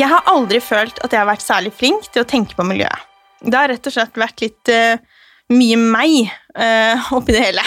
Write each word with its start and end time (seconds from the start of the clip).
Jeg 0.00 0.08
har 0.08 0.28
aldri 0.30 0.60
følt 0.64 1.00
at 1.04 1.12
jeg 1.12 1.20
har 1.20 1.28
vært 1.28 1.44
særlig 1.44 1.72
flink 1.76 2.06
til 2.08 2.22
å 2.22 2.28
tenke 2.28 2.56
på 2.56 2.64
miljøet. 2.64 3.08
Det 3.40 3.56
har 3.56 3.68
rett 3.72 3.88
og 3.88 3.92
slett 3.92 4.20
vært 4.20 4.42
litt 4.44 4.70
uh, 4.72 5.00
mye 5.52 5.76
meg 5.80 6.30
uh, 6.56 7.10
oppi 7.16 7.34
det 7.36 7.42
hele. 7.50 7.64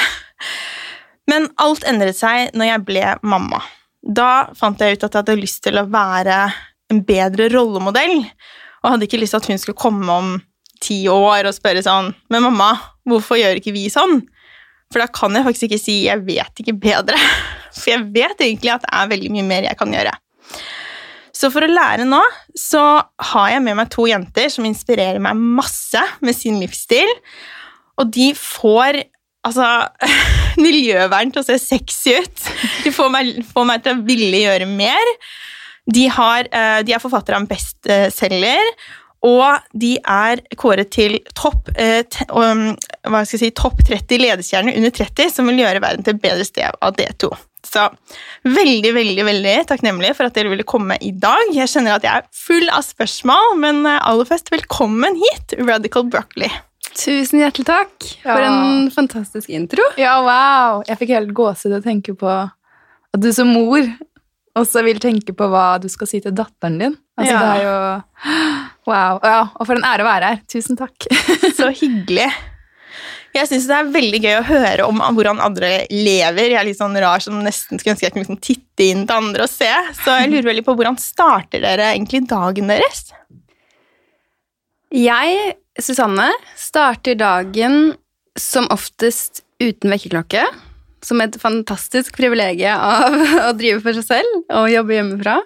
Men 1.29 1.47
alt 1.61 1.85
endret 1.89 2.17
seg 2.17 2.55
når 2.57 2.71
jeg 2.71 2.85
ble 2.87 3.03
mamma. 3.21 3.61
Da 4.03 4.49
fant 4.57 4.81
jeg 4.81 4.97
ut 4.97 5.05
at 5.05 5.13
jeg 5.13 5.21
hadde 5.21 5.39
lyst 5.39 5.61
til 5.65 5.77
å 5.79 5.87
være 5.91 6.39
en 6.91 6.99
bedre 7.07 7.47
rollemodell, 7.53 8.17
og 8.83 8.91
hadde 8.91 9.07
ikke 9.07 9.21
lyst 9.21 9.37
til 9.37 9.43
at 9.43 9.51
hun 9.53 9.61
skulle 9.61 9.79
komme 9.79 10.17
om 10.17 10.33
ti 10.83 11.05
år 11.07 11.47
og 11.47 11.55
spørre 11.55 11.79
sånn 11.85 12.09
Men 12.33 12.43
mamma, 12.43 12.73
hvorfor 13.07 13.39
gjør 13.39 13.61
ikke 13.61 13.71
vi 13.71 13.85
sånn? 13.93 14.19
For 14.91 14.99
da 14.99 15.07
kan 15.07 15.33
jeg 15.33 15.45
faktisk 15.45 15.69
ikke 15.69 15.81
si 15.81 15.95
'jeg 16.05 16.25
vet 16.27 16.59
ikke 16.59 16.75
bedre', 16.75 17.21
for 17.77 17.93
jeg 17.93 18.09
vet 18.11 18.41
egentlig 18.41 18.73
at 18.73 18.83
det 18.83 18.91
er 18.91 19.11
veldig 19.13 19.31
mye 19.37 19.47
mer 19.47 19.69
jeg 19.69 19.79
kan 19.79 19.93
gjøre. 19.95 20.11
Så 21.33 21.49
for 21.53 21.65
å 21.65 21.71
lære 21.71 22.05
nå, 22.05 22.21
så 22.57 22.81
har 23.31 23.49
jeg 23.49 23.63
med 23.65 23.77
meg 23.79 23.89
to 23.93 24.05
jenter 24.09 24.51
som 24.53 24.67
inspirerer 24.69 25.21
meg 25.23 25.39
masse 25.57 26.01
med 26.21 26.37
sin 26.37 26.59
livsstil, 26.61 27.09
og 27.97 28.11
de 28.13 28.31
får 28.37 29.01
altså 29.43 29.69
miljøvern 30.65 31.33
til 31.33 31.41
å 31.41 31.47
se 31.47 31.57
sexy 31.61 32.17
ut. 32.21 32.49
De 32.85 32.93
får 32.93 33.09
meg, 33.13 33.39
får 33.49 33.69
meg 33.69 33.85
til 33.85 33.97
å 33.97 34.05
ville 34.05 34.43
gjøre 34.45 34.69
mer. 34.69 35.13
De, 35.89 36.05
har, 36.15 36.47
eh, 36.47 36.81
de 36.85 36.93
er 36.95 37.01
forfattere 37.03 37.37
av 37.39 37.43
en 37.43 37.49
bestselger, 37.49 38.69
og 39.23 39.63
de 39.79 39.95
er 39.99 40.41
kåret 40.59 40.91
til 40.91 41.17
topp 41.35 41.71
eh, 41.79 42.03
si, 43.27 43.49
topp 43.55 43.83
30 43.87 44.19
ledestjerner 44.19 44.75
under 44.79 44.91
30 44.91 45.31
som 45.31 45.47
vil 45.47 45.63
gjøre 45.63 45.83
verden 45.83 46.05
til 46.05 46.17
et 46.17 46.23
bedre 46.23 46.47
sted 46.47 46.79
av 46.83 46.95
D2. 46.97 47.31
Så 47.63 47.87
veldig, 48.43 48.91
veldig 48.95 49.23
veldig 49.25 49.53
takknemlig 49.69 50.11
for 50.17 50.27
at 50.27 50.35
dere 50.35 50.51
ville 50.51 50.65
komme 50.67 50.97
i 51.01 51.11
dag. 51.15 51.49
Jeg 51.55 51.71
kjenner 51.71 51.95
at 51.97 52.03
jeg 52.05 52.21
er 52.21 52.27
full 52.35 52.67
av 52.73 52.83
spørsmål, 52.85 53.55
men 53.63 53.83
eh, 53.89 53.99
aller 54.03 54.27
først, 54.29 54.51
velkommen 54.53 55.15
hit, 55.21 55.55
Radical 55.63 56.05
Broccoli. 56.11 56.51
Tusen 56.93 57.39
hjertelig 57.41 57.65
takk 57.65 58.09
for 58.21 58.43
en 58.45 58.89
fantastisk 58.93 59.49
intro. 59.49 59.81
Ja, 59.97 60.17
wow! 60.21 60.83
Jeg 60.85 60.99
fikk 60.99 61.13
helt 61.15 61.31
gåsehud 61.33 61.79
å 61.79 61.83
tenke 61.85 62.13
på 62.19 62.29
at 62.29 63.21
du 63.23 63.31
som 63.33 63.49
mor 63.55 63.81
også 64.59 64.83
vil 64.85 64.99
tenke 65.01 65.33
på 65.33 65.47
hva 65.49 65.79
du 65.81 65.87
skal 65.89 66.09
si 66.11 66.19
til 66.21 66.35
datteren 66.37 66.75
din. 66.77 66.97
Altså, 67.17 67.31
Ja. 67.33 67.39
det 67.39 67.49
er 67.55 67.63
jo 67.65 67.77
Wow. 68.91 69.19
Ja, 69.23 69.39
og 69.55 69.65
for 69.65 69.79
en 69.79 69.85
ære 69.87 70.03
å 70.03 70.09
være 70.09 70.29
her. 70.33 70.39
Tusen 70.51 70.75
takk. 70.77 71.07
Så 71.55 71.71
hyggelig. 71.81 72.27
Jeg 73.33 73.49
syns 73.49 73.65
det 73.65 73.77
er 73.79 73.93
veldig 73.95 74.19
gøy 74.21 74.35
å 74.37 74.45
høre 74.45 74.85
om 74.85 74.99
hvordan 75.15 75.41
andre 75.41 75.71
lever. 75.89 76.51
Jeg 76.51 76.59
er 76.59 76.67
litt 76.67 76.77
sånn 76.77 76.97
rar 77.01 77.23
som 77.23 77.39
nesten 77.41 77.79
skulle 77.81 77.95
ønske 77.95 78.05
jeg 78.05 78.13
kunne 78.13 78.25
liksom 78.27 78.41
titte 78.45 78.85
inn 78.85 79.07
til 79.09 79.15
andre 79.17 79.47
og 79.47 79.49
se. 79.49 79.69
Så 80.03 80.17
jeg 80.19 80.29
lurer 80.29 80.51
veldig 80.51 80.65
på 80.67 80.75
hvordan 80.77 80.99
starter 81.01 81.63
dere 81.63 81.93
egentlig 81.95 82.21
dagen 82.29 82.69
deres? 82.69 83.07
Jeg, 84.93 85.55
Susanne, 85.81 86.27
starter 86.61 87.17
dagen 87.17 87.95
som 88.37 88.69
oftest 88.73 89.41
uten 89.63 89.89
vekkerklokke. 89.89 90.45
Som 91.03 91.25
et 91.25 91.33
fantastisk 91.41 92.13
privilegium 92.15 92.77
av 92.77 93.17
å 93.49 93.51
drive 93.57 93.81
for 93.81 93.97
seg 93.97 94.05
selv 94.11 94.53
og 94.53 94.69
jobbe 94.71 94.99
hjemmefra. 94.99 95.39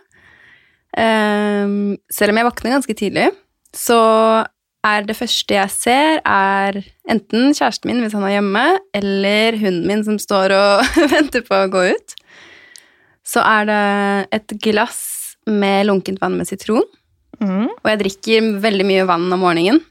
Ehm, 0.98 1.96
selv 2.12 2.34
om 2.34 2.42
jeg 2.42 2.50
våkner 2.50 2.76
ganske 2.76 2.98
tidlig, 3.00 3.32
så 3.76 3.98
er 4.88 5.08
det 5.08 5.16
første 5.18 5.58
jeg 5.58 5.74
ser, 5.74 6.22
er 6.24 6.80
enten 7.10 7.54
kjæresten 7.56 7.90
min 7.90 8.04
hvis 8.04 8.16
han 8.18 8.26
er 8.28 8.38
hjemme, 8.38 8.66
eller 8.98 9.58
hunden 9.62 9.88
min 9.90 10.06
som 10.08 10.20
står 10.22 10.56
og 10.56 10.96
venter 11.16 11.46
på 11.46 11.60
å 11.60 11.70
gå 11.74 11.84
ut. 11.94 12.16
Så 13.28 13.44
er 13.44 13.68
det 13.68 13.82
et 14.40 14.56
glass 14.64 15.02
med 15.48 15.88
lunkent 15.88 16.22
vann 16.24 16.38
med 16.40 16.48
sitron. 16.50 16.86
Mm. 17.42 17.68
Og 17.70 17.90
jeg 17.92 18.02
drikker 18.02 18.54
veldig 18.64 18.88
mye 18.88 19.08
vann 19.08 19.28
om 19.34 19.44
morgenen. 19.44 19.82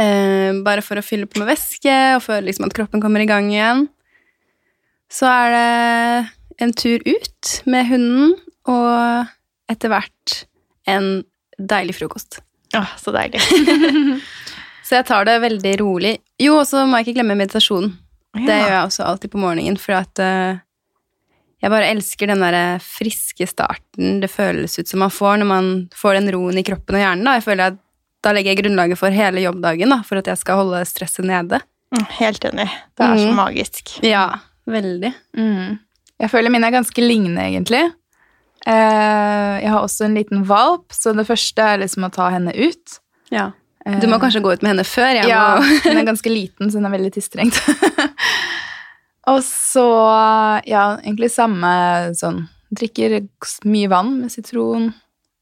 Eh, 0.00 0.56
bare 0.64 0.84
for 0.84 1.00
å 1.00 1.04
fylle 1.04 1.28
på 1.28 1.40
med 1.42 1.50
væske 1.50 1.96
og 2.16 2.22
føle 2.24 2.46
liksom 2.48 2.68
at 2.68 2.76
kroppen 2.76 3.02
kommer 3.02 3.24
i 3.24 3.28
gang 3.28 3.50
igjen. 3.52 3.88
Så 5.10 5.26
er 5.28 5.56
det 5.56 6.62
en 6.64 6.76
tur 6.76 7.02
ut 7.04 7.50
med 7.66 7.88
hunden, 7.88 8.36
og 8.68 9.72
etter 9.72 9.90
hvert 9.90 10.36
en 10.88 11.22
deilig 11.58 11.96
frokost. 11.98 12.40
Åh, 12.76 12.90
så 13.00 13.12
deilig. 13.14 13.40
Så 14.90 14.96
jeg 14.98 15.06
tar 15.06 15.24
det 15.28 15.36
veldig 15.42 15.72
rolig. 15.78 16.16
Jo, 16.42 16.56
og 16.58 16.64
så 16.66 16.80
må 16.88 16.98
jeg 16.98 17.06
ikke 17.08 17.20
glemme 17.20 17.36
meditasjon. 17.38 17.92
Det 18.34 18.56
gjør 18.56 18.72
jeg 18.72 18.86
også 18.88 19.04
alltid 19.06 19.30
på 19.30 19.38
morgenen, 19.38 19.76
for 19.78 19.94
at 20.00 20.18
uh, 20.18 20.58
jeg 21.62 21.70
bare 21.70 21.90
elsker 21.92 22.26
den 22.32 22.42
der 22.42 22.80
friske 22.82 23.46
starten 23.46 24.18
det 24.22 24.30
føles 24.32 24.74
ut 24.80 24.90
som 24.90 25.02
man 25.04 25.12
får 25.14 25.38
når 25.42 25.46
man 25.50 25.68
får 25.94 26.18
den 26.18 26.30
roen 26.34 26.58
i 26.58 26.64
kroppen 26.66 26.98
og 26.98 27.04
hjernen. 27.04 27.22
Da. 27.28 27.36
Jeg 27.38 27.46
føler 27.46 27.70
at 27.70 27.78
da 28.26 28.32
legger 28.34 28.50
jeg 28.56 28.62
grunnlaget 28.64 28.98
for 28.98 29.14
hele 29.14 29.44
jobbdagen, 29.46 29.94
da, 29.94 30.00
for 30.10 30.18
at 30.18 30.26
jeg 30.32 30.40
skal 30.42 30.58
holde 30.64 30.82
stresset 30.90 31.28
nede. 31.30 31.60
Mm, 31.94 32.04
Helt 32.18 32.44
enig. 32.50 32.66
Det 32.98 33.06
er 33.06 33.16
så 33.22 33.30
Mm. 33.30 33.38
magisk. 33.38 33.94
Ja, 34.02 34.24
veldig. 34.66 35.12
Mm. 35.38 35.78
Jeg 36.20 36.30
føler 36.34 36.50
mine 36.50 36.66
er 36.66 36.74
ganske 36.80 37.00
lignende, 37.06 37.46
egentlig. 37.46 37.84
Eh, 38.68 39.54
jeg 39.62 39.72
har 39.72 39.80
også 39.80 40.06
en 40.06 40.18
liten 40.18 40.44
valp, 40.48 40.92
så 40.92 41.14
det 41.16 41.26
første 41.28 41.64
er 41.64 41.82
liksom 41.84 42.06
å 42.06 42.12
ta 42.12 42.28
henne 42.34 42.52
ut. 42.56 43.00
Ja. 43.32 43.50
Du 43.86 44.06
må 44.06 44.18
Eh, 44.18 44.20
kanskje 44.20 44.42
gå 44.44 44.52
ut 44.52 44.62
med 44.62 44.74
henne 44.74 44.84
før. 44.84 45.14
Jeg 45.16 45.30
ja, 45.30 45.56
må... 45.56 45.64
hun 45.88 46.00
er 46.02 46.08
ganske 46.08 46.32
liten, 46.32 46.70
så 46.70 46.80
hun 46.80 46.88
er 46.88 46.96
veldig 46.96 47.12
tisstrengt. 47.16 47.60
og 49.32 49.40
så, 49.46 49.88
ja, 50.68 50.86
egentlig 51.00 51.32
samme 51.32 51.74
sånn 52.18 52.46
Drikker 52.70 53.16
mye 53.66 53.88
vann 53.90 54.12
med 54.20 54.30
sitron. 54.30 54.92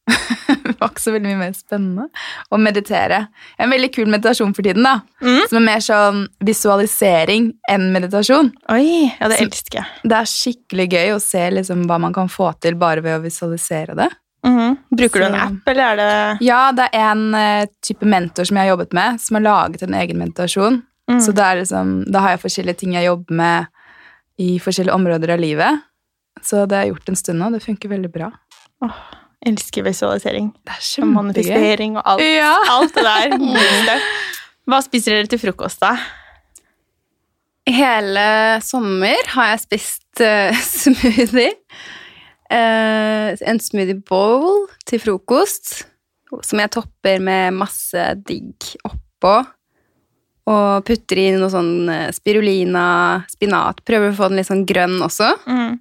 det 0.65 0.75
var 0.79 0.91
ikke 0.91 1.03
så 1.03 1.15
veldig 1.15 1.31
mye 1.31 1.41
mer 1.41 1.57
spennende. 1.57 2.07
å 2.51 2.61
meditere. 2.61 3.25
En 3.61 3.73
veldig 3.73 3.91
kul 3.95 4.09
meditasjon 4.09 4.55
for 4.57 4.67
tiden, 4.67 4.87
da. 4.87 5.01
Mm. 5.25 5.43
Som 5.51 5.61
er 5.61 5.67
mer 5.67 5.85
sånn 5.85 6.23
visualisering 6.45 7.51
enn 7.71 7.91
meditasjon. 7.95 8.53
Oi, 8.75 9.11
ja, 9.11 9.31
det 9.31 9.41
elsker 9.45 9.83
jeg. 9.83 10.09
Det 10.09 10.21
er 10.21 10.33
skikkelig 10.33 10.89
gøy 10.95 11.13
å 11.17 11.21
se 11.23 11.45
liksom 11.59 11.85
hva 11.91 12.01
man 12.03 12.17
kan 12.17 12.31
få 12.33 12.53
til 12.63 12.79
bare 12.81 13.05
ved 13.05 13.19
å 13.19 13.25
visualisere 13.25 13.97
det. 13.99 14.11
Mhm. 14.47 14.77
Bruker 14.95 15.21
du 15.21 15.27
en 15.27 15.35
app, 15.35 15.67
eller 15.67 15.83
er 15.83 15.97
det 15.99 16.47
Ja, 16.47 16.61
det 16.73 16.87
er 16.95 17.09
en 17.11 17.35
uh, 17.35 17.67
type 17.83 18.07
mentor 18.07 18.47
som 18.47 18.57
jeg 18.57 18.69
har 18.69 18.77
jobbet 18.77 18.95
med, 18.95 19.19
som 19.21 19.37
har 19.37 19.45
laget 19.45 19.83
en 19.83 19.97
egen 19.99 20.21
meditasjon. 20.21 20.83
Mm. 21.11 21.21
Så 21.25 21.33
det 21.33 21.49
liksom, 21.63 21.93
da 22.13 22.23
har 22.23 22.37
jeg 22.37 22.45
forskjellige 22.45 22.83
ting 22.83 22.95
jeg 22.95 23.09
jobber 23.09 23.35
med 23.35 23.67
i 24.39 24.59
forskjellige 24.63 24.95
områder 24.95 25.35
av 25.35 25.43
livet. 25.43 25.81
Så 26.45 26.67
det 26.67 26.77
har 26.77 26.87
jeg 26.87 26.95
gjort 26.95 27.11
en 27.11 27.19
stund 27.19 27.43
nå, 27.43 27.51
det 27.51 27.65
funker 27.65 27.91
veldig 27.91 28.11
bra. 28.15 28.31
Elsker 29.49 29.87
visualisering. 29.87 30.53
Det 30.67 30.75
er 30.75 30.85
kjempegøy. 30.85 31.15
manifestering 31.17 31.99
og 31.99 32.07
alt. 32.13 32.25
Ja. 32.25 32.55
Alt 32.77 32.97
det 32.97 33.05
der. 33.09 34.09
Hva 34.69 34.81
spiser 34.85 35.17
dere 35.17 35.31
til 35.33 35.41
frokost, 35.41 35.81
da? 35.81 35.95
Hele 37.69 38.25
sommer 38.65 39.29
har 39.35 39.53
jeg 39.53 39.63
spist 39.65 40.23
uh, 40.25 40.57
smoothie. 40.81 41.53
Uh, 42.49 43.37
en 43.45 43.61
smoothie 43.61 43.99
bowl 44.09 44.67
til 44.89 45.03
frokost, 45.03 45.83
som 46.45 46.61
jeg 46.63 46.73
topper 46.77 47.21
med 47.25 47.57
masse 47.57 48.09
digg 48.29 48.73
oppå. 48.89 49.37
Og 50.49 50.87
putter 50.89 51.21
inn 51.21 51.37
noe 51.43 51.51
sånn 51.53 51.91
eh, 51.93 52.07
spirulina, 52.17 52.85
spinat. 53.29 53.83
Prøver 53.85 54.15
å 54.15 54.17
få 54.17 54.31
den 54.31 54.39
litt 54.41 54.49
sånn 54.49 54.63
grønn 54.69 54.95
også. 55.05 55.29
Mm. 55.45 55.75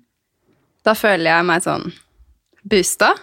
Da 0.83 0.91
føler 0.97 1.29
jeg 1.29 1.45
meg 1.47 1.63
sånn 1.63 1.85
boosta. 2.67 3.13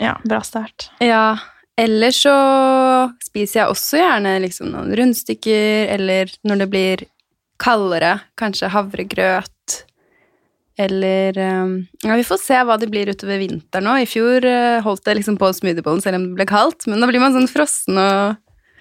Ja, 0.00 0.14
bra 0.24 0.40
start. 0.46 0.88
Ja, 1.04 1.36
ellers 1.80 2.22
så 2.24 2.32
spiser 3.24 3.60
jeg 3.62 3.72
også 3.74 4.00
gjerne 4.00 4.34
liksom 4.46 4.70
noen 4.72 4.94
rundstykker, 4.96 5.90
eller 5.96 6.32
når 6.48 6.62
det 6.64 6.68
blir 6.72 7.04
kaldere, 7.60 8.14
kanskje 8.40 8.70
havregrøt. 8.72 9.80
Eller 10.80 11.36
um, 11.36 11.72
Ja, 12.06 12.14
vi 12.16 12.24
får 12.24 12.38
se 12.40 12.60
hva 12.64 12.78
det 12.80 12.88
blir 12.88 13.10
utover 13.12 13.36
vinteren 13.42 13.84
nå. 13.84 13.98
I 14.00 14.06
fjor 14.08 14.46
eh, 14.48 14.78
holdt 14.84 15.04
jeg 15.10 15.18
liksom 15.18 15.36
på 15.40 15.50
smoothiebollen 15.52 16.00
selv 16.00 16.16
om 16.16 16.24
det 16.30 16.38
ble 16.38 16.46
kaldt, 16.48 16.86
men 16.88 17.02
da 17.04 17.08
blir 17.10 17.20
man 17.20 17.34
sånn 17.36 17.50
frossen 17.50 18.00
og 18.00 18.38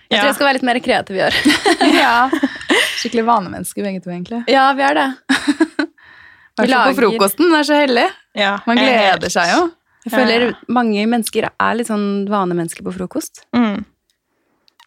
Jeg 0.09 0.15
Ja. 0.15 0.21
tror 0.23 0.29
jeg 0.31 0.35
skal 0.39 0.47
være 0.47 0.57
litt 0.57 0.67
mer 0.69 0.79
kreativ 0.81 1.17
i 1.19 1.25
år. 1.27 1.35
ja. 1.99 2.13
Skikkelig 3.01 3.25
vanemennesker 3.27 3.83
begge 3.85 3.99
to, 4.01 4.09
egentlig. 4.15 4.39
ja, 4.49 4.69
vi 4.73 4.81
er 4.87 4.95
det. 4.97 5.09
I 5.29 6.63
hvert 6.63 6.71
fall 6.73 6.95
på 6.95 6.97
frokosten, 7.03 7.51
det 7.51 7.59
er 7.59 7.67
så 7.67 7.77
hellig. 7.77 8.07
Ja, 8.39 8.55
Man 8.67 8.79
er 8.81 8.87
gleder 8.89 9.31
seg 9.35 9.51
jo. 9.53 9.59
Jeg 10.05 10.13
føler 10.13 10.45
Ja. 10.49 10.53
mange 10.69 11.05
mennesker 11.11 11.49
er 11.49 11.75
litt 11.75 11.87
sånn 11.87 12.27
vanemennesker 12.29 12.83
på 12.85 12.93
frokost. 12.95 13.43
Mm. 13.55 13.83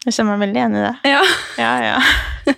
Jeg 0.05 0.13
kjenner 0.13 0.37
meg 0.37 0.47
veldig 0.47 0.59
igjen 0.61 0.75
i 0.75 0.85
det. 0.87 0.95
Ja. 1.11 1.21
Ja, 1.57 1.73
ja. 1.83 1.99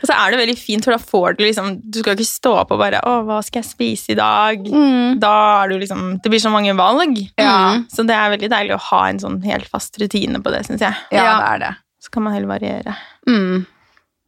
og 0.00 0.08
så 0.08 0.14
er 0.16 0.30
det 0.32 0.38
veldig 0.40 0.56
fint, 0.58 0.84
for 0.84 0.94
da 0.96 0.98
får 0.98 1.36
du 1.38 1.44
liksom 1.44 1.68
Du 1.90 2.00
skal 2.00 2.16
ikke 2.16 2.26
stå 2.26 2.52
opp 2.62 2.72
og 2.74 2.78
bare 2.80 3.00
'Å, 3.04 3.24
hva 3.26 3.38
skal 3.44 3.62
jeg 3.62 3.70
spise 3.70 4.10
i 4.10 4.18
dag?' 4.18 4.64
Mm. 4.66 5.20
Da 5.20 5.62
er 5.64 5.68
du 5.68 5.78
liksom 5.78 6.20
Det 6.22 6.30
blir 6.32 6.40
så 6.42 6.50
mange 6.50 6.74
valg. 6.76 7.16
Ja. 7.38 7.78
Så 7.88 8.06
det 8.06 8.14
er 8.16 8.30
veldig 8.36 8.50
deilig 8.50 8.74
å 8.74 8.80
ha 8.90 9.06
en 9.08 9.18
sånn 9.18 9.42
helt 9.44 9.68
fast 9.68 9.96
rutine 10.00 10.40
på 10.42 10.50
det, 10.50 10.64
syns 10.66 10.80
jeg. 10.80 10.94
Ja, 11.12 11.24
Ja. 11.24 11.38
det 11.38 11.48
er 11.54 11.58
det. 11.68 11.76
Så 12.02 12.10
kan 12.10 12.22
man 12.24 12.32
heller 12.34 12.48
variere. 12.58 12.96
Mm. 13.28 13.66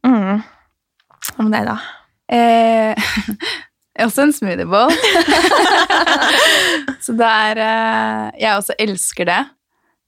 Mm. 0.05 0.43
Hva 1.35 1.43
med 1.43 1.51
deg, 1.51 1.65
da? 1.65 1.79
Eh, 2.29 2.95
Også 4.05 4.27
en 4.27 4.35
smoothiebowl. 4.35 4.93
så 7.03 7.13
det 7.17 7.27
er 7.27 7.61
eh, 7.63 8.27
Jeg 8.41 8.57
også 8.59 8.75
elsker 8.79 9.29
det. 9.29 9.39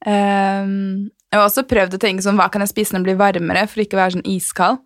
Um, 0.06 1.10
jeg 1.30 1.38
har 1.38 1.46
også 1.46 1.66
prøvd 1.70 1.98
å 1.98 2.02
tenke 2.02 2.24
sånn, 2.26 2.40
hva 2.40 2.48
kan 2.54 2.64
jeg 2.64 2.72
spise 2.72 2.96
når 2.96 3.04
det 3.04 3.10
blir 3.12 3.20
varmere, 3.20 3.66
for 3.70 3.84
ikke 3.84 3.98
å 3.98 4.02
være 4.02 4.16
sånn 4.18 4.30
iskald. 4.32 4.80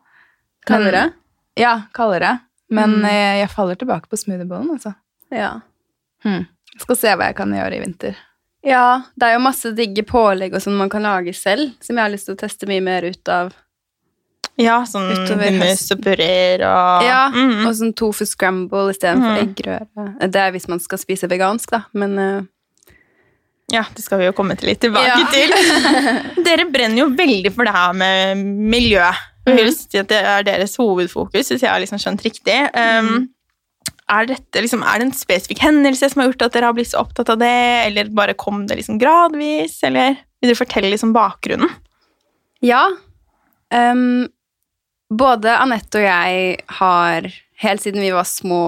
Kaldere? 0.68 1.06
Ja, 1.60 1.76
kaldere. 1.96 2.38
Men 2.74 2.98
Mm. 3.02 3.06
eh, 3.06 3.40
jeg 3.44 3.50
faller 3.54 3.76
tilbake 3.80 4.10
på 4.10 4.18
smoothiebollen, 4.18 4.72
altså. 4.74 4.96
Ja. 5.32 5.60
Hmm. 6.24 6.46
Skal 6.80 6.96
se 6.98 7.14
hva 7.16 7.28
jeg 7.30 7.36
kan 7.38 7.52
gjøre 7.54 7.78
i 7.78 7.82
vinter. 7.84 8.16
Ja, 8.64 9.04
det 9.20 9.28
er 9.28 9.34
jo 9.36 9.44
masse 9.44 9.74
digge 9.76 10.04
pålegg 10.08 10.54
og 10.56 10.62
sånn 10.64 10.78
man 10.80 10.90
kan 10.90 11.04
lage 11.04 11.34
selv, 11.36 11.74
som 11.84 11.98
jeg 11.98 12.04
har 12.04 12.10
lyst 12.14 12.26
til 12.30 12.36
å 12.36 12.40
teste 12.40 12.68
mye 12.68 12.82
mer 12.82 13.04
ut 13.04 13.30
av. 13.30 13.52
Ja, 14.62 14.84
sånn 14.86 15.10
Utover 15.10 15.50
og 16.70 17.06
Ja, 17.08 17.22
Mm. 17.34 17.66
Og 17.66 17.74
sånn 17.78 17.94
tofu 17.98 18.26
scramble 18.30 18.92
istedenfor 18.94 19.34
mm. 19.34 19.44
eggerøre. 19.48 20.08
Det 20.30 20.42
er 20.42 20.52
hvis 20.54 20.68
man 20.70 20.82
skal 20.84 21.02
spise 21.02 21.30
vegansk, 21.30 21.72
da, 21.74 21.86
men 21.94 22.18
uh... 22.20 22.42
Ja, 23.72 23.86
det 23.96 24.04
skal 24.04 24.20
vi 24.20 24.28
jo 24.28 24.34
komme 24.38 24.58
til 24.60 24.70
litt 24.70 24.82
tilbake 24.84 25.08
Ja. 25.08 25.22
til. 25.34 25.54
Dere 26.48 26.68
brenner 26.70 27.06
jo 27.06 27.08
veldig 27.16 27.54
for 27.56 27.66
det 27.66 27.74
her 27.74 27.94
med 27.98 28.44
miljø. 28.44 29.06
Jeg 29.48 29.58
vil 29.58 29.72
si 29.76 30.00
at 30.00 30.12
det 30.12 30.20
er 30.20 30.44
deres 30.46 30.76
hovedfokus, 30.80 31.50
hvis 31.50 31.64
jeg 31.64 31.72
har 31.72 31.82
liksom 31.82 32.00
skjønt 32.00 32.22
riktig. 32.24 32.60
Um, 32.78 33.26
er, 34.12 34.28
dette, 34.30 34.62
liksom, 34.62 34.84
er 34.86 35.02
det 35.02 35.08
en 35.10 35.16
spesifikk 35.18 35.64
hendelse 35.64 36.12
som 36.12 36.22
har 36.22 36.30
gjort 36.30 36.46
at 36.46 36.54
dere 36.56 36.70
har 36.70 36.78
blitt 36.78 36.92
så 36.92 37.02
opptatt 37.02 37.32
av 37.34 37.42
det, 37.42 37.56
eller 37.88 38.14
bare 38.14 38.38
kom 38.40 38.68
det 38.70 38.78
liksom 38.80 39.00
gradvis, 39.02 39.80
eller 39.88 40.20
vil 40.44 40.52
dere 40.52 40.60
fortelle 40.60 40.94
liksom 40.94 41.16
bakgrunnen? 41.16 41.74
ja. 42.64 42.86
Ehm, 43.74 44.28
både 45.12 45.56
Anette 45.60 46.00
og 46.02 46.06
jeg 46.06 46.58
har, 46.80 47.30
helt 47.64 47.84
siden 47.84 48.04
vi 48.04 48.14
var 48.16 48.28
små 48.30 48.64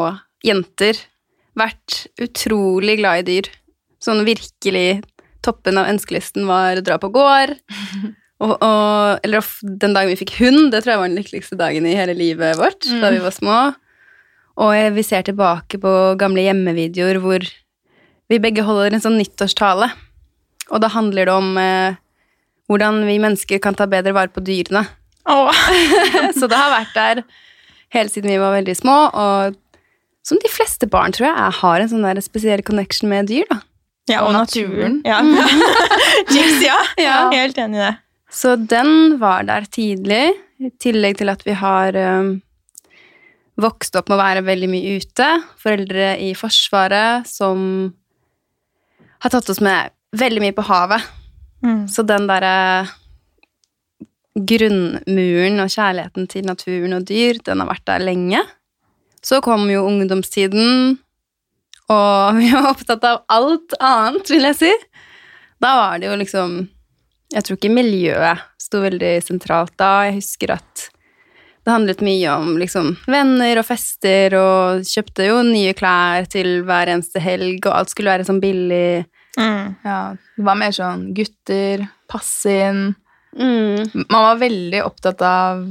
jenter, 0.45 0.99
vært 1.55 2.05
utrolig 2.21 2.99
glad 2.99 3.23
i 3.23 3.27
dyr. 3.29 3.49
Sånn 4.03 4.25
virkelig 4.27 5.01
toppen 5.45 5.79
av 5.79 5.89
ønskelisten 5.91 6.47
var 6.49 6.79
å 6.79 6.85
dra 6.85 6.99
på 7.01 7.13
gård. 7.15 7.57
Og, 8.43 8.51
og, 8.51 9.21
eller 9.23 9.45
den 9.79 9.93
dagen 9.95 10.09
vi 10.11 10.17
fikk 10.19 10.33
hund, 10.41 10.73
det 10.73 10.81
tror 10.83 10.91
jeg 10.91 10.99
var 10.99 11.07
den 11.07 11.19
lykkeligste 11.21 11.55
dagen 11.55 11.85
i 11.87 11.93
hele 11.95 12.11
livet 12.19 12.57
vårt. 12.59 12.83
Da 12.99 13.07
vi 13.13 13.21
var 13.23 13.31
små. 13.31 13.59
Og 14.59 14.73
vi 14.95 15.05
ser 15.07 15.23
tilbake 15.23 15.79
på 15.79 15.93
gamle 16.19 16.43
hjemmevideoer 16.43 17.21
hvor 17.23 17.45
vi 18.27 18.41
begge 18.43 18.65
holder 18.67 18.91
en 18.91 19.05
sånn 19.05 19.15
nyttårstale. 19.21 19.87
Og 20.67 20.83
da 20.83 20.89
handler 20.91 21.29
det 21.29 21.35
om 21.35 21.57
eh, 21.61 21.97
hvordan 22.67 23.03
vi 23.07 23.21
mennesker 23.23 23.63
kan 23.63 23.77
ta 23.77 23.87
bedre 23.89 24.15
vare 24.17 24.33
på 24.35 24.43
dyrene. 24.45 24.83
Så 26.39 26.47
det 26.51 26.57
har 26.59 26.71
vært 26.73 26.95
der 26.95 27.23
helt 27.95 28.13
siden 28.13 28.29
vi 28.33 28.39
var 28.41 28.53
veldig 28.57 28.75
små. 28.77 28.97
Og 29.11 29.55
som 30.25 30.39
de 30.41 30.49
fleste 30.51 30.87
barn, 30.89 31.13
tror 31.15 31.27
jeg, 31.29 31.37
jeg 31.37 31.57
har 31.61 31.81
en 31.83 31.91
sånn 31.91 32.05
der 32.07 32.21
spesiell 32.25 32.63
connection 32.65 33.09
med 33.11 33.29
dyr. 33.29 33.45
da. 33.49 33.59
ja, 34.09 34.21
og 34.23 34.31
Og 34.31 34.37
naturen. 34.39 35.01
naturen. 35.03 35.03
Ja. 35.05 35.21
Jeez, 36.35 36.57
ja. 36.65 36.79
Ja. 37.07 37.17
Helt 37.33 37.57
enig 37.61 37.77
i 37.81 37.83
det. 37.85 37.93
Så 38.35 38.55
den 38.59 39.17
var 39.21 39.45
der 39.47 39.65
tidlig, 39.71 40.33
i 40.59 40.69
tillegg 40.81 41.17
til 41.19 41.29
at 41.31 41.41
vi 41.45 41.53
har 41.55 41.95
um, 42.19 42.33
vokst 43.59 43.95
opp 43.99 44.09
med 44.09 44.17
å 44.17 44.23
være 44.23 44.43
veldig 44.47 44.69
mye 44.71 44.97
ute. 45.01 45.27
Foreldre 45.61 46.13
i 46.23 46.33
Forsvaret 46.35 47.27
som 47.29 47.93
har 49.23 49.33
tatt 49.33 49.49
oss 49.53 49.61
med 49.63 49.91
veldig 50.15 50.41
mye 50.43 50.55
på 50.57 50.65
havet. 50.67 51.05
Mm. 51.65 51.85
Så 51.91 52.03
den 52.07 52.27
derre 52.29 52.85
grunnmuren 54.35 55.63
og 55.63 55.71
kjærligheten 55.71 56.27
til 56.31 56.45
naturen 56.47 56.97
og 56.97 57.07
dyr, 57.07 57.39
den 57.45 57.63
har 57.63 57.69
vært 57.69 57.85
der 57.87 58.03
lenge. 58.03 58.41
Så 59.25 59.39
kom 59.41 59.69
jo 59.71 59.85
ungdomstiden, 59.87 60.97
og 61.89 62.35
vi 62.39 62.51
var 62.51 62.71
opptatt 62.73 63.05
av 63.07 63.23
alt 63.31 63.77
annet, 63.79 64.31
vil 64.31 64.49
jeg 64.51 64.59
si. 64.59 64.73
Da 65.63 65.75
var 65.79 66.01
det 66.01 66.09
jo 66.09 66.17
liksom 66.19 66.65
Jeg 67.33 67.45
tror 67.45 67.57
ikke 67.57 67.73
miljøet 67.73 68.43
sto 68.61 68.83
veldig 68.83 69.15
sentralt 69.25 69.73
da. 69.81 70.05
Jeg 70.05 70.19
husker 70.19 70.51
at 70.53 70.83
det 71.65 71.73
handlet 71.73 72.03
mye 72.05 72.29
om 72.37 72.51
liksom 72.61 72.91
venner 73.09 73.57
og 73.57 73.65
fester, 73.65 74.35
og 74.37 74.85
kjøpte 74.85 75.25
jo 75.25 75.39
nye 75.47 75.73
klær 75.77 76.27
til 76.29 76.61
hver 76.67 76.91
eneste 76.93 77.19
helg, 77.23 77.65
og 77.65 77.73
alt 77.73 77.89
skulle 77.89 78.13
være 78.13 78.27
sånn 78.27 78.41
billig. 78.43 79.07
Mm. 79.39 79.73
Ja, 79.81 79.97
det 80.13 80.45
var 80.45 80.59
mer 80.61 80.75
sånn 80.77 81.07
gutter, 81.17 81.87
passe 82.11 82.53
inn. 82.67 82.83
Mm. 83.35 84.05
Man 84.09 84.21
var 84.29 84.37
veldig 84.39 84.79
opptatt 84.85 85.21
av 85.21 85.65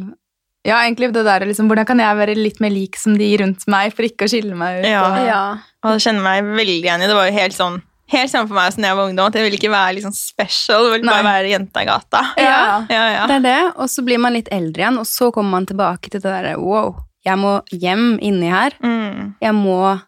Ja, 0.64 0.78
egentlig 0.82 1.11
det 1.12 1.25
der 1.25 1.40
liksom, 1.49 1.69
Hvordan 1.69 1.87
kan 1.87 1.99
jeg 2.00 2.16
være 2.16 2.34
litt 2.37 2.61
mer 2.61 2.70
lik 2.72 2.96
som 2.96 3.16
de 3.19 3.31
rundt 3.40 3.66
meg, 3.69 3.93
for 3.96 4.05
ikke 4.05 4.25
å 4.25 4.31
skille 4.32 4.55
meg 4.56 4.82
ut? 4.82 4.87
Ja. 4.90 5.02
og- 5.08 5.26
Ja. 5.26 5.43
Og 5.84 5.90
jeg 5.99 6.05
kjenner 6.06 6.22
meg 6.22 6.44
veldig 6.44 6.82
igjen 6.82 7.02
i 7.02 7.06
det. 7.08 7.14
var 7.16 7.26
jo 7.31 7.32
helt 7.38 7.55
sånn 7.56 7.82
Helt 8.12 8.31
samme 8.31 8.46
for 8.49 8.55
meg 8.55 8.70
som 8.72 8.82
da 8.82 8.88
jeg 8.90 8.96
var 8.96 9.08
ungdom, 9.08 9.26
at 9.26 9.32
jeg 9.34 9.44
ville 9.50 9.56
ikke 9.56 9.70
være 9.72 9.94
liksom 9.96 10.12
special. 10.12 10.90
Jeg 10.93 11.00
ville 11.00 11.11
bare 11.11 11.25
være 11.25 11.49
jenta 11.55 11.81
i 11.81 11.87
gata. 11.88 12.20
Ja. 12.37 12.84
Ja, 12.90 13.05
ja. 13.14 13.26
Det 13.26 13.37
er 13.37 13.40
det, 13.40 13.72
og 13.81 13.88
så 13.88 14.05
blir 14.05 14.20
man 14.20 14.34
litt 14.34 14.49
eldre 14.52 14.82
igjen, 14.84 14.99
og 15.00 15.06
så 15.08 15.32
kommer 15.32 15.50
man 15.56 15.64
tilbake 15.67 16.10
til 16.10 16.20
det 16.20 16.28
derre 16.31 16.58
wow, 16.60 16.94
jeg 17.25 17.38
må 17.40 17.62
hjem 17.72 18.19
inni 18.20 18.50
her. 18.52 18.72
Mm. 18.84 19.34
Jeg 19.40 19.55
må 19.55 20.02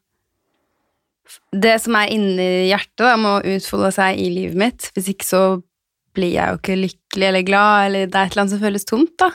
Det 1.53 1.81
som 1.83 1.97
er 1.97 2.13
inni 2.15 2.69
hjertet, 2.71 3.01
da, 3.03 3.17
må 3.17 3.39
utfolde 3.43 3.91
seg 3.95 4.19
i 4.21 4.29
livet 4.31 4.55
mitt. 4.61 4.91
Hvis 4.95 5.09
ikke 5.15 5.25
så 5.27 5.41
blir 6.17 6.33
jeg 6.35 6.53
jo 6.53 6.61
ikke 6.61 6.79
lykkelig 6.81 7.29
eller 7.29 7.47
glad, 7.47 7.89
eller 7.89 8.09
det 8.09 8.19
er 8.19 8.29
et 8.29 8.35
eller 8.35 8.45
annet 8.45 8.55
som 8.57 8.65
føles 8.65 8.89
tomt, 8.89 9.15
da. 9.21 9.31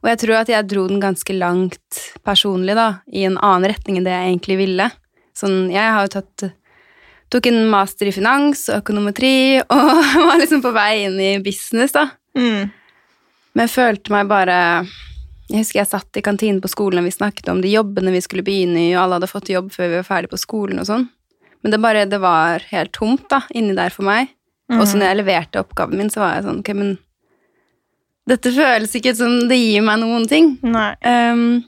Og 0.00 0.08
jeg 0.08 0.20
tror 0.22 0.38
at 0.38 0.52
jeg 0.52 0.68
dro 0.68 0.86
den 0.88 1.02
ganske 1.02 1.34
langt 1.36 2.00
personlig, 2.24 2.76
da, 2.78 2.88
i 3.12 3.26
en 3.28 3.36
annen 3.36 3.68
retning 3.72 4.00
enn 4.00 4.06
det 4.06 4.14
jeg 4.14 4.30
egentlig 4.30 4.56
ville. 4.62 4.88
Sånn, 5.36 5.58
jeg 5.72 5.92
har 5.96 6.06
jo 6.06 6.16
tatt 6.20 6.50
Tok 7.30 7.46
en 7.46 7.60
master 7.70 8.08
i 8.10 8.12
finans 8.14 8.64
og 8.72 8.80
økonometri, 8.80 9.60
og 9.62 9.90
var 10.18 10.40
liksom 10.40 10.64
på 10.64 10.72
vei 10.74 11.04
inn 11.04 11.20
i 11.22 11.28
business, 11.44 11.94
da. 11.94 12.08
Mm. 12.34 12.72
Men 13.54 13.66
jeg 13.66 13.72
følte 13.72 14.12
meg 14.14 14.28
bare 14.30 14.56
Jeg 15.50 15.64
husker 15.64 15.80
jeg 15.80 15.90
satt 15.90 16.18
i 16.18 16.22
kantinen 16.22 16.60
på 16.62 16.70
skolen 16.70 17.00
og 17.00 17.08
vi 17.08 17.10
snakket 17.10 17.48
om 17.50 17.58
de 17.58 17.72
jobbene 17.72 18.12
vi 18.14 18.22
skulle 18.22 18.46
begynne 18.46 18.84
i, 18.84 18.90
og 18.96 19.04
alle 19.04 19.18
hadde 19.18 19.30
fått 19.30 19.50
jobb 19.50 19.70
før 19.74 19.90
vi 19.90 19.98
var 19.98 20.06
ferdig 20.06 20.30
på 20.30 20.38
skolen 20.42 20.82
og 20.82 20.86
sånn. 20.90 21.06
Men 21.62 21.74
det 21.74 21.80
bare, 21.82 22.04
det 22.08 22.20
var 22.22 22.66
helt 22.70 22.94
tomt 22.96 23.26
da, 23.30 23.42
inni 23.54 23.74
der 23.78 23.94
for 23.94 24.06
meg. 24.06 24.30
Og 24.78 24.86
så 24.86 24.96
når 25.00 25.06
jeg 25.10 25.18
leverte 25.24 25.60
oppgaven 25.64 25.98
min, 25.98 26.10
så 26.12 26.20
var 26.22 26.34
jeg 26.36 26.44
sånn 26.46 26.60
Ok, 26.62 26.68
men 26.78 26.92
dette 28.30 28.52
føles 28.54 28.92
ikke 28.94 29.14
som 29.18 29.48
det 29.50 29.56
gir 29.58 29.82
meg 29.82 29.98
noen 30.02 30.28
ting. 30.30 30.52
Nei. 30.62 30.92
Um, 31.02 31.64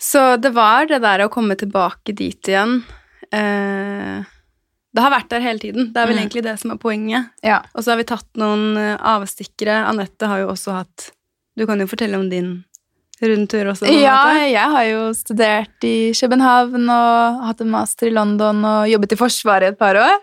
så 0.00 0.36
det 0.40 0.52
var 0.56 0.86
det 0.88 1.02
der 1.04 1.26
å 1.26 1.30
komme 1.32 1.56
tilbake 1.60 2.14
dit 2.16 2.48
igjen. 2.48 2.78
uh, 3.34 4.24
det 4.90 5.02
har 5.04 5.12
vært 5.12 5.28
der 5.30 5.44
hele 5.44 5.60
tiden. 5.62 5.92
Det 5.94 6.00
er 6.02 6.06
vel 6.08 6.16
Mm. 6.16 6.22
egentlig 6.24 6.42
det 6.42 6.58
som 6.58 6.70
er 6.72 6.78
poenget. 6.82 7.28
Ja. 7.46 7.60
Og 7.76 7.84
så 7.84 7.92
har 7.92 7.96
vi 8.00 8.08
tatt 8.10 8.26
noen 8.34 8.76
eh, 8.76 8.96
avstikkere. 8.98 9.86
Anette 9.86 10.26
har 10.26 10.40
jo 10.40 10.48
også 10.50 10.72
hatt 10.80 11.12
Du 11.56 11.64
kan 11.66 11.78
jo 11.78 11.86
fortelle 11.86 12.16
om 12.18 12.28
din 12.28 12.64
rundtur 13.22 13.68
også. 13.70 13.86
Ja, 14.00 14.32
jeg 14.48 14.56
har 14.72 14.84
jo 14.88 15.12
studert 15.14 15.84
i 15.84 16.10
København 16.10 16.88
og 16.90 17.44
hatt 17.46 17.60
en 17.60 17.70
master 17.70 18.08
i 18.08 18.14
London 18.16 18.64
og 18.64 18.88
jobbet 18.90 19.12
i 19.12 19.16
Forsvaret 19.20 19.68
et 19.74 19.78
par 19.78 19.94
år. 19.94 20.18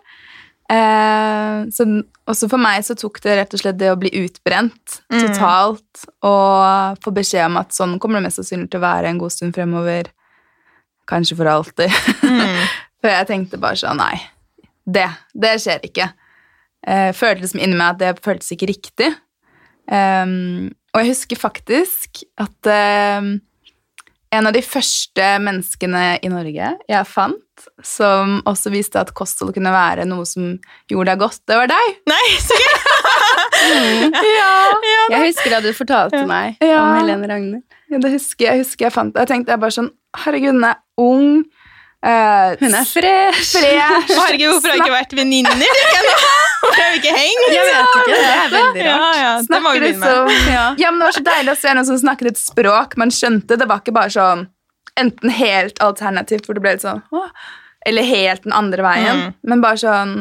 Eh, 0.69 1.59
så 1.71 1.85
også 2.27 2.49
for 2.51 2.59
meg 2.59 2.83
så 2.83 2.95
tok 2.99 3.21
det 3.23 3.37
rett 3.39 3.53
og 3.55 3.61
slett 3.61 3.77
det 3.79 3.87
å 3.93 3.99
bli 3.99 4.09
utbrent 4.19 4.97
Mm. 5.07 5.21
totalt 5.23 6.01
og 6.27 6.97
få 7.03 7.13
beskjed 7.15 7.45
om 7.45 7.57
at 7.61 7.71
sånn 7.71 7.97
kommer 8.03 8.19
det 8.19 8.27
mest 8.27 8.41
sannsynlig 8.41 8.69
til 8.71 8.81
å 8.81 8.83
være 8.83 9.07
en 9.07 9.17
god 9.21 9.31
stund 9.31 9.55
fremover. 9.55 10.09
Kanskje 11.07 11.37
for 11.39 11.47
alltid. 11.47 11.91
Mm. 12.23 12.67
For 13.01 13.13
jeg 13.13 13.27
tenkte 13.29 13.59
bare 13.61 13.77
sånn 13.79 13.99
Nei, 14.01 14.17
det, 14.83 15.05
det 15.37 15.53
skjer 15.61 15.83
ikke. 15.85 16.09
Eh, 16.87 17.11
følte 17.15 17.43
liksom 17.45 17.61
inni 17.61 17.77
meg 17.77 17.93
at 17.93 17.99
det 18.01 18.23
føltes 18.25 18.51
ikke 18.51 18.67
riktig. 18.71 19.11
Ehm, 19.87 20.73
og 20.93 20.99
jeg 21.03 21.13
husker 21.13 21.39
faktisk 21.39 22.23
at 22.41 22.67
ehm, 22.73 23.37
en 24.35 24.47
av 24.49 24.53
de 24.53 24.61
første 24.65 25.27
menneskene 25.43 26.17
i 26.25 26.29
Norge 26.31 26.71
jeg 26.89 27.07
fant, 27.07 27.43
som 27.85 28.41
også 28.45 28.69
viste 28.73 28.99
at 29.01 29.13
kosthold 29.17 29.53
kunne 29.55 29.71
være 29.73 30.03
noe 30.05 30.25
som 30.29 30.57
gjorde 30.91 31.09
deg 31.13 31.21
godt, 31.23 31.39
det 31.49 31.57
var 31.57 31.69
deg. 31.71 31.95
Nei, 32.11 32.25
så 32.43 32.59
gøy! 32.61 32.73
Ja, 34.37 34.51
Jeg 35.09 35.21
husker 35.31 35.49
da 35.55 35.59
du 35.63 35.71
fortalte 35.75 36.21
meg 36.29 36.59
Ja. 36.61 36.81
om 36.83 36.97
Helene 36.99 37.27
Ragnhild. 37.31 37.63
ja 37.89 37.97
det 38.03 38.11
husker 38.13 38.45
jeg. 38.45 38.57
jeg 38.59 38.65
husker 38.65 38.85
jeg 38.87 38.93
fant 38.93 39.13
det. 39.15 39.23
Jeg 39.25 39.31
tenkte 39.31 39.55
jeg 39.55 39.63
bare 39.63 39.75
sånn 39.77 39.89
Herregud, 40.17 40.53
hun 40.57 40.63
er 40.69 40.77
ung. 40.97 41.31
Uh, 42.05 42.53
Hun 42.61 42.73
er 42.77 42.85
fresh. 42.85 43.57
fresh. 43.57 44.13
Herregud, 44.13 44.51
hvorfor 44.53 44.69
har 44.69 44.77
jeg 44.77 44.83
ikke 44.85 44.93
vært 44.99 45.15
venninner? 45.17 45.51
vi 46.77 46.99
ikke 47.01 47.13
hengt? 47.15 47.47
Jeg 47.53 47.65
vet 47.67 47.95
ikke, 48.01 48.11
det 48.11 48.33
er 48.33 48.51
veldig 48.53 48.85
rart. 48.87 49.17
ja, 49.19 49.31
vi 49.37 49.47
Snakker 49.47 49.85
det 49.85 49.93
så 50.01 50.15
Ja. 50.51 50.65
Ja, 50.83 50.91
men 50.91 51.01
det 51.01 51.09
var 51.09 51.17
så 51.17 51.25
deilig 51.27 51.53
å 51.53 51.59
se 51.61 51.73
noen 51.77 51.89
som 51.89 51.99
snakket 52.01 52.31
et 52.33 52.41
språk 52.41 52.97
man 53.01 53.13
skjønte. 53.13 53.59
Det 53.59 53.67
var 53.69 53.83
ikke 53.83 53.95
bare 53.97 54.13
sånn 54.13 54.47
enten 54.97 55.33
helt 55.37 55.81
alternativt, 55.83 56.47
hvor 56.47 56.57
det 56.57 56.63
ble 56.63 56.73
litt 56.77 56.85
sånn 56.85 57.03
Åh, 57.13 57.27
eller 57.87 58.07
helt 58.07 58.47
den 58.47 58.55
andre 58.57 58.85
veien. 58.85 59.19
Mm. 59.27 59.35
Men 59.51 59.65
bare 59.65 59.81
sånn 59.83 60.15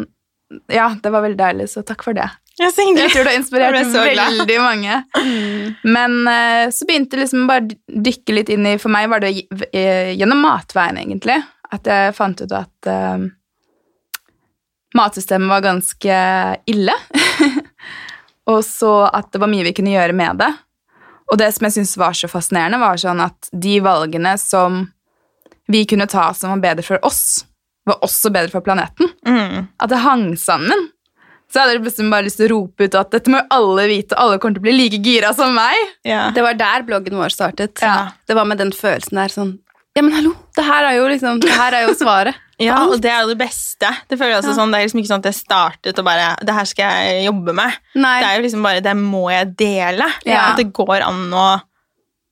Ja, 0.70 0.90
det 1.02 1.10
var 1.10 1.24
veldig 1.24 1.40
deilig, 1.40 1.70
så 1.72 1.82
takk 1.86 2.04
for 2.06 2.16
det. 2.16 2.28
Jeg. 2.56 2.72
Jeg 2.96 3.10
tror 3.12 3.26
det 3.26 3.32
har 3.32 3.36
inspirert 3.36 3.74
veldig 4.16 4.58
mange. 4.62 5.00
Men 5.84 6.14
eh, 6.30 6.68
så 6.72 6.86
begynte 6.88 7.18
jeg 7.18 7.26
liksom 7.26 7.48
bare 7.50 7.66
å 7.66 8.04
dykke 8.06 8.36
litt 8.38 8.52
inn 8.54 8.64
i 8.70 8.78
For 8.80 8.92
meg 8.94 9.10
var 9.12 9.20
det 9.20 9.32
eh, 9.76 10.14
gjennom 10.16 10.40
matveien, 10.40 10.96
egentlig, 11.02 11.36
at 11.76 11.90
jeg 11.90 12.14
fant 12.16 12.40
ut 12.40 12.54
at 12.56 12.88
eh, 12.88 13.26
matsystemet 14.96 15.50
var 15.50 15.64
ganske 15.64 16.20
ille. 16.72 16.94
og 18.52 18.62
så 18.66 18.94
at 19.10 19.30
det 19.32 19.42
var 19.42 19.52
mye 19.52 19.66
vi 19.68 19.74
kunne 19.76 19.94
gjøre 19.94 20.16
med 20.16 20.42
det. 20.42 20.52
Og 21.32 21.40
det 21.40 21.50
som 21.54 21.66
jeg 21.66 21.76
syntes 21.78 21.96
var 21.98 22.14
så 22.14 22.30
fascinerende, 22.30 22.78
var 22.80 22.98
sånn 23.00 23.22
at 23.24 23.48
de 23.52 23.78
valgene 23.82 24.36
som 24.38 24.84
vi 25.66 25.82
kunne 25.90 26.06
ta 26.06 26.30
som 26.34 26.52
var 26.54 26.62
bedre 26.62 26.86
for 26.86 27.02
oss, 27.06 27.44
var 27.86 28.02
også 28.06 28.30
bedre 28.34 28.52
for 28.52 28.62
planeten. 28.66 29.10
Mm. 29.26 29.66
At 29.82 29.90
det 29.90 30.02
hang 30.04 30.28
sammen. 30.38 30.88
Så 31.52 31.60
hadde 31.62 31.76
jeg 31.76 31.82
plutselig 31.84 32.10
bare 32.10 32.26
lyst 32.26 32.40
til 32.40 32.48
å 32.48 32.54
rope 32.56 32.86
ut 32.86 32.96
at 32.98 33.12
dette 33.14 33.30
må 33.30 33.38
jo 33.38 33.46
alle 33.54 33.84
vite, 33.90 34.16
alle 34.18 34.38
kommer 34.42 34.58
til 34.58 34.64
å 34.64 34.66
bli 34.66 34.74
like 34.74 34.98
gira 35.02 35.30
som 35.34 35.54
meg. 35.54 35.92
Ja. 36.06 36.28
Det 36.34 36.42
var 36.42 36.58
der 36.58 36.86
bloggen 36.86 37.18
vår 37.18 37.34
startet. 37.34 37.78
Ja. 37.82 38.10
Det 38.26 38.34
var 38.38 38.48
med 38.50 38.58
den 38.62 38.74
følelsen 38.74 39.22
der 39.22 39.32
sånn 39.32 39.54
Ja, 39.96 40.02
men 40.02 40.12
hallo, 40.12 40.34
det 40.58 40.64
her 40.66 40.84
er 40.90 40.98
jo 40.98 41.06
liksom 41.08 41.38
Det 41.40 41.54
her 41.54 41.72
er 41.78 41.86
jo 41.86 41.94
svaret. 41.96 42.42
Ja, 42.58 42.78
og 42.88 43.00
det 43.04 43.10
er 43.12 43.20
jo 43.26 43.28
det 43.34 43.38
beste. 43.42 43.90
Det 44.08 44.16
føler 44.16 44.32
jeg 44.36 44.42
også 44.44 44.54
sånn, 44.56 44.70
det 44.72 44.78
er 44.80 44.86
liksom 44.86 45.00
ikke 45.02 45.10
sånn 45.12 45.20
at 45.24 45.28
jeg 45.28 45.36
startet 45.42 45.98
og 46.00 46.04
bare 46.06 46.28
Det 46.40 46.54
her 46.56 46.64
skal 46.64 46.90
jeg 47.04 47.24
jobbe 47.26 47.52
med. 47.52 47.74
Nei. 47.94 48.20
Det 48.22 48.28
er 48.30 48.36
jo 48.38 48.44
liksom 48.46 48.62
bare 48.64 48.80
Det 48.80 48.94
må 48.96 49.24
jeg 49.30 49.50
dele. 49.60 50.06
Ja. 50.24 50.52
At 50.52 50.56
det 50.62 50.72
går 50.72 51.02
an 51.04 51.26
å 51.36 51.46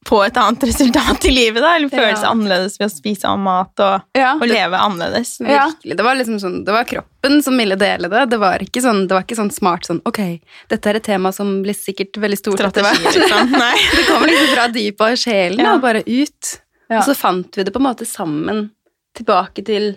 få 0.09 0.19
et 0.27 0.37
annet 0.37 0.61
resultat 0.71 1.25
i 1.25 1.31
livet. 1.33 1.61
da, 1.65 1.75
Eller 1.77 1.89
føle 1.89 2.11
seg 2.17 2.25
Ja. 2.25 2.31
annerledes 2.33 2.75
ved 2.81 2.89
å 2.91 2.93
spise 2.93 3.25
annen 3.29 3.45
mat 3.45 3.81
og, 3.81 4.03
Ja. 4.17 4.35
og 4.37 4.47
leve 4.49 4.77
annerledes. 4.77 5.39
Ja. 5.41 5.67
Virkelig. 5.69 5.97
Det 5.97 6.05
var 6.05 6.15
liksom 6.19 6.37
sånn, 6.41 6.59
det 6.65 6.73
var 6.77 6.85
kroppen 6.85 7.43
som 7.43 7.57
ville 7.57 7.77
dele 7.77 8.09
det. 8.13 8.25
Det 8.31 8.39
var 8.41 8.59
ikke 8.65 8.83
sånn, 8.85 9.07
det 9.09 9.15
var 9.17 9.25
ikke 9.25 9.37
sånn 9.39 9.53
smart 9.53 9.85
sånn 9.89 10.01
Ok, 10.05 10.21
dette 10.69 10.87
er 10.93 10.97
et 11.01 11.05
tema 11.05 11.33
som 11.33 11.63
blir 11.65 11.73
sikkert 11.77 12.17
veldig 12.21 12.37
stort. 12.41 12.61
Strategi, 12.61 13.13
liksom. 13.17 13.51
Nei. 13.65 13.77
Det 13.97 14.05
kommer 14.09 14.29
liksom 14.29 14.55
fra 14.57 14.69
dypet 14.69 15.01
av 15.01 15.17
sjelen 15.17 15.65
Ja. 15.65 15.75
og 15.75 15.81
bare 15.85 16.01
ut. 16.07 16.61
Ja. 16.91 16.99
Og 16.99 17.05
så 17.09 17.17
fant 17.17 17.57
vi 17.57 17.65
det 17.65 17.73
på 17.73 17.81
en 17.81 17.89
måte 17.93 18.05
sammen 18.09 18.71
tilbake 19.17 19.65
til 19.65 19.97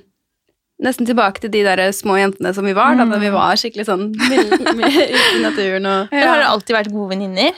Nesten 0.83 1.07
tilbake 1.09 1.41
til 1.41 1.49
de 1.53 1.63
der 1.65 1.81
små 1.95 2.19
jentene 2.19 2.51
som 2.53 2.67
vi 2.67 2.75
var, 2.77 2.93
da, 2.99 3.07
da 3.09 3.17
vi 3.21 3.31
var 3.33 3.57
skikkelig 3.57 3.87
sånn 3.87 4.11
ute 4.13 4.59
i 4.61 5.41
naturen 5.41 5.89
og 5.89 6.13
ja. 6.13 6.27
har 6.27 6.37
dere 6.37 6.51
alltid 6.51 6.77
vært 6.77 6.93
gode 6.93 7.15
venninner? 7.15 7.57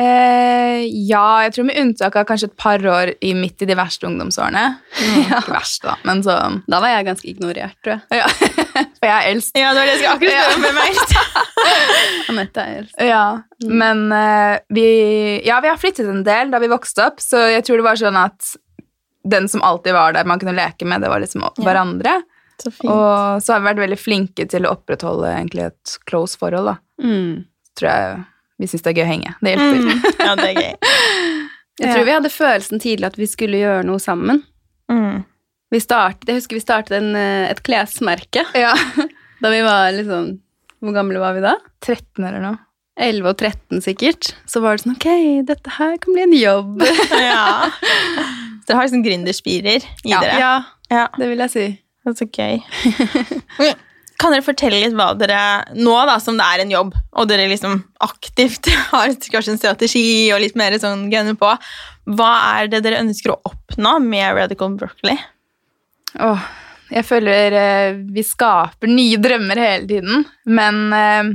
Eh, 0.00 0.86
ja, 1.10 1.42
jeg 1.44 1.52
tror 1.52 1.66
med 1.68 1.76
unntak 1.82 2.14
av 2.16 2.24
kanskje 2.28 2.48
et 2.48 2.56
par 2.56 2.80
år 2.88 3.10
i 3.20 3.34
midt 3.36 3.60
i 3.60 3.68
de 3.68 3.76
verste 3.76 4.06
ungdomsårene. 4.08 4.62
Ikke 5.26 5.42
verst, 5.52 5.82
da, 5.84 5.98
men 6.08 6.22
så 6.24 6.38
Da 6.70 6.80
var 6.80 6.94
jeg 6.94 7.08
ganske 7.10 7.28
ignorert, 7.28 7.76
tror 7.84 7.98
jeg. 7.98 8.22
ja. 8.22 8.30
For 9.00 9.08
jeg 9.08 9.16
er 9.16 9.28
eldst. 9.32 9.56
Ja, 9.56 9.72
det 9.72 9.80
var 9.80 9.88
det 9.88 9.92
jeg 9.92 10.00
skulle 10.00 10.14
akkurat 10.14 10.32
spørre 10.36 10.54
om 10.54 10.64
med 10.64 10.74
meg. 10.76 12.24
Anette 12.32 12.64
er 12.64 12.80
eldst. 12.80 12.96
Ja, 13.10 13.24
men 13.80 14.02
eh, 14.12 14.56
vi, 14.76 14.88
ja, 15.48 15.60
vi 15.64 15.70
har 15.72 15.80
flyttet 15.80 16.08
en 16.08 16.24
del 16.24 16.52
da 16.52 16.60
vi 16.62 16.68
vokste 16.72 17.06
opp, 17.08 17.22
så 17.24 17.46
jeg 17.50 17.64
tror 17.66 17.80
det 17.80 17.86
var 17.88 18.00
sånn 18.00 18.18
at 18.20 18.54
den 19.24 19.48
som 19.48 19.62
alltid 19.62 19.92
var 19.96 20.14
der 20.16 20.28
man 20.28 20.40
kunne 20.40 20.56
leke 20.56 20.86
med, 20.88 21.02
det 21.02 21.10
var 21.12 21.20
liksom 21.20 21.44
hverandre. 21.60 22.20
Så 22.60 22.70
fint. 22.70 22.90
Og 22.92 23.42
så 23.42 23.54
har 23.54 23.62
vi 23.62 23.70
vært 23.70 23.84
veldig 23.84 24.00
flinke 24.00 24.46
til 24.50 24.66
å 24.66 24.74
opprettholde 24.74 25.30
egentlig 25.32 25.70
et 25.70 25.96
close 26.08 26.38
forhold. 26.40 26.72
da. 26.72 26.76
Mm. 27.04 27.44
Tror 27.78 27.90
jeg 27.90 28.20
vi 28.60 28.68
syns 28.68 28.84
det 28.84 28.92
er 28.92 28.98
gøy 29.00 29.06
å 29.06 29.08
henge. 29.08 29.34
Det 29.40 29.54
hjelper. 29.54 29.78
Mm. 29.80 30.06
Ja, 30.20 30.32
det 30.36 30.48
er 30.50 30.58
gøy. 30.60 30.74
Jeg 31.80 31.94
tror 31.94 32.04
vi 32.04 32.12
hadde 32.12 32.28
følelsen 32.28 32.80
tidlig 32.82 33.06
at 33.08 33.14
vi 33.16 33.24
skulle 33.24 33.56
gjøre 33.56 33.86
noe 33.88 34.02
sammen. 34.04 34.42
Mm. 34.92 35.22
Vi 35.72 35.78
startet, 35.80 36.26
jeg 36.28 36.40
husker 36.42 36.58
vi 36.58 36.60
startet 36.60 36.96
en, 36.98 37.14
eh, 37.16 37.46
et 37.48 37.62
klesmerke 37.64 38.42
Ja. 38.58 38.74
da 39.40 39.52
vi 39.52 39.60
var 39.64 39.94
liksom 39.94 40.26
Hvor 40.82 40.96
gamle 40.96 41.22
var 41.22 41.38
vi 41.38 41.44
da? 41.44 41.54
13 41.86 42.26
eller 42.26 42.42
noe. 42.44 42.58
11 43.00 43.28
og 43.32 43.36
13 43.40 43.80
sikkert. 43.84 44.30
Så 44.50 44.60
var 44.64 44.76
det 44.76 44.84
sånn 44.84 44.96
Ok, 44.96 45.08
dette 45.48 45.72
her 45.78 45.96
kan 46.02 46.16
bli 46.16 46.26
en 46.28 46.36
jobb. 46.38 46.82
Ja. 47.30 47.70
Dere 48.68 48.76
har 48.78 48.86
liksom 48.86 49.02
gründerspirer 49.02 49.82
i 50.04 50.10
ja, 50.12 50.20
dere? 50.22 50.34
ja, 50.38 50.50
Ja. 50.92 51.06
det 51.18 51.26
vil 51.32 51.40
jeg 51.42 51.50
si. 51.50 51.64
Det 52.04 52.12
er 52.12 52.18
så 52.20 52.26
gøy. 52.30 53.72
Kan 54.20 54.34
dere 54.34 54.44
fortelle 54.44 54.78
litt 54.82 54.94
hva 54.94 55.08
dere 55.18 55.40
nå, 55.74 55.94
da, 56.06 56.18
som 56.22 56.36
det 56.38 56.44
er 56.46 56.62
en 56.62 56.70
jobb, 56.74 56.92
og 57.16 57.26
dere 57.30 57.46
liksom 57.50 57.78
aktivt 58.04 58.68
har 58.92 59.10
kanskje 59.32 59.54
en 59.56 59.60
strategi 59.62 60.04
og 60.34 60.42
litt 60.44 60.58
mer 60.60 60.76
sånn 60.80 61.06
gunner 61.12 61.38
på, 61.40 61.50
hva 62.14 62.30
er 62.60 62.68
det 62.72 62.82
dere 62.84 63.00
ønsker 63.02 63.32
å 63.34 63.38
oppnå 63.48 63.94
med 64.04 64.36
Radical 64.36 64.76
Broccoli? 64.78 65.16
Åh, 66.20 66.46
jeg 66.92 67.06
føler 67.08 67.56
eh, 67.58 67.98
vi 68.12 68.24
skaper 68.26 68.90
nye 68.92 69.18
drømmer 69.22 69.60
hele 69.62 69.88
tiden, 69.88 70.24
men 70.52 70.80
eh, 70.96 71.32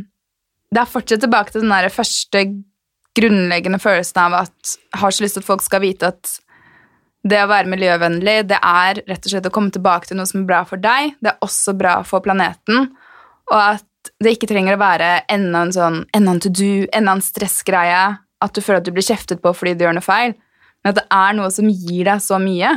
det 0.76 0.82
er 0.82 0.92
fortsatt 0.92 1.24
tilbake 1.24 1.54
til 1.54 1.64
den 1.64 1.72
der 1.72 1.94
første 1.94 2.42
grunnleggende 3.16 3.80
følelsen 3.80 4.20
av 4.26 4.42
at 4.42 4.76
jeg 4.76 5.00
har 5.00 5.16
så 5.16 5.24
lyst 5.24 5.38
til 5.38 5.46
at 5.46 5.48
folk 5.48 5.64
skal 5.64 5.84
vite 5.86 6.12
at 6.12 6.34
det 7.26 7.40
å 7.42 7.50
være 7.50 7.72
miljøvennlig, 7.72 8.36
det 8.52 8.60
er 8.60 9.00
rett 9.08 9.26
og 9.26 9.32
slett 9.32 9.48
å 9.50 9.54
komme 9.54 9.74
tilbake 9.74 10.10
til 10.10 10.20
noe 10.20 10.30
som 10.30 10.44
er 10.44 10.50
bra 10.52 10.62
for 10.70 10.82
deg. 10.82 11.16
Det 11.24 11.32
er 11.32 11.46
også 11.46 11.74
bra 11.78 11.96
for 12.06 12.22
planeten. 12.22 12.92
Og 13.50 13.58
at 13.58 14.12
det 14.22 14.36
ikke 14.36 14.50
trenger 14.52 14.78
å 14.78 14.82
være 14.84 15.10
enda 15.34 15.64
en 15.66 15.74
sånn 15.74 15.98
enda 16.14 16.36
en 16.36 16.44
to 16.44 16.52
do, 16.54 16.86
enda 16.94 17.16
en 17.18 17.26
stressgreie. 17.26 18.04
At 18.46 18.54
du 18.54 18.62
føler 18.62 18.84
at 18.84 18.86
du 18.86 18.94
blir 18.94 19.08
kjeftet 19.08 19.42
på 19.42 19.56
fordi 19.58 19.74
du 19.74 19.88
gjør 19.88 19.98
noe 19.98 20.06
feil. 20.06 20.36
Men 20.84 20.94
at 20.94 21.00
det 21.00 21.08
er 21.18 21.38
noe 21.40 21.50
som 21.56 21.72
gir 21.72 22.06
deg 22.12 22.22
så 22.22 22.38
mye. 22.42 22.76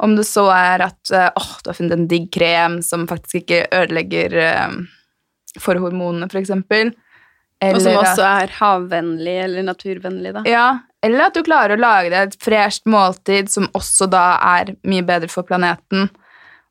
Om 0.00 0.16
det 0.16 0.24
så 0.28 0.46
er 0.54 0.86
at 0.86 1.12
eh, 1.12 1.28
åh, 1.36 1.52
du 1.60 1.68
har 1.68 1.76
funnet 1.76 1.98
en 1.98 2.08
digg 2.08 2.30
krem 2.32 2.80
som 2.84 3.04
faktisk 3.08 3.42
ikke 3.42 3.66
ødelegger 3.76 4.40
eh, 4.40 4.78
for 5.60 5.76
hormonene, 5.80 6.28
for 6.32 6.40
eksempel. 7.62 7.78
Og 7.78 7.84
som 7.84 8.00
også 8.02 8.26
er 8.28 8.54
havvennlig 8.58 9.36
eller 9.44 9.66
naturvennlig, 9.66 10.34
da. 10.36 10.44
ja, 10.48 10.66
eller 11.06 11.28
at 11.28 11.36
du 11.36 11.42
klarer 11.46 11.76
å 11.76 11.80
lage 11.80 12.12
deg 12.12 12.30
et 12.30 12.38
fresht 12.42 12.86
måltid 12.90 13.50
som 13.52 13.68
også 13.76 14.08
da 14.10 14.26
er 14.58 14.74
mye 14.88 15.04
bedre 15.06 15.30
for 15.32 15.46
planeten, 15.48 16.08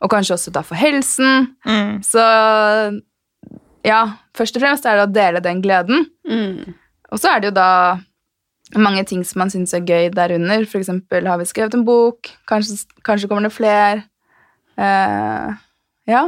og 0.03 0.11
kanskje 0.11 0.35
også 0.35 0.53
da 0.53 0.63
for 0.65 0.77
helsen. 0.77 1.51
Mm. 1.65 2.01
Så 2.05 2.23
ja, 3.85 4.01
først 4.37 4.57
og 4.57 4.65
fremst 4.65 4.85
er 4.85 4.99
det 4.99 5.05
å 5.07 5.13
dele 5.13 5.41
den 5.43 5.61
gleden. 5.63 6.09
Mm. 6.27 6.75
Og 7.13 7.21
så 7.21 7.31
er 7.31 7.41
det 7.41 7.51
jo 7.51 7.57
da 7.57 7.69
mange 8.81 9.05
ting 9.07 9.21
som 9.25 9.43
man 9.43 9.51
syns 9.53 9.75
er 9.77 9.85
gøy 9.85 10.09
derunder. 10.13 10.65
For 10.69 10.81
eksempel 10.81 11.29
har 11.29 11.39
vi 11.39 11.47
skrevet 11.49 11.77
en 11.77 11.85
bok, 11.87 12.31
kanskje, 12.49 12.81
kanskje 13.05 13.29
kommer 13.31 13.47
det 13.47 13.55
flere. 13.55 14.03
Eh, 14.75 15.53
ja, 16.11 16.23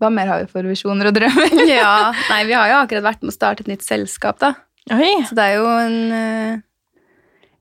hva 0.00 0.10
mer 0.12 0.26
har 0.30 0.42
vi 0.44 0.50
for 0.52 0.66
visjoner 0.68 1.10
og 1.10 1.16
drømmer? 1.16 1.54
Ja, 1.70 2.12
nei, 2.30 2.42
vi 2.48 2.54
har 2.56 2.68
jo 2.72 2.78
akkurat 2.82 3.06
vært 3.10 3.22
med 3.24 3.32
å 3.32 3.36
starte 3.36 3.64
et 3.64 3.70
nytt 3.72 3.84
selskap, 3.86 4.38
da. 4.42 4.52
Oi! 4.92 5.12
Så 5.28 5.36
det 5.38 5.44
er 5.48 5.58
jo 5.60 5.66
en, 5.80 5.98
eh, 6.12 7.02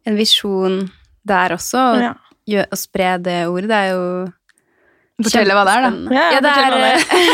en 0.10 0.18
visjon 0.20 0.80
der 1.24 1.54
også, 1.56 1.80
å, 1.94 2.00
Ja. 2.02 2.14
gjø- 2.50 2.68
å 2.68 2.80
spre 2.80 3.14
det 3.24 3.42
ordet. 3.48 3.70
Det 3.72 3.78
er 3.84 3.92
jo 3.94 4.08
Fortelle 5.24 5.54
hva 5.56 5.62
det 5.64 5.74
er, 5.78 5.84
da. 5.86 6.16
Ja, 6.18 6.24
Ja, 6.34 6.40
det 6.42 6.52
er, 6.52 6.74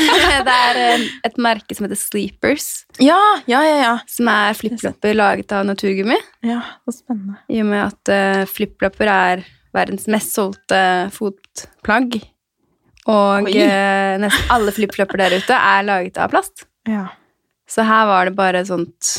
det 0.49 0.55
er 0.55 0.79
eh, 0.83 1.05
et 1.25 1.37
merke 1.41 1.73
som 1.73 1.87
heter 1.87 1.97
Sleepers, 1.97 2.65
Ja, 3.01 3.17
ja, 3.49 3.61
ja. 3.65 3.77
ja. 3.85 3.93
som 4.05 4.27
er 4.29 4.53
flipflopper 4.59 5.15
laget 5.15 5.55
av 5.55 5.63
naturgummi. 5.65 6.17
Ja, 6.45 6.59
Så 6.85 6.99
spennende. 6.99 7.39
I 7.49 7.61
og 7.63 7.69
med 7.71 7.85
at 7.87 8.11
uh, 8.11 8.43
flipflopper 8.51 9.09
er 9.09 9.45
verdens 9.73 10.05
mest 10.11 10.35
solgte 10.35 10.81
fotplagg. 11.15 12.19
Og 13.09 13.49
eh, 13.49 14.15
nesten 14.21 14.51
alle 14.53 14.73
flipflopper 14.75 15.21
der 15.23 15.37
ute 15.39 15.55
er 15.57 15.85
laget 15.87 16.19
av 16.21 16.29
plast. 16.33 16.67
Ja. 16.89 17.07
Så 17.69 17.85
her 17.85 18.05
var 18.09 18.29
det 18.29 18.35
bare 18.37 18.61
et 18.63 18.69
sånt 18.69 19.09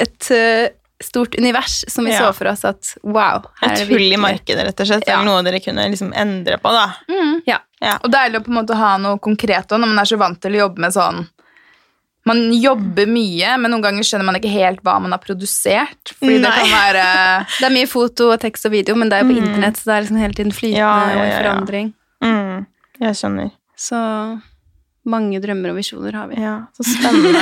Et 0.00 0.28
uh, 0.30 0.68
stort 1.02 1.34
univers 1.38 1.80
som 1.90 2.04
vi 2.06 2.12
Ja. 2.12 2.18
så 2.18 2.32
for 2.36 2.48
oss 2.50 2.64
at 2.64 2.92
wow. 3.02 3.42
Et 3.62 3.82
hull 3.88 4.12
i 4.12 4.16
markedet, 4.20 4.64
rett 4.66 4.80
og 4.80 4.86
slett. 4.86 5.06
Ja. 5.08 5.16
Eller 5.18 5.26
noe 5.30 5.42
dere 5.46 5.60
kunne 5.62 5.88
liksom 5.90 6.12
endre 6.14 6.58
på, 6.62 6.70
da. 6.74 6.92
Mm. 7.10 7.40
Ja. 7.46 7.58
Ja. 7.80 7.96
Og 8.02 8.10
deilig 8.10 8.40
å 8.40 8.44
på 8.46 8.50
en 8.52 8.58
måte 8.60 8.78
ha 8.78 8.96
noe 8.98 9.18
konkret 9.22 9.70
òg, 9.70 9.80
når 9.82 9.92
man 9.92 10.02
er 10.02 10.08
så 10.10 10.18
vant 10.18 10.40
til 10.42 10.56
å 10.56 10.62
jobbe 10.64 10.82
med 10.86 10.94
sånn 10.94 11.26
Man 12.28 12.42
jobber 12.60 13.08
mye, 13.08 13.54
men 13.62 13.72
noen 13.72 13.84
ganger 13.86 14.04
skjønner 14.06 14.28
man 14.28 14.36
ikke 14.40 14.50
helt 14.52 14.82
hva 14.86 14.98
man 15.00 15.14
har 15.16 15.22
produsert. 15.22 16.12
Fordi 16.18 16.38
det 16.44 16.50
kan 16.58 16.72
være 16.74 17.06
Det 17.60 17.66
er 17.70 17.74
mye 17.78 17.88
foto 17.90 18.32
og 18.34 18.40
tekst 18.42 18.68
og 18.68 18.74
video, 18.76 18.96
men 18.98 19.08
det 19.08 19.18
er 19.18 19.24
jo 19.24 19.30
på 19.32 19.36
Mm. 19.38 19.44
internett, 19.46 19.80
så 19.80 19.88
det 19.90 19.94
er 19.96 20.04
liksom 20.06 20.20
hele 20.22 20.34
tiden 20.38 20.52
flytende 20.52 20.84
Ja, 20.84 20.92
ja, 21.08 21.16
og 21.16 21.24
i 21.24 21.28
ja, 21.28 21.32
ja. 21.32 21.40
forandring. 21.40 21.90
Mm. 22.24 22.66
Jeg 23.00 23.18
skjønner. 23.22 23.50
Så 23.78 23.98
mange 25.08 25.38
drømmer 25.40 25.70
og 25.72 25.78
visjoner 25.78 26.12
har 26.18 26.26
vi. 26.28 26.36
Ja, 26.42 26.56
Så 26.76 26.84
spennende. 26.84 27.40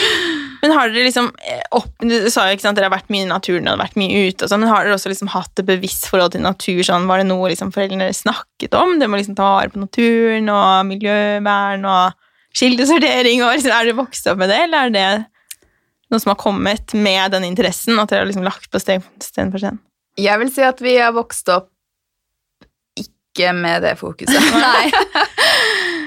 men 0.62 0.72
har 0.74 0.88
dere 0.90 1.04
liksom 1.06 1.28
eh, 1.46 1.60
opp, 1.76 1.92
Du 2.02 2.14
sa 2.32 2.48
jo 2.48 2.56
ikke 2.56 2.64
sant, 2.64 2.78
dere 2.78 2.88
har 2.88 2.94
vært 2.96 3.12
mye 3.12 3.22
i 3.26 3.28
naturen 3.30 3.68
og 3.70 3.78
vært 3.78 3.94
mye 4.00 4.24
ute, 4.26 4.42
og 4.46 4.50
sånn, 4.50 4.64
men 4.64 4.72
har 4.72 4.86
dere 4.88 4.96
også 4.96 5.12
liksom 5.12 5.30
hatt 5.36 5.62
et 5.62 5.68
bevisst 5.68 6.08
forhold 6.10 6.34
til 6.34 6.42
natur? 6.42 6.80
sånn, 6.88 7.06
Var 7.06 7.22
det 7.22 7.28
noe 7.28 7.50
liksom 7.52 7.70
foreldrene 7.76 8.08
snakket 8.16 8.74
om? 8.74 8.96
Det 8.98 9.06
å 9.06 9.14
liksom 9.20 9.36
ta 9.38 9.50
vare 9.60 9.70
på 9.70 9.82
naturen 9.84 10.50
og 10.50 10.86
miljøvern 10.90 11.86
og 11.92 12.16
kildesortering. 12.56 13.42
og 13.44 13.54
liksom, 13.56 13.72
Er 13.72 13.88
dere 13.88 13.98
vokst 13.98 14.28
opp 14.30 14.40
med 14.40 14.52
det, 14.52 14.60
eller 14.66 14.86
er 14.86 14.94
det 14.94 15.08
noe 16.12 16.22
som 16.22 16.32
har 16.32 16.40
kommet 16.40 16.94
med 16.94 17.34
den 17.34 17.46
interessen? 17.48 17.98
At 18.00 18.12
dere 18.12 18.24
har 18.24 18.30
liksom 18.30 18.46
lagt 18.46 18.70
på 18.72 18.82
sten, 18.82 19.04
sten 19.22 19.52
for 19.54 19.62
sten? 19.62 19.80
Jeg 20.16 20.40
vil 20.40 20.52
si 20.52 20.64
at 20.64 20.80
vi 20.80 20.96
har 20.96 21.14
vokst 21.16 21.50
opp 21.52 21.70
ikke 22.96 23.52
med 23.52 23.84
det 23.84 23.96
fokuset. 24.00 24.52
Nei. 24.66 24.88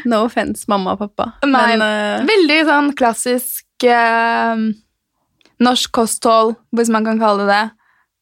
No 0.09 0.23
offense, 0.25 0.65
mamma 0.71 0.95
og 0.95 1.03
pappa. 1.03 1.31
Nei, 1.45 1.75
Men 1.75 1.83
uh... 1.83 2.27
Veldig 2.29 2.61
sånn 2.69 2.93
klassisk 2.97 3.85
uh, 3.85 4.63
norsk 5.61 5.91
kosthold, 5.93 6.55
hvis 6.73 6.89
man 6.93 7.05
kan 7.05 7.21
kalle 7.21 7.45
det 7.45 7.53
det. 7.53 7.65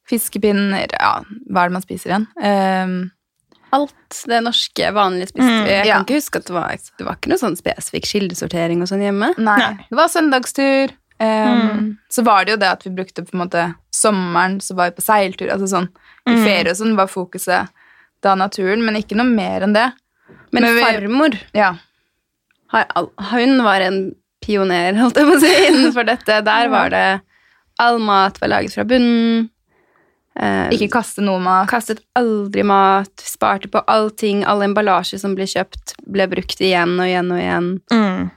Fiskepinner 0.07 0.87
Ja, 0.95 1.17
hva 1.51 1.65
er 1.65 1.69
det 1.69 1.75
man 1.75 1.83
spiser 1.83 2.13
igjen? 2.13 2.25
Eh, 2.39 2.91
alt 3.73 4.23
det 4.27 4.43
norske 4.43 4.91
vanlige 4.93 5.27
spiste 5.31 5.47
Mm, 5.49 5.63
vi. 5.65 5.71
Jeg 5.71 5.85
ja. 5.87 5.93
kan 5.97 6.05
ikke 6.05 6.19
huske 6.21 6.39
at 6.39 6.45
det 6.45 6.53
var, 6.55 6.77
det 6.97 7.05
var 7.05 7.15
ikke 7.17 7.29
noe 7.33 7.37
sånn 7.41 7.57
spesifikk 7.57 8.05
kildesortering 8.05 8.81
og 8.81 8.87
sånn 8.87 9.01
hjemme. 9.03 9.33
nei, 9.37 9.57
Nei. 9.57 9.85
det 9.89 9.97
var 9.97 10.07
søndagstur. 10.07 10.91
Um, 11.19 11.25
Mm. 11.27 11.97
Så 12.09 12.23
var 12.23 12.45
det 12.45 12.51
jo 12.51 12.57
det 12.57 12.67
at 12.69 12.83
vi 12.85 12.91
brukte 12.93 13.23
på 13.25 13.33
en 13.33 13.41
måte 13.49 13.75
sommeren, 13.91 14.59
så 14.61 14.75
var 14.75 14.91
vi 14.91 14.95
på 15.01 15.01
seiltur. 15.05 15.49
Altså 15.51 15.67
sånn, 15.67 15.89
I 16.27 16.31
Mm. 16.35 16.43
ferie 16.45 16.69
og 16.71 16.77
sånn 16.77 16.95
var 16.95 17.07
fokuset 17.07 17.69
da 18.21 18.35
naturen, 18.35 18.83
men 18.85 18.95
ikke 18.95 19.15
noe 19.15 19.25
mer 19.25 19.61
enn 19.61 19.73
det. 19.73 19.91
Men, 20.51 20.63
Men 20.63 20.75
vi- 20.75 20.81
farmor 20.83 21.39
Ja. 21.53 21.75
har 22.67 22.85
hun 23.31 23.63
var 23.63 23.81
en 23.81 24.15
pioner, 24.45 24.93
holdt 24.93 25.15
jeg 25.15 25.25
på 25.25 25.35
å 25.35 25.39
si, 25.39 25.67
innenfor 25.67 26.05
dette. 26.05 26.43
Der 26.43 26.69
var 26.69 26.89
det 26.89 27.21
All 27.79 27.99
mat 27.99 28.39
var 28.41 28.47
laget 28.49 28.73
fra 28.73 28.83
bunnen. 28.83 29.49
Eh, 30.39 30.69
Ikke 30.75 30.89
kaste 30.99 31.23
noe 31.25 31.39
mat. 31.41 31.67
kastet 31.71 31.99
aldri 32.15 32.63
mat. 32.63 33.09
Sparte 33.17 33.67
på 33.73 33.81
allting. 33.89 34.43
All 34.45 34.61
emballasje 34.61 35.17
som 35.19 35.33
ble 35.35 35.45
kjøpt, 35.49 35.95
ble 36.05 36.27
brukt 36.29 36.59
igjen 36.61 36.99
og 36.99 37.07
igjen 37.07 37.31
og 37.33 37.39
igjen. 37.41 37.69
Mm. 37.91 38.27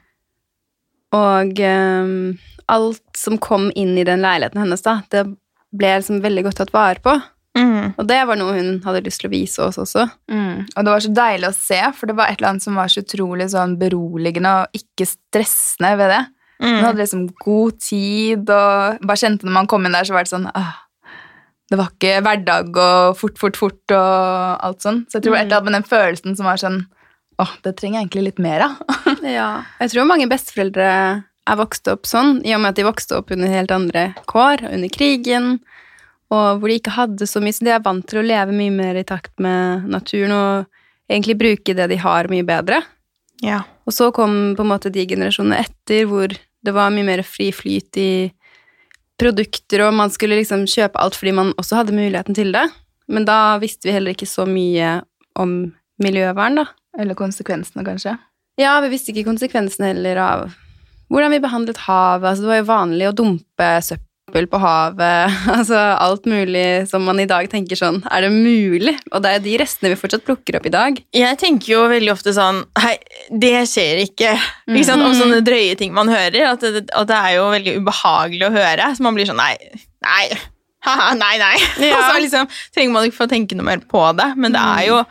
Og 1.12 1.59
ehm, 1.66 2.38
alt 2.71 3.02
som 3.19 3.37
kom 3.42 3.71
inn 3.75 3.97
i 3.99 4.04
den 4.07 4.23
leiligheten 4.23 4.62
hennes, 4.62 4.83
da, 4.87 5.00
det 5.11 5.25
ble 5.75 5.92
liksom 5.99 6.23
veldig 6.23 6.45
godt 6.47 6.61
tatt 6.62 6.73
vare 6.75 7.02
på. 7.02 7.16
Mm. 7.59 7.95
Og 7.99 8.07
det 8.07 8.21
var 8.28 8.38
noe 8.38 8.54
hun 8.54 8.76
hadde 8.85 9.02
lyst 9.09 9.21
til 9.25 9.28
å 9.28 9.33
vise 9.35 9.62
oss 9.64 9.78
også. 9.83 10.04
Mm. 10.30 10.69
Og 10.71 10.85
det 10.87 10.92
var 10.95 11.02
så 11.04 11.11
deilig 11.14 11.49
å 11.50 11.57
se, 11.57 11.80
for 11.99 12.07
det 12.11 12.14
var 12.19 12.30
et 12.30 12.38
eller 12.38 12.52
annet 12.52 12.62
som 12.64 12.78
var 12.78 12.88
så 12.92 13.02
utrolig 13.02 13.49
sånn 13.52 13.75
beroligende 13.80 14.52
og 14.62 14.78
ikke 14.78 15.09
stressende 15.11 15.97
ved 15.99 16.14
det. 16.14 16.23
Hun 16.61 16.75
Mm. 16.76 16.83
hadde 16.85 16.99
liksom 17.00 17.23
god 17.40 17.78
tid, 17.80 18.50
og 18.52 18.99
bare 19.00 19.16
kjente 19.16 19.45
når 19.49 19.52
man 19.52 19.66
kom 19.66 19.87
inn 19.87 19.92
der, 19.97 20.04
så 20.04 20.12
var 20.12 20.25
det 20.26 20.28
sånn 20.30 20.50
ah, 20.54 20.75
Det 21.70 21.78
var 21.78 21.92
ikke 21.92 22.20
hverdag 22.26 22.78
og 22.82 23.18
fort, 23.18 23.36
fort, 23.38 23.58
fort 23.58 23.94
og 23.94 24.64
alt 24.66 24.82
sånn. 24.82 25.04
Så 25.06 25.18
jeg 25.18 25.28
tror 25.28 25.36
mm. 25.36 25.40
et 25.40 25.44
eller 25.44 25.60
annet 25.60 25.68
med 25.68 25.76
den 25.78 25.90
følelsen 25.90 26.38
som 26.38 26.50
var 26.50 26.62
sånn 26.62 26.82
Åh, 27.40 27.52
det 27.64 27.70
trenger 27.78 27.96
jeg 27.96 28.04
egentlig 28.04 28.24
litt 28.26 28.40
mer 28.42 28.66
av. 28.66 28.80
Ja. 29.24 29.62
Jeg 29.80 29.92
tror 29.94 30.08
mange 30.08 30.26
besteforeldre 30.28 30.88
er 31.50 31.58
vokst 31.58 31.88
opp 31.88 32.04
sånn, 32.08 32.42
i 32.44 32.52
og 32.52 32.60
med 32.60 32.74
at 32.74 32.78
de 32.78 32.84
vokste 32.84 33.16
opp 33.16 33.30
under 33.32 33.48
helt 33.48 33.72
andre 33.72 34.10
kår, 34.28 34.66
under 34.68 34.92
krigen, 34.92 35.54
og 36.30 36.60
hvor 36.60 36.70
de 36.70 36.76
ikke 36.78 36.94
hadde 36.94 37.26
så 37.26 37.40
mye, 37.42 37.54
så 37.56 37.66
de 37.66 37.72
er 37.74 37.82
vant 37.84 38.04
til 38.06 38.20
å 38.20 38.26
leve 38.26 38.54
mye 38.54 38.74
mer 38.74 38.98
i 39.00 39.06
takt 39.06 39.32
med 39.42 39.88
naturen 39.90 40.34
og 40.36 41.10
egentlig 41.10 41.38
bruke 41.40 41.74
det 41.74 41.88
de 41.90 41.98
har, 41.98 42.28
mye 42.30 42.46
bedre. 42.46 42.82
Ja. 43.42 43.64
Og 43.88 43.96
så 43.96 44.10
kom 44.14 44.54
på 44.56 44.66
en 44.66 44.70
måte 44.70 44.92
de 44.94 45.06
generasjonene 45.10 45.64
etter, 45.64 46.04
hvor 46.10 46.30
det 46.30 46.76
var 46.76 46.92
mye 46.94 47.08
mer 47.08 47.24
fri 47.26 47.48
flyt 47.56 47.98
i 47.98 48.10
produkter, 49.20 49.84
og 49.86 49.94
man 49.96 50.12
skulle 50.12 50.38
liksom 50.40 50.66
kjøpe 50.70 51.00
alt 51.00 51.18
fordi 51.18 51.34
man 51.36 51.52
også 51.60 51.80
hadde 51.80 51.96
muligheten 51.96 52.36
til 52.36 52.52
det. 52.56 52.66
Men 53.10 53.26
da 53.28 53.58
visste 53.62 53.88
vi 53.88 53.94
heller 53.94 54.14
ikke 54.14 54.28
så 54.28 54.46
mye 54.48 55.00
om 55.38 55.72
miljøvern, 56.02 56.62
da. 56.62 56.66
Eller 56.98 57.18
konsekvensene, 57.18 57.84
kanskje. 57.86 58.16
Ja, 58.60 58.74
vi 58.84 58.90
visste 58.92 59.12
ikke 59.12 59.28
konsekvensene 59.28 59.92
heller 59.92 60.20
av 60.20 60.50
hvordan 61.10 61.34
vi 61.34 61.42
behandlet 61.42 61.80
havet. 61.86 62.28
Altså, 62.30 62.44
det 62.44 62.52
var 62.52 62.60
jo 62.60 62.70
vanlig 62.70 63.08
å 63.08 63.16
dumpe 63.18 63.70
søppel 63.82 64.09
på 64.30 64.60
havet. 64.62 65.38
Altså 65.56 65.76
alt 65.76 66.26
mulig 66.30 66.88
som 66.90 67.04
man 67.04 67.20
i 67.20 67.26
dag 67.28 67.49
tenker 67.50 67.78
sånn 67.78 68.00
Er 68.10 68.25
det 68.25 68.30
mulig? 68.32 68.94
Og 69.12 69.22
det 69.25 69.32
er 69.34 69.42
de 69.44 69.56
restene 69.60 69.92
vi 69.92 69.99
fortsatt 69.99 70.25
plukker 70.26 70.58
opp 70.58 70.68
i 70.68 70.72
dag. 70.75 71.00
Jeg 71.16 71.38
tenker 71.40 71.72
jo 71.75 71.80
veldig 71.90 72.12
ofte 72.12 72.34
sånn 72.37 72.62
Hei, 72.80 72.96
det 73.30 73.66
skjer 73.70 74.04
ikke. 74.06 74.37
ikke 74.68 74.87
sant? 74.87 75.04
Om 75.06 75.16
sånne 75.18 75.40
drøye 75.46 75.75
ting 75.80 75.92
man 75.96 76.10
hører. 76.12 76.52
At 76.52 76.64
det, 76.64 76.87
at 76.88 77.10
det 77.10 77.18
er 77.18 77.37
jo 77.38 77.50
veldig 77.54 77.76
ubehagelig 77.80 78.49
å 78.49 78.54
høre. 78.54 78.92
Så 78.96 79.06
man 79.06 79.18
blir 79.18 79.28
sånn 79.28 79.40
Nei, 79.40 79.56
nei. 80.06 80.25
Haha, 80.87 81.10
nei, 81.18 81.34
nei. 81.40 81.56
Ja. 81.90 81.99
Og 81.99 82.06
så 82.06 82.22
liksom, 82.22 82.49
trenger 82.75 82.94
man 82.94 83.08
ikke 83.08 83.20
få 83.22 83.28
tenke 83.30 83.58
noe 83.58 83.68
mer 83.68 83.82
på 83.90 84.04
det. 84.16 84.32
Men 84.40 84.56
det 84.56 84.62
er 84.62 84.86
jo 84.90 85.02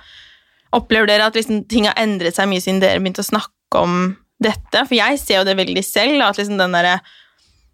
Opplever 0.77 1.09
dere 1.09 1.25
at 1.25 1.37
liksom, 1.37 1.63
ting 1.65 1.87
har 1.89 1.97
endret 1.97 2.37
seg 2.37 2.45
mye 2.45 2.61
siden 2.61 2.77
dere 2.81 3.01
begynte 3.01 3.23
å 3.23 3.29
snakke 3.31 3.79
om 3.81 4.11
dette? 4.43 4.83
For 4.85 4.95
jeg 4.97 5.17
ser 5.21 5.39
jo 5.41 5.47
det 5.47 5.55
veldig 5.59 5.83
selv. 5.85 6.21
At 6.25 6.37
liksom 6.37 6.59
den 6.61 6.75
derre 6.77 6.99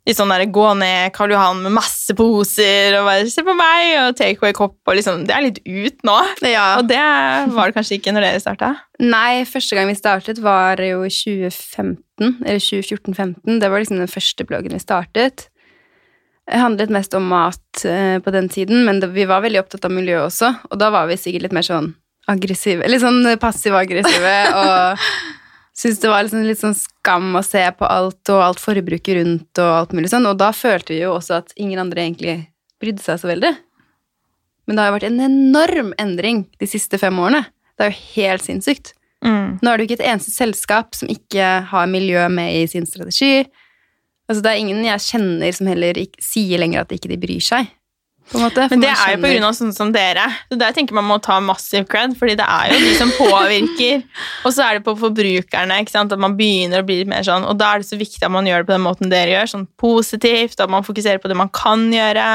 Litt 0.06 0.20
sånn 0.20 0.30
der, 0.30 0.44
Gå 0.54 0.68
ned 0.78 1.14
Karl 1.16 1.34
Johan 1.34 1.64
med 1.64 1.74
masse 1.74 2.14
poser 2.18 2.94
og 3.00 3.08
bare 3.08 3.26
'se 3.26 3.42
på 3.42 3.56
meg' 3.58 3.96
og 4.04 4.16
take 4.16 4.38
away-kopp. 4.38 4.78
og 4.86 4.96
liksom, 4.96 5.26
Det 5.26 5.34
er 5.34 5.42
litt 5.42 5.60
ut 5.66 5.98
nå. 6.06 6.18
Og 6.78 6.88
det 6.88 7.02
var 7.56 7.66
det 7.66 7.76
kanskje 7.76 7.98
ikke 7.98 8.14
når 8.14 8.22
dere 8.22 8.44
starta? 8.44 8.76
Nei, 9.00 9.44
første 9.46 9.76
gang 9.76 9.88
vi 9.88 9.98
startet 9.98 10.40
var 10.42 10.78
jo 10.78 11.02
i 11.04 11.10
2015, 11.10 12.38
eller 12.46 12.62
2014-15. 12.62 13.60
Det 13.60 13.70
var 13.72 13.80
liksom 13.80 13.98
den 13.98 14.08
første 14.08 14.46
bloggen 14.46 14.72
vi 14.72 14.80
startet. 14.80 15.50
Det 16.46 16.62
handlet 16.62 16.94
mest 16.94 17.16
om 17.18 17.26
mat 17.28 17.86
eh, 17.86 18.20
på 18.22 18.32
den 18.32 18.48
tiden, 18.48 18.86
men 18.86 19.02
vi 19.02 19.26
var 19.26 19.42
veldig 19.42 19.64
opptatt 19.64 19.86
av 19.86 19.92
miljø 19.92 20.22
også. 20.28 20.54
Og 20.70 20.78
da 20.78 20.92
var 20.94 21.08
vi 21.10 21.18
sikkert 21.18 21.48
litt 21.48 21.56
mer 21.58 21.66
sånn 21.66 21.96
aggressive, 22.30 22.86
litt 22.90 23.02
sånn 23.02 23.26
passiv-aggressive, 23.42 24.36
og 24.62 25.02
syntes 25.76 26.02
det 26.02 26.12
var 26.12 26.24
liksom 26.24 26.46
litt 26.48 26.62
sånn 26.62 26.78
skam 26.78 27.36
å 27.36 27.44
se 27.46 27.64
på 27.76 27.88
alt 27.90 28.32
og 28.34 28.42
alt 28.42 28.62
forbruket 28.64 29.20
rundt 29.20 29.62
og 29.62 29.72
alt 29.82 29.96
mulig 29.96 30.12
sånn. 30.12 30.28
Og 30.30 30.38
da 30.40 30.52
følte 30.56 30.96
vi 30.96 31.02
jo 31.04 31.16
også 31.18 31.42
at 31.42 31.56
ingen 31.60 31.82
andre 31.84 32.06
egentlig 32.06 32.38
brydde 32.82 33.04
seg 33.04 33.22
så 33.22 33.32
veldig. 33.32 33.52
Men 34.66 34.78
det 34.78 34.82
har 34.82 34.90
jo 34.90 34.98
vært 34.98 35.10
en 35.10 35.26
enorm 35.28 35.92
endring 36.02 36.46
de 36.62 36.70
siste 36.70 37.00
fem 37.02 37.18
årene. 37.22 37.44
Det 37.76 37.86
er 37.86 37.92
jo 37.92 38.06
helt 38.16 38.46
sinnssykt. 38.46 38.94
Mm. 39.26 39.58
Nå 39.62 39.70
er 39.70 39.78
det 39.78 39.84
jo 39.84 39.90
ikke 39.90 40.00
et 40.00 40.10
eneste 40.14 40.34
selskap 40.34 40.96
som 40.98 41.12
ikke 41.12 41.46
har 41.70 41.92
miljø 41.92 42.26
med 42.32 42.56
i 42.56 42.66
sin 42.70 42.88
strategi. 42.90 43.46
Altså, 44.30 44.42
det 44.42 44.52
er 44.52 44.62
ingen 44.62 44.86
jeg 44.86 45.06
kjenner 45.06 45.54
som 45.54 45.70
heller 45.70 45.98
ikke, 46.02 46.24
sier 46.24 46.62
lenger 46.62 46.86
at 46.86 46.94
ikke 46.96 47.12
de 47.12 47.20
bryr 47.22 47.44
seg. 47.44 47.70
På 48.32 48.40
en 48.40 48.46
måte, 48.48 48.64
Men 48.72 48.82
det 48.82 48.90
er 48.90 49.12
jo 49.14 49.18
på 49.22 49.30
grunn 49.30 49.44
av 49.46 49.54
sånne 49.54 49.76
som 49.76 49.92
dere. 49.94 50.24
Så 50.50 50.58
der 50.58 50.74
tenker 50.74 50.98
man 50.98 51.06
må 51.06 51.20
ta 51.22 51.38
massiv 51.46 51.86
cred, 51.92 52.16
fordi 52.18 52.36
det 52.40 52.46
er 52.50 52.72
jo 52.74 52.80
de 52.82 52.94
som 52.98 53.12
påvirker. 53.20 54.02
og 54.46 54.56
så 54.56 54.66
er 54.66 54.80
det 54.80 54.86
på 54.88 54.96
forbrukerne, 54.98 55.78
ikke 55.84 55.94
sant? 55.94 56.16
at 56.16 56.22
man 56.22 56.38
begynner 56.40 56.82
å 56.82 56.88
bli 56.88 57.02
litt 57.04 57.12
mer 57.12 57.26
sånn. 57.28 57.46
Og 57.46 57.60
da 57.60 57.74
er 57.76 57.84
det 57.84 57.90
så 57.92 58.00
viktig 58.00 58.24
at 58.26 58.34
man 58.34 58.50
gjør 58.50 58.64
det 58.64 58.70
på 58.72 58.76
den 58.78 58.86
måten 58.88 59.14
dere 59.14 59.36
gjør, 59.36 59.52
sånn 59.54 59.68
positivt, 59.82 60.58
at 60.60 60.74
man 60.74 60.86
fokuserer 60.88 61.22
på 61.22 61.30
det 61.30 61.38
man 61.38 61.54
kan 61.54 61.86
gjøre, 61.94 62.30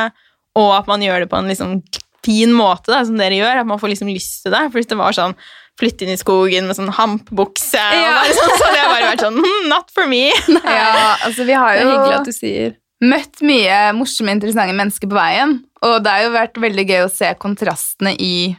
og 0.60 0.70
at 0.78 0.86
man 0.90 1.02
gjør 1.02 1.24
det 1.24 1.30
på 1.32 1.40
en 1.40 1.50
liksom 1.50 1.80
fin 2.24 2.52
måte, 2.54 2.92
da, 2.92 3.00
som 3.06 3.18
dere 3.18 3.38
gjør. 3.40 3.62
At 3.62 3.66
man 3.66 3.80
får 3.82 3.94
liksom 3.94 4.12
lyst 4.12 4.44
til 4.44 4.54
det. 4.54 4.66
For 4.70 4.78
hvis 4.80 4.90
det 4.90 4.98
var 5.00 5.16
sånn 5.16 5.34
flytte 5.80 6.04
inn 6.04 6.12
i 6.12 6.20
skogen 6.20 6.66
med 6.68 6.76
sånn 6.76 6.90
hampbukse 6.92 7.80
og 7.80 7.96
Ja. 7.96 8.20
sånn, 8.36 8.52
så 8.52 8.66
hadde 8.66 8.76
jeg 8.78 8.90
bare 8.90 9.06
vært 9.08 9.24
sånn 9.24 9.38
hm, 9.40 9.68
Not 9.70 9.90
for 9.94 10.06
me. 10.10 10.26
Ja, 10.60 11.16
altså 11.24 11.46
vi 11.48 11.56
har 11.56 11.78
Det 11.78 11.82
er 11.82 11.88
jo 11.88 11.94
hyggelig 11.96 12.18
at 12.18 12.28
du 12.28 12.36
sier. 12.36 12.74
møtt 13.00 13.40
mye 13.40 13.78
morsomme, 13.96 14.34
interessante 14.36 14.76
mennesker 14.76 15.08
på 15.08 15.16
veien. 15.16 15.54
Og 15.86 16.02
det 16.04 16.10
har 16.12 16.24
jo 16.26 16.32
vært 16.34 16.58
veldig 16.60 16.84
gøy 16.90 17.04
å 17.06 17.12
se 17.12 17.30
kontrastene 17.40 18.12
i 18.20 18.56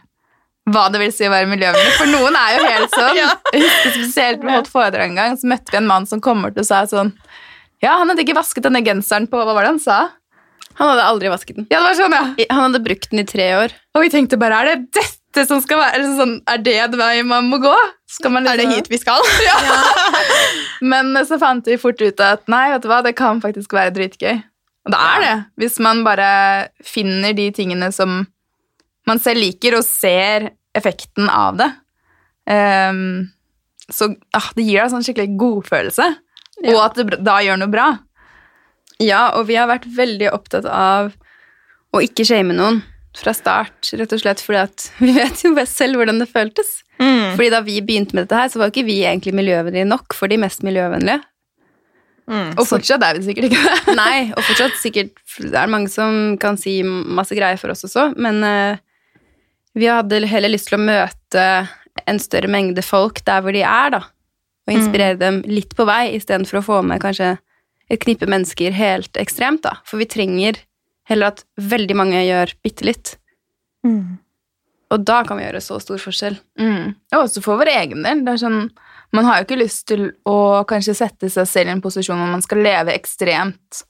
hva 0.72 0.88
det 0.94 1.00
vil 1.02 1.12
si 1.14 1.26
å 1.26 1.32
være 1.34 1.50
miljøvennlig. 1.50 1.94
For 1.98 2.10
noen 2.10 2.36
er 2.38 2.56
jo 2.56 2.66
helt 2.70 2.96
sånn. 3.00 3.18
Ja. 3.18 3.30
Jeg 3.54 3.64
husker 3.66 3.94
spesielt 3.98 4.44
vi 4.46 4.54
holdt 4.54 4.70
foredrag 4.72 5.10
en 5.10 5.18
gang, 5.20 5.38
så 5.38 5.50
møtte 5.50 5.74
vi 5.74 5.80
en 5.82 5.90
mann 5.90 6.06
som 6.10 6.22
kom 6.24 6.42
bort 6.46 6.58
og 6.62 6.66
sa 6.68 6.84
sånn 6.90 7.12
Ja, 7.82 7.96
han 8.00 8.10
hadde 8.12 8.22
ikke 8.26 8.38
vasket 8.38 8.64
denne 8.68 8.84
genseren 8.86 9.26
på 9.30 9.42
Hva 9.42 9.56
var 9.58 9.66
det 9.66 9.72
han 9.76 9.82
sa? 9.82 10.00
Han 10.78 10.88
hadde 10.94 11.04
aldri 11.04 11.30
vasket 11.34 11.58
den. 11.58 11.66
Ja, 11.70 11.82
det 11.82 11.88
var 11.90 11.98
sånn, 12.00 12.14
ja. 12.16 12.46
Han 12.54 12.62
hadde 12.70 12.80
brukt 12.86 13.10
den 13.12 13.20
i 13.20 13.26
tre 13.28 13.50
år. 13.58 13.74
Og 13.98 14.06
vi 14.06 14.12
tenkte 14.14 14.38
bare 14.40 14.62
Er 14.62 14.70
det 14.72 14.78
dette 15.02 15.44
som 15.50 15.60
skal 15.64 15.82
være 15.82 15.98
eller 16.00 16.14
sånn, 16.18 16.38
Er 16.50 16.62
det 16.64 16.78
det 16.94 17.00
veien 17.02 17.28
man 17.28 17.50
må 17.52 17.60
gå? 17.62 17.74
Man 18.30 18.48
Er 18.48 18.58
det 18.60 18.66
liksom- 18.70 18.78
hit 18.80 18.90
vi 18.94 18.98
skal? 19.02 19.22
ja. 19.50 19.58
Men 20.82 21.14
så 21.28 21.38
fant 21.42 21.66
vi 21.68 21.78
fort 21.82 22.02
ut 22.02 22.20
at 22.24 22.48
nei, 22.52 22.70
vet 22.74 22.84
du 22.84 22.90
hva, 22.92 23.02
det 23.06 23.14
kan 23.20 23.40
faktisk 23.44 23.74
være 23.76 23.94
dritgøy. 23.96 24.42
Og 24.86 24.94
det 24.94 25.00
er 25.00 25.24
det, 25.24 25.34
hvis 25.62 25.78
man 25.84 26.02
bare 26.06 26.32
finner 26.86 27.36
de 27.38 27.50
tingene 27.54 27.92
som 27.94 28.24
man 29.10 29.22
selv 29.22 29.44
liker, 29.44 29.78
og 29.78 29.86
ser 29.86 30.52
effekten 30.78 31.30
av 31.30 31.60
det. 31.60 31.70
Um, 32.50 33.32
så 33.92 34.12
ah, 34.38 34.50
det 34.56 34.66
gir 34.66 34.82
deg 34.82 34.94
sånn 34.94 35.06
skikkelig 35.06 35.36
godfølelse, 35.42 36.08
og 36.72 36.80
at 36.82 36.98
det 36.98 37.20
da 37.26 37.40
gjør 37.44 37.60
noe 37.62 37.74
bra. 37.74 37.90
Ja, 39.02 39.32
og 39.38 39.48
vi 39.50 39.58
har 39.58 39.70
vært 39.70 39.90
veldig 39.96 40.30
opptatt 40.34 40.68
av 40.70 41.12
å 41.92 42.02
ikke 42.06 42.26
shame 42.28 42.56
noen 42.56 42.82
fra 43.18 43.34
start, 43.36 43.90
rett 44.00 44.14
og 44.16 44.22
slett 44.22 44.44
fordi 44.44 44.62
at 44.62 44.86
vi 45.04 45.12
vet 45.18 45.44
jo 45.44 45.54
best 45.58 45.80
selv 45.80 46.00
hvordan 46.00 46.22
det 46.22 46.30
føltes. 46.32 46.80
Mm. 47.02 47.34
Fordi 47.36 47.50
da 47.54 47.62
vi 47.66 47.82
begynte 47.84 48.16
med 48.16 48.28
dette 48.28 48.38
her, 48.38 48.52
så 48.54 48.62
var 48.62 48.72
ikke 48.72 48.88
vi 48.88 49.02
egentlig 49.04 49.34
miljøvennlige 49.36 49.90
nok 49.90 50.16
for 50.16 50.32
de 50.32 50.40
mest 50.42 50.64
miljøvennlige. 50.66 51.20
Mm. 52.30 52.54
Og 52.56 52.66
fortsatt 52.70 53.04
er 53.04 53.18
vi 53.18 53.26
sikkert 53.26 53.50
ikke 53.50 53.62
det. 53.66 53.96
Nei, 54.02 54.30
og 54.36 54.44
fortsatt 54.46 54.78
sikkert 54.80 55.18
Det 55.42 55.58
er 55.58 55.72
mange 55.72 55.90
som 55.92 56.38
kan 56.42 56.60
si 56.60 56.80
masse 56.86 57.36
greier 57.36 57.60
for 57.60 57.74
oss 57.74 57.84
også, 57.88 58.12
men 58.22 58.40
uh, 58.46 58.80
vi 59.78 59.88
hadde 59.90 60.22
heller 60.30 60.52
lyst 60.52 60.70
til 60.70 60.78
å 60.78 60.84
møte 60.84 61.46
en 62.08 62.20
større 62.22 62.50
mengde 62.52 62.84
folk 62.86 63.24
der 63.28 63.44
hvor 63.44 63.56
de 63.56 63.64
er, 63.68 63.94
da. 63.94 64.02
Og 64.68 64.76
inspirere 64.76 65.18
dem 65.20 65.42
litt 65.48 65.74
på 65.76 65.86
vei, 65.88 66.14
istedenfor 66.18 66.60
å 66.60 66.66
få 66.66 66.82
med 66.86 67.02
kanskje 67.04 67.34
et 67.92 68.04
knippe 68.04 68.28
mennesker 68.30 68.76
helt 68.76 69.18
ekstremt, 69.20 69.64
da. 69.66 69.80
For 69.88 70.00
vi 70.02 70.08
trenger 70.12 70.60
heller 71.10 71.34
at 71.34 71.44
veldig 71.60 71.98
mange 71.98 72.22
gjør 72.24 72.54
bitte 72.64 72.88
litt. 72.88 73.16
Mm. 73.88 74.20
Og 74.92 75.04
da 75.08 75.22
kan 75.28 75.40
vi 75.40 75.46
gjøre 75.46 75.64
så 75.64 75.80
stor 75.84 76.00
forskjell. 76.04 76.38
Mm. 76.60 76.94
Og 77.16 77.20
også 77.24 77.44
for 77.44 77.60
vår 77.62 77.72
egen 77.74 78.06
del. 78.06 78.24
Det 78.26 78.36
er 78.36 78.42
sånn, 78.44 78.62
Man 79.14 79.26
har 79.28 79.40
jo 79.42 79.46
ikke 79.48 79.60
lyst 79.60 79.88
til 79.92 80.06
å 80.30 80.64
kanskje 80.70 80.96
sette 80.96 81.30
seg 81.30 81.48
selv 81.50 81.68
i 81.72 81.74
en 81.76 81.82
posisjon 81.84 82.20
hvor 82.22 82.30
man 82.32 82.44
skal 82.46 82.62
leve 82.64 82.94
ekstremt, 82.96 83.82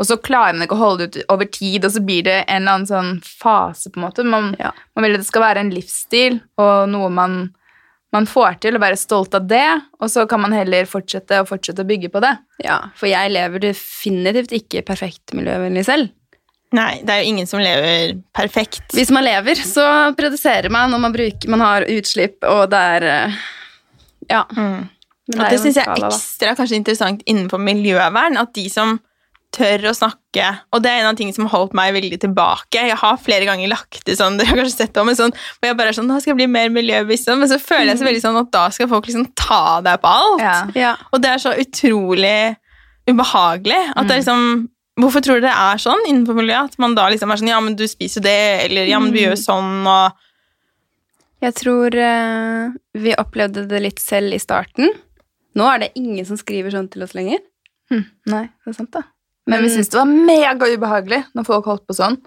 og 0.00 0.06
så 0.08 0.16
klarer 0.16 0.54
man 0.56 0.64
ikke 0.64 0.76
å 0.78 0.80
holde 0.84 1.06
det 1.10 1.22
ut 1.24 1.32
over 1.34 1.48
tid, 1.52 1.84
og 1.84 1.90
så 1.92 2.00
blir 2.00 2.22
det 2.24 2.36
en 2.46 2.62
eller 2.62 2.78
annen 2.78 2.88
sånn 2.88 3.10
fase, 3.26 3.90
på 3.92 4.00
en 4.00 4.06
måte. 4.06 4.24
Man, 4.24 4.54
Ja. 4.58 4.70
man 4.96 5.04
vil 5.04 5.14
at 5.18 5.20
det 5.20 5.26
skal 5.28 5.42
være 5.42 5.60
en 5.60 5.72
livsstil, 5.74 6.38
og 6.56 6.88
noe 6.88 7.10
man, 7.12 7.34
man 8.14 8.24
får 8.30 8.60
til, 8.62 8.78
og 8.78 8.80
være 8.80 8.96
stolt 8.96 9.34
av 9.36 9.44
det, 9.50 9.66
og 10.00 10.08
så 10.08 10.24
kan 10.30 10.40
man 10.40 10.52
heller 10.56 10.88
fortsette 10.88 11.42
og 11.42 11.50
fortsette 11.50 11.84
å 11.84 11.90
bygge 11.90 12.08
på 12.14 12.22
det. 12.24 12.32
Ja, 12.64 12.78
for 12.96 13.10
jeg 13.10 13.34
lever 13.34 13.60
definitivt 13.66 14.54
ikke 14.56 14.86
perfekt 14.88 15.34
miljøvennlig 15.36 15.84
selv. 15.84 16.08
Nei, 16.72 17.02
det 17.02 17.10
er 17.10 17.24
jo 17.24 17.30
ingen 17.34 17.46
som 17.50 17.58
lever 17.60 18.16
perfekt. 18.32 18.94
Hvis 18.94 19.10
man 19.10 19.24
lever, 19.26 19.58
så 19.58 20.14
produserer 20.16 20.70
man, 20.70 20.94
og 20.94 21.00
man, 21.02 21.12
bruker, 21.12 21.50
man 21.50 21.60
har 21.60 21.82
utslipp, 21.90 22.38
og 22.46 22.70
det 22.70 22.78
er 22.96 23.02
eh, 23.10 23.40
Ja. 24.30 24.46
Mm. 24.56 24.88
Det 25.30 25.52
jo 25.54 25.60
syns 25.62 25.78
jeg 25.78 25.86
er 25.86 26.08
ekstra 26.08 26.56
kanskje 26.58 26.80
interessant 26.80 27.22
innenfor 27.28 27.60
miljøvern. 27.62 28.38
At 28.40 28.54
de 28.56 28.66
som 28.72 28.98
tør 29.54 29.88
å 29.90 29.92
snakke 29.96 30.46
Og 30.70 30.82
det 30.82 30.90
er 30.92 31.00
en 31.00 31.08
av 31.10 31.16
tingene 31.18 31.34
som 31.34 31.48
har 31.48 31.56
holdt 31.56 31.74
meg 31.74 31.94
veldig 31.96 32.20
tilbake. 32.22 32.84
Jeg 32.86 32.98
har 33.00 33.16
flere 33.18 33.48
ganger 33.48 33.72
lagt 33.72 34.04
det 34.06 34.14
sånn, 34.20 34.36
dere 34.38 34.52
har 34.52 34.60
kanskje 34.62 34.76
sett 34.76 34.94
det 34.94 35.02
om, 35.02 35.10
sånn, 35.18 35.34
hvor 35.58 35.70
jeg 35.70 35.78
bare 35.80 35.90
er 35.90 35.98
sånn, 35.98 36.10
Nå 36.10 36.20
skal 36.22 36.32
jeg 36.32 36.40
bli 36.42 36.50
mer 36.54 36.70
miljøbevisst, 36.74 37.26
sånn, 37.26 37.40
men 37.42 37.50
så 37.50 37.58
føler 37.62 37.92
jeg 37.92 38.02
så 38.02 38.06
veldig 38.06 38.22
sånn 38.22 38.40
at 38.40 38.52
da 38.54 38.64
skal 38.74 38.90
folk 38.92 39.10
liksom 39.10 39.26
ta 39.38 39.80
deg 39.84 40.02
på 40.02 40.12
alt. 40.22 40.44
Ja. 40.44 40.58
Ja. 40.78 40.92
Og 41.10 41.24
det 41.24 41.32
er 41.34 41.42
så 41.42 41.54
utrolig 41.58 42.36
ubehagelig. 43.10 43.80
At 43.94 44.06
det 44.06 44.18
er 44.18 44.22
liksom 44.24 44.68
Hvorfor 45.00 45.22
tror 45.24 45.38
dere 45.38 45.48
det 45.48 45.52
er 45.56 45.80
sånn 45.80 46.02
innenfor 46.04 46.36
miljøet? 46.36 46.74
At 46.74 46.82
man 46.82 46.92
da 46.92 47.06
liksom 47.08 47.30
er 47.32 47.38
sånn 47.40 47.48
Ja, 47.48 47.60
men 47.64 47.76
du 47.78 47.86
spiser 47.88 48.20
det, 48.20 48.40
eller 48.66 48.90
ja, 48.90 48.98
men 49.00 49.14
vi 49.14 49.22
gjør 49.22 49.38
sånn, 49.40 49.86
og 49.88 50.18
Jeg 51.40 51.54
tror 51.56 51.94
eh, 51.96 52.72
vi 53.00 53.14
opplevde 53.16 53.64
det 53.70 53.80
litt 53.80 54.00
selv 54.02 54.34
i 54.36 54.40
starten. 54.42 54.90
Nå 55.56 55.66
er 55.66 55.78
det 55.86 55.92
ingen 55.98 56.26
som 56.28 56.36
skriver 56.38 56.74
sånn 56.74 56.90
til 56.92 57.02
oss 57.06 57.14
lenger. 57.16 57.40
Hm, 57.90 58.04
nei, 58.30 58.42
det 58.64 58.70
er 58.74 58.76
sant 58.76 58.92
da. 58.94 59.02
Men 59.48 59.62
vi 59.64 59.68
Men- 59.68 59.72
syntes 59.78 59.90
det 59.90 59.98
var 59.98 60.10
mega 60.10 60.68
ubehagelig 60.76 61.22
når 61.34 61.46
folk 61.48 61.64
holdt 61.66 61.86
på 61.88 61.96
sånn, 61.96 62.18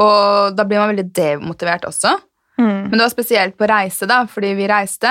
og 0.00 0.54
da 0.56 0.64
blir 0.64 0.78
man 0.80 0.94
veldig 0.94 1.10
demotivert 1.12 1.82
også. 1.84 2.14
mm. 2.58 2.88
Men 2.88 2.92
det 2.92 3.00
var 3.02 3.12
spesielt 3.12 3.56
på 3.58 3.68
reise, 3.68 4.06
da, 4.06 4.22
fordi 4.26 4.54
vi 4.56 4.68
reiste, 4.70 5.10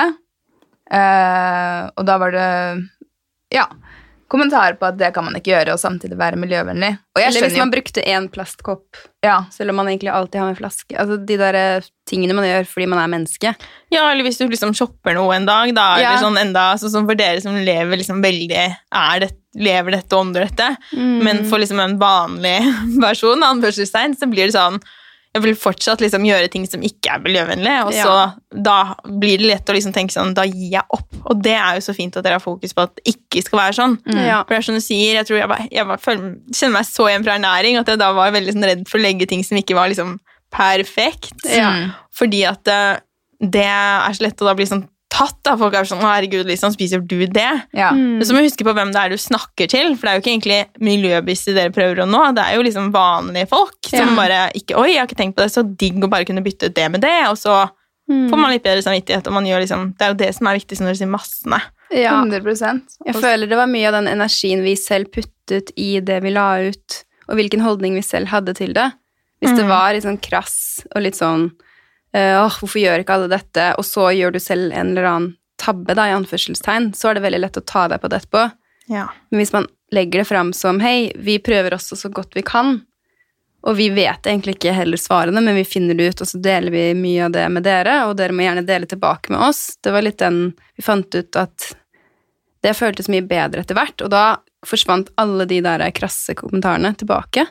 eh, 0.90 1.90
og 1.96 2.06
da 2.08 2.18
var 2.18 2.30
det 2.32 2.88
ja, 3.52 3.66
kommentarer 4.32 4.78
på 4.80 4.86
at 4.88 4.96
det 5.00 5.10
kan 5.14 5.26
man 5.26 5.36
ikke 5.38 5.52
gjøre, 5.52 5.74
og 5.76 5.80
samtidig 5.82 6.16
være 6.18 6.38
miljøvennlig. 6.40 6.88
Og 7.14 7.20
jeg 7.20 7.28
Eller 7.28 7.44
hvis 7.46 7.58
man 7.58 7.68
jo 7.68 7.74
brukte 7.74 8.04
én 8.08 8.28
plastkopp, 8.32 9.00
ja, 9.24 9.36
selv 9.52 9.70
om 9.74 9.76
man 9.82 9.90
egentlig 9.92 10.10
alltid 10.12 10.40
har 10.40 10.48
en 10.52 10.56
flaske. 10.58 10.96
Altså 10.98 11.18
de 11.28 11.36
der 11.40 11.58
eh, 11.60 11.88
tingene 12.08 12.34
man 12.34 12.48
gjør 12.48 12.66
fordi 12.70 12.88
man 12.90 13.02
er 13.02 13.12
menneske. 13.12 13.52
Ja, 13.92 14.06
eller 14.10 14.24
hvis 14.26 14.40
du 14.40 14.46
liksom 14.48 14.72
shopper 14.74 15.14
noe 15.18 15.36
en 15.36 15.46
dag, 15.46 15.74
da, 15.76 15.86
Ja. 16.00 16.14
eller 16.14 16.24
sånn 16.24 16.40
enda, 16.40 16.64
sånn 16.80 16.94
som 16.96 17.06
for 17.06 17.14
dere 17.20 17.40
som 17.44 17.54
lever 17.54 18.00
liksom 18.00 18.24
veldig, 18.24 18.64
er 18.92 19.20
det, 19.20 19.30
lever 19.54 19.98
dette 19.98 20.16
og 20.16 20.24
ånder 20.26 20.48
dette, 20.48 20.70
Mm. 20.96 21.22
men 21.22 21.44
for 21.44 21.58
liksom 21.60 21.78
en 21.84 21.98
vanlig 22.00 22.58
person, 23.04 23.42
anførselstegn, 23.42 24.16
så 24.18 24.26
blir 24.32 24.48
det 24.48 24.56
sånn, 24.56 24.80
jeg 25.32 25.42
vil 25.46 25.54
fortsatt 25.56 26.02
liksom 26.04 26.26
gjøre 26.28 26.50
ting 26.52 26.66
som 26.68 26.82
ikke 26.84 27.14
er 27.14 27.22
miljøvennlig, 27.24 27.76
og 27.86 27.92
så 27.96 28.10
Ja. 28.12 28.32
da 28.52 28.94
blir 29.06 29.38
det 29.40 29.46
lett 29.48 29.70
å 29.70 29.72
liksom 29.72 29.94
tenke 29.94 30.12
sånn, 30.12 30.34
da 30.36 30.42
gir 30.44 30.72
jeg 30.74 30.82
opp, 30.92 31.08
og 31.24 31.42
det 31.42 31.54
er 31.56 31.78
jo 31.78 31.80
så 31.86 31.94
fint 31.96 32.16
at 32.16 32.24
dere 32.24 32.36
har 32.36 32.44
fokus 32.44 32.74
på 32.76 32.82
at 32.82 32.94
det 32.96 33.14
ikke 33.14 33.42
skal 33.46 33.58
være 33.62 33.76
sånn. 33.78 33.98
Ja. 34.12 34.42
For 34.44 34.52
det 34.52 34.58
er 34.58 34.66
som 34.68 34.74
du 34.76 34.80
sier, 34.84 35.14
jeg 35.16 35.26
tror 35.26 35.38
jeg, 35.38 35.48
bare, 35.48 35.68
jeg 35.72 35.86
bare 35.88 36.02
føler, 36.04 36.36
kjenner 36.52 36.76
meg 36.76 36.84
så 36.84 37.08
igjen 37.08 37.24
fra 37.24 37.38
ernæring, 37.38 37.78
at 37.80 37.86
jeg 37.88 37.98
da 37.98 38.12
var 38.12 38.30
veldig 38.36 38.52
sånn 38.52 38.68
redd 38.68 38.84
for 38.88 38.98
å 38.98 39.02
legge 39.06 39.26
ting 39.26 39.42
som 39.42 39.56
ikke 39.56 39.74
var 39.74 39.88
liksom 39.88 40.18
perfekt. 40.52 41.32
Ja. 41.48 41.70
Mm. 41.72 41.92
Fordi 42.12 42.42
at 42.44 42.68
eh, 42.68 43.00
det 43.40 43.64
er 43.66 44.12
så 44.12 44.26
lett 44.28 44.42
å 44.42 44.46
da 44.50 44.54
bli 44.54 44.66
sånn 44.68 44.84
tatt. 45.12 45.36
da, 45.44 45.56
Folk 45.60 45.74
er 45.76 45.84
sånn 45.88 46.00
'Å, 46.00 46.08
herregud, 46.08 46.46
liksom, 46.48 46.72
spiser 46.72 47.02
du 47.06 47.26
det?' 47.26 47.62
ja. 47.74 47.90
Mm. 47.92 48.18
Men 48.18 48.24
så 48.24 48.32
må 48.32 48.40
vi 48.40 48.48
huske 48.48 48.64
på 48.64 48.72
hvem 48.74 48.92
det 48.92 49.00
er 49.02 49.08
du 49.12 49.16
snakker 49.20 49.68
til, 49.68 49.94
for 49.96 50.06
det 50.06 50.10
er 50.10 50.16
jo 50.16 50.22
ikke 50.22 50.34
egentlig 50.34 50.60
miljøbevisste 50.80 51.54
dere 51.54 51.70
prøver 51.74 52.02
å 52.02 52.08
nå. 52.08 52.22
Det 52.34 52.44
er 52.46 52.56
jo 52.56 52.62
liksom 52.64 52.90
vanlige 52.94 53.48
folk 53.48 53.76
som 53.86 54.08
Ja. 54.08 54.16
bare 54.16 54.40
ikke 54.56 54.74
'Oi, 54.76 54.88
jeg 54.94 54.98
har 55.00 55.06
ikke 55.06 55.20
tenkt 55.20 55.36
på 55.36 55.42
det, 55.44 55.52
så 55.52 55.62
digg 55.76 56.00
å 56.02 56.08
bare 56.10 56.24
kunne 56.24 56.42
bytte 56.44 56.66
ut 56.66 56.74
det 56.74 56.90
med 56.90 57.00
det', 57.02 57.28
og 57.30 57.36
så 57.36 57.70
Mm. 58.10 58.28
får 58.30 58.38
man 58.38 58.50
litt 58.50 58.64
bedre 58.64 58.82
samvittighet, 58.82 59.26
og 59.28 59.32
man 59.32 59.44
gjør 59.44 59.60
liksom 59.62 59.94
Det 59.96 60.02
er 60.02 60.10
jo 60.10 60.14
det 60.26 60.34
som 60.34 60.46
er 60.48 60.58
viktig 60.58 60.78
når 60.80 60.88
du 60.92 60.98
sier 60.98 61.08
massene. 61.10 61.60
ja. 61.92 62.22
100 62.22 62.82
Jeg 63.06 63.14
føler 63.14 63.48
det 63.48 63.56
var 63.56 63.66
mye 63.66 63.86
av 63.88 63.92
den 64.04 64.08
energien 64.18 64.62
vi 64.64 64.74
selv 64.74 65.06
puttet 65.12 65.70
i 65.76 66.00
det 66.00 66.22
vi 66.22 66.30
la 66.30 66.56
ut, 66.68 67.04
og 67.28 67.36
hvilken 67.36 67.60
holdning 67.60 67.94
vi 67.94 68.00
selv 68.02 68.26
hadde 68.28 68.54
til 68.54 68.72
det. 68.72 68.92
Hvis 69.42 69.56
det 69.56 69.64
Mm. 69.64 69.68
var 69.68 69.92
litt 69.92 70.04
sånn 70.04 70.20
krass 70.20 70.86
og 70.94 71.02
litt 71.02 71.14
sånn 71.14 71.50
Åh, 72.12 72.58
hvorfor 72.60 72.76
gjør 72.76 73.00
ikke 73.02 73.14
alle 73.16 73.30
dette? 73.32 73.70
Og 73.80 73.86
så 73.88 74.10
gjør 74.12 74.34
du 74.34 74.40
selv 74.42 74.72
en 74.72 74.92
eller 74.92 75.08
annen 75.08 75.30
tabbe, 75.62 75.94
da, 75.94 76.08
i 76.10 76.16
anførselstegn, 76.16 76.90
så 76.98 77.08
er 77.08 77.16
det 77.16 77.24
veldig 77.24 77.42
lett 77.44 77.60
å 77.60 77.64
ta 77.64 77.86
deg 77.88 78.02
på 78.02 78.10
det 78.10 78.22
etterpå. 78.22 78.46
Ja. 78.92 79.06
Men 79.30 79.42
hvis 79.42 79.52
man 79.54 79.68
legger 79.94 80.22
det 80.22 80.28
fram 80.28 80.50
som 80.56 80.80
hei, 80.82 81.12
vi 81.16 81.38
prøver 81.38 81.76
også 81.76 81.98
så 81.98 82.10
godt 82.12 82.34
vi 82.36 82.42
kan, 82.46 82.80
og 83.62 83.76
vi 83.78 83.88
vet 83.94 84.26
egentlig 84.26 84.56
ikke 84.56 84.74
heller 84.74 84.98
svarene, 84.98 85.42
men 85.44 85.54
vi 85.54 85.64
finner 85.68 85.94
det 85.94 86.08
ut, 86.10 86.24
og 86.24 86.30
så 86.32 86.40
deler 86.42 86.74
vi 86.74 86.86
mye 86.98 87.28
av 87.28 87.36
det 87.36 87.44
med 87.54 87.62
dere, 87.66 88.00
og 88.08 88.16
dere 88.18 88.34
må 88.34 88.42
gjerne 88.42 88.66
dele 88.66 88.88
tilbake 88.90 89.30
med 89.30 89.44
oss. 89.46 89.76
Det 89.78 89.94
var 89.94 90.02
litt 90.02 90.18
den 90.22 90.56
Vi 90.74 90.82
fant 90.82 91.14
ut 91.14 91.38
at 91.38 91.68
det 92.62 92.74
føltes 92.78 93.10
mye 93.10 93.22
bedre 93.26 93.62
etter 93.62 93.78
hvert, 93.78 94.02
og 94.02 94.10
da 94.10 94.24
forsvant 94.66 95.10
alle 95.18 95.46
de 95.50 95.60
der 95.62 95.82
krasse 95.94 96.34
kommentarene 96.38 96.94
tilbake. 96.98 97.46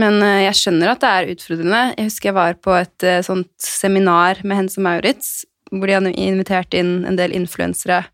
Men 0.00 0.18
eh, 0.22 0.44
jeg 0.48 0.58
skjønner 0.58 0.92
at 0.92 1.02
det 1.02 1.10
er 1.10 1.32
utfordrende. 1.34 1.82
Jeg 1.94 2.08
husker 2.08 2.30
jeg 2.30 2.38
var 2.38 2.58
på 2.62 2.74
et 2.78 3.06
eh, 3.06 3.22
sånt 3.26 3.52
seminar 3.62 4.42
med 4.42 4.62
Hense 4.62 4.82
Maurits, 4.82 5.44
hvor 5.70 5.86
de 5.88 5.96
hadde 5.98 6.14
invitert 6.18 6.74
inn 6.76 6.96
en 7.08 7.18
del 7.18 7.34
influensere 7.36 8.04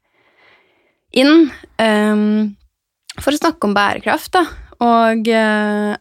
inn 1.11 1.49
um, 1.83 2.53
for 3.19 3.35
å 3.35 3.39
snakke 3.41 3.67
om 3.67 3.73
bærekraft, 3.75 4.31
da. 4.37 4.45
Og 4.81 5.27
uh, 5.27 5.97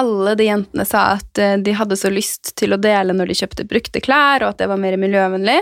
alle 0.00 0.32
de 0.38 0.46
jentene 0.46 0.86
sa 0.88 1.02
at 1.18 1.40
de 1.60 1.74
hadde 1.76 1.98
så 1.98 2.08
lyst 2.10 2.54
til 2.56 2.72
å 2.72 2.80
dele 2.80 3.12
når 3.12 3.30
de 3.30 3.36
kjøpte 3.42 3.66
brukte 3.68 4.00
klær, 4.02 4.40
og 4.40 4.54
at 4.54 4.62
det 4.62 4.70
var 4.70 4.80
mer 4.80 4.96
miljøvennlig. 5.02 5.58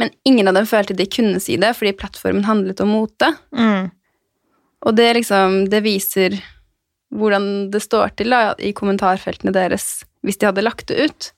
Men 0.00 0.12
ingen 0.28 0.48
av 0.50 0.58
dem 0.58 0.68
følte 0.68 0.96
de 0.96 1.08
kunne 1.10 1.40
si 1.42 1.56
det, 1.60 1.72
fordi 1.78 1.96
plattformen 1.98 2.46
handlet 2.46 2.82
om 2.84 2.92
mote. 2.94 3.32
Mm. 3.56 3.90
Og 4.84 4.96
det 4.98 5.10
liksom, 5.18 5.64
det 5.72 5.80
viser 5.84 6.38
hvordan 7.14 7.70
det 7.72 7.82
står 7.84 8.14
til 8.18 8.34
da, 8.34 8.52
i 8.58 8.74
kommentarfeltene 8.76 9.54
deres 9.54 10.04
hvis 10.24 10.40
de 10.40 10.48
hadde 10.48 10.64
lagt 10.64 10.88
det 10.88 11.08
ut. 11.08 11.30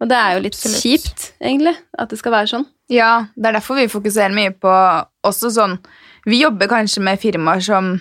Og 0.00 0.08
det 0.08 0.16
er 0.16 0.34
jo 0.34 0.44
litt 0.44 0.56
Absolutt. 0.56 0.82
kjipt, 0.82 1.24
egentlig, 1.40 1.74
at 2.00 2.12
det 2.12 2.18
skal 2.20 2.34
være 2.34 2.50
sånn. 2.54 2.68
Ja, 2.92 3.10
det 3.36 3.50
er 3.50 3.58
derfor 3.58 3.78
vi 3.78 3.90
fokuserer 3.90 4.32
mye 4.34 4.50
på 4.50 4.70
også 5.26 5.52
sånn 5.54 5.76
Vi 6.26 6.40
jobber 6.40 6.66
kanskje 6.68 7.02
med 7.04 7.20
firmaer 7.22 7.62
som 7.64 7.92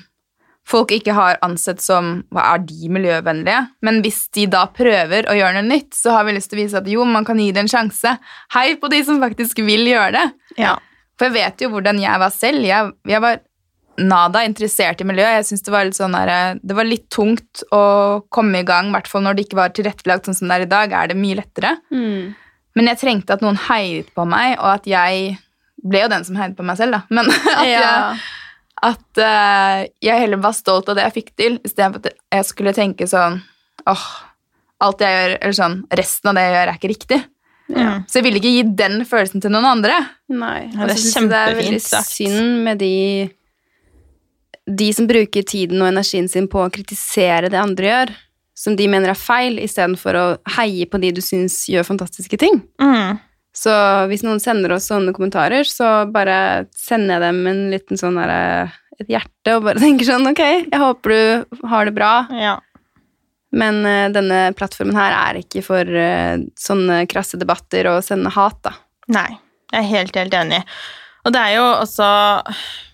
folk 0.70 0.92
ikke 0.92 1.14
har 1.16 1.38
ansett 1.46 1.82
som 1.82 2.24
hva 2.36 2.44
er 2.54 2.66
de 2.68 2.90
miljøvennlige, 2.94 3.62
men 3.86 4.02
hvis 4.04 4.26
de 4.36 4.44
da 4.52 4.66
prøver 4.70 5.26
å 5.32 5.36
gjøre 5.38 5.56
noe 5.56 5.66
nytt, 5.66 5.96
så 5.96 6.18
har 6.18 6.28
vi 6.28 6.36
lyst 6.36 6.52
til 6.52 6.60
å 6.60 6.62
vise 6.62 6.82
at 6.82 6.90
jo, 6.92 7.06
man 7.08 7.26
kan 7.26 7.40
gi 7.42 7.48
det 7.56 7.64
en 7.64 7.72
sjanse. 7.72 8.12
Hei 8.54 8.76
på 8.82 8.92
de 8.92 9.00
som 9.08 9.22
faktisk 9.24 9.64
vil 9.66 9.88
gjøre 9.90 10.12
det. 10.18 10.26
Ja. 10.62 10.76
For 11.18 11.30
jeg 11.30 11.38
vet 11.40 11.64
jo 11.64 11.72
hvordan 11.74 12.04
jeg 12.04 12.22
var 12.22 12.36
selv. 12.36 12.68
Jeg, 12.68 12.92
jeg 13.10 13.24
var 13.24 13.40
nada 14.00 14.44
interessert 14.48 15.02
i 15.02 15.08
miljøet. 15.08 15.40
Jeg 15.40 15.48
synes 15.50 15.66
det 15.66 15.74
var 15.74 15.88
litt 15.88 15.98
sånn 15.98 16.16
der, 16.16 16.60
det 16.62 16.78
var 16.78 16.88
litt 16.88 17.08
tungt 17.14 17.64
å 17.76 17.84
komme 18.34 18.62
i 18.62 18.68
gang, 18.68 18.90
i 18.90 18.96
hvert 18.96 19.10
fall 19.12 19.26
når 19.26 19.38
det 19.38 19.48
ikke 19.48 19.60
var 19.60 19.74
tilrettelagt 19.76 20.30
sånn 20.30 20.38
som 20.38 20.52
det 20.52 20.60
er 20.60 20.66
i 20.68 20.72
dag, 20.72 20.96
er 20.96 21.12
det 21.12 21.20
mye 21.20 21.40
lettere. 21.42 21.76
Men 22.78 22.92
jeg 22.92 23.02
trengte 23.02 23.36
at 23.36 23.46
noen 23.46 23.60
heiet 23.68 24.12
på 24.16 24.26
meg, 24.30 24.58
og 24.60 24.78
at 24.78 24.90
jeg 24.90 25.38
ble 25.84 26.04
jo 26.04 26.12
den 26.12 26.28
som 26.28 26.38
heiet 26.40 26.58
på 26.58 26.66
meg 26.68 26.80
selv, 26.80 26.98
da. 26.98 27.02
Men 27.14 27.32
at, 27.56 27.66
jeg, 27.68 28.22
at 28.92 29.24
uh, 29.24 29.82
jeg 30.06 30.26
heller 30.26 30.44
var 30.44 30.56
stolt 30.58 30.92
av 30.92 31.00
det 31.00 31.08
jeg 31.08 31.18
fikk 31.20 31.34
til, 31.40 31.60
istedenfor 31.66 32.04
at 32.04 32.40
jeg 32.40 32.50
skulle 32.50 32.76
tenke 32.78 33.08
sånn 33.10 33.42
åh, 33.90 34.08
alt 34.86 35.04
jeg 35.04 35.16
gjør, 35.16 35.36
eller 35.42 35.58
sånn, 35.58 35.82
resten 36.00 36.32
av 36.32 36.40
det 36.40 36.46
jeg 36.46 36.56
gjør, 36.56 36.72
er 36.72 36.80
ikke 36.80 36.94
riktig. 36.94 37.20
Ja. 37.70 37.90
Så 38.10 38.20
jeg 38.20 38.26
ville 38.26 38.40
ikke 38.42 38.54
gi 38.54 38.64
den 38.80 39.04
følelsen 39.06 39.44
til 39.44 39.54
noen 39.54 39.68
andre. 39.70 39.98
Nei. 40.34 40.70
Ja, 40.74 40.88
det 40.90 40.96
er 40.96 41.04
kjempefint 41.04 41.20
sagt. 41.20 41.30
det 41.30 41.42
er 41.42 41.58
veldig 41.60 41.82
synd 42.10 42.64
med 42.66 42.82
de 42.82 42.96
de 44.70 44.90
som 44.94 45.08
bruker 45.10 45.46
tiden 45.48 45.82
og 45.82 45.90
energien 45.90 46.28
sin 46.30 46.48
på 46.50 46.62
å 46.64 46.74
kritisere 46.74 47.50
det 47.52 47.60
andre 47.60 47.90
gjør, 47.90 48.12
som 48.60 48.76
de 48.76 48.90
mener 48.92 49.14
er 49.14 49.20
feil, 49.20 49.58
istedenfor 49.64 50.20
å 50.20 50.26
heie 50.58 50.88
på 50.90 51.00
de 51.02 51.14
du 51.16 51.22
syns 51.24 51.62
gjør 51.72 51.88
fantastiske 51.88 52.40
ting. 52.42 52.60
Mm. 52.82 53.20
Så 53.56 53.74
hvis 54.12 54.24
noen 54.26 54.42
sender 54.44 54.76
oss 54.76 54.90
sånne 54.92 55.14
kommentarer, 55.16 55.66
så 55.68 56.06
bare 56.12 56.68
sender 56.78 57.18
jeg 57.18 57.26
dem 57.26 57.48
en 57.50 57.62
liten 57.74 58.00
sånn 58.00 58.20
der, 58.20 58.74
et 59.00 59.10
hjerte 59.10 59.56
og 59.58 59.66
bare 59.68 59.82
tenker 59.86 60.10
sånn 60.10 60.28
Ok, 60.30 60.44
jeg 60.44 60.82
håper 60.82 61.16
du 61.16 61.66
har 61.72 61.88
det 61.88 61.96
bra, 61.96 62.14
ja. 62.36 62.58
men 63.56 63.82
uh, 63.88 64.12
denne 64.14 64.50
plattformen 64.60 65.00
her 65.00 65.16
er 65.16 65.42
ikke 65.42 65.64
for 65.66 65.88
uh, 65.88 66.36
sånne 66.60 67.06
krasse 67.10 67.40
debatter 67.40 67.90
og 67.94 68.04
sende 68.06 68.32
hat, 68.36 68.60
da. 68.68 68.76
Nei, 69.10 69.32
jeg 69.72 69.82
er 69.82 69.92
helt, 69.96 70.20
helt 70.20 70.36
enig. 70.38 70.62
Og 71.26 71.34
det 71.34 71.42
er 71.42 71.58
jo 71.58 71.66
også 71.80 72.10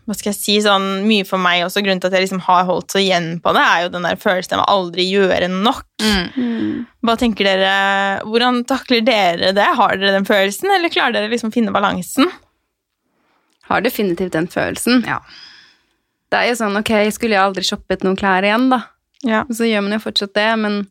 hva 0.06 0.14
skal 0.14 0.30
jeg 0.32 0.38
si, 0.38 0.56
sånn 0.62 1.06
mye 1.08 1.26
for 1.26 1.42
meg 1.42 1.64
også, 1.66 1.82
grunnen 1.82 2.02
til 2.02 2.12
at 2.12 2.18
jeg 2.18 2.28
liksom 2.28 2.44
har 2.46 2.68
holdt 2.68 2.94
så 2.94 3.02
igjen 3.02 3.40
på 3.42 3.54
det, 3.58 3.64
er 3.66 3.84
jo 3.86 3.92
den 3.96 4.06
der 4.06 4.20
følelsen 4.22 4.60
av 4.60 4.64
å 4.66 4.80
aldri 4.80 5.08
gjøre 5.10 5.50
nok. 5.52 5.86
Hva 7.06 7.16
tenker 7.18 7.48
dere, 7.48 7.76
Hvordan 8.30 8.64
takler 8.70 9.02
dere 9.06 9.54
det? 9.58 9.70
Har 9.80 9.98
dere 9.98 10.14
den 10.20 10.28
følelsen, 10.30 10.70
eller 10.78 10.94
klarer 10.94 11.18
dere 11.18 11.32
liksom 11.34 11.50
å 11.50 11.58
finne 11.58 11.74
balansen? 11.74 12.30
har 13.66 13.82
definitivt 13.82 14.34
den 14.34 14.48
følelsen. 14.48 15.04
Ja. 15.08 15.20
Det 16.30 16.42
er 16.42 16.52
jo 16.52 16.58
sånn, 16.60 16.78
ok, 16.80 16.92
skulle 17.14 17.38
jeg 17.38 17.44
aldri 17.44 17.66
shoppet 17.66 18.04
noen 18.06 18.18
klær 18.20 18.46
igjen, 18.46 18.68
da? 18.74 18.82
Ja. 19.26 19.44
Og 19.46 19.56
så 19.58 19.68
gjør 19.70 19.86
man 19.86 19.98
jo 19.98 20.04
fortsatt 20.04 20.36
det, 20.38 20.52
men 20.62 20.84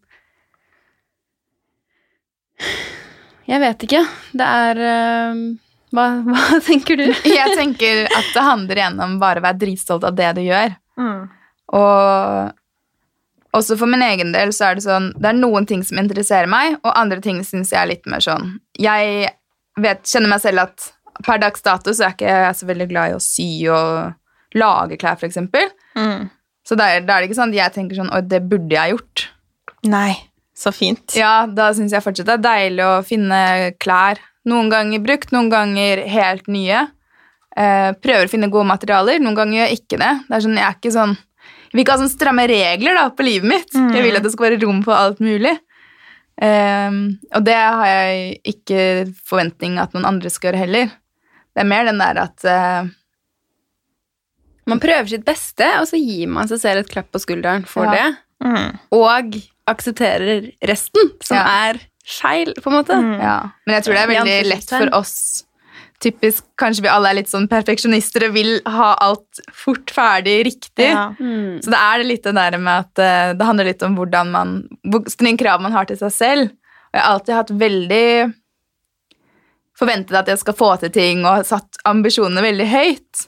Jeg 3.45 3.61
vet 3.61 3.83
ikke. 3.85 4.01
Det 4.33 4.45
er 4.47 4.79
eh, 4.81 5.41
hva, 5.95 6.09
hva 6.27 6.59
tenker 6.69 7.01
du? 7.01 7.07
Jeg 7.39 7.57
tenker 7.59 8.05
at 8.11 8.35
det 8.35 8.45
handler 8.45 8.83
igjen 8.83 9.01
om 9.05 9.17
bare 9.23 9.43
å 9.43 9.47
være 9.47 9.61
dritstolt 9.63 10.05
av 10.09 10.19
det 10.19 10.35
du 10.39 10.45
gjør. 10.47 10.77
Mm. 11.01 11.25
Og 11.75 12.53
også 13.55 13.79
for 13.79 13.91
min 13.91 14.03
egen 14.05 14.35
del 14.35 14.53
så 14.55 14.69
er 14.69 14.77
det 14.77 14.85
sånn 14.85 15.09
Det 15.17 15.31
er 15.31 15.39
noen 15.39 15.67
ting 15.67 15.81
som 15.87 15.99
interesserer 15.99 16.51
meg, 16.51 16.77
og 16.83 16.93
andre 16.93 17.21
ting 17.25 17.41
syns 17.47 17.73
jeg 17.73 17.81
er 17.81 17.91
litt 17.91 18.05
mer 18.11 18.23
sånn 18.23 18.57
Jeg 18.79 19.31
vet, 19.81 20.05
kjenner 20.07 20.31
meg 20.35 20.43
selv 20.43 20.67
at 20.67 20.91
per 21.25 21.39
dags 21.43 21.63
dato 21.63 21.95
så 21.95 22.09
er 22.09 22.15
ikke 22.17 22.31
jeg 22.31 22.59
så 22.59 22.69
veldig 22.69 22.89
glad 22.91 23.13
i 23.13 23.17
å 23.17 23.23
sy 23.23 23.49
og 23.71 24.59
lage 24.59 24.99
klær, 24.99 25.19
eksempel. 25.27 25.71
Mm. 25.99 26.29
Så 26.67 26.77
da 26.79 26.89
er 26.91 27.05
det 27.07 27.27
ikke 27.27 27.39
sånn 27.39 27.53
at 27.53 27.59
jeg 27.59 27.75
tenker 27.75 27.99
sånn 27.99 28.13
Oi, 28.15 28.23
det 28.27 28.41
burde 28.51 28.75
jeg 28.75 28.95
gjort. 28.95 29.27
Nei, 29.91 30.13
så 30.57 30.73
fint. 30.75 31.15
Ja, 31.19 31.45
da 31.47 31.69
syns 31.77 31.95
jeg 31.95 32.05
fortsatt 32.05 32.31
det 32.31 32.39
er 32.39 32.45
deilig 32.49 32.87
å 32.87 32.95
finne 33.07 33.41
klær. 33.83 34.19
Noen 34.45 34.69
ganger 34.73 35.01
brukt, 35.01 35.31
noen 35.33 35.49
ganger 35.53 36.03
helt 36.11 36.49
nye. 36.53 36.83
Eh, 37.57 37.93
prøver 38.03 38.27
å 38.27 38.31
finne 38.33 38.51
gode 38.53 38.67
materialer. 38.69 39.21
Noen 39.23 39.37
ganger 39.39 39.59
gjør 39.61 39.69
jeg 39.71 39.79
ikke 39.81 39.99
det. 40.03 40.11
Det 40.29 40.35
er 40.37 40.45
sånn, 40.45 40.59
jeg 40.59 40.67
er 40.69 40.75
ikke 40.81 40.93
sånn 40.99 41.15
Jeg 41.15 41.79
vil 41.79 41.83
ikke 41.85 41.93
ha 41.97 41.99
sånne 41.99 42.13
stramme 42.15 42.43
regler 42.47 42.95
da, 42.95 43.05
på 43.11 43.25
livet 43.27 43.49
mitt. 43.51 43.73
Mm. 43.75 43.89
Jeg 43.97 44.03
vil 44.05 44.17
at 44.17 44.23
det 44.23 44.31
skal 44.33 44.47
være 44.47 44.61
rom 44.63 44.83
for 44.87 44.95
alt 44.95 45.19
mulig. 45.25 45.55
Eh, 46.43 46.91
og 47.35 47.45
det 47.47 47.57
har 47.59 47.87
jeg 47.89 48.37
ikke 48.55 48.83
forventning 49.27 49.79
at 49.83 49.93
noen 49.97 50.07
andre 50.07 50.31
skal 50.31 50.53
gjøre 50.53 50.61
heller. 50.67 50.93
Det 51.55 51.63
er 51.65 51.69
mer 51.71 51.85
den 51.89 51.99
der 52.03 52.21
at 52.29 52.45
eh, 52.47 52.93
Man 54.67 54.81
prøver 54.81 55.11
sitt 55.11 55.25
beste, 55.27 55.67
og 55.81 55.85
så 55.91 55.99
gir 56.01 56.31
man 56.33 56.49
seg 56.49 56.61
selv 56.63 56.85
et 56.85 56.93
klapp 56.93 57.11
på 57.13 57.21
skulderen 57.21 57.67
for 57.69 57.85
Ja. 57.85 57.93
det. 57.93 58.17
Mm. 58.47 58.79
Og 58.97 59.35
aksepterer 59.69 60.47
resten, 60.65 61.11
som 61.23 61.37
Ja. 61.37 61.69
er 61.69 61.81
feil, 62.05 62.53
på 62.61 62.71
en 62.71 62.77
måte. 62.77 62.97
Mm. 63.01 63.17
Ja, 63.23 63.39
men 63.65 63.79
jeg 63.79 63.87
tror 63.87 63.97
det 63.97 64.05
er 64.05 64.13
veldig 64.13 64.39
lett 64.51 64.71
for 64.73 64.95
oss. 65.01 65.17
Typisk, 66.05 66.45
Kanskje 66.61 66.85
vi 66.85 66.91
alle 66.93 67.11
er 67.11 67.19
litt 67.21 67.31
sånn 67.31 67.47
perfeksjonister 67.49 68.27
og 68.27 68.35
vil 68.35 68.53
ha 68.69 68.91
alt 69.01 69.41
fort 69.57 69.93
ferdig, 69.95 70.37
riktig. 70.51 70.91
Ja. 70.91 71.07
Mm. 71.17 71.63
Så 71.65 71.73
det 71.73 71.81
er 71.81 72.03
det 72.03 72.09
litt 72.11 72.27
det 72.27 72.35
der 72.37 72.59
med 72.61 72.85
at 72.85 73.01
eh, 73.01 73.33
det 73.39 73.49
handler 73.49 73.71
litt 73.71 73.85
om 73.87 73.97
hvordan 73.97 74.33
man, 74.35 74.55
hvor 74.85 75.07
strenge 75.09 75.41
krav 75.41 75.63
man 75.65 75.73
har 75.77 75.89
til 75.89 76.01
seg 76.01 76.13
selv. 76.13 76.51
Og 76.93 76.99
jeg 76.99 77.05
har 77.05 77.15
alltid 77.15 77.39
hatt 77.39 77.55
veldig 77.63 78.09
forventet 79.79 80.19
at 80.19 80.29
jeg 80.31 80.43
skal 80.43 80.59
få 80.59 80.75
til 80.83 80.93
ting 80.95 81.25
og 81.27 81.47
satt 81.49 81.81
ambisjonene 81.89 82.45
veldig 82.45 82.69
høyt. 82.71 83.25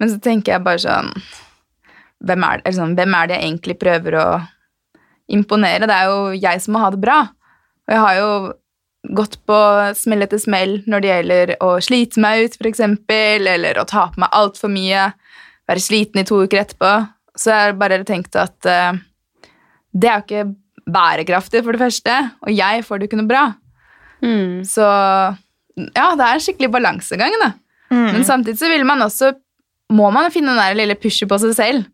Men 0.00 0.12
så 0.12 0.18
tenker 0.20 0.56
jeg 0.56 0.66
bare 0.66 0.82
sånn 0.82 1.12
hvem 2.26 2.44
er, 2.48 2.60
det, 2.64 2.74
sånn, 2.76 2.96
hvem 2.96 3.14
er 3.16 3.28
det 3.28 3.36
jeg 3.36 3.46
egentlig 3.46 3.76
prøver 3.80 4.18
å 4.18 4.26
imponere? 5.36 5.88
Det 5.88 5.96
er 5.96 6.10
jo 6.10 6.20
jeg 6.36 6.62
som 6.64 6.76
må 6.76 6.82
ha 6.82 6.90
det 6.92 7.00
bra. 7.02 7.18
Og 7.86 7.94
jeg 7.94 8.02
har 8.02 8.16
jo 8.18 8.30
gått 9.16 9.36
på 9.46 9.58
smell 9.94 10.26
etter 10.26 10.40
smell 10.42 10.80
når 10.90 11.02
det 11.02 11.10
gjelder 11.12 11.52
å 11.62 11.70
slite 11.84 12.22
meg 12.22 12.46
ut, 12.46 12.56
f.eks., 12.58 12.82
eller 12.82 13.78
å 13.78 13.86
ta 13.86 14.08
på 14.12 14.22
meg 14.22 14.34
altfor 14.34 14.72
mye, 14.72 15.10
være 15.70 15.82
sliten 15.82 16.22
i 16.22 16.26
to 16.26 16.40
uker 16.42 16.64
etterpå. 16.64 16.92
Så 17.38 17.52
jeg 17.52 17.68
har 17.68 17.78
bare 17.78 18.00
tenkt 18.08 18.38
at 18.40 18.66
uh, 18.66 18.96
det 19.94 20.10
er 20.10 20.18
jo 20.18 20.26
ikke 20.26 20.90
bærekraftig, 20.90 21.62
for 21.66 21.74
det 21.74 21.82
første, 21.82 22.16
og 22.46 22.54
jeg 22.54 22.84
får 22.86 22.98
det 22.98 23.06
jo 23.06 23.10
ikke 23.10 23.20
noe 23.20 23.30
bra. 23.30 23.44
Mm. 24.22 24.62
Så 24.66 24.84
ja, 24.86 26.06
det 26.16 26.26
er 26.26 26.32
en 26.32 26.44
skikkelig 26.44 26.70
balansegang, 26.74 27.34
da. 27.42 27.52
Mm. 27.90 28.06
Men 28.16 28.26
samtidig 28.26 28.58
så 28.58 28.70
vil 28.70 28.86
man 28.86 29.04
også 29.04 29.34
må 29.94 30.10
man 30.10 30.32
finne 30.34 30.54
den 30.54 30.62
der 30.62 30.78
lille 30.78 30.96
pushet 30.98 31.30
på 31.30 31.38
seg 31.42 31.54
selv. 31.58 31.86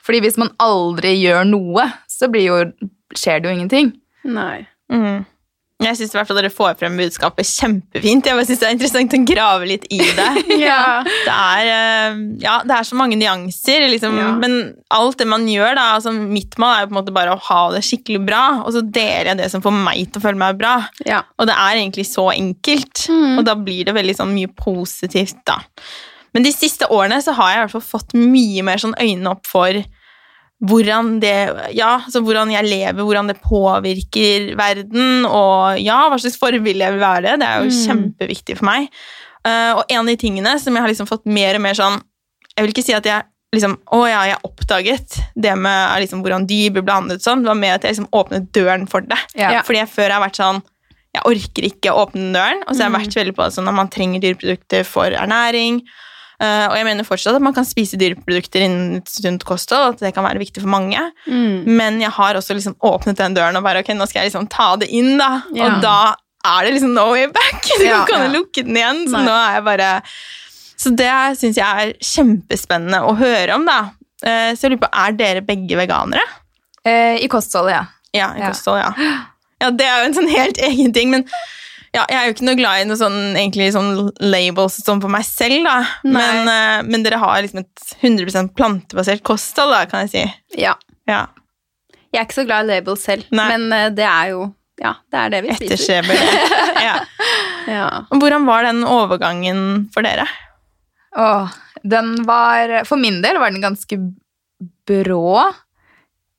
Fordi 0.00 0.22
hvis 0.24 0.38
man 0.40 0.52
aldri 0.62 1.16
gjør 1.18 1.44
noe, 1.48 1.86
så 2.08 2.30
blir 2.32 2.46
jo, 2.46 2.58
skjer 3.16 3.42
det 3.42 3.50
jo 3.50 3.56
ingenting. 3.56 3.90
Nei. 4.24 4.62
Mm. 4.92 5.26
Jeg 5.80 5.96
syns 5.96 6.12
dere 6.12 6.50
får 6.52 6.74
frem 6.76 6.96
budskapet 7.00 7.46
kjempefint. 7.48 8.26
Jeg 8.28 8.36
bare 8.36 8.44
synes 8.48 8.60
Det 8.60 8.66
er 8.68 8.74
interessant 8.76 9.14
å 9.16 9.20
grave 9.30 9.68
litt 9.70 9.86
i 9.90 9.98
det. 9.98 10.26
Ja. 10.60 11.00
Det 11.06 11.32
er, 11.32 11.70
eh, 11.72 12.18
ja, 12.42 12.58
det 12.68 12.74
er 12.76 12.84
så 12.88 12.98
mange 13.00 13.16
nyanser, 13.16 13.86
liksom. 13.88 14.18
Ja. 14.20 14.28
men 14.42 14.56
alt 14.92 15.16
det 15.22 15.26
man 15.30 15.46
gjør 15.48 15.74
da, 15.78 15.86
altså 15.96 16.12
Mitt 16.12 16.58
mål 16.60 16.74
er 16.74 16.82
jo 16.84 16.90
på 16.90 16.94
en 16.94 16.98
måte 17.00 17.14
bare 17.16 17.32
å 17.36 17.40
ha 17.48 17.60
det 17.72 17.80
skikkelig 17.86 18.20
bra, 18.28 18.42
og 18.64 18.74
så 18.76 18.82
deler 18.84 19.32
jeg 19.32 19.40
det 19.40 19.48
som 19.54 19.64
får 19.64 19.72
meg 19.78 20.10
til 20.12 20.20
å 20.20 20.24
føle 20.26 20.40
meg 20.42 20.58
bra. 20.60 20.74
Ja. 21.08 21.22
Og 21.40 21.48
det 21.48 21.56
er 21.56 21.80
egentlig 21.80 22.06
så 22.10 22.28
enkelt, 22.34 23.06
Mm. 23.10 23.38
og 23.40 23.44
da 23.48 23.54
blir 23.56 23.84
det 23.88 23.94
veldig 23.96 24.14
sånn 24.18 24.34
mye 24.36 24.50
positivt, 24.56 25.40
da. 25.48 25.56
Men 26.34 26.44
de 26.46 26.52
siste 26.54 26.86
årene 26.92 27.18
så 27.24 27.32
har 27.34 27.50
jeg 27.50 27.58
i 27.58 27.62
hvert 27.64 27.74
fall 27.78 27.88
fått 27.88 28.12
mye 28.14 28.62
mer 28.66 28.78
sånn 28.78 28.94
øynene 29.00 29.32
opp 29.32 29.48
for 29.50 29.80
hvordan 30.62 31.20
det 31.22 31.74
Ja, 31.74 32.00
altså 32.04 32.20
hvordan 32.24 32.50
jeg 32.52 32.64
lever, 32.68 33.00
hvordan 33.02 33.28
det 33.30 33.38
påvirker 33.40 34.54
verden, 34.58 35.24
og 35.26 35.78
ja, 35.80 36.08
hva 36.10 36.18
slags 36.20 36.36
forbilde 36.40 36.84
jeg 36.84 36.92
vil 36.96 37.00
være. 37.00 37.38
Det 37.40 37.46
er 37.48 37.62
jo 37.64 37.70
Mm. 37.70 37.80
kjempeviktig 37.86 38.56
for 38.58 38.66
meg. 38.68 38.88
Uh, 39.46 39.72
og 39.80 39.84
en 39.88 40.00
av 40.02 40.06
de 40.06 40.16
tingene 40.20 40.58
som 40.60 40.74
jeg 40.74 40.82
har 40.82 40.90
liksom 40.92 41.08
fått 41.08 41.24
mer 41.24 41.54
og 41.56 41.62
mer 41.62 41.72
sånn 41.72 42.02
Jeg 42.56 42.66
vil 42.66 42.72
ikke 42.74 42.84
si 42.84 42.92
at 42.92 43.04
jeg 43.08 43.22
liksom, 43.54 43.78
å 43.94 44.00
ja, 44.10 44.24
jeg 44.28 44.36
oppdaget 44.44 45.14
det 45.34 45.54
med 45.56 46.00
liksom, 46.02 46.20
hvordan 46.22 46.44
dyr 46.46 46.70
ble 46.74 46.82
behandlet 46.82 47.22
sånn. 47.24 47.40
Det 47.42 47.48
var 47.48 47.54
mer 47.56 47.74
at 47.78 47.82
jeg 47.86 47.94
liksom 47.96 48.10
åpnet 48.12 48.50
døren 48.52 48.84
for 48.90 49.00
det. 49.00 49.16
Ja. 49.38 49.62
Fordi 49.62 49.78
jeg 49.80 49.88
før 49.88 50.10
har 50.10 50.20
vært 50.28 50.36
sånn 50.36 50.60
Jeg 51.14 51.24
orker 51.26 51.64
ikke 51.66 51.90
å 51.90 52.04
åpne 52.06 52.28
døren. 52.34 52.60
Og 52.68 52.74
så 52.76 52.82
har 52.84 52.90
jeg 52.90 52.92
Mm. 52.92 53.00
vært 53.00 53.16
veldig 53.18 53.34
på 53.34 53.44
det 53.44 53.54
sånn 53.56 53.68
at 53.68 53.74
man 53.74 53.88
trenger 53.88 54.20
dyreprodukter 54.20 54.84
for 54.86 55.10
ernæring. 55.10 55.80
Eh, 56.40 56.66
og 56.70 56.74
jeg 56.78 56.86
mener 56.88 57.04
fortsatt 57.04 57.36
at 57.36 57.42
man 57.44 57.52
kan 57.52 57.66
spise 57.68 57.98
dyreprodukter 58.00 58.62
innen 58.64 58.96
et 59.02 59.10
sunt 59.12 59.44
kosthold. 59.44 59.94
At 59.94 60.00
det 60.06 60.14
kan 60.16 60.24
være 60.24 60.40
viktig 60.40 60.62
for 60.64 60.72
mange. 60.72 61.02
Mm. 61.28 61.68
Men 61.68 62.00
jeg 62.00 62.10
har 62.16 62.38
også 62.40 62.56
liksom 62.56 62.78
åpnet 62.80 63.18
den 63.20 63.34
døren 63.36 63.56
og 63.60 63.62
bare 63.66 63.82
ok, 63.84 63.92
nå 63.98 64.06
skal 64.08 64.22
jeg 64.24 64.30
liksom 64.32 64.48
ta 64.48 64.70
det 64.80 64.88
inn. 64.88 65.18
da. 65.20 65.42
Ja. 65.52 65.66
Og 65.68 65.82
da 65.84 65.96
er 66.48 66.64
det 66.64 66.74
liksom 66.78 66.94
no 66.96 67.10
way 67.12 67.26
back. 67.28 67.60
Du 67.78 67.84
Ja, 67.84 68.04
kan 68.08 68.24
ja. 68.24 68.32
lukke 68.32 68.64
den 68.64 68.76
igjen. 68.80 69.02
Så 69.10 69.18
Nei. 69.18 69.24
nå 69.28 69.34
er 69.36 69.58
jeg 69.58 69.64
bare 69.68 69.90
Så 70.80 70.94
det 70.96 71.10
syns 71.36 71.58
jeg 71.60 71.84
er 71.84 71.92
kjempespennende 72.00 73.02
å 73.04 73.12
høre 73.20 73.54
om, 73.58 73.66
da. 73.68 73.78
Eh, 74.24 74.54
Så 74.56 74.64
jeg 74.66 74.72
lurer 74.78 74.86
på, 74.86 74.92
er 75.04 75.12
dere 75.18 75.42
begge 75.44 75.76
veganere? 75.76 76.24
Eh, 76.88 77.18
I 77.20 77.28
kostholdet, 77.28 77.76
ja. 77.76 77.84
Ja, 78.16 78.30
i 78.34 78.40
Ja. 78.40 78.48
kosthold, 78.54 78.80
ja. 78.80 78.94
Ja, 79.60 79.68
det 79.76 79.84
er 79.84 79.98
jo 80.00 80.06
en 80.08 80.14
sånn 80.16 80.30
helt 80.32 80.56
egen 80.64 80.92
ting, 80.96 81.10
men 81.12 81.26
ja, 81.96 82.04
jeg 82.06 82.16
er 82.20 82.28
jo 82.28 82.34
ikke 82.36 82.46
noe 82.46 82.58
glad 82.58 82.82
i 82.82 82.86
noe 82.86 82.98
sånn, 83.00 83.18
egentlig 83.34 83.72
sånn 83.74 83.90
labels 84.22 84.76
sånn 84.84 85.00
for 85.02 85.10
meg 85.10 85.24
selv, 85.26 85.64
da. 85.66 85.78
Men, 86.06 86.46
uh, 86.46 86.78
men 86.86 87.02
dere 87.06 87.18
har 87.18 87.40
liksom 87.42 87.64
et 87.64 87.92
100 88.00 88.52
plantebasert 88.54 89.24
kosthold, 89.26 89.74
da, 89.74 89.84
kan 89.90 90.06
jeg 90.06 90.12
si. 90.14 90.24
ja. 90.66 90.76
Ja, 91.10 91.24
Jeg 92.12 92.20
er 92.20 92.26
ikke 92.28 92.36
så 92.36 92.44
glad 92.46 92.68
i 92.68 92.74
labels 92.76 93.02
selv, 93.02 93.24
Nei. 93.34 93.46
men 93.50 93.64
uh, 93.74 93.88
det 93.94 94.04
er 94.06 94.28
jo 94.34 94.44
Ja, 94.80 94.92
det 95.10 95.18
er 95.24 95.32
det 95.34 95.40
vi 95.46 95.54
spiser. 95.56 95.74
etterstreber 95.74 96.14
det. 96.14 96.58
Ja. 96.86 96.94
Ja. 97.68 97.88
Hvordan 98.14 98.46
var 98.48 98.62
den 98.64 98.84
overgangen 98.88 99.64
for 99.92 100.06
dere? 100.06 100.24
Åh, 101.18 101.50
den 101.82 102.14
var 102.28 102.84
For 102.88 102.96
min 103.00 103.18
del 103.24 103.36
var 103.42 103.50
den 103.52 103.60
ganske 103.64 103.98
brå. 104.88 105.42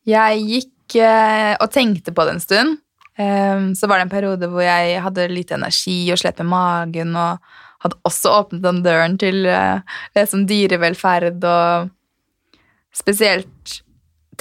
Jeg 0.07 0.39
gikk 0.47 0.95
uh, 1.03 1.53
og 1.61 1.67
tenkte 1.75 2.13
på 2.15 2.25
det 2.25 2.37
en 2.37 2.41
stund. 2.43 2.79
Ehm, 3.21 3.71
så 3.77 3.87
var 3.89 3.99
det 4.01 4.07
en 4.07 4.13
periode 4.15 4.49
hvor 4.51 4.63
jeg 4.65 5.01
hadde 5.05 5.27
lite 5.31 5.57
energi 5.59 5.99
og 6.13 6.19
slet 6.21 6.41
med 6.41 6.49
magen, 6.53 7.15
og 7.15 7.39
hadde 7.85 7.97
også 8.07 8.33
åpnet 8.39 8.61
den 8.65 8.81
døren 8.85 9.17
til 9.21 9.45
eh, 9.49 9.81
det 10.17 10.27
som 10.29 10.45
dyrevelferd, 10.49 11.41
og 11.43 11.89
spesielt 12.95 13.81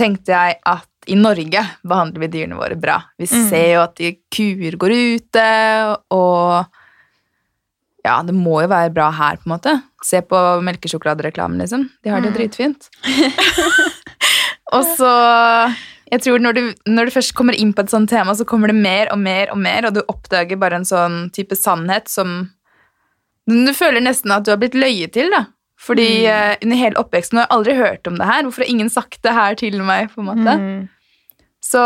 tenkte 0.00 0.32
jeg 0.32 0.58
at 0.66 0.86
i 1.10 1.16
Norge 1.16 1.62
behandler 1.88 2.20
vi 2.26 2.28
dyrene 2.34 2.58
våre 2.58 2.76
bra. 2.78 2.98
Vi 3.18 3.26
Mm. 3.26 3.48
ser 3.48 3.66
jo 3.74 3.80
at 3.82 3.96
kuer 4.30 4.76
går 4.76 4.92
ute, 5.16 5.46
og 6.12 6.66
ja, 8.04 8.22
det 8.22 8.34
må 8.36 8.60
jo 8.62 8.68
være 8.68 8.92
bra 8.94 9.10
her, 9.10 9.36
på 9.40 9.48
en 9.48 9.54
måte. 9.56 9.72
Se 10.04 10.20
på 10.22 10.36
melkesjokoladereklamen, 10.64 11.58
liksom. 11.60 11.88
De 12.04 12.10
har 12.12 12.20
det 12.20 12.30
Mm. 12.32 12.36
dritfint. 12.36 12.88
og 14.76 14.84
så 14.96 15.12
Jeg 16.10 16.24
tror 16.24 16.42
når 16.42 16.56
du, 16.56 16.62
når 16.90 17.06
du 17.06 17.14
først 17.14 17.34
kommer 17.38 17.54
inn 17.54 17.70
på 17.76 17.84
et 17.84 17.92
sånt 17.92 18.10
tema, 18.10 18.34
så 18.34 18.46
kommer 18.48 18.72
det 18.72 18.78
mer 18.80 19.12
og 19.14 19.20
mer 19.22 19.52
og 19.54 19.60
mer, 19.62 19.86
og 19.86 19.94
du 19.94 20.02
oppdager 20.10 20.58
bare 20.58 20.80
en 20.80 20.88
sånn 20.88 21.22
type 21.34 21.58
sannhet 21.58 22.10
som 22.10 22.50
Du 23.50 23.72
føler 23.74 24.02
nesten 24.02 24.30
at 24.34 24.44
du 24.46 24.52
har 24.52 24.60
blitt 24.60 24.76
løyet 24.78 25.14
til, 25.16 25.30
da. 25.32 25.46
Fordi 25.80 26.26
eh, 26.28 26.58
under 26.60 26.76
hele 26.76 27.00
oppveksten 27.00 27.38
har 27.40 27.46
jeg 27.46 27.54
aldri 27.56 27.76
hørt 27.78 28.06
om 28.06 28.18
det 28.20 28.26
her. 28.28 28.44
Hvorfor 28.44 28.62
har 28.62 28.70
ingen 28.70 28.90
sagt 28.92 29.22
det 29.24 29.32
her 29.32 29.56
til 29.58 29.80
meg? 29.82 30.10
på 30.12 30.20
en 30.20 30.28
måte? 30.28 30.56
Mm. 30.60 30.82
Så 31.64 31.80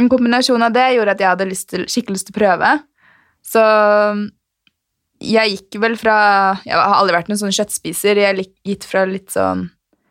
en 0.00 0.10
kombinasjon 0.12 0.62
av 0.62 0.74
det 0.76 0.84
gjorde 0.94 1.14
at 1.16 1.24
jeg 1.24 1.32
hadde 1.32 1.48
lyst 1.48 1.70
til, 1.72 1.86
skikkelig 1.88 2.18
lyst 2.18 2.28
til 2.28 2.36
å 2.36 2.38
prøve. 2.38 2.74
Så 3.46 3.64
jeg 5.20 5.56
gikk 5.56 5.80
vel 5.82 5.96
fra 6.00 6.16
Jeg 6.64 6.76
har 6.76 6.96
aldri 6.96 7.16
vært 7.16 7.28
noen 7.32 7.40
sånn 7.40 7.56
kjøttspiser. 7.56 8.20
Jeg 8.20 8.46
gikk 8.68 8.86
fra 8.88 9.06
litt 9.08 9.32
sånn 9.34 9.68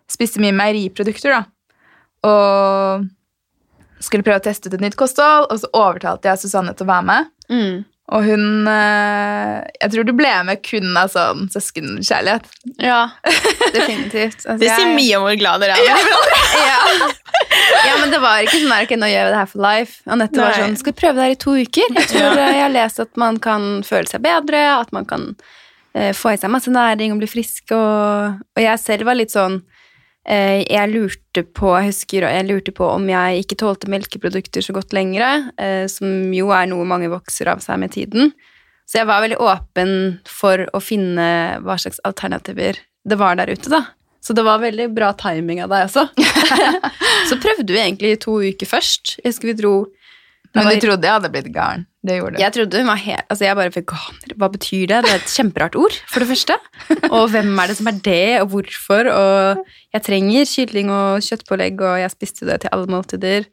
Spiste 0.10 0.42
mye 0.42 0.56
meieriprodukter, 0.58 1.36
da. 1.36 1.44
Og 2.28 3.08
skulle 4.04 4.24
prøve 4.24 4.40
å 4.40 4.44
teste 4.48 4.70
ut 4.70 4.76
et 4.78 4.84
nytt 4.84 4.98
kosthold, 5.00 5.50
og 5.52 5.60
så 5.62 5.70
overtalte 5.76 6.30
jeg 6.32 6.40
Susanne 6.46 6.74
til 6.76 6.88
å 6.88 6.92
være 6.94 7.08
med. 7.10 7.32
Mm. 7.52 7.80
Og 8.10 8.24
hun 8.26 8.66
eh, 8.66 9.58
Jeg 9.84 9.92
tror 9.94 10.06
du 10.08 10.12
ble 10.18 10.32
med 10.48 10.62
kun 10.66 10.96
av 10.98 11.12
sånn 11.14 11.44
søskenkjærlighet. 11.54 12.48
Ja, 12.82 13.04
definitivt. 13.76 14.40
Altså, 14.48 14.58
Det 14.64 14.72
sier 14.72 14.88
jeg- 14.88 14.96
mye 14.98 15.20
om 15.20 15.28
hvor 15.28 15.38
glad 15.38 15.62
dere 15.62 15.76
er. 15.78 16.10
ja. 16.70 16.80
ja, 17.86 17.94
men 18.02 18.10
det 18.16 18.22
var 18.24 18.42
ikke 18.42 18.56
sånn 18.58 18.72
der, 18.74 18.88
ok, 18.88 18.96
nå 19.04 19.12
gjør 19.12 19.28
vi 19.30 19.36
det 19.36 19.42
her 19.44 19.52
for 19.52 19.62
life. 19.68 20.00
Anette 20.10 20.42
var 20.42 20.58
sånn, 20.58 20.78
skal 20.80 20.94
vi 20.96 21.00
prøve 21.04 21.20
det 21.20 21.28
her 21.28 21.36
i 21.36 21.42
to 21.46 21.54
uker? 21.60 21.96
Jeg 22.00 22.10
tror 22.16 22.42
jeg 22.48 22.62
har 22.64 22.74
lest 22.74 23.04
at 23.06 23.14
man 23.22 23.38
kan 23.46 23.70
føle 23.86 24.10
seg 24.10 24.24
bedre, 24.26 24.64
at 24.80 24.96
man 24.96 25.06
kan 25.12 25.28
eh, 25.94 26.10
få 26.18 26.34
i 26.34 26.40
seg 26.42 26.50
masse 26.56 26.74
næring 26.74 27.14
og 27.14 27.22
bli 27.22 27.30
frisk, 27.30 27.76
og, 27.78 28.42
og 28.58 28.64
jeg 28.66 28.82
selv 28.82 29.12
var 29.12 29.20
litt 29.22 29.36
sånn, 29.36 29.60
jeg 30.28 30.92
lurte 30.92 31.44
på, 31.44 31.72
jeg 31.80 31.90
husker, 31.90 32.26
jeg 32.28 32.48
lurte 32.50 32.74
på 32.76 32.86
om 32.92 33.08
jeg 33.10 33.44
ikke 33.44 33.58
tålte 33.62 33.90
melkeprodukter 33.90 34.62
så 34.62 34.76
godt 34.76 34.94
lenger, 34.94 35.48
eh, 35.58 35.86
som 35.90 36.34
jo 36.36 36.52
er 36.54 36.68
noe 36.70 36.86
mange 36.86 37.10
vokser 37.10 37.50
av 37.50 37.64
seg 37.64 37.80
med 37.82 37.96
tiden. 37.96 38.34
Så 38.90 39.00
jeg 39.00 39.10
var 39.10 39.24
veldig 39.24 39.40
åpen 39.42 39.92
for 40.28 40.66
å 40.74 40.82
finne 40.82 41.62
hva 41.64 41.78
slags 41.82 42.02
alternativer 42.06 42.82
det 43.10 43.18
var 43.18 43.38
der 43.40 43.52
ute, 43.54 43.70
da. 43.72 43.84
Så 44.22 44.36
det 44.36 44.44
var 44.44 44.60
veldig 44.62 44.90
bra 44.94 45.14
timing 45.18 45.62
av 45.64 45.72
deg 45.72 45.88
også. 45.88 46.08
så 47.30 47.38
prøvde 47.40 47.72
vi 47.72 47.80
egentlig 47.80 48.18
to 48.26 48.36
uker 48.44 48.68
først. 48.68 49.16
Jeg 49.22 49.32
husker 49.32 49.52
vi 49.52 49.56
dro 49.62 49.74
Men 50.56 50.66
var- 50.66 50.74
du 50.74 50.80
trodde 50.88 51.04
jeg 51.06 51.14
hadde 51.14 51.30
blitt 51.32 51.50
gæren. 51.54 51.86
Det 52.04 52.16
gjorde 52.18 52.38
du. 52.38 52.42
Jeg 52.42 52.54
trodde 52.56 52.78
hun 52.80 52.88
var 52.88 52.96
helt 52.96 53.26
Altså, 53.30 53.44
jeg 53.46 53.56
bare 53.60 53.70
veganer, 53.76 54.34
hva 54.40 54.48
betyr 54.50 54.88
det? 54.88 55.00
Det 55.04 55.12
er 55.12 55.20
et 55.20 55.34
kjemperart 55.36 55.76
ord, 55.76 55.98
for 56.08 56.20
det 56.24 56.30
første. 56.30 56.56
Og 57.12 57.30
hvem 57.30 57.52
er 57.60 57.68
det 57.68 57.76
som 57.78 57.88
er 57.92 58.00
det, 58.02 58.42
og 58.42 58.48
hvorfor? 58.54 59.10
Og 59.12 59.66
jeg 59.94 60.02
trenger 60.08 60.46
kylling 60.48 60.90
og 60.90 61.20
kjøttpålegg, 61.22 61.82
og 61.82 62.00
jeg 62.00 62.10
spiste 62.16 62.48
det 62.48 62.62
til 62.62 62.70
alle 62.74 62.88
måltider. 62.88 63.46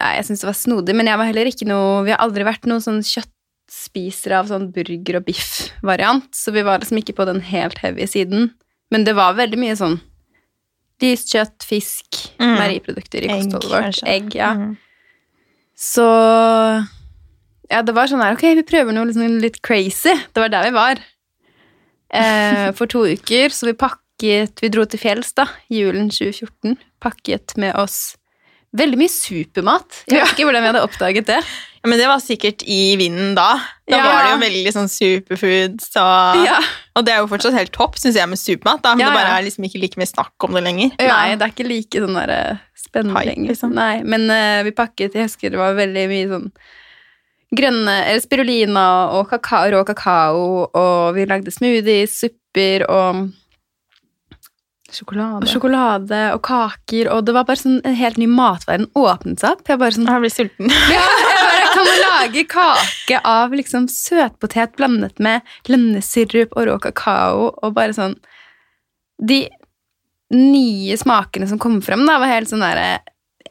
Jeg 0.00 0.24
syns 0.26 0.40
det 0.42 0.48
var 0.50 0.58
snodig, 0.58 0.94
men 0.98 1.06
jeg 1.06 1.16
var 1.16 1.24
heller 1.30 1.46
ikke 1.46 1.66
noe 1.70 2.02
Vi 2.04 2.10
har 2.10 2.18
aldri 2.18 2.42
vært 2.44 2.66
noen 2.66 2.82
sånn 2.82 3.00
kjøttspisere 3.06 4.40
av 4.42 4.48
sånn 4.50 4.72
burger- 4.74 5.16
og 5.20 5.24
biff-variant, 5.24 6.26
så 6.34 6.52
vi 6.52 6.62
var 6.66 6.80
liksom 6.82 6.98
ikke 7.00 7.14
på 7.16 7.24
den 7.30 7.40
helt 7.40 7.78
heavy 7.78 8.04
siden. 8.10 8.50
Men 8.90 9.04
det 9.04 9.14
var 9.14 9.32
veldig 9.38 9.56
mye 9.62 9.76
sånn 9.78 10.00
lyst 11.00 11.30
kjøtt, 11.34 11.62
fisk, 11.62 12.30
Mm. 12.40 12.56
meieriprodukter 12.58 13.24
i 13.24 13.28
kostholdet 13.28 13.70
vårt. 13.70 14.02
Egg, 14.08 14.34
ja. 14.34 14.54
Mm. 14.54 14.76
Så 15.74 16.04
Ja, 17.70 17.80
det 17.82 17.94
var 17.96 18.06
sånn 18.10 18.22
her 18.22 18.36
Ok, 18.36 18.44
vi 18.58 18.66
prøver 18.66 18.94
noe 18.94 19.08
liksom 19.08 19.38
litt 19.42 19.60
crazy. 19.64 20.14
Det 20.32 20.42
var 20.42 20.52
der 20.52 20.68
vi 20.68 20.74
var. 20.76 21.00
Eh, 22.14 22.68
for 22.78 22.86
to 22.90 23.06
uker, 23.10 23.50
så 23.50 23.66
vi 23.66 23.74
pakket 23.74 24.62
Vi 24.62 24.70
dro 24.70 24.84
til 24.86 25.00
fjells, 25.02 25.32
da, 25.34 25.48
julen 25.72 26.10
2014. 26.12 26.76
Pakket 27.02 27.56
med 27.60 27.74
oss 27.80 28.14
veldig 28.74 28.98
mye 28.98 29.12
supermat. 29.12 30.02
Jeg 30.10 30.18
vet 30.18 30.32
ikke 30.34 30.46
hvordan 30.48 30.64
vi 30.64 30.70
hadde 30.72 30.84
oppdaget 30.86 31.28
det. 31.30 31.40
Ja, 31.84 31.88
men 31.92 31.98
det 32.00 32.06
var 32.08 32.20
sikkert 32.24 32.62
i 32.64 32.96
vinden 32.96 33.34
da. 33.36 33.58
Da 33.84 33.96
Ja. 33.98 34.04
var 34.08 34.22
det 34.24 34.30
jo 34.32 34.38
veldig 34.40 34.72
sånn 34.72 34.88
superfood. 34.88 35.74
Så, 35.84 36.00
Ja. 36.46 36.58
Og 36.96 37.04
det 37.04 37.12
er 37.12 37.18
jo 37.20 37.26
fortsatt 37.28 37.52
helt 37.52 37.72
topp, 37.72 37.96
syns 38.00 38.14
jeg, 38.16 38.26
med 38.28 38.38
supermat. 38.40 38.80
Da. 38.82 38.94
Men 38.94 39.04
det 39.06 39.12
bare 39.18 39.34
er 39.38 39.44
liksom 39.44 39.64
ikke 39.68 39.80
like 39.82 39.96
mye 40.00 40.08
snakk 40.08 40.32
om 40.48 40.54
det 40.56 40.62
lenger. 40.64 40.94
Nei, 40.98 41.34
det 41.36 41.42
er 41.44 41.52
ikke 41.52 41.68
like 41.68 42.00
sånn 42.00 42.14
der 42.16 42.30
eh, 42.30 42.56
spennende 42.74 43.18
Hype, 43.20 43.26
lenger. 43.34 43.48
liksom. 43.52 43.74
Nei, 43.74 44.02
men 44.02 44.30
uh, 44.30 44.62
vi 44.64 44.70
pakket 44.72 45.12
Jeg 45.14 45.28
husker 45.28 45.50
det 45.50 45.58
var 45.60 45.74
veldig 45.76 46.08
mye 46.08 46.28
sånn 46.32 46.50
grønne 47.54 47.98
Eller 48.08 48.20
spirulina 48.24 48.86
og 49.12 49.28
kakao, 49.28 49.68
rå 49.70 49.84
kakao, 49.86 50.70
og 50.74 51.14
vi 51.14 51.26
lagde 51.26 51.52
smoothies, 51.52 52.16
supper 52.16 52.88
og 52.88 53.28
Sjokolade. 54.94 55.42
og 55.42 55.48
sjokolade 55.50 56.18
og 56.36 56.42
kaker, 56.46 57.08
og 57.10 57.24
det 57.26 57.34
var 57.34 57.44
bare 57.48 57.58
sånn 57.58 57.80
en 57.84 57.94
helt 57.98 58.16
ny 58.20 58.26
matverden 58.30 58.86
åpnet 58.94 59.40
seg 59.42 59.50
opp. 59.56 59.66
Jeg 59.66 59.78
bare 59.80 59.90
sånn 59.96 60.06
Jeg 60.06 60.20
blir 60.22 60.30
sulten. 60.30 60.70
ja, 60.92 61.02
Kan 61.74 61.84
man 61.88 62.00
lage 62.04 62.44
kake 62.50 63.18
av 63.26 63.52
liksom 63.56 63.88
søtpotet 63.90 64.76
blandet 64.78 65.18
med 65.22 65.42
lønnesirup 65.70 66.54
og 66.56 66.68
rå 66.70 66.78
kakao, 66.86 67.50
og 67.62 67.74
bare 67.76 67.94
sånn 67.96 68.14
De 69.18 69.42
nye 70.34 70.96
smakene 70.98 71.46
som 71.50 71.58
kom 71.62 71.80
frem, 71.84 72.02
da, 72.08 72.16
var 72.22 72.30
helt 72.32 72.50
sånn 72.50 72.64
derre 72.64 72.86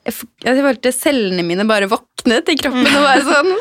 jeg 0.04 0.12
f- 0.12 0.26
jeg 0.44 0.60
følte 0.66 0.92
cellene 0.92 1.44
mine 1.48 1.64
bare 1.70 1.88
våknet 1.88 2.50
i 2.52 2.58
kroppen 2.60 2.90
og 2.90 3.06
bare 3.06 3.22
sånn 3.24 3.54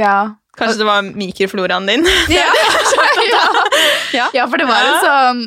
Ja. 0.00 0.14
Kanskje 0.58 0.80
det 0.80 0.86
var 0.88 1.02
mikrofloraen 1.02 1.86
din. 1.86 2.02
Ja, 2.30 2.46
ja. 4.18 4.28
ja, 4.34 4.44
for 4.50 4.58
det 4.58 4.66
var 4.70 4.86
en 4.86 5.00
sånn 5.02 5.40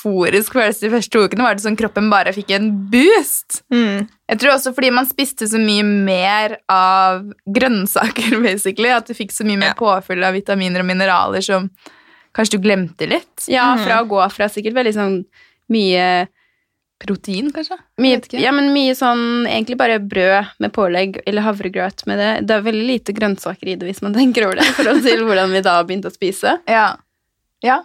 euforisk 0.00 0.54
følelse 0.56 0.80
de 0.86 0.90
første 0.94 1.12
to 1.12 1.24
ukene. 1.26 1.44
Var 1.44 1.54
det 1.58 1.64
sånn 1.64 1.76
Kroppen 1.78 2.08
bare 2.10 2.32
fikk 2.32 2.50
en 2.56 2.70
boost. 2.90 3.62
Mm. 3.72 4.08
Jeg 4.30 4.40
tror 4.40 4.54
også 4.54 4.72
fordi 4.76 4.90
man 4.94 5.06
spiste 5.08 5.46
så 5.50 5.60
mye 5.60 5.84
mer 5.84 6.58
av 6.70 7.26
grønnsaker, 7.46 8.40
basically, 8.46 8.88
at 8.90 9.06
du 9.06 9.14
fikk 9.14 9.32
så 9.32 9.44
mye 9.44 9.58
mer 9.60 9.74
Ja. 9.74 9.78
påfyll 9.78 10.24
av 10.24 10.34
vitaminer 10.34 10.80
og 10.80 10.86
mineraler 10.88 11.44
som 11.44 11.70
kanskje 12.36 12.58
du 12.58 12.64
glemte 12.68 13.08
litt. 13.10 13.46
ja, 13.48 13.76
fra 13.76 14.02
å 14.02 14.08
gå 14.08 14.20
fra 14.32 14.48
sikkert 14.48 14.74
veldig 14.74 14.94
sånn 14.94 15.24
mye 15.70 16.28
Protein, 17.00 17.46
kanskje? 17.50 17.78
Mye, 17.96 18.18
ja, 18.36 18.50
men 18.52 18.74
mye 18.74 18.92
sånn 18.92 19.46
Egentlig 19.48 19.78
bare 19.80 19.96
brød 20.04 20.50
med 20.60 20.72
pålegg 20.76 21.16
eller 21.24 21.46
havregrøt 21.46 22.04
med 22.06 22.18
det. 22.20 22.32
Det 22.44 22.58
er 22.58 22.66
veldig 22.66 22.84
lite 22.90 23.14
grønnsaker 23.16 23.70
i 23.72 23.76
det 23.80 23.88
hvis 23.88 24.02
man 24.04 24.12
tenker 24.12 24.44
over 24.44 24.60
det, 24.60 24.66
i 24.68 24.74
forhold 24.76 25.00
til 25.06 25.24
hvordan 25.24 25.50
vi 25.54 25.62
da 25.64 25.78
begynte 25.82 26.10
å 26.12 26.14
spise. 26.14 26.58
Ja. 26.68 26.96
ja, 27.64 27.78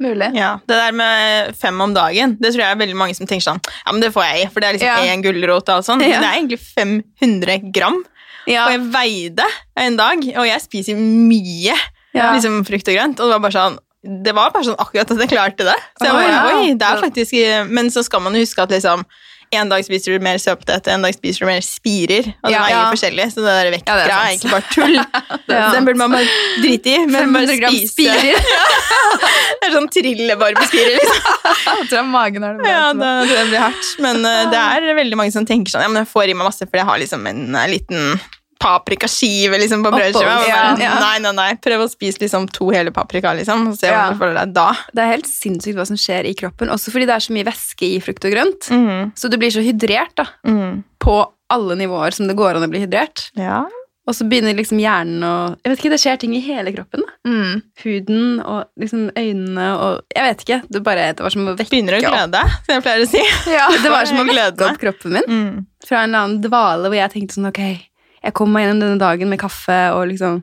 mulig. 0.00 0.30
Ja, 0.36 0.58
Det 0.66 0.76
der 0.80 0.92
med 0.96 1.54
fem 1.60 1.80
om 1.80 1.92
dagen, 1.94 2.36
det 2.40 2.52
tror 2.54 2.64
jeg 2.64 2.72
er 2.74 2.80
veldig 2.80 2.96
mange 2.96 3.14
som 3.16 3.26
tenker 3.26 3.46
sånn 3.50 3.60
Ja, 3.64 3.92
men 3.92 4.00
det 4.00 4.12
får 4.14 4.24
jeg 4.28 4.42
i, 4.42 4.48
for 4.52 4.60
det 4.60 4.68
er 4.68 4.78
liksom 4.78 4.88
Ja. 4.88 5.14
én 5.14 5.22
gulrot 5.24 5.68
og 5.68 5.74
alt 5.76 5.86
sånt. 5.86 6.02
Ja. 6.02 6.20
Men 6.20 6.24
det 6.24 6.30
er 6.30 6.38
egentlig 6.40 6.60
500 6.74 7.72
gram. 7.72 8.00
Ja, 8.48 8.64
Og 8.66 8.72
jeg 8.72 8.80
veide 8.92 9.46
en 9.76 9.96
dag, 10.00 10.18
og 10.36 10.46
jeg 10.48 10.60
spiser 10.64 10.96
mye 10.96 11.76
liksom 12.14 12.64
frukt 12.66 12.88
og 12.88 12.94
grønt. 12.96 13.20
Og 13.20 13.28
det 13.28 13.34
var 13.36 13.44
bare 13.46 13.58
sånn 13.58 13.78
det 14.02 14.32
var 14.32 14.48
bare 14.50 14.64
sånn 14.64 14.78
akkurat 14.80 15.10
at 15.12 15.18
jeg 15.20 15.28
klarte 15.28 15.64
det. 15.68 15.76
Så 16.00 16.06
jeg 16.08 16.14
bare, 16.16 16.54
oi, 16.56 16.72
det 16.72 16.86
er 16.88 17.00
faktisk 17.02 17.68
Men 17.68 17.90
så 17.92 18.02
skal 18.02 18.22
man 18.24 18.32
jo 18.32 18.40
huske 18.40 18.62
at 18.62 18.70
liksom 18.72 19.04
en 19.50 19.70
dag 19.72 19.82
spiser 19.84 20.14
du 20.14 20.22
mer 20.22 20.38
søtpotet, 20.38 20.86
en 20.92 21.02
dag 21.02 21.14
spiser 21.16 21.42
du 21.42 21.48
mer 21.50 21.64
spirer. 21.64 22.28
Og 22.42 22.50
det 22.50 22.54
Ja, 22.54 22.62
jo 22.70 22.76
ja. 22.76 22.84
forskjellig, 22.92 23.26
så 23.34 23.42
det 23.42 23.54
der 23.56 23.70
Ja, 23.80 23.96
er 23.96 24.12
er 24.14 24.28
egentlig 24.30 24.52
bare 24.52 24.66
tull. 24.70 24.96
er 25.56 25.72
Den 25.74 25.88
burde 25.88 25.98
man 25.98 26.14
bare 26.14 26.28
drite 26.62 26.92
i. 26.92 26.98
Men 27.06 27.34
bare 27.34 27.46
500 27.46 27.60
gram 27.60 27.74
spise 27.74 27.92
spirer. 27.92 28.34
Det 29.60 29.68
er 29.68 29.74
sånn 29.74 29.88
trillebarbespirer, 29.92 30.94
liksom. 30.96 31.24
Jeg 31.80 31.88
tror 31.90 32.06
magen 32.08 32.46
er 32.46 32.54
det 32.54 32.62
bra. 32.62 32.70
Ja, 32.70 32.84
det, 32.96 33.10
det 33.28 33.42
blir 33.50 33.64
hardt. 33.66 33.88
Men 34.00 34.22
uh, 34.24 34.44
det 34.52 34.60
er 34.60 34.94
veldig 34.96 35.18
mange 35.18 35.34
som 35.34 35.46
tenker 35.48 35.74
sånn 35.74 35.84
Ja, 35.84 35.90
men 35.92 36.04
jeg 36.04 36.10
får 36.12 36.30
i 36.30 36.36
meg 36.38 36.46
masse 36.48 36.64
fordi 36.64 36.80
jeg 36.80 36.88
har 36.88 37.02
liksom 37.02 37.26
en 37.28 37.42
uh, 37.56 37.66
liten 37.68 38.14
paprikaskive 38.60 39.58
liksom, 39.60 39.82
på 39.84 39.92
brødskiva. 39.94 40.36
Ja. 40.48 40.62
Nei, 40.76 41.16
nei, 41.24 41.32
nei. 41.36 41.48
Prøv 41.62 41.84
å 41.86 41.88
spise 41.90 42.22
liksom 42.22 42.48
to 42.52 42.70
hele 42.74 42.92
paprika, 42.94 43.32
liksom, 43.36 43.68
og 43.72 43.78
se 43.80 43.88
Ja. 43.90 44.10
hvordan 44.10 44.18
du 44.18 44.24
føler 44.24 44.38
deg 44.44 44.54
da. 44.54 44.68
Det 44.94 45.02
er 45.04 45.12
helt 45.14 45.26
sinnssykt 45.30 45.76
hva 45.80 45.86
som 45.88 45.96
skjer 45.96 46.28
i 46.30 46.34
kroppen, 46.34 46.68
også 46.70 46.92
fordi 46.92 47.06
det 47.10 47.16
er 47.16 47.26
så 47.26 47.32
mye 47.36 47.48
væske 47.50 47.88
i 47.88 47.98
frukt 48.04 48.24
og 48.24 48.32
grønt. 48.36 48.70
Mm. 48.70 49.12
Så 49.16 49.30
du 49.30 49.36
blir 49.40 49.50
så 49.50 49.62
hydrert 49.64 50.14
da, 50.16 50.26
Mm. 50.46 50.84
på 51.00 51.18
alle 51.50 51.74
nivåer 51.76 52.12
som 52.14 52.26
det 52.28 52.36
går 52.36 52.56
an 52.56 52.62
å 52.68 52.70
bli 52.70 52.80
hydrert. 52.86 53.30
Ja. 53.36 53.64
Og 54.08 54.14
så 54.16 54.24
begynner 54.26 54.56
liksom 54.56 54.78
hjernen 54.80 55.22
å 55.22 55.56
Jeg 55.62 55.70
vet 55.70 55.78
ikke, 55.84 55.90
det 55.90 56.00
skjer 56.00 56.18
ting 56.18 56.34
i 56.34 56.40
hele 56.40 56.72
kroppen. 56.72 57.02
da. 57.04 57.30
Mm. 57.30 57.62
Huden 57.84 58.40
og 58.44 58.64
liksom 58.80 59.10
øynene 59.14 59.66
og 59.78 60.00
Jeg 60.16 60.24
vet 60.24 60.40
ikke. 60.44 60.62
Det, 60.72 60.82
bare, 60.82 61.12
det 61.14 61.20
var 61.20 61.30
som 61.30 61.46
å 61.46 61.54
vekke 61.56 61.70
Begynner 61.70 61.98
å 61.98 62.00
glede 62.00 62.40
som 62.64 62.74
jeg 62.74 62.82
pleier 62.82 63.04
å 63.04 63.08
si. 63.08 63.22
Ja. 63.52 63.68
Det 63.84 63.90
var 63.92 64.04
som 64.06 64.16
å 64.22 64.24
vekke 64.26 64.70
opp 64.70 64.78
kroppen 64.80 65.12
min. 65.12 65.22
Mm. 65.28 65.66
fra 65.86 66.02
en 66.02 66.08
eller 66.10 66.24
annen 66.24 66.40
dvale 66.42 66.88
hvor 66.90 66.96
jeg 66.96 67.12
tenkte 67.12 67.34
sånn, 67.38 67.48
ok, 67.48 67.60
jeg 68.24 68.36
kom 68.36 68.52
meg 68.52 68.66
gjennom 68.66 68.84
denne 68.84 69.00
dagen 69.00 69.30
med 69.32 69.40
kaffe 69.40 69.80
og 69.96 70.06
liksom 70.12 70.42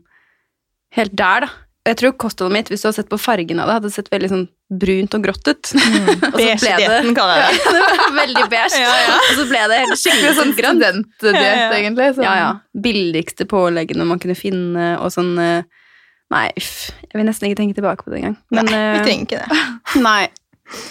helt 0.98 1.16
der 1.18 1.46
da. 1.46 1.54
Og 1.88 1.92
jeg 1.94 1.98
tror 2.02 2.14
kostholdet 2.20 2.52
mitt, 2.52 2.68
hvis 2.68 2.82
du 2.84 2.90
har 2.90 2.96
sett 2.98 3.08
på 3.08 3.16
fargen 3.16 3.62
av 3.64 3.70
det, 3.70 3.76
hadde 3.78 3.90
sett 3.96 4.10
veldig 4.12 4.28
sånn 4.28 4.42
brunt 4.82 5.14
og 5.16 5.22
grått 5.24 5.48
ut. 5.48 5.70
det, 5.72 6.18
Beige-dietten 6.36 7.14
kaller 7.16 7.40
jeg 7.46 7.62
det. 7.62 7.72
det 7.78 7.84
var 8.02 8.18
veldig 8.18 8.44
beige, 8.52 8.82
Ja, 8.82 8.90
ja. 9.06 9.14
og 9.22 9.38
så 9.38 9.46
ble 9.48 9.62
det 9.72 9.78
helt 9.86 10.02
Skikkelig 10.02 10.34
sånn 10.36 10.52
studentdiett, 10.58 11.30
Ja, 11.32 11.54
ja. 11.54 11.70
egentlig. 11.78 12.10
Sånn. 12.18 12.26
Ja, 12.28 12.34
ja. 12.42 12.50
Billigste 12.88 13.48
påleggene 13.48 14.08
man 14.10 14.20
kunne 14.20 14.36
finne, 14.36 14.90
og 15.00 15.14
sånn, 15.16 15.32
eh, 15.40 15.88
nei, 16.36 16.44
uff, 16.60 16.74
jeg 17.06 17.22
vil 17.22 17.30
nesten 17.30 17.48
ikke 17.48 17.62
tenke 17.62 17.80
tilbake 17.80 18.04
på 18.04 18.12
det 18.12 18.20
engang. 18.20 18.36
Men, 18.52 18.68
Nei, 18.68 18.84
vi 18.84 19.00
eh, 19.00 19.08
trenger 19.08 19.30
ikke 19.30 19.46
det. 19.46 19.64
nei. 20.10 20.84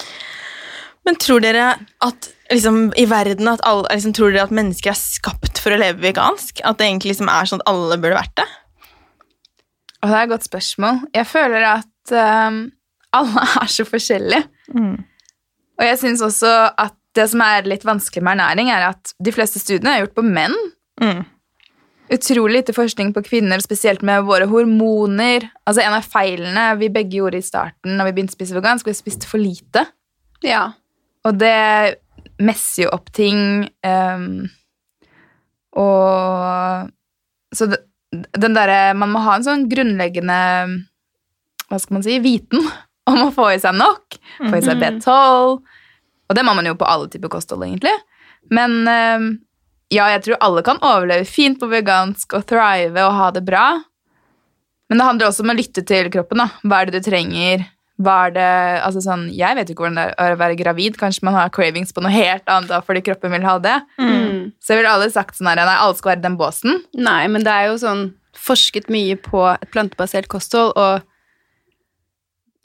Men 1.05 1.21
tror 1.21 1.45
dere 1.45 1.75
at 2.09 2.31
liksom, 2.53 2.93
i 2.99 3.07
verden 3.11 3.51
at 3.51 3.65
alle, 3.67 3.89
liksom, 3.93 4.15
tror 4.17 4.33
dere 4.35 4.47
at 4.49 4.55
mennesker 4.55 4.93
er 4.93 5.01
skapt 5.01 5.61
for 5.63 5.75
å 5.75 5.81
leve 5.81 6.05
vegansk? 6.05 6.63
At 6.65 6.79
det 6.79 6.89
egentlig 6.89 7.15
liksom 7.15 7.31
er 7.33 7.51
sånn 7.51 7.63
at 7.65 7.71
alle 7.73 7.99
burde 8.01 8.21
vært 8.21 8.37
det? 8.41 8.49
Og 10.03 10.11
det 10.11 10.17
er 10.17 10.27
et 10.27 10.33
godt 10.35 10.47
spørsmål. 10.47 11.01
Jeg 11.17 11.27
føler 11.27 11.69
at 11.71 12.15
um, 12.15 12.61
alle 13.17 13.47
er 13.63 13.73
så 13.73 13.87
forskjellige. 13.89 14.45
Og 15.77 15.85
jeg 15.85 16.01
syns 16.01 16.25
også 16.25 16.53
at 16.73 16.97
det 17.17 17.25
som 17.33 17.41
er 17.45 17.69
litt 17.69 17.87
vanskelig 17.87 18.23
med 18.25 18.37
ernæring, 18.37 18.71
er 18.73 18.91
at 18.91 19.15
de 19.25 19.33
fleste 19.33 19.61
studiene 19.63 19.95
er 19.95 20.05
gjort 20.05 20.17
på 20.19 20.25
menn. 20.27 20.55
Mm. 21.01 21.25
Utrolig 22.13 22.61
lite 22.61 22.75
forskning 22.77 23.11
på 23.17 23.25
kvinner, 23.27 23.61
spesielt 23.65 24.05
med 24.07 24.27
våre 24.29 24.47
hormoner. 24.51 25.49
Altså 25.67 25.83
En 25.83 25.97
av 25.97 26.07
feilene 26.07 26.69
vi 26.79 26.93
begge 26.93 27.19
gjorde 27.19 27.41
i 27.41 27.47
starten 27.47 27.97
når 27.97 28.11
vi 28.11 28.17
begynte 28.19 28.37
å 28.37 28.39
spise 28.39 28.57
vegansk, 28.57 28.87
vi 28.87 28.95
spiste 28.95 29.31
for 29.31 29.43
lite. 29.43 29.87
Ja. 30.45 30.69
Og 31.27 31.41
det 31.41 31.97
messer 32.39 32.85
jo 32.87 32.91
opp 32.93 33.11
ting. 33.17 33.69
Um, 33.87 34.49
og 35.77 36.91
så 37.57 37.69
det, 37.71 37.79
den 38.39 38.55
derre 38.57 38.95
Man 38.97 39.11
må 39.13 39.21
ha 39.27 39.37
en 39.37 39.45
sånn 39.45 39.67
grunnleggende 39.71 40.37
Hva 41.69 41.79
skal 41.83 41.99
man 41.99 42.05
si 42.07 42.19
viten 42.25 42.63
om 43.11 43.21
å 43.27 43.33
få 43.35 43.51
i 43.55 43.59
seg 43.63 43.77
nok. 43.79 44.17
Få 44.41 44.57
i 44.59 44.63
seg 44.65 44.77
Mhm. 44.81 45.01
B12. 45.01 45.59
Og 46.27 46.35
det 46.35 46.43
må 46.43 46.55
man 46.59 46.67
jo 46.67 46.75
på 46.75 46.87
alle 46.91 47.07
typer 47.13 47.31
kosthold, 47.31 47.63
egentlig. 47.63 47.93
Men 48.51 48.73
um, 48.89 49.27
ja, 49.95 50.09
jeg 50.11 50.25
tror 50.25 50.41
alle 50.43 50.63
kan 50.67 50.81
overleve 50.83 51.23
fint 51.31 51.61
på 51.61 51.69
vegansk 51.71 52.35
og 52.35 52.43
thrive 52.51 53.05
og 53.07 53.15
ha 53.15 53.29
det 53.31 53.45
bra. 53.47 53.67
Men 54.91 54.99
det 54.99 55.07
handler 55.07 55.29
også 55.31 55.45
om 55.47 55.53
å 55.55 55.57
lytte 55.59 55.85
til 55.87 56.11
kroppen. 56.11 56.43
da. 56.43 56.49
Hva 56.67 56.81
er 56.83 56.91
det 56.91 56.99
du 57.05 57.07
trenger? 57.11 57.63
Hva 57.97 58.27
er 58.27 58.33
det, 58.37 58.49
altså 58.85 59.01
sånn, 59.01 59.23
Jeg 59.33 59.57
vet 59.57 59.69
jo 59.71 59.73
ikke 59.73 59.87
hvordan 59.87 59.97
det 59.97 60.07
er 60.21 60.35
å 60.35 60.41
være 60.41 60.59
gravid. 60.59 60.99
Kanskje 61.01 61.25
man 61.25 61.35
har 61.39 61.49
cravings 61.55 61.95
på 61.97 62.03
noe 62.05 62.13
helt 62.13 62.45
annet 62.53 62.69
da, 62.69 62.83
fordi 62.85 63.01
kroppen 63.07 63.33
vil 63.33 63.47
ha 63.49 63.57
det. 63.59 63.79
Mm. 63.97 64.53
Så 64.61 64.75
jeg 64.75 64.83
ville 64.83 64.93
aldri 64.93 65.11
sagt 65.15 65.39
sånn 65.39 65.49
her, 65.49 65.57
nei, 65.65 65.79
alle 65.81 65.97
skal 65.97 66.13
være 66.13 66.21
i 66.21 66.27
den 66.27 66.37
båsen. 66.37 66.83
Nei, 66.93 67.23
men 67.33 67.47
det 67.47 67.53
er 67.55 67.71
jo 67.71 67.79
sånn 67.81 68.03
forsket 68.37 68.91
mye 68.93 69.17
på 69.17 69.41
et 69.55 69.71
plantebasert 69.73 70.29
kosthold, 70.29 70.77
og 70.77 71.01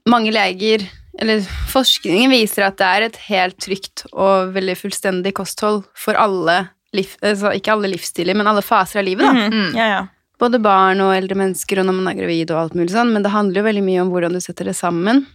mange 0.10 0.34
leger 0.34 0.84
Eller 1.22 1.42
forskningen 1.70 2.32
viser 2.32 2.64
at 2.66 2.78
det 2.80 2.88
er 2.88 3.04
et 3.06 3.18
helt 3.28 3.58
trygt 3.60 4.06
og 4.14 4.54
veldig 4.56 4.78
fullstendig 4.80 5.34
kosthold 5.36 5.84
for 5.94 6.16
alle 6.16 6.70
liv, 6.96 7.12
altså 7.20 7.52
ikke 7.56 7.74
alle 7.74 7.90
livsstiler, 7.92 8.36
men 8.40 8.48
alle 8.48 8.64
faser 8.64 9.02
av 9.02 9.06
livet. 9.06 9.28
da. 9.28 9.34
Mhm. 9.34 9.76
Ja, 9.76 9.88
ja. 9.92 10.02
Både 10.42 10.58
barn 10.64 11.04
og 11.06 11.14
eldre 11.14 11.38
mennesker 11.38 11.82
og 11.82 11.88
når 11.88 11.98
man 12.00 12.10
er 12.12 12.18
gravid 12.18 12.50
og 12.50 12.64
alt 12.64 12.78
mulig 12.78 12.96
sånn, 12.96 13.14
men 13.14 13.22
det 13.26 13.34
handler 13.34 13.62
jo 13.62 13.68
veldig 13.68 13.86
mye 13.86 14.02
om 14.02 14.12
hvordan 14.14 14.34
du 14.34 14.42
setter 14.42 14.72
det 14.72 14.74
sammen. 14.78 15.26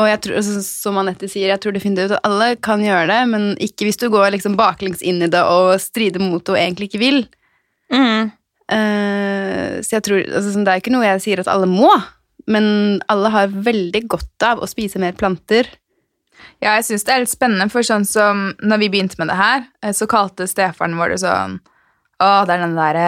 Og 0.00 0.08
jeg 0.08 0.20
tror, 0.24 0.38
altså, 0.40 0.62
som 0.64 0.96
Anette 0.98 1.28
sier, 1.30 1.52
jeg 1.52 1.60
tror 1.62 1.74
definitivt 1.76 2.16
at 2.16 2.24
alle 2.26 2.54
kan 2.64 2.82
gjøre 2.82 3.06
det, 3.12 3.20
men 3.30 3.44
ikke 3.62 3.86
hvis 3.86 4.00
du 4.00 4.08
går 4.10 4.32
liksom 4.34 4.56
baklengs 4.58 5.04
inn 5.06 5.22
i 5.22 5.30
det 5.30 5.42
og 5.46 5.76
strider 5.82 6.22
mot 6.22 6.42
det 6.42 6.54
og 6.54 6.58
egentlig 6.58 6.88
ikke 6.90 7.02
vil. 7.02 7.20
Mm. 7.94 8.32
Uh, 8.64 9.78
så 9.84 9.98
jeg 9.98 10.06
tror, 10.08 10.24
altså, 10.24 10.50
sånn, 10.50 10.64
Det 10.66 10.72
er 10.72 10.82
ikke 10.82 10.94
noe 10.96 11.06
jeg 11.06 11.22
sier 11.22 11.44
at 11.44 11.50
alle 11.52 11.68
må, 11.70 11.92
men 12.50 12.66
alle 13.12 13.30
har 13.30 13.52
veldig 13.54 14.02
godt 14.10 14.46
av 14.48 14.64
å 14.64 14.68
spise 14.68 14.98
mer 15.02 15.14
planter. 15.20 15.68
Ja, 16.58 16.74
jeg 16.74 16.88
syns 16.88 17.06
det 17.06 17.14
er 17.14 17.22
litt 17.22 17.32
spennende, 17.32 17.68
for 17.70 17.86
sånn 17.86 18.06
som 18.08 18.50
når 18.64 18.82
vi 18.82 18.90
begynte 18.96 19.20
med 19.20 19.30
det 19.30 19.38
her, 19.38 19.68
eh, 19.84 19.94
så 19.94 20.08
kalte 20.10 20.48
stefaren 20.50 20.98
vår 20.98 21.14
det 21.14 21.20
sånn 21.22 21.60
Å, 22.22 22.26
det 22.46 22.54
er 22.54 22.60
den 22.62 22.76
derre 22.78 23.06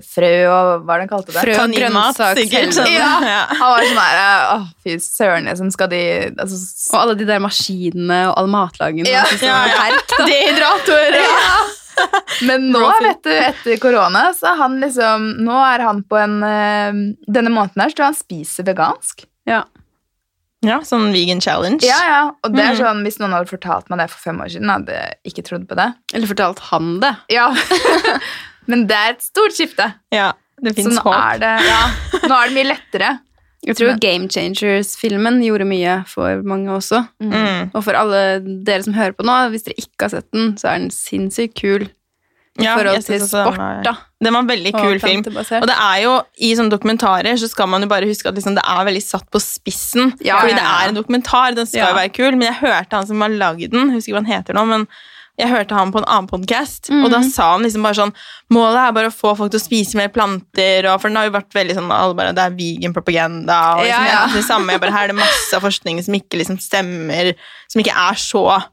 frø 0.00 0.30
og 0.48 0.84
Hva 0.86 0.94
er 0.94 1.02
det 1.02 1.04
han 1.04 1.10
kalte 1.10 1.32
det? 1.34 1.42
Frø 1.44 1.56
og 1.60 1.74
grønnsak. 1.76 2.38
sikkert. 2.40 2.78
Ja. 2.88 3.10
Ja. 3.26 3.40
Han 3.52 3.72
var 3.74 3.84
sånn 3.84 4.00
der 4.00 4.20
Å, 4.54 4.58
fy 4.84 4.94
søren, 5.04 5.48
liksom 5.50 5.72
skal 5.74 5.90
de 5.92 6.00
altså, 6.32 6.60
Og 6.94 7.00
alle 7.02 7.16
de 7.20 7.26
der 7.28 7.42
maskinene 7.44 8.22
og 8.30 8.38
all 8.40 8.48
matlagingen. 8.52 9.10
Ja. 9.12 9.26
altså, 9.28 9.44
Ja, 9.50 9.58
ja. 9.68 9.82
herk. 9.84 10.16
Dehydrator. 10.24 11.18
Men 12.48 12.66
nå, 12.72 12.82
vet 13.00 13.22
du, 13.24 13.30
etter 13.32 13.78
korona, 13.80 14.26
så 14.36 14.52
han 14.58 14.80
liksom 14.82 15.30
Nå 15.46 15.56
er 15.64 15.84
han 15.86 16.02
på 16.04 16.18
en 16.20 16.34
eh, 16.44 16.98
Denne 17.24 17.52
måneden 17.52 17.80
her 17.84 17.92
så 17.92 17.96
tror 17.96 18.06
jeg 18.08 18.12
han 18.12 18.18
spiser 18.20 18.66
vegansk. 18.68 19.24
Ja. 19.48 19.62
Ja, 20.64 20.78
sånn 20.80 21.12
vegan 21.12 21.40
challenge. 21.40 21.84
Ja, 21.84 21.98
ja. 22.08 22.22
Og 22.42 22.54
det 22.56 22.64
er 22.64 22.72
Mm. 22.74 22.78
sånn, 22.80 23.02
hvis 23.04 23.18
noen 23.20 23.32
hadde 23.36 23.50
fortalt 23.50 23.90
meg 23.90 23.98
det 24.00 24.10
for 24.10 24.18
fem 24.18 24.38
år 24.40 24.48
siden, 24.48 24.70
hadde 24.72 24.88
jeg 24.96 25.14
ikke 25.32 25.44
trodd 25.44 25.66
på 25.68 25.76
det. 25.76 25.94
Eller 26.14 26.26
fortalt 26.26 26.58
han 26.70 27.00
det. 27.00 27.16
Ja. 27.30 27.50
Men 28.66 28.86
det 28.88 28.96
er 28.96 29.10
et 29.14 29.22
stort 29.22 29.52
skifte. 29.54 29.92
Ja, 30.10 30.32
det 30.62 30.74
fins 30.74 30.98
håp. 30.98 31.14
er 31.14 31.38
det, 31.38 31.52
ja, 31.68 31.82
nå 32.26 32.34
er 32.34 32.48
det 32.48 32.56
mye 32.56 32.70
lettere. 32.72 33.18
Jeg 33.66 33.76
tror 33.76 33.98
Game 34.00 34.28
Changers-filmen 34.28 35.40
gjorde 35.42 35.66
mye 35.66 36.04
for 36.06 36.42
mange 36.46 36.68
også. 36.70 37.00
Mm. 37.22 37.70
Og 37.74 37.82
for 37.84 37.92
alle 37.98 38.40
dere 38.64 38.82
som 38.84 38.94
hører 38.94 39.12
på 39.16 39.24
nå, 39.26 39.36
hvis 39.50 39.64
dere 39.66 39.78
ikke 39.80 40.02
har 40.06 40.08
sett 40.16 40.28
den, 40.32 40.52
så 40.56 40.68
er 40.70 40.78
den 40.84 40.90
sinnssykt 40.94 41.54
kul 41.58 41.88
i 42.58 42.64
Ja, 42.64 42.76
forhold 42.76 43.04
til 43.04 43.20
sport, 43.20 43.56
var- 43.58 43.82
da. 43.84 43.92
Den 44.22 44.32
var 44.32 44.40
en 44.40 44.48
veldig 44.48 44.74
og 44.74 44.80
kul 44.80 44.98
film. 45.00 45.24
Og 45.26 45.66
det 45.68 45.76
er 45.76 46.02
jo, 46.02 46.22
I 46.40 46.54
sånne 46.56 46.70
dokumentarer 46.72 47.36
så 47.36 47.48
skal 47.50 47.66
man 47.68 47.82
jo 47.82 47.88
bare 47.88 48.06
huske 48.08 48.26
at 48.28 48.34
liksom, 48.34 48.54
det 48.56 48.64
er 48.64 48.84
veldig 48.86 49.02
satt 49.04 49.30
på 49.30 49.38
spissen. 49.40 50.14
Ja, 50.24 50.38
fordi 50.40 50.54
ja, 50.56 50.56
det 50.56 50.64
er 50.64 50.88
en 50.88 50.94
dokumentar, 51.02 51.54
den 51.54 51.66
skal 51.66 51.88
jo 51.92 51.98
være 52.00 52.12
kul. 52.14 52.32
Men 52.36 52.48
jeg 52.52 52.60
hørte 52.62 52.96
han 52.96 53.06
som 53.06 53.20
har 53.20 53.28
lagd 53.28 53.70
den, 53.70 53.90
husker 53.90 54.12
ikke 54.12 54.16
hva 54.20 54.24
han 54.24 54.32
heter 54.32 54.54
nå, 54.54 54.64
men 54.66 54.86
jeg 55.38 55.50
hørte 55.52 55.74
han 55.76 55.92
på 55.92 55.98
en 56.00 56.06
annen 56.08 56.26
podcast, 56.30 56.88
og 56.88 56.96
Mhm. 56.96 57.10
da 57.12 57.20
sa 57.28 57.52
han 57.52 57.62
liksom 57.62 57.82
bare 57.82 57.92
sånn 57.94 58.14
Målet 58.50 58.88
er 58.88 58.92
bare 58.92 59.08
å 59.08 59.12
få 59.12 59.36
folk 59.36 59.50
til 59.50 59.60
å 59.60 59.68
spise 59.68 59.94
mer 59.94 60.08
planter, 60.08 60.86
og 60.88 60.98
for 61.02 61.08
den 61.10 61.16
har 61.16 61.26
jo 61.26 61.32
vært 61.36 61.52
veldig 61.52 61.74
sånn 61.76 61.90
alle 61.92 62.14
bare, 62.14 62.32
Det 62.32 62.38
er 62.46 62.56
vegan 62.56 62.94
propaganda, 62.94 63.74
og 63.76 63.84
liksom, 63.84 64.06
Ja, 64.06 64.26
ja. 64.26 64.26
det 64.32 64.44
samme. 64.44 64.70
Jeg 64.72 64.80
bare, 64.80 64.92
her 64.92 65.04
er 65.04 65.08
det 65.08 65.16
masse 65.16 65.60
forskning 65.60 66.02
som 66.02 66.14
ikke 66.14 66.38
liksom 66.40 66.56
stemmer, 66.58 67.34
som 67.68 67.82
ikke 67.82 67.92
er 67.94 68.14
så 68.14 68.64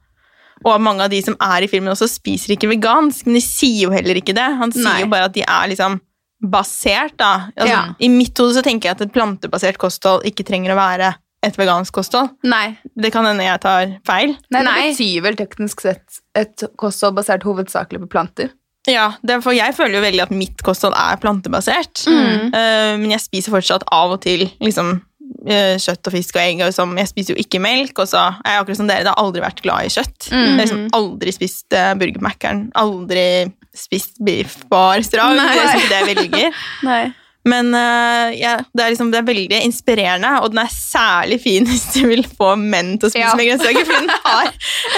og 0.63 0.81
mange 0.81 1.05
av 1.05 1.11
de 1.13 1.21
som 1.25 1.35
er 1.41 1.65
i 1.65 1.69
filmen 1.71 1.91
også 1.93 2.07
spiser 2.11 2.55
ikke 2.55 2.69
vegansk, 2.71 3.25
men 3.27 3.39
de 3.39 3.43
sier 3.45 3.87
jo 3.87 3.93
heller 3.93 4.19
ikke 4.19 4.35
det. 4.37 4.49
Han 4.61 4.71
sier 4.75 4.85
Nei. 4.87 4.99
jo 5.03 5.11
bare 5.11 5.29
at 5.29 5.35
de 5.35 5.43
er 5.45 5.71
liksom 5.73 5.99
basert, 6.43 7.15
da. 7.17 7.49
Altså, 7.55 7.71
Ja. 7.71 7.83
I 7.99 8.09
mitt 8.11 8.37
hode 8.37 8.53
så 8.57 8.63
tenker 8.63 8.89
jeg 8.89 8.97
at 8.97 9.01
et 9.07 9.13
plantebasert 9.15 9.77
kosthold 9.79 10.25
ikke 10.27 10.45
trenger 10.45 10.73
å 10.73 10.79
være 10.79 11.13
et 11.43 11.55
vegansk 11.59 11.93
kosthold. 11.93 12.31
Nei. 12.47 12.77
Det 12.95 13.11
kan 13.11 13.25
hende 13.25 13.43
jeg 13.43 13.59
tar 13.63 13.99
feil. 14.07 14.35
Nei, 14.51 14.63
det 14.63 14.65
Nei. 14.67 14.91
betyr 14.91 15.23
vel 15.25 15.35
teknisk 15.39 15.81
sett 15.81 16.19
et 16.35 16.63
kosthold 16.79 17.15
basert 17.15 17.43
hovedsakelig 17.43 17.99
på 18.05 18.09
planter. 18.09 18.51
Ja, 18.87 19.13
for 19.39 19.53
Jeg 19.55 19.75
føler 19.77 19.95
jo 19.95 20.03
veldig 20.03 20.23
at 20.25 20.31
mitt 20.35 20.61
kosthold 20.63 20.95
er 20.97 21.15
plantebasert. 21.15 22.03
Mm. 22.07 22.51
Uh, 22.51 22.97
men 22.99 23.11
jeg 23.15 23.23
spiser 23.23 23.51
fortsatt 23.55 23.85
av 23.95 24.11
og 24.17 24.21
til 24.25 24.49
liksom, 24.59 24.97
kjøtt 25.43 26.07
og 26.07 26.13
fisk 26.15 26.37
og 26.37 26.43
egg. 26.43 26.61
Og 26.67 26.75
som, 26.75 26.93
jeg 26.99 27.09
spiser 27.11 27.35
jo 27.35 27.41
ikke 27.43 27.59
melk, 27.63 27.97
og 27.99 28.07
så 28.09 28.21
er 28.43 28.55
jeg 28.57 28.63
akkurat 28.63 28.79
som 28.79 28.91
dere, 28.91 29.05
det 29.07 29.11
har 29.13 29.23
aldri 29.23 29.43
vært 29.43 29.63
glad 29.65 29.87
i 29.89 29.91
kjøtt. 29.93 30.29
Jeg 30.31 30.45
har 30.53 30.61
liksom 30.61 30.85
aldri 30.99 31.33
spist 31.35 31.75
uh, 31.75 31.91
Burger 31.99 32.23
Mac-eren. 32.23 32.63
Aldri 32.79 33.25
spist 33.73 34.21
beef 34.23 34.59
på 34.69 34.79
restaurant. 34.99 35.35
Nei. 35.39 35.49
Det 35.51 35.59
er 35.59 35.67
liksom 35.67 35.91
det 35.91 35.99
jeg 35.99 36.09
velger. 36.13 36.63
Nei. 36.91 37.03
Men 37.43 37.73
uh, 37.75 38.29
ja, 38.39 38.53
det, 38.71 38.79
er 38.85 38.93
liksom, 38.93 39.09
det 39.11 39.19
er 39.19 39.25
veldig 39.27 39.57
inspirerende, 39.67 40.29
og 40.45 40.53
den 40.53 40.61
er 40.63 40.69
særlig 40.71 41.41
fin 41.43 41.65
hvis 41.69 41.89
du 41.97 42.05
vil 42.07 42.23
få 42.23 42.53
menn 42.59 42.93
til 42.95 43.09
å 43.09 43.11
spise 43.11 43.25
Ja. 43.25 43.33
med 43.35 43.49
grønnsaker. 43.49 43.87
For 43.89 43.99
den 43.99 44.13
har 44.23 44.51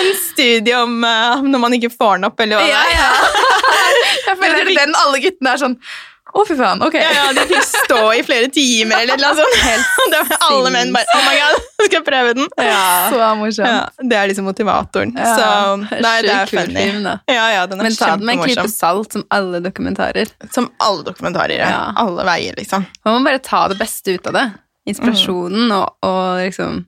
en 0.03 0.11
studie 0.21 0.75
om 0.77 0.99
uh, 1.01 1.41
når 1.41 1.63
man 1.63 1.77
ikke 1.79 1.89
får 1.95 2.19
den 2.19 2.29
opp, 2.29 2.43
eller 2.45 2.61
hva 2.61 2.67
det 2.69 2.99
er. 2.99 3.31
Jeg 4.27 4.37
føler 4.41 4.59
det 4.61 4.75
er 4.75 4.83
den 4.83 4.99
alle 4.99 5.21
guttene 5.23 5.55
er 5.55 5.61
sånn 5.61 5.79
Å, 6.35 6.41
fy 6.43 6.55
faen, 6.59 6.81
ok. 6.83 6.95
Ja, 6.99 7.11
ja, 7.15 7.25
de 7.31 7.43
fikk 7.47 7.63
stå 7.63 7.99
i 8.11 8.23
flere 8.27 8.49
timer, 8.51 9.05
eller 9.05 9.19
noe 9.21 9.35
sånt. 9.37 9.53
Helt 9.63 10.01
var 10.15 10.33
alle 10.49 10.71
menn 10.73 10.89
bare 10.91 11.07
Oh 11.15 11.21
my 11.23 11.35
god, 11.39 11.61
skal 11.77 11.93
jeg 11.95 12.05
prøve 12.09 12.33
den? 12.35 12.49
Så 12.57 13.29
morsomt. 13.39 13.69
Ja, 13.71 14.07
det 14.11 14.17
er 14.19 14.27
liksom 14.31 14.49
motivatoren. 14.49 15.13
Ja. 15.15 15.29
Så 15.39 16.01
nei, 16.03 16.15
det 16.25 16.33
er 16.33 16.51
funny. 16.51 16.75
film, 16.75 17.05
da. 17.07 17.13
Ja, 17.31 17.45
ja, 17.53 17.61
den 17.71 17.79
er 17.79 17.87
Men 17.87 17.95
ta 17.95 18.09
den 18.17 18.27
med 18.27 18.35
en 18.35 18.43
klype 18.49 18.67
salt, 18.73 19.15
som 19.15 19.23
alle 19.37 19.61
dokumentarer. 19.63 20.33
Som 20.51 20.67
alle 20.83 21.05
dokumentarer. 21.07 21.55
Ja. 21.61 21.69
Ja. 21.71 21.85
Alle 22.03 22.27
veier, 22.27 22.57
liksom. 22.59 22.83
Man 23.07 23.15
må 23.15 23.29
bare 23.29 23.39
ta 23.39 23.63
det 23.71 23.79
beste 23.79 24.17
ut 24.17 24.27
av 24.27 24.35
det. 24.35 24.45
Inspirasjonen 24.91 25.71
og, 25.71 25.95
og 26.05 26.43
liksom 26.43 26.83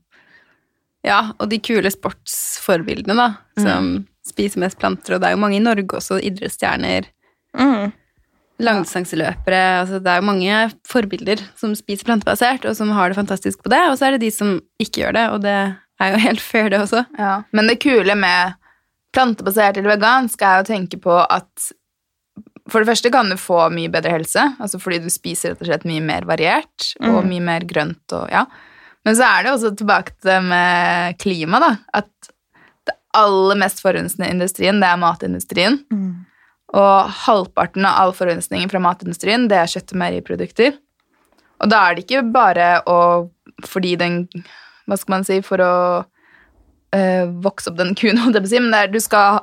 Ja, 1.08 1.22
og 1.40 1.48
de 1.50 1.62
kule 1.64 1.88
sportsforbildene, 1.94 3.16
da, 3.16 3.30
som 3.64 3.94
spiser 4.28 4.60
mest 4.60 4.76
planter. 4.82 5.16
Og 5.16 5.24
det 5.24 5.30
er 5.32 5.38
jo 5.38 5.40
mange 5.46 5.56
i 5.62 5.64
Norge 5.64 6.02
også, 6.02 6.20
idrettsstjerner, 6.20 7.08
Mm. 7.58 7.94
Langdistanseløpere 8.64 9.64
altså 9.82 10.00
Det 10.02 10.12
er 10.12 10.22
jo 10.22 10.28
mange 10.30 10.62
forbilder 10.88 11.42
som 11.60 11.76
spiser 11.78 12.08
plantebasert, 12.08 12.66
og 12.66 12.78
som 12.78 12.94
har 12.96 13.10
det 13.12 13.20
fantastisk 13.20 13.64
på 13.64 13.72
det. 13.74 13.82
Og 13.92 13.98
så 14.00 14.08
er 14.08 14.16
det 14.16 14.26
de 14.26 14.32
som 14.34 14.58
ikke 14.82 15.04
gjør 15.04 15.18
det, 15.18 15.26
og 15.34 15.42
det 15.46 15.58
er 15.58 16.14
jo 16.14 16.22
helt 16.28 16.44
fair, 16.44 16.72
det 16.74 16.82
også. 16.82 17.04
Ja. 17.20 17.42
Men 17.54 17.70
det 17.70 17.82
kule 17.84 18.16
med 18.18 18.58
plantebasert 19.16 19.78
eller 19.78 19.96
vegansk 19.96 20.42
er 20.46 20.62
å 20.62 20.68
tenke 20.68 21.00
på 21.02 21.20
at 21.24 21.70
for 22.68 22.84
det 22.84 22.90
første 22.90 23.12
kan 23.14 23.30
du 23.32 23.38
få 23.40 23.70
mye 23.72 23.92
bedre 23.92 24.12
helse, 24.18 24.42
altså 24.60 24.80
fordi 24.82 25.00
du 25.06 25.12
spiser 25.12 25.54
rett 25.54 25.62
og 25.64 25.70
slett 25.70 25.86
mye 25.88 26.04
mer 26.04 26.26
variert 26.28 26.90
og 27.00 27.22
mye 27.24 27.44
mer 27.44 27.64
grønt. 27.68 28.04
Og, 28.12 28.26
ja. 28.34 28.44
Men 29.08 29.16
så 29.16 29.24
er 29.24 29.46
det 29.46 29.54
også 29.54 29.72
tilbake 29.80 30.18
til 30.18 30.34
det 30.34 30.42
med 30.50 31.20
klima, 31.24 31.62
da. 31.64 31.70
At 31.96 32.32
det 32.90 32.98
aller 33.16 33.60
mest 33.62 33.80
forurensende 33.84 34.28
industrien, 34.34 34.82
det 34.84 34.90
er 34.90 35.00
matindustrien. 35.00 35.80
Og 36.76 37.12
halvparten 37.24 37.86
av 37.88 38.02
all 38.02 38.14
forurensningen 38.16 38.70
fra 38.72 38.82
matindustrien, 38.84 39.48
det 39.48 39.60
er 39.62 39.72
kjøtt- 39.72 39.94
og 39.96 40.02
meieriprodukter. 40.02 40.76
Og 41.64 41.72
da 41.72 41.84
er 41.88 41.96
det 41.96 42.06
ikke 42.06 42.26
bare 42.34 42.78
å 42.86 43.00
fordi 43.66 43.96
den 43.98 44.28
Hva 44.86 44.98
skal 45.00 45.16
man 45.16 45.24
si 45.26 45.40
For 45.42 45.62
å 45.64 45.76
øh, 46.94 47.24
vokse 47.44 47.72
opp 47.72 47.80
den 47.80 47.96
kuen, 47.98 48.20
holdt 48.22 48.38
jeg 48.38 48.44
på 48.46 48.50
å 48.50 48.54
si, 48.54 48.62
men 48.64 48.76
det 48.76 48.82
er, 48.84 48.92
du 48.94 49.00
skal 49.04 49.40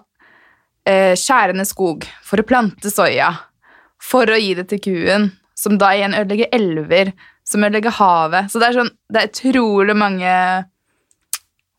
øh, 0.88 1.14
skjære 1.18 1.56
ned 1.58 1.68
skog 1.68 2.06
for 2.24 2.40
å 2.40 2.46
plante 2.46 2.92
soya, 2.92 3.32
for 4.00 4.30
å 4.30 4.38
gi 4.38 4.54
det 4.58 4.68
til 4.70 4.82
kuen, 4.84 5.32
som 5.58 5.78
da 5.80 5.92
igjen 5.96 6.16
ødelegger 6.16 6.52
elver, 6.56 7.12
som 7.44 7.64
ødelegger 7.64 7.98
havet. 7.98 8.52
Så 8.52 8.60
det 8.60 8.70
er 8.70 8.78
sånn, 8.78 8.94
det 9.12 9.20
er 9.20 9.32
utrolig 9.32 9.96
mange 9.98 10.32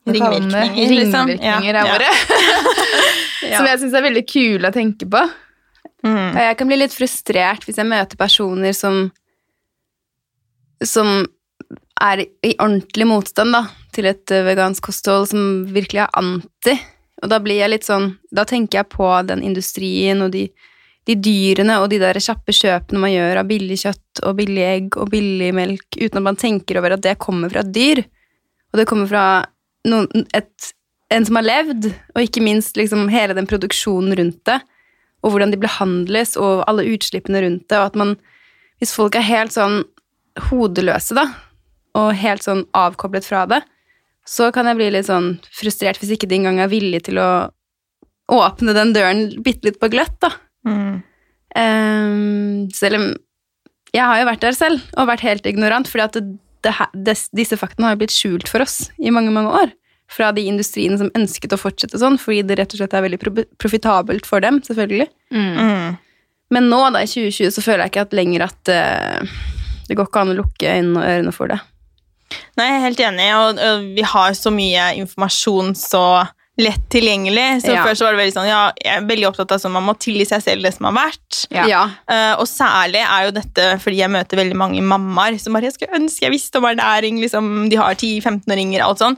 Ringvirkninger, 0.05 0.93
liksom. 0.99 1.29
Ringvirkninger 1.31 1.73
Ja, 1.79 1.83
ordet. 1.95 2.11
ja. 3.41 3.57
Som 3.57 3.69
jeg 3.69 3.79
syns 3.81 3.95
er 3.97 4.05
veldig 4.05 4.25
kule 4.29 4.69
å 4.69 4.75
tenke 4.75 5.07
på. 5.09 5.21
Mm. 6.05 6.37
Jeg 6.37 6.57
kan 6.59 6.69
bli 6.69 6.77
litt 6.77 6.93
frustrert 6.93 7.65
hvis 7.65 7.79
jeg 7.81 7.89
møter 7.89 8.19
personer 8.19 8.75
som 8.77 9.07
som 10.85 11.23
er 12.03 12.25
i 12.43 12.51
ordentlig 12.59 13.07
motstand 13.07 13.55
da, 13.55 13.61
til 13.95 14.09
et 14.09 14.31
eh, 14.35 14.43
vegansk 14.45 14.83
kosthold, 14.89 15.29
som 15.31 15.63
virkelig 15.73 16.03
er 16.03 16.17
anti. 16.19 16.75
Og 17.23 17.31
da 17.31 17.39
blir 17.39 17.61
jeg 17.61 17.71
litt 17.71 17.85
sånn 17.87 18.09
Da 18.35 18.43
tenker 18.43 18.81
jeg 18.81 18.89
på 18.91 19.07
den 19.25 19.39
industrien 19.47 20.21
og 20.25 20.33
de 20.35 20.49
de 21.05 21.13
dyrene 21.21 21.77
og 21.83 21.91
de 21.91 21.99
der 22.01 22.17
kjappe 22.17 22.53
kjøpene 22.55 22.97
man 22.97 23.11
gjør 23.13 23.39
av 23.43 23.49
billig 23.49 23.75
kjøtt 23.83 24.21
og 24.25 24.39
billig 24.39 24.63
egg 24.65 24.95
og 24.97 25.11
billig 25.13 25.51
melk, 25.53 25.85
uten 25.99 26.17
at 26.17 26.25
man 26.25 26.39
tenker 26.41 26.79
over 26.79 26.95
at 26.95 27.03
det 27.05 27.19
kommer 27.21 27.51
fra 27.53 27.61
et 27.61 27.69
dyr. 27.75 28.01
Og 28.73 28.79
det 28.79 28.87
kommer 28.89 29.09
fra 29.11 29.25
noen, 29.85 30.25
et, 30.37 30.71
en 31.13 31.27
som 31.27 31.39
har 31.39 31.45
levd, 31.45 31.89
og 32.15 32.23
ikke 32.23 32.43
minst 32.43 32.77
liksom 32.79 33.07
hele 33.13 33.35
den 33.37 33.49
produksjonen 33.49 34.15
rundt 34.19 34.41
det, 34.49 34.59
og 35.25 35.33
hvordan 35.33 35.53
de 35.53 35.61
behandles, 35.61 36.35
og 36.37 36.65
alle 36.69 36.85
utslippene 36.93 37.41
rundt 37.45 37.67
det, 37.69 37.79
og 37.79 37.91
at 37.91 37.99
man 37.99 38.17
Hvis 38.83 38.91
folk 38.91 39.15
er 39.15 39.23
helt 39.23 39.53
sånn 39.55 39.85
hodeløse, 40.49 41.15
da, 41.15 41.29
og 41.95 42.09
helt 42.19 42.43
sånn 42.43 42.65
avkoblet 42.75 43.23
fra 43.23 43.45
det, 43.47 43.61
så 44.27 44.49
kan 44.51 44.67
jeg 44.67 44.75
bli 44.75 44.89
litt 44.91 45.07
sånn 45.07 45.37
frustrert 45.55 46.01
hvis 46.01 46.11
ikke 46.17 46.27
de 46.27 46.41
engang 46.41 46.59
er 46.59 46.67
villige 46.67 47.05
til 47.07 47.21
å 47.23 47.29
åpne 48.35 48.73
den 48.75 48.91
døren 48.91 49.29
bitte 49.45 49.69
litt 49.69 49.79
på 49.79 49.87
gløtt, 49.93 50.17
da. 50.19 50.33
Mm. 50.67 50.95
Um, 51.55 52.65
selv 52.75 52.99
om 52.99 53.05
jeg 53.95 54.03
har 54.03 54.19
jo 54.19 54.27
vært 54.27 54.43
der 54.43 54.57
selv 54.57 54.97
og 54.97 55.07
vært 55.07 55.23
helt 55.23 55.45
ignorant, 55.47 55.87
fordi 55.87 56.03
at 56.03 56.17
det, 56.17 56.23
det, 56.25 56.44
her- 56.71 56.93
des- 56.93 57.29
disse 57.35 57.57
faktene 57.57 57.85
har 57.87 57.95
jo 57.95 58.01
blitt 58.03 58.15
skjult 58.15 58.47
for 58.49 58.61
oss 58.61 58.89
i 58.97 59.11
mange, 59.11 59.31
mange 59.31 59.51
år. 59.51 59.73
Fra 60.07 60.31
de 60.31 60.43
industriene 60.45 60.97
som 60.97 61.09
ønsket 61.17 61.53
å 61.53 61.57
fortsette 61.57 61.97
sånn, 61.97 62.19
fordi 62.21 62.43
det 62.45 62.59
rett 62.59 62.73
og 62.73 62.77
slett 62.77 62.93
er 62.93 63.01
veldig 63.01 63.19
profitabelt 63.57 64.25
for 64.25 64.39
dem, 64.39 64.59
selvfølgelig. 64.61 65.07
Mm. 65.33 65.97
Men 66.53 66.69
nå, 66.69 66.81
da, 66.93 67.01
i 67.01 67.09
2020, 67.09 67.49
så 67.55 67.63
føler 67.65 67.85
jeg 67.85 67.91
ikke 67.95 68.03
at 68.05 68.13
lenger 68.13 68.43
at 68.45 68.69
uh, 68.69 69.37
det 69.89 69.97
går 69.97 70.05
ikke 70.05 70.21
an 70.21 70.33
å 70.35 70.37
lukke 70.37 70.75
øynene 70.75 71.01
og 71.01 71.09
ørene 71.09 71.33
for 71.33 71.49
det. 71.49 71.57
Nei, 72.57 72.67
jeg 72.69 72.75
er 72.77 72.85
helt 72.85 73.01
enig, 73.07 73.27
og, 73.35 73.59
og 73.65 73.87
vi 73.97 74.05
har 74.05 74.37
så 74.37 74.53
mye 74.53 74.91
informasjon 75.01 75.73
så 75.77 76.03
lett 76.57 76.83
tilgjengelig. 76.89 77.61
Så 77.65 77.73
Ja. 77.73 77.83
Før 77.83 77.95
så 77.99 78.05
var 78.05 78.13
det 78.15 78.21
veldig 78.23 78.33
sånn, 78.37 78.47
ja, 78.47 78.71
jeg 78.79 78.97
er 78.97 79.07
veldig 79.09 79.27
opptatt 79.27 79.51
av 79.51 79.59
sånn, 79.59 79.73
man 79.75 79.83
må 79.83 79.95
tilgi 79.99 80.25
seg 80.29 80.41
selv 80.41 80.63
det 80.63 80.73
som 80.73 80.85
har 80.87 80.93
vært. 80.95 81.39
Ja. 81.51 81.81
Uh, 82.09 82.39
og 82.39 82.47
særlig 82.47 83.01
er 83.03 83.25
jo 83.25 83.31
dette 83.35 83.65
fordi 83.83 83.97
jeg 83.99 84.09
møter 84.13 84.39
veldig 84.39 84.55
mange 84.55 84.81
mammaer 84.81 85.39
som 85.41 85.53
bare 85.53 85.67
jeg 85.67 85.73
skulle 85.75 85.99
ønske 85.99 86.23
jeg 86.29 86.31
visste 86.31 86.57
om 86.61 86.69
ernæring. 86.69 87.19
Liksom, 87.19 87.69
de 87.69 87.75
har 87.75 87.95
10-15-åringer 87.95 88.81
og 88.85 88.89
alt 88.93 89.03
sånn. 89.03 89.17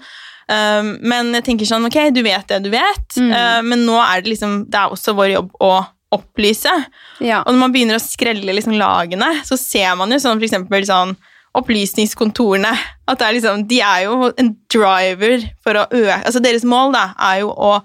Um, 0.50 0.98
men 1.04 1.34
jeg 1.36 1.44
tenker 1.44 1.68
sånn, 1.68 1.86
ok, 1.86 2.00
du 2.16 2.24
vet 2.24 2.48
det 2.48 2.64
du 2.64 2.70
vet, 2.72 3.08
Mm. 3.20 3.32
uh, 3.36 3.62
men 3.62 3.86
nå 3.86 3.98
er 4.00 4.22
det 4.22 4.32
liksom, 4.34 4.70
det 4.72 4.80
er 4.80 4.90
også 4.96 5.14
vår 5.14 5.34
jobb 5.36 5.52
å 5.62 5.72
opplyse. 6.16 6.72
Ja. 7.20 7.42
Og 7.44 7.52
når 7.54 7.60
man 7.60 7.74
begynner 7.74 8.00
å 8.00 8.04
skrelle 8.04 8.54
liksom 8.56 8.78
lagene, 8.80 9.44
så 9.44 9.58
ser 9.60 9.94
man 10.00 10.10
jo 10.10 10.18
sånn 10.24 10.40
for 10.40 10.48
eksempel 10.48 10.86
sånn 10.88 11.18
opplysningskontorene. 11.60 12.74
At 13.08 13.20
det 13.20 13.28
er 13.28 13.38
liksom, 13.38 13.68
de 13.70 13.82
er 13.84 14.06
jo 14.08 14.32
en 14.38 14.54
driver 14.72 15.46
for 15.64 15.80
å 15.80 15.86
øke 15.88 16.18
Altså 16.24 16.42
deres 16.44 16.66
mål 16.68 16.96
da, 16.96 17.06
er 17.30 17.44
jo 17.44 17.54
å 17.54 17.78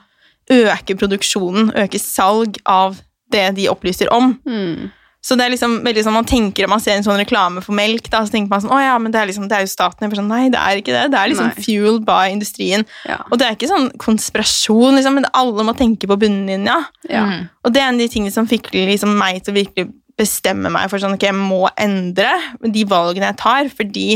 øke 0.52 0.96
produksjonen, 0.98 1.70
øke 1.78 2.00
salg 2.02 2.58
av 2.68 2.98
det 3.32 3.46
de 3.56 3.70
opplyser 3.72 4.10
om. 4.12 4.34
Mm. 4.44 4.90
Så 5.22 5.36
det 5.38 5.44
er 5.44 5.52
liksom 5.52 5.76
veldig 5.86 6.02
sånn, 6.02 6.16
man 6.16 6.26
tenker 6.26 6.66
om 6.66 6.72
man 6.74 6.80
ser 6.82 6.96
en 6.98 7.04
sånn 7.06 7.20
reklame 7.20 7.62
for 7.62 7.76
melk, 7.78 8.08
da, 8.10 8.24
så 8.26 8.34
tenker 8.34 8.50
man 8.50 8.64
sånn, 8.64 8.72
å 8.74 8.80
ja, 8.82 8.96
men 8.98 9.12
det 9.14 9.20
er, 9.20 9.28
liksom, 9.30 9.44
det 9.46 9.54
er 9.54 9.62
jo 9.62 9.70
staten. 9.70 10.10
Sånn, 10.18 10.26
Nei, 10.26 10.48
det 10.50 10.58
er 10.58 10.80
ikke 10.80 10.96
det. 10.96 11.04
Det 11.12 11.20
er 11.20 11.30
liksom 11.30 11.52
Nei. 11.52 11.62
fueled 11.62 12.02
by 12.08 12.32
industrien. 12.34 12.82
Ja. 13.06 13.20
Og 13.28 13.38
det 13.38 13.46
er 13.46 13.54
ikke 13.54 13.70
sånn 13.70 13.86
konspirasjon, 14.02 14.98
liksom, 14.98 15.20
men 15.20 15.28
alle 15.38 15.66
må 15.68 15.76
tenke 15.78 16.10
på 16.10 16.18
bunnlinja. 16.24 16.80
Ja. 17.06 17.22
Og 17.62 17.70
det 17.70 17.84
er 17.84 17.92
en 17.92 18.00
av 18.00 18.02
de 18.02 18.10
tingene 18.10 18.34
som 18.34 18.50
fikk 18.50 18.72
liksom 18.74 19.14
meg 19.20 19.44
til 19.44 19.54
å 19.54 19.60
virkelig 19.60 19.92
bestemme 20.22 20.70
meg 20.72 20.88
for 20.90 21.02
sånn, 21.02 21.18
ok, 21.18 21.26
jeg 21.28 21.38
må 21.38 21.66
endre 21.80 22.30
de 22.62 22.86
valgene 22.88 23.32
jeg 23.32 23.40
tar, 23.42 23.68
fordi 23.74 24.06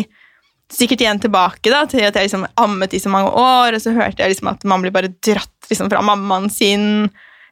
sikkert 0.73 1.05
igjen 1.05 1.21
tilbake 1.23 1.71
da, 1.71 1.85
til 1.91 2.03
at 2.07 2.17
jeg 2.17 2.27
liksom 2.27 2.47
ammet 2.59 2.95
i 2.97 3.03
så 3.03 3.11
mange 3.13 3.31
år, 3.31 3.77
og 3.77 3.83
så 3.83 3.95
hørte 3.95 4.23
jeg 4.23 4.35
liksom 4.35 4.51
at 4.51 4.65
man 4.67 4.83
blir 4.83 4.95
bare 4.95 5.13
dratt 5.23 5.71
liksom 5.71 5.91
fra 5.93 6.03
mammaen 6.05 6.49
sin 6.51 7.07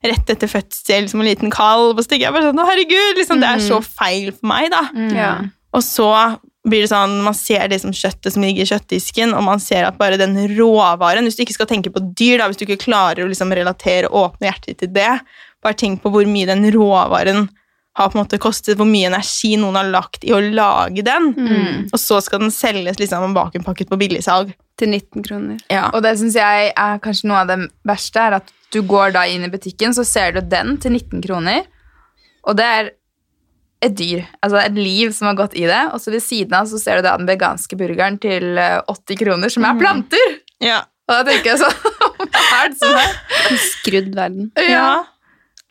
rett 0.04 0.32
etter 0.34 0.50
fødsel 0.50 1.06
som 1.08 1.22
en 1.22 1.28
liten 1.30 1.52
kalv, 1.52 1.94
og 1.94 2.02
så 2.02 2.10
tenker 2.10 2.28
jeg 2.28 2.36
bare 2.36 2.50
sånn, 2.50 2.60
å 2.60 2.66
herregud, 2.68 3.20
liksom, 3.20 3.40
det 3.40 3.50
er 3.50 3.62
så 3.64 3.78
feil 3.84 4.32
for 4.34 4.50
meg 4.50 4.68
da. 4.74 4.82
Mm. 4.92 5.14
Ja. 5.16 5.30
Og 5.74 5.84
så 5.86 6.10
blir 6.64 6.84
det 6.84 6.90
sånn, 6.90 7.18
man 7.24 7.36
ser 7.36 7.66
det 7.68 7.80
som 7.82 7.92
kjøttet 7.94 8.34
som 8.34 8.44
ligger 8.44 8.64
i 8.64 8.68
kjøttdisken, 8.68 9.34
og 9.36 9.44
man 9.46 9.62
ser 9.62 9.86
at 9.88 9.98
bare 10.00 10.18
den 10.20 10.36
råvaren, 10.56 11.26
hvis 11.28 11.38
du 11.38 11.44
ikke 11.44 11.56
skal 11.56 11.68
tenke 11.70 11.92
på 11.92 12.02
dyr, 12.16 12.40
da, 12.40 12.48
hvis 12.48 12.60
du 12.60 12.66
ikke 12.66 12.86
klarer 12.86 13.24
å 13.24 13.30
liksom 13.30 13.52
relatere 13.56 14.10
og 14.10 14.30
åpne 14.30 14.48
hjertet 14.48 14.80
til 14.80 14.92
det, 14.94 15.12
bare 15.64 15.78
tenk 15.80 16.02
på 16.02 16.12
hvor 16.12 16.28
mye 16.28 16.48
den 16.48 16.64
råvaren 16.74 17.46
har 17.94 18.08
på 18.10 18.18
en 18.18 18.24
måte 18.24 18.38
kostet, 18.42 18.74
hvor 18.78 18.88
mye 18.90 19.06
energi 19.06 19.52
noen 19.60 19.76
har 19.78 19.86
lagt 19.92 20.24
i 20.26 20.32
å 20.34 20.40
lage 20.42 21.04
den, 21.06 21.28
Mm. 21.36 21.84
og 21.92 21.98
så 22.00 22.20
skal 22.22 22.40
den 22.42 22.50
selges 22.50 22.98
liksom 22.98 23.34
bakenpakket 23.36 23.88
på 23.90 23.98
billigsalg. 24.00 24.52
Til 24.76 24.88
19 24.90 25.22
kroner. 25.22 25.58
Ja. 25.70 25.90
Og 25.94 26.02
det 26.02 26.16
syns 26.18 26.34
jeg 26.34 26.72
er 26.74 26.98
kanskje 26.98 27.28
noe 27.30 27.44
av 27.44 27.46
det 27.52 27.58
verste, 27.86 28.18
er 28.18 28.32
at 28.40 28.48
du 28.74 28.80
går 28.82 29.12
da 29.14 29.22
inn 29.30 29.44
i 29.46 29.48
butikken, 29.52 29.94
så 29.94 30.02
ser 30.04 30.32
du 30.34 30.40
den 30.40 30.76
til 30.82 30.90
19 30.96 31.22
kroner, 31.22 31.62
og 32.44 32.56
det 32.58 32.64
er 32.66 32.90
et 33.84 33.94
dyr, 33.94 34.24
altså 34.42 34.58
et 34.64 34.74
liv 34.74 35.12
som 35.12 35.28
har 35.28 35.36
gått 35.38 35.54
i 35.54 35.66
det, 35.68 35.92
og 35.92 36.00
så 36.02 36.10
ved 36.10 36.22
siden 36.24 36.54
av 36.56 36.66
så 36.66 36.78
ser 36.80 36.96
du 36.98 37.02
da 37.06 37.16
den 37.20 37.28
veganske 37.28 37.76
burgeren 37.78 38.18
til 38.18 38.58
eh, 38.58 38.80
80 38.90 39.18
kroner, 39.22 39.48
som 39.52 39.64
er 39.68 39.78
planter! 39.78 40.34
Ja. 40.64 40.80
Og 41.06 41.18
da 41.18 41.22
tenker 41.30 41.52
jeg 41.52 41.60
sånn, 41.60 41.78
hva 42.32 42.62
er 42.64 42.70
det 42.72 42.78
som 42.80 42.96
er? 42.96 43.14
En 43.50 43.58
skrudd 43.60 44.10
verden. 44.16 44.50
ja. 44.66 45.04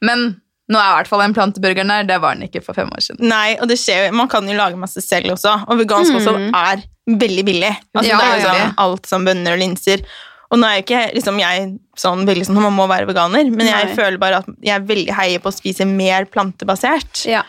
Men 0.06 0.28
nå 0.72 0.80
er 0.80 0.90
i 0.94 0.98
hvert 1.02 1.10
fall 1.12 1.20
den 1.26 1.34
planteburgeren 1.36 1.90
der, 1.92 2.04
det 2.08 2.22
var 2.24 2.36
den 2.38 2.48
ikke 2.48 2.62
for 2.64 2.74
fem 2.78 2.88
år 2.96 3.02
siden. 3.04 3.28
Nei, 3.28 3.56
og 3.60 3.68
det 3.68 3.76
skjer 3.82 4.08
jo, 4.08 4.14
man 4.16 4.30
kan 4.32 4.48
jo 4.48 4.56
lage 4.56 4.80
masse 4.80 5.02
selv 5.04 5.34
også, 5.36 5.58
og 5.68 5.80
vegansk 5.82 6.14
Mm. 6.14 6.20
også 6.22 6.36
er 6.56 6.84
veldig 7.20 7.44
billig. 7.46 7.74
Altså, 7.96 8.10
Ja, 8.10 8.18
det 8.18 8.28
er 8.30 8.38
jo 8.38 8.46
sånn, 8.48 8.62
sånn, 8.62 8.78
alt 8.86 9.06
som 9.10 9.26
bønner 9.28 9.54
og 9.58 9.60
linser. 9.60 10.06
Og 10.54 10.60
nå 10.62 10.68
er 10.70 10.76
jo 10.78 10.84
ikke 10.86 11.02
liksom, 11.18 11.40
jeg 11.42 11.80
sånn 11.98 12.24
veldig 12.30 12.46
sånn, 12.46 12.62
man 12.62 12.76
må 12.78 12.88
være 12.88 13.08
veganer, 13.10 13.50
men 13.52 13.66
jeg 13.68 13.88
Nei. 13.90 13.96
føler 13.98 14.18
bare 14.22 14.38
at 14.44 14.46
jeg 14.62 14.76
er 14.76 14.88
veldig 14.88 15.14
heier 15.18 15.40
på 15.44 15.50
å 15.52 15.56
spise 15.58 15.86
mer 15.90 16.26
plantebasert. 16.26 17.26
Ja. 17.26 17.42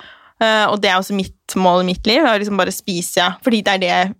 Uh, 0.43 0.67
og 0.73 0.81
det 0.83 0.91
er 0.91 0.99
også 0.99 1.15
mitt 1.15 1.55
mål 1.55 1.83
i 1.85 1.89
mitt 1.93 2.07
liv, 2.07 2.25
å 2.25 2.35
liksom 2.41 2.57
bare 2.59 2.73
spise, 2.75 3.37
fordi 3.45 3.62
det 3.62 3.75
er 3.75 3.79
det 3.85 4.15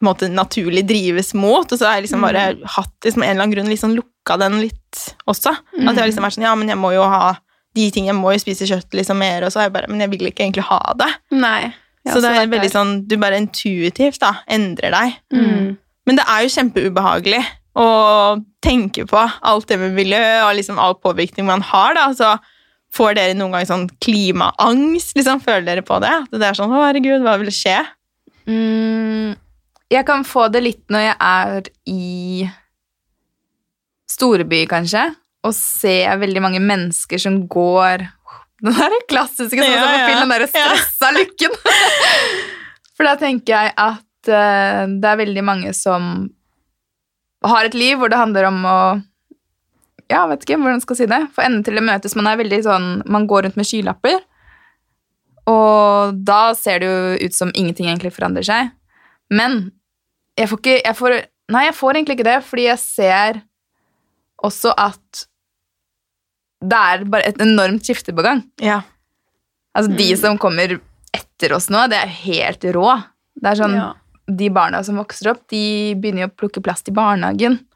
på 0.00 0.02
en 0.02 0.08
måte, 0.08 0.28
naturlig 0.32 0.82
drives 0.88 1.34
mot, 1.36 1.70
og 1.70 1.78
så 1.78 1.86
har 1.86 1.98
jeg 2.00 2.08
liksom 2.08 2.22
bare 2.24 2.56
hatt 2.64 2.94
liksom, 3.04 3.22
en 3.22 3.28
eller 3.30 3.42
annen 3.44 3.54
grunn 3.54 3.68
liksom 3.68 3.94
lukka 3.94 4.38
den 4.40 4.58
litt 4.62 5.02
også. 5.28 5.52
At 5.52 5.92
jeg 5.94 6.00
har 6.00 6.08
liksom 6.08 6.24
vært 6.24 6.38
sånn, 6.38 6.46
ja, 6.48 6.54
men 6.56 6.68
jeg 6.72 6.78
må 6.80 6.90
jo 6.96 7.04
ha 7.04 7.36
de 7.76 7.86
tingene, 7.94 8.16
må 8.18 8.32
jo 8.34 8.40
spise 8.42 8.66
kjøtt 8.66 8.96
liksom 8.98 9.20
mer, 9.22 9.44
og 9.46 9.52
så 9.52 9.60
er 9.62 9.68
jeg 9.68 9.74
bare, 9.76 9.90
men 9.92 10.02
jeg 10.02 10.10
vil 10.10 10.26
ikke 10.30 10.42
egentlig 10.46 10.66
ha 10.70 10.80
det. 10.98 11.10
Nei. 11.38 11.72
Ja, 12.06 12.14
Så 12.14 12.22
det 12.24 12.30
er 12.32 12.48
veldig 12.50 12.70
sånn, 12.72 12.94
du 13.06 13.16
bare 13.20 13.38
intuitivt 13.38 14.20
da, 14.22 14.32
endrer 14.50 14.94
deg. 14.94 15.18
Mm. 15.36 15.74
Men 16.08 16.16
det 16.18 16.24
er 16.32 16.46
jo 16.46 16.54
kjempeubehagelig 16.54 17.42
å 17.78 17.88
tenke 18.64 19.04
på 19.06 19.20
alt 19.20 19.68
det 19.70 19.76
med 19.78 19.94
miljø 19.94 20.22
og 20.46 20.56
liksom 20.58 20.80
all 20.82 20.96
påvirkning 20.98 21.46
man 21.46 21.62
har. 21.62 21.94
da, 21.98 22.08
så 22.16 22.38
Får 22.90 23.14
dere 23.14 23.36
noen 23.38 23.52
gang 23.54 23.66
sånn 23.68 23.84
klimaangst? 24.02 25.12
liksom, 25.14 25.38
Føler 25.44 25.62
dere 25.68 25.82
på 25.86 26.00
det? 26.02 26.10
At 26.10 26.32
det 26.34 26.48
er 26.48 26.56
sånn, 26.58 26.72
å 26.74 26.80
herregud, 26.82 27.22
hva 27.22 27.36
vil 27.38 27.52
skje? 27.54 27.76
Mm, 28.50 29.36
jeg 29.94 30.06
kan 30.08 30.24
få 30.26 30.48
det 30.50 30.64
litt 30.64 30.82
når 30.90 31.04
jeg 31.04 31.14
er 31.22 31.70
i 31.86 32.48
storby, 34.10 34.64
kanskje, 34.70 35.04
og 35.46 35.54
ser 35.56 36.20
veldig 36.20 36.42
mange 36.44 36.62
mennesker 36.62 37.20
som 37.20 37.42
går 37.50 38.06
Den 38.64 38.76
der 38.76 38.96
klassiske 39.08 39.56
sånn 39.56 39.72
Ja, 39.72 39.84
ja. 39.88 40.08
film, 40.10 40.26
den 40.26 40.32
der 40.34 40.42
stressa 40.50 41.08
lykken. 41.16 41.54
For 42.98 43.08
da 43.08 43.14
tenker 43.16 43.54
jeg 43.54 43.72
at 43.72 44.28
uh, 44.28 44.82
det 44.84 45.08
er 45.08 45.20
veldig 45.22 45.44
mange 45.46 45.72
som 45.72 46.10
har 47.40 47.64
et 47.64 47.76
liv 47.78 47.96
hvor 47.96 48.12
det 48.12 48.18
handler 48.20 48.50
om 48.50 48.58
å 48.68 48.80
ja, 50.10 50.24
vet 50.26 50.42
ikke 50.44 50.58
hvordan 50.58 50.80
jeg 50.80 50.84
skal 50.84 50.98
si 50.98 51.06
det. 51.08 51.20
For 51.32 51.46
enden 51.46 51.62
til 51.64 51.78
det 51.78 51.86
møtes. 51.86 52.16
Man 52.18 52.26
er 52.26 52.38
veldig 52.40 52.58
sånn, 52.66 52.88
man 53.08 53.28
går 53.30 53.46
rundt 53.46 53.56
med 53.56 53.68
skylapper. 53.68 54.18
Og 55.50 56.18
da 56.26 56.40
ser 56.58 56.82
det 56.82 56.88
jo 56.90 57.28
ut 57.28 57.36
som 57.36 57.52
ingenting 57.54 57.88
egentlig 57.88 58.12
forandrer 58.16 58.46
seg. 58.46 58.72
Men 59.30 59.70
jeg 60.38 60.50
får 60.50 60.62
ikke 60.62 60.78
jeg 60.78 60.98
får, 60.98 61.16
Nei, 61.50 61.64
jeg 61.66 61.74
får 61.74 61.96
egentlig 61.96 62.18
ikke 62.18 62.28
det, 62.28 62.38
fordi 62.46 62.64
jeg 62.68 62.78
ser 62.82 63.40
også 64.46 64.74
at 64.78 65.24
det 66.60 66.80
er 66.92 67.04
bare 67.08 67.28
et 67.30 67.40
enormt 67.40 67.86
skifte 67.86 68.12
på 68.16 68.24
gang. 68.26 68.42
Ja. 68.60 68.82
Altså, 69.76 69.94
De 69.96 70.08
som 70.18 70.38
kommer 70.40 70.78
etter 71.16 71.54
oss 71.56 71.70
nå, 71.72 71.86
det 71.90 71.98
er 72.00 72.12
helt 72.26 72.64
rå. 72.76 72.92
Det 73.40 73.52
er 73.54 73.60
sånn, 73.62 73.78
Ja. 73.78 73.88
De 74.30 74.46
barna 74.54 74.78
som 74.86 74.94
vokser 75.00 75.32
opp, 75.32 75.40
de 75.50 75.96
begynner 75.98 76.22
jo 76.22 76.30
å 76.30 76.36
plukke 76.38 76.62
plast 76.62 76.88
i 76.88 76.94
barnehagen. 76.94 77.58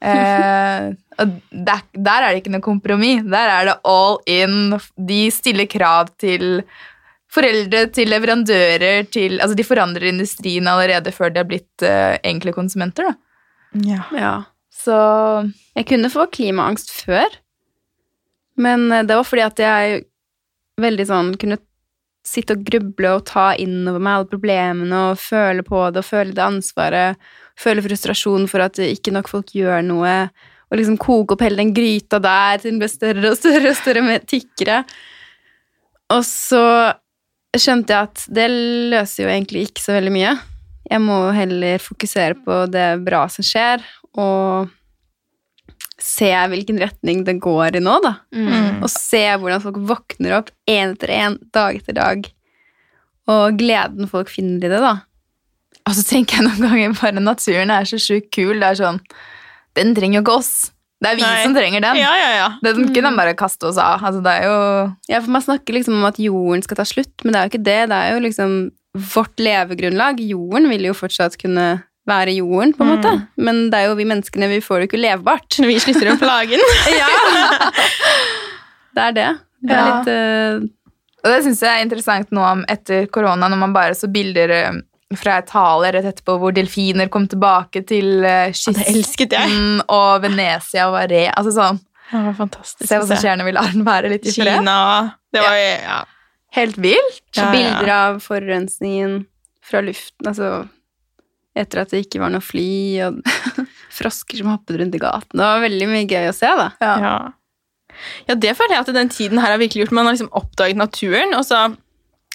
Eh, 0.00 0.84
og 1.20 1.32
der, 1.52 1.80
der 1.92 2.24
er 2.24 2.30
det 2.32 2.38
ikke 2.40 2.52
noe 2.54 2.64
kompromiss. 2.64 3.20
Der 3.28 3.50
er 3.52 3.66
det 3.68 3.74
all 3.84 4.14
in. 4.32 4.70
De 4.96 5.18
stiller 5.28 5.66
krav 5.68 6.08
til 6.16 6.62
foreldre, 7.28 7.82
til 7.92 8.08
leverandører, 8.08 9.04
til 9.12 9.36
Altså, 9.36 9.58
de 9.58 9.66
forandrer 9.68 10.08
industrien 10.08 10.70
allerede 10.72 11.12
før 11.12 11.34
de 11.34 11.42
har 11.42 11.50
blitt 11.50 11.84
eh, 11.84 12.16
enkle 12.32 12.54
konsumenter, 12.56 13.10
da. 13.10 13.12
ja. 13.84 14.06
ja. 14.16 14.32
Så 14.72 14.96
Jeg 15.76 15.84
kunne 15.90 16.08
få 16.08 16.24
klimaangst 16.32 16.94
før, 17.04 17.28
men 18.58 18.90
eh, 18.92 19.04
det 19.06 19.18
var 19.18 19.26
fordi 19.26 19.44
at 19.46 19.62
jeg 19.62 20.06
veldig 20.80 21.06
sånn 21.08 21.34
kunne 21.40 21.60
sitte 22.26 22.54
og 22.56 22.64
gruble 22.66 23.14
og 23.16 23.26
ta 23.28 23.50
innover 23.58 24.02
meg 24.02 24.18
alle 24.18 24.30
problemene 24.30 25.02
og 25.10 25.20
føle 25.20 25.64
på 25.66 25.86
det 25.92 26.02
og 26.02 26.08
føle 26.08 26.36
det 26.36 26.44
ansvaret, 26.44 27.30
føle 27.58 27.84
frustrasjon 27.84 28.46
for 28.50 28.64
at 28.64 28.80
ikke 28.84 29.14
nok 29.14 29.30
folk 29.32 29.54
gjør 29.56 29.80
noe, 29.86 30.16
og 30.70 30.78
liksom 30.78 30.98
koke 31.00 31.34
opp 31.34 31.44
hele 31.44 31.58
den 31.62 31.72
gryta 31.74 32.20
der 32.22 32.60
til 32.60 32.74
den 32.74 32.82
ble 32.82 32.90
større 32.90 33.32
og 33.32 33.38
større 33.40 33.72
og 33.72 33.78
større 33.78 34.04
med 34.06 34.26
tykkere. 34.30 34.82
Og 36.14 36.22
så 36.26 36.64
skjønte 37.56 37.94
jeg 37.94 38.10
at 38.10 38.26
det 38.30 38.46
løser 38.92 39.24
jo 39.24 39.32
egentlig 39.32 39.64
ikke 39.68 39.82
så 39.82 39.96
veldig 39.96 40.12
mye. 40.14 40.34
Jeg 40.90 41.02
må 41.02 41.18
heller 41.34 41.82
fokusere 41.82 42.38
på 42.44 42.64
det 42.70 42.88
bra 43.06 43.24
som 43.32 43.46
skjer, 43.46 43.82
og 44.18 44.70
se 46.02 46.30
hvilken 46.52 46.80
retning 46.80 47.22
det 47.26 47.38
går 47.44 47.78
i 47.78 47.84
nå, 47.84 47.96
da. 48.04 48.14
Mm. 48.34 48.80
Og 48.84 48.90
se 48.92 49.22
hvordan 49.36 49.62
folk 49.64 49.78
våkner 49.90 50.38
opp 50.40 50.50
én 50.70 50.94
etter 50.94 51.12
én, 51.14 51.38
dag 51.54 51.78
etter 51.78 51.96
dag. 51.98 52.26
Og 53.30 53.60
gleden 53.60 54.10
folk 54.10 54.32
finner 54.32 54.66
i 54.66 54.72
det, 54.72 54.80
da. 54.82 54.96
Og 55.88 55.96
så 55.96 56.04
tenker 56.06 56.40
jeg 56.40 56.48
noen 56.48 56.66
ganger 56.66 56.98
bare 56.98 57.22
naturen 57.22 57.72
er 57.74 57.88
så 57.88 58.00
sjukt 58.00 58.30
kul. 58.34 58.58
Det 58.60 58.68
er 58.72 58.80
sånn 58.80 59.00
Den 59.78 59.94
trenger 59.96 60.20
jo 60.20 60.24
ikke 60.24 60.38
oss. 60.40 60.52
Det 61.00 61.08
er 61.08 61.16
vi 61.16 61.24
Nei. 61.24 61.44
som 61.46 61.54
trenger 61.56 61.80
den. 61.80 61.96
Ja, 61.96 62.10
ja, 62.18 62.32
ja. 62.36 62.48
Den 62.60 62.90
kan 62.92 63.06
den 63.08 63.16
bare 63.16 63.36
kaste 63.38 63.70
oss 63.70 63.78
av. 63.80 64.02
Altså, 64.04 64.20
det 64.24 64.34
er 64.36 64.48
jo 64.50 64.58
Ja, 65.08 65.20
for 65.22 65.32
Man 65.32 65.44
snakker 65.46 65.76
liksom 65.76 65.96
om 65.96 66.08
at 66.08 66.20
jorden 66.20 66.64
skal 66.66 66.80
ta 66.82 66.84
slutt, 66.88 67.14
men 67.24 67.32
det 67.32 67.40
er 67.40 67.46
jo 67.46 67.52
ikke 67.54 67.68
det. 67.70 67.80
Det 67.92 68.00
er 68.00 68.12
jo 68.12 68.24
liksom 68.26 68.58
vårt 69.14 69.40
levegrunnlag. 69.40 70.20
Jorden 70.20 70.68
vil 70.68 70.90
jo 70.90 70.96
fortsatt 70.98 71.38
kunne 71.40 71.82
være 72.10 72.34
jorden, 72.36 72.74
på 72.76 72.84
en 72.84 72.90
måte. 72.94 73.14
Men 73.40 73.62
det 73.72 73.78
er 73.80 73.88
jo 73.88 73.96
vi 73.98 74.06
menneskene, 74.10 74.48
vi 74.50 74.60
får 74.64 74.80
det 74.82 74.86
jo 74.86 74.90
ikke 74.90 75.00
levbart. 75.04 75.58
Når 75.62 75.70
vi 75.70 75.78
slutter 75.86 76.12
å 76.12 76.18
plage 76.20 76.58
den. 76.58 76.76
Ja! 77.00 77.08
det 78.96 79.06
er 79.08 79.16
det. 79.16 79.30
Det 79.62 79.74
er 79.76 79.80
Ja. 79.80 79.88
litt 79.94 80.12
uh... 80.12 80.68
Og 81.20 81.28
det 81.28 81.40
syns 81.44 81.58
jeg 81.60 81.68
er 81.76 81.82
interessant 81.84 82.30
nå 82.32 82.40
om 82.40 82.62
etter 82.72 83.04
korona, 83.12 83.48
når 83.52 83.58
man 83.60 83.74
bare 83.76 83.92
så 83.98 84.08
bilder 84.08 84.54
fra 85.20 85.34
et 85.42 85.48
tale 85.50 85.90
rett 85.92 86.06
etterpå 86.08 86.36
hvor 86.40 86.54
delfiner 86.56 87.10
kom 87.12 87.26
tilbake 87.28 87.82
til 87.88 88.22
jeg. 88.24 88.54
kysten 88.56 89.82
og 89.98 90.22
Venezia 90.24 90.86
var 90.94 91.10
re. 91.12 91.26
Altså 91.34 91.52
sånn, 91.58 91.80
Det 92.10 92.22
var 92.24 92.38
fantastisk. 92.38 92.86
Se 92.88 92.96
hva 93.02 93.08
som 93.10 93.20
skjer 93.20 93.36
når 93.36 93.50
vi 93.50 93.54
lar 93.58 93.68
den 93.74 93.84
være 93.84 94.12
litt 94.14 94.24
i 94.30 94.32
fred. 94.32 94.62
Kina 94.62 94.78
Det 95.34 95.44
var 95.44 95.58
ja. 95.60 95.98
Helt 96.56 96.78
vilt. 96.82 97.20
Ja, 97.36 97.44
ja. 97.44 97.50
bilder 97.52 97.92
av 97.98 98.16
forurensningen 98.24 99.20
fra 99.70 99.84
luften, 99.84 100.26
altså 100.26 100.64
etter 101.56 101.82
at 101.82 101.90
det 101.90 102.04
ikke 102.06 102.20
var 102.22 102.30
noe 102.34 102.44
fly, 102.44 102.68
og 103.08 103.20
frosker 103.98 104.38
som 104.40 104.52
hoppet 104.52 104.78
rundt 104.80 104.94
i 104.96 105.02
gaten. 105.02 105.34
Det 105.36 105.44
var 105.44 105.64
veldig 105.66 105.88
mye 105.90 106.06
gøy 106.08 106.30
å 106.30 106.36
se, 106.36 106.50
da. 106.60 106.70
Ja. 106.80 106.94
Ja. 107.02 107.14
ja, 108.30 108.34
det 108.46 108.56
føler 108.58 108.76
jeg 108.78 108.86
at 108.86 108.94
den 109.00 109.10
tiden 109.12 109.42
her 109.42 109.54
har 109.56 109.62
virkelig 109.62 109.86
gjort. 109.86 109.96
Man 109.98 110.06
har 110.06 110.14
liksom 110.16 110.32
oppdaget 110.40 110.78
naturen, 110.80 111.34
og 111.38 111.44
så 111.48 111.68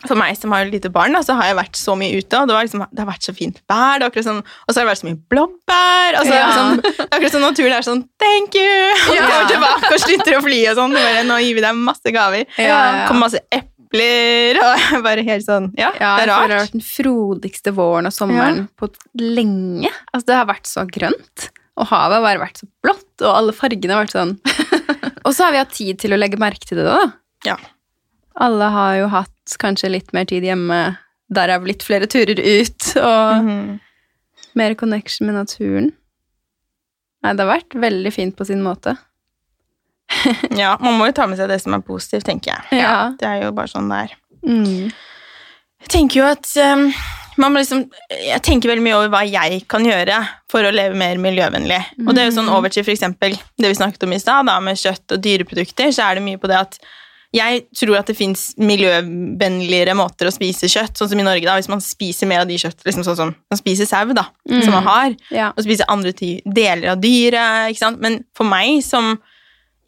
for 0.05 0.19
meg 0.19 0.35
som 0.37 0.51
har 0.53 0.65
et 0.67 0.73
lite 0.75 0.89
barn, 0.93 1.15
da, 1.15 1.21
så 1.25 1.33
har 1.39 1.47
jeg 1.49 1.55
vært 1.57 1.77
så 1.79 1.95
mye 1.97 2.19
ute, 2.19 2.37
og 2.37 2.49
det, 2.49 2.53
var 2.53 2.65
liksom, 2.67 2.81
det 2.91 2.99
har 3.01 3.07
vært 3.07 3.25
så 3.25 3.33
fint 3.33 3.57
vær, 3.71 4.03
det 4.03 4.23
sånn, 4.25 4.41
og 4.43 4.69
så 4.69 4.75
har 4.77 4.83
det 4.85 4.91
vært 4.91 5.01
så 5.01 5.07
mye 5.07 5.19
blåbær, 5.31 6.17
og 6.19 6.27
så 6.27 6.33
er 6.35 6.41
Ja. 6.41 6.49
sånn, 6.53 6.81
det 6.83 7.05
er 7.07 7.15
akkurat 7.15 7.33
sånn 7.33 7.45
naturen 7.47 7.73
er 7.77 7.87
sånn, 7.87 8.03
thank 8.21 8.57
you, 8.59 8.75
og 8.91 9.07
så 9.07 9.15
Ja. 9.15 9.29
går 9.31 9.47
tilbake 9.53 9.91
og 9.95 10.03
slutter 10.03 10.37
å 10.37 10.41
fly 10.45 10.59
og 10.69 10.77
sånn, 10.81 10.93
bare, 10.99 11.23
nå 11.31 11.39
gir 11.41 11.57
vi 11.57 11.63
deg 11.65 11.79
masse 11.79 12.13
gaver, 12.19 12.43
Ja, 12.59 12.67
ja, 12.67 12.81
ja. 12.99 13.07
kommer 13.07 13.25
masse 13.25 13.41
epler, 13.49 13.71
og 14.61 14.83
er 14.95 15.01
bare 15.05 15.23
helt 15.27 15.45
sånn, 15.45 15.69
ja, 15.79 15.91
Ja, 15.99 16.15
det 16.17 16.25
er 16.25 16.31
rart. 16.31 16.47
det 16.49 16.55
har 16.57 16.63
vært 16.65 16.75
den 16.77 16.85
frodigste 16.85 17.73
våren 17.77 18.09
og 18.09 18.13
sommeren 18.15 18.67
på 18.79 18.89
lenge. 19.21 19.91
Altså, 20.13 20.25
det 20.31 20.35
har 20.39 20.49
vært 20.49 20.67
så 20.69 20.85
grønt, 20.89 21.49
og 21.77 21.87
havet 21.91 22.17
har 22.19 22.25
bare 22.27 22.43
vært 22.45 22.61
så 22.63 22.67
blått, 22.83 23.07
og 23.21 23.31
alle 23.35 23.55
fargene 23.55 23.95
har 23.95 24.05
vært 24.05 24.15
sånn. 24.15 24.35
og 25.25 25.31
så 25.35 25.45
har 25.47 25.51
vi 25.55 25.61
hatt 25.63 25.73
tid 25.77 25.99
til 25.99 26.15
å 26.15 26.19
legge 26.19 26.37
merke 26.41 26.65
til 26.67 26.77
det, 26.81 26.85
da. 26.85 27.13
Ja. 27.45 27.57
Alle 28.35 28.69
har 28.73 28.95
jo 28.99 29.07
hatt 29.13 29.57
kanskje 29.61 29.91
litt 29.93 30.11
mer 30.13 30.25
tid 30.27 30.43
hjemme, 30.43 30.97
der 31.31 31.53
litt 31.65 31.83
flere 31.83 32.07
turer 32.11 32.37
ut, 32.39 32.91
og 33.01 33.45
Mhm. 33.45 33.79
mer 34.55 34.73
connection 34.75 35.27
med 35.27 35.35
naturen. 35.35 35.93
Nei, 37.23 37.33
det 37.33 37.41
har 37.45 37.57
vært 37.59 37.73
veldig 37.81 38.11
fint 38.13 38.35
på 38.37 38.45
sin 38.45 38.61
måte. 38.63 38.97
Ja, 40.61 40.75
man 40.81 40.97
må 40.99 41.09
jo 41.09 41.15
ta 41.17 41.27
med 41.27 41.39
seg 41.39 41.49
det 41.51 41.59
som 41.63 41.75
er 41.77 41.83
positivt, 41.85 42.25
tenker 42.27 42.53
jeg. 42.53 42.81
Ja. 42.81 43.11
Det 43.19 43.27
er 43.29 43.45
jo 43.47 43.53
bare 43.57 43.71
sånn 43.71 43.91
det 43.91 44.01
er. 44.05 44.15
Mm. 44.45 44.89
Jeg 45.85 45.91
tenker 45.93 46.19
jo 46.21 46.25
at 46.29 46.49
um, 46.61 46.87
man 47.41 47.53
må 47.53 47.61
liksom, 47.61 47.85
jeg 48.09 48.41
tenker 48.45 48.71
veldig 48.71 48.85
mye 48.85 48.97
over 48.97 49.11
hva 49.13 49.23
jeg 49.27 49.63
kan 49.69 49.85
gjøre 49.85 50.19
for 50.51 50.65
å 50.65 50.73
leve 50.73 50.97
mer 50.97 51.19
miljøvennlig. 51.21 51.81
Og 52.05 52.13
det 52.15 52.23
er 52.23 52.29
jo 52.29 52.37
sånn 52.39 52.51
over 52.53 52.71
til 52.73 52.85
eksempel 52.93 53.35
det 53.59 53.71
vi 53.71 53.77
snakket 53.77 54.05
om 54.07 54.15
i 54.15 54.21
stad, 54.21 54.47
med 54.63 54.79
kjøtt 54.79 55.17
og 55.17 55.25
dyreprodukter, 55.25 55.91
så 55.93 56.07
er 56.07 56.17
det 56.19 56.25
mye 56.25 56.41
på 56.41 56.49
det 56.51 56.61
at 56.61 56.79
jeg 57.35 57.65
tror 57.75 57.97
at 57.99 58.07
det 58.07 58.15
fins 58.15 58.53
miljøvennligere 58.61 59.95
måter 59.97 60.29
å 60.29 60.33
spise 60.33 60.69
kjøtt, 60.71 60.95
sånn 60.95 61.09
som 61.11 61.19
i 61.19 61.25
Norge. 61.25 61.43
da, 61.43 61.57
Hvis 61.59 61.67
man 61.71 61.81
spiser 61.83 62.29
mer 62.29 62.45
av 62.45 62.47
de 62.47 62.55
kjøtt, 62.61 62.85
liksom 62.85 63.03
sånn 63.03 63.17
som 63.19 63.33
man 63.51 63.59
spiser 63.59 63.89
sau, 63.89 64.05
da, 64.15 64.27
som 64.47 64.71
man 64.71 64.87
har, 64.87 65.15
Ja. 65.31 65.49
og 65.51 65.63
spiser 65.65 65.89
andre 65.91 66.13
deler 66.13 66.91
av 66.93 67.01
dyret. 67.01 67.71
ikke 67.71 67.83
sant? 67.83 67.99
Men 67.99 68.23
for 68.33 68.45
meg 68.45 68.81
som 68.83 69.19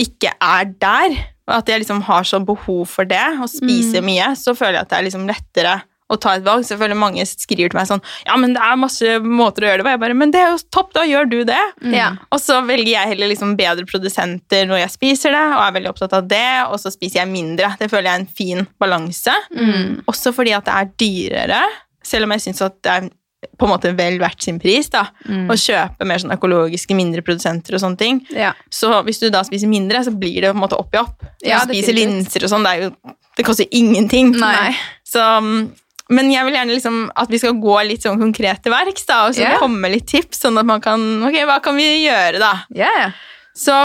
ikke 0.02 0.34
er 0.44 0.72
der, 0.78 1.20
og 1.48 1.60
at 1.60 1.70
jeg 1.72 1.84
liksom 1.84 2.02
har 2.06 2.26
sånn 2.28 2.46
behov 2.48 2.86
for 2.92 3.08
det, 3.08 3.24
og 3.42 3.50
spiser 3.52 4.04
mye, 4.06 4.34
så 4.38 4.54
føler 4.58 4.80
jeg 4.80 4.88
at 4.88 4.92
det 4.92 4.98
er 5.00 5.08
liksom 5.08 5.30
lettere 5.30 5.78
å 6.08 6.16
ta 6.22 6.38
et 6.38 6.46
valg. 6.46 6.66
Så 6.66 6.76
jeg 6.76 6.82
føler 6.82 7.00
mange 7.00 7.24
skriver 7.28 7.72
til 7.72 7.80
meg 7.80 7.90
sånn 7.90 8.04
Ja, 8.28 8.38
men 8.40 8.56
det 8.56 8.64
er 8.64 8.80
masse 8.80 9.18
måter 9.24 9.66
å 9.66 9.72
gjøre 9.72 9.82
det 9.82 9.88
på. 9.88 9.94
Jeg 9.96 10.02
bare, 10.04 10.18
Men 10.18 10.34
det 10.34 10.42
er 10.42 10.54
jo 10.54 10.62
topp, 10.74 10.94
da 10.96 11.04
gjør 11.08 11.30
du 11.32 11.38
det. 11.48 11.60
Ja. 11.94 12.14
Og 12.32 12.42
så 12.44 12.60
velger 12.68 12.94
jeg 12.94 13.14
heller 13.14 13.32
liksom 13.32 13.56
bedre 13.60 13.88
produsenter 13.90 14.70
når 14.70 14.86
jeg 14.86 14.96
spiser 14.96 15.36
det, 15.36 15.44
og 15.56 15.64
er 15.66 15.76
veldig 15.80 15.92
opptatt 15.92 16.18
av 16.20 16.30
det, 16.32 16.48
og 16.68 16.80
så 16.82 16.94
spiser 16.94 17.24
jeg 17.24 17.34
mindre. 17.34 17.74
Det 17.80 17.92
føler 17.92 18.10
jeg 18.10 18.16
er 18.16 18.24
en 18.24 18.36
fin 18.40 18.66
balanse. 18.80 19.36
Mm. 19.52 20.04
Også 20.08 20.34
fordi 20.36 20.56
at 20.58 20.68
det 20.68 20.78
er 20.78 20.94
dyrere, 21.04 21.62
selv 22.08 22.28
om 22.28 22.36
jeg 22.36 22.48
syns 22.48 22.64
at 22.64 22.80
det 22.86 22.94
er 22.94 23.10
på 23.58 23.68
en 23.68 23.72
måte 23.72 23.94
vel 23.98 24.20
verdt 24.22 24.44
sin 24.46 24.60
pris 24.62 24.90
da, 24.94 25.06
å 25.26 25.58
kjøpe 25.58 26.08
mer 26.08 26.22
sånn 26.24 26.36
økologiske, 26.36 26.98
mindre 26.98 27.24
produsenter 27.26 27.78
og 27.78 27.84
sånne 27.84 28.02
ting. 28.02 28.22
Ja. 28.36 28.54
Så 28.74 28.92
hvis 29.08 29.22
du 29.24 29.30
da 29.34 29.44
spiser 29.48 29.72
mindre, 29.72 30.04
så 30.06 30.14
blir 30.14 30.42
det 30.42 30.52
på 30.52 30.58
en 30.58 30.64
måte 30.64 30.80
opp 30.80 30.96
i 30.96 31.02
opp. 31.02 31.26
Ja, 31.46 31.64
du 31.66 31.74
spiser 31.74 31.98
linser 31.98 32.48
og 32.48 32.54
sånn, 32.54 32.68
det, 32.68 32.78
jo, 32.86 33.18
det 33.38 33.46
koster 33.48 33.70
ingenting. 33.76 34.34
Nei. 34.42 34.72
Så, 35.08 35.22
mm, 35.22 35.68
men 36.16 36.32
jeg 36.32 36.48
vil 36.48 36.58
gjerne 36.58 36.76
liksom 36.76 37.00
at 37.20 37.32
vi 37.32 37.40
skal 37.42 37.58
gå 37.62 37.78
litt 37.88 38.06
sånn 38.06 38.20
konkret 38.22 38.64
til 38.64 38.74
verks, 38.76 39.08
da, 39.10 39.24
og 39.28 39.38
så 39.38 39.44
yeah. 39.44 39.60
komme 39.62 39.82
med 39.84 39.98
litt 39.98 40.08
tips, 40.10 40.44
sånn 40.46 40.60
at 40.60 40.68
man 40.68 40.84
kan 40.84 41.04
Ok, 41.28 41.40
hva 41.48 41.60
kan 41.64 41.78
vi 41.80 41.88
gjøre, 42.06 42.40
da? 42.44 42.54
Ja. 42.76 43.10
Så 43.58 43.76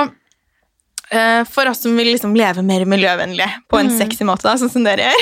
for 1.52 1.68
oss 1.68 1.82
som 1.84 1.96
vil 1.98 2.08
liksom 2.14 2.32
leve 2.38 2.62
mer 2.64 2.86
miljøvennlig 2.88 3.48
på 3.68 3.80
en 3.80 3.90
sexy 3.92 4.24
måte, 4.24 4.46
da, 4.48 4.54
sånn 4.60 4.70
som 4.72 4.86
dere 4.86 5.10
gjør 5.10 5.20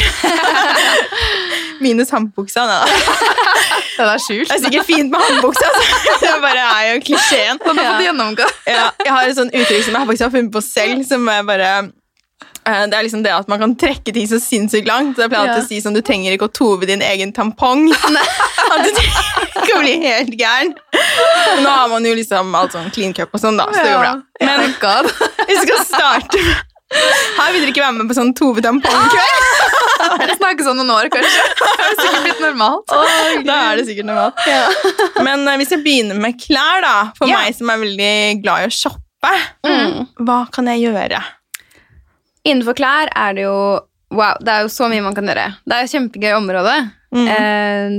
Minus 1.81 2.11
håndbuksa. 2.13 2.67
da. 2.69 2.85
Det 4.01 4.07
er 4.07 4.21
skjult. 4.23 4.49
Det 4.49 4.57
er 4.57 4.63
sikkert 4.65 4.87
fint 4.89 5.11
med 5.13 5.21
håndbuksa, 5.21 5.67
altså. 5.67 5.97
det 6.25 6.33
bare 6.45 6.67
er 6.77 6.85
jo 6.95 7.01
klisjeen. 7.05 7.59
Har 7.65 7.77
fått 7.77 8.05
gjennomgå. 8.05 8.47
Ja, 8.69 8.87
jeg 9.05 9.13
har 9.13 9.29
et 9.29 9.37
sånt 9.37 9.57
uttrykk 9.57 9.85
som 9.89 9.97
jeg 9.99 10.09
faktisk 10.13 10.25
har 10.27 10.33
funnet 10.37 10.53
på 10.55 10.63
selv, 10.65 11.03
som 11.09 11.29
er 11.33 11.43
bare 11.49 11.71
eh, 11.81 11.91
det 12.91 12.97
er 12.97 13.05
liksom 13.07 13.23
det 13.25 13.33
at 13.35 13.49
man 13.51 13.61
kan 13.63 13.75
trekke 13.79 14.13
ting 14.15 14.27
så 14.29 14.39
sinnssykt 14.43 14.89
langt. 14.89 15.17
Så 15.17 15.25
jeg 15.25 15.33
pleier 15.33 15.51
Ja. 15.51 15.59
å 15.59 15.67
si 15.67 15.81
sånn, 15.83 15.95
Du 15.97 16.03
trenger 16.03 16.33
ikke 16.37 16.49
å 16.49 16.53
tove 16.53 16.87
din 16.87 17.03
egen 17.03 17.33
tampong. 17.33 17.89
At 18.71 18.85
du 18.85 18.91
trenger 18.95 19.63
ikke 19.63 19.77
å 19.77 19.83
bli 19.83 19.95
helt 20.05 20.35
gæren. 20.39 20.75
Men 20.95 21.63
nå 21.65 21.71
har 21.71 21.89
man 21.89 22.05
jo 22.05 22.15
liksom 22.15 22.55
alt 22.55 22.77
sånn 22.77 22.91
clean 22.95 23.15
cup 23.17 23.35
og 23.35 23.41
sånn, 23.43 23.59
da, 23.59 23.67
så 23.73 23.83
det 23.83 23.95
går 23.95 24.05
bra. 24.05 24.15
Men 24.41 24.61
vi 25.51 25.57
skal 25.61 25.85
starte 25.85 26.43
Her 27.39 27.53
vil 27.53 27.63
dere 27.63 27.71
ikke 27.73 27.83
være 27.85 27.97
med 27.99 28.09
på 28.11 28.17
sånn 28.19 28.33
Tove 28.35 28.63
tampong-kveld. 28.65 29.49
Det 30.41 30.65
sånn 30.65 30.79
noen 30.81 30.91
år, 30.91 31.09
kanskje. 31.13 31.43
Det 31.61 31.85
er 31.85 31.99
sikkert 32.01 32.25
blitt 32.25 32.41
normalt. 32.43 32.95
Da 33.47 33.59
er 33.71 33.79
det 33.79 33.85
sikkert 33.87 34.09
normalt. 34.09 34.41
Men 35.23 35.45
uh, 35.47 35.55
hvis 35.61 35.71
jeg 35.75 35.85
begynner 35.85 36.19
med 36.19 36.39
klær, 36.41 36.83
da, 36.85 36.95
for 37.19 37.31
yeah. 37.31 37.45
meg 37.45 37.55
som 37.57 37.71
er 37.71 37.83
veldig 37.85 38.15
glad 38.43 38.65
i 38.65 38.71
å 38.71 38.75
shoppe, 38.75 39.07
Mm. 39.67 40.07
hva 40.25 40.47
kan 40.53 40.69
jeg 40.73 40.87
gjøre? 40.89 41.21
Innenfor 42.49 42.77
klær 42.79 43.11
er 43.13 43.37
det 43.37 43.47
jo 43.47 43.61
Wow, 44.11 44.41
det 44.43 44.51
er 44.51 44.65
jo 44.65 44.71
så 44.75 44.89
mye 44.91 45.05
man 45.05 45.15
kan 45.15 45.29
gjøre. 45.31 45.45
Det 45.63 45.77
er 45.77 45.85
jo 45.85 45.91
kjempegøy 45.93 46.33
område. 46.35 46.73
Mm. 47.15 47.29
Eh, 47.31 47.93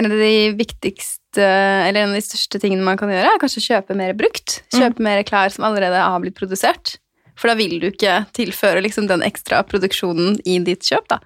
en 0.00 0.06
av 0.08 0.14
de 0.16 0.30
viktigste, 0.56 1.44
eller 1.44 2.00
en 2.00 2.14
av 2.14 2.16
de 2.16 2.24
største 2.24 2.56
tingene 2.62 2.86
man 2.86 2.96
kan 2.96 3.12
gjøre, 3.12 3.34
er 3.34 3.42
kanskje 3.42 3.60
å 3.60 3.66
kjøpe 3.66 3.96
mer 3.98 4.14
brukt. 4.16 4.62
Kjøpe 4.72 5.04
mer 5.04 5.20
klær 5.28 5.52
som 5.52 5.66
allerede 5.68 6.00
har 6.00 6.22
blitt 6.24 6.38
produsert. 6.38 6.94
For 7.36 7.52
da 7.52 7.58
vil 7.58 7.76
du 7.80 7.90
ikke 7.90 8.22
tilføre 8.36 8.80
liksom 8.84 9.08
den 9.10 9.24
ekstra 9.26 9.60
produksjonen 9.68 10.38
i 10.48 10.56
ditt 10.64 10.88
kjøp, 10.88 11.04
da. 11.12 11.20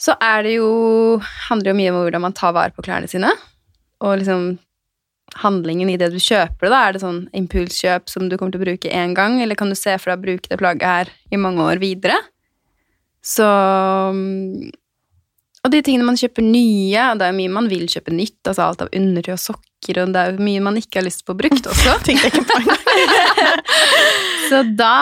Så 0.00 0.16
er 0.16 0.42
det 0.46 0.56
jo 0.56 1.20
handler 1.50 1.72
jo 1.72 1.78
mye 1.78 1.92
om 1.92 2.00
hvordan 2.00 2.24
man 2.24 2.36
tar 2.36 2.56
vare 2.56 2.74
på 2.74 2.84
klærne 2.84 3.12
sine. 3.12 3.30
Og 4.02 4.18
liksom 4.22 4.54
handlingen 5.40 5.90
i 5.90 5.96
det 6.00 6.10
du 6.12 6.18
kjøper, 6.20 6.68
da. 6.68 6.82
Er 6.86 6.94
det 6.94 7.02
sånn 7.04 7.24
impulskjøp 7.36 8.10
som 8.10 8.28
du 8.28 8.36
kommer 8.36 8.54
til 8.54 8.62
å 8.62 8.66
bruke 8.66 8.92
én 8.92 9.16
gang, 9.16 9.40
eller 9.42 9.58
kan 9.58 9.72
du 9.72 9.78
se 9.78 9.94
for 9.98 10.12
deg 10.12 10.20
å 10.20 10.26
bruke 10.26 10.52
det 10.52 10.60
plagget 10.60 10.88
her 10.88 11.12
i 11.32 11.40
mange 11.40 11.64
år 11.64 11.82
videre? 11.82 12.18
Så 13.22 13.46
mm, 13.46 14.70
Og 15.62 15.70
de 15.70 15.78
tingene 15.86 16.06
man 16.06 16.18
kjøper 16.18 16.42
nye, 16.42 17.04
og 17.12 17.20
det 17.20 17.28
er 17.28 17.36
mye 17.36 17.52
man 17.54 17.68
vil 17.70 17.86
kjøpe 17.90 18.14
nytt, 18.14 18.40
altså 18.42 18.64
alt 18.66 18.82
av 18.82 18.90
undertøy 18.98 19.32
og 19.36 19.42
sokker, 19.44 20.02
og 20.02 20.14
det 20.14 20.22
er 20.22 20.32
jo 20.32 20.48
mye 20.48 20.64
man 20.64 20.78
ikke 20.80 20.98
har 20.98 21.06
lyst 21.06 21.22
på 21.26 21.36
brukt 21.38 21.68
også. 21.70 21.94
Så 24.50 24.64
da 24.74 24.96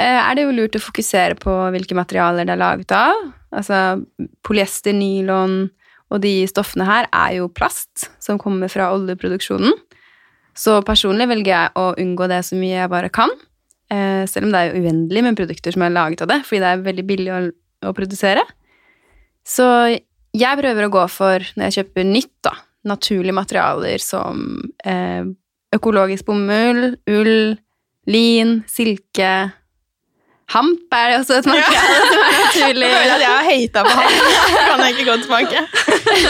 eh, 0.00 0.20
er 0.20 0.32
det 0.34 0.46
jo 0.46 0.56
lurt 0.56 0.78
å 0.80 0.82
fokusere 0.82 1.36
på 1.40 1.52
hvilke 1.76 1.96
materialer 1.98 2.48
det 2.48 2.56
er 2.56 2.62
laget 2.62 2.96
av. 2.96 3.20
Altså 3.54 3.84
polyester, 4.46 4.96
nylon 4.96 5.68
og 6.14 6.22
de 6.22 6.44
stoffene 6.46 6.86
her 6.86 7.08
er 7.10 7.40
jo 7.40 7.50
plast 7.50 8.08
som 8.22 8.38
kommer 8.38 8.70
fra 8.70 8.92
oljeproduksjonen. 8.94 9.74
Så 10.54 10.78
personlig 10.86 11.26
velger 11.32 11.50
jeg 11.50 11.72
å 11.80 11.88
unngå 11.98 12.28
det 12.30 12.44
så 12.46 12.58
mye 12.58 12.78
jeg 12.78 12.92
bare 12.92 13.10
kan. 13.10 13.32
eh, 13.90 14.24
selv 14.30 14.46
om 14.46 14.54
det 14.54 14.60
er 14.60 14.76
uendelig 14.78 15.22
med 15.26 15.36
produkter 15.36 15.74
som 15.74 15.82
er 15.82 15.94
laget 15.94 16.22
av 16.22 16.30
det, 16.30 16.40
fordi 16.46 16.62
det 16.62 16.70
er 16.70 16.84
veldig 16.86 17.06
billig 17.08 17.32
å, 17.34 17.40
å 17.90 17.94
produsere. 17.96 18.44
Så 19.44 19.66
jeg 20.34 20.60
prøver 20.60 20.86
å 20.86 20.92
gå 20.94 21.02
for, 21.12 21.44
når 21.54 21.68
jeg 21.68 21.76
kjøper 21.80 22.06
nytt, 22.08 22.32
da, 22.46 22.54
naturlige 22.88 23.36
materialer 23.36 24.02
som 24.02 24.62
eh, 24.86 25.26
økologisk 25.74 26.26
bomull, 26.30 26.94
ull, 27.10 27.56
lin, 28.10 28.56
silke 28.70 29.34
Hamp 30.52 30.92
er 30.92 31.06
det 31.10 31.16
også 31.22 31.34
et 31.40 31.46
materiale 31.48 32.04
som 32.04 32.18
er 32.20 32.32
naturlig. 32.36 32.88
Jeg 32.90 32.96
føler 33.00 33.14
at 33.14 33.22
jeg 33.22 33.32
har 33.32 33.44
hata 33.48 33.78
på 33.86 33.92
han. 33.98 34.10
Kan 34.68 34.78
jeg 34.84 34.90
ikke 34.94 35.06
gå 35.08 35.14
tilbake? 35.22 35.54
Jeg 35.54 35.58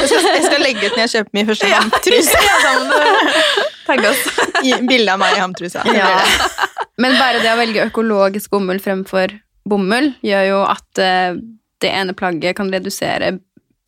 skal, 0.08 0.20
jeg 0.30 0.44
skal 0.44 0.60
legge 0.62 0.82
ut 0.86 0.94
når 0.94 1.02
jeg 1.02 1.10
kjøper 1.14 1.32
min 1.34 1.46
første 1.48 1.66
ja. 1.68 1.80
Tagg 3.88 4.00
oss. 4.08 4.22
Gi 4.64 4.72
Bilde 4.88 5.10
av 5.12 5.18
meg 5.20 5.30
i 5.36 5.40
hamptrusa. 5.42 5.80
Ja. 5.92 6.08
Men 7.02 7.12
bare 7.18 7.38
det 7.42 7.50
å 7.52 7.58
velge 7.58 7.86
økologisk 7.90 8.50
bomull 8.54 8.80
fremfor 8.82 9.28
bomull 9.68 10.12
gjør 10.24 10.44
jo 10.48 10.58
at 10.68 10.98
eh, 11.02 11.32
det 11.82 11.90
ene 11.90 12.12
plagget 12.16 12.56
kan 12.56 12.72
redusere 12.72 13.38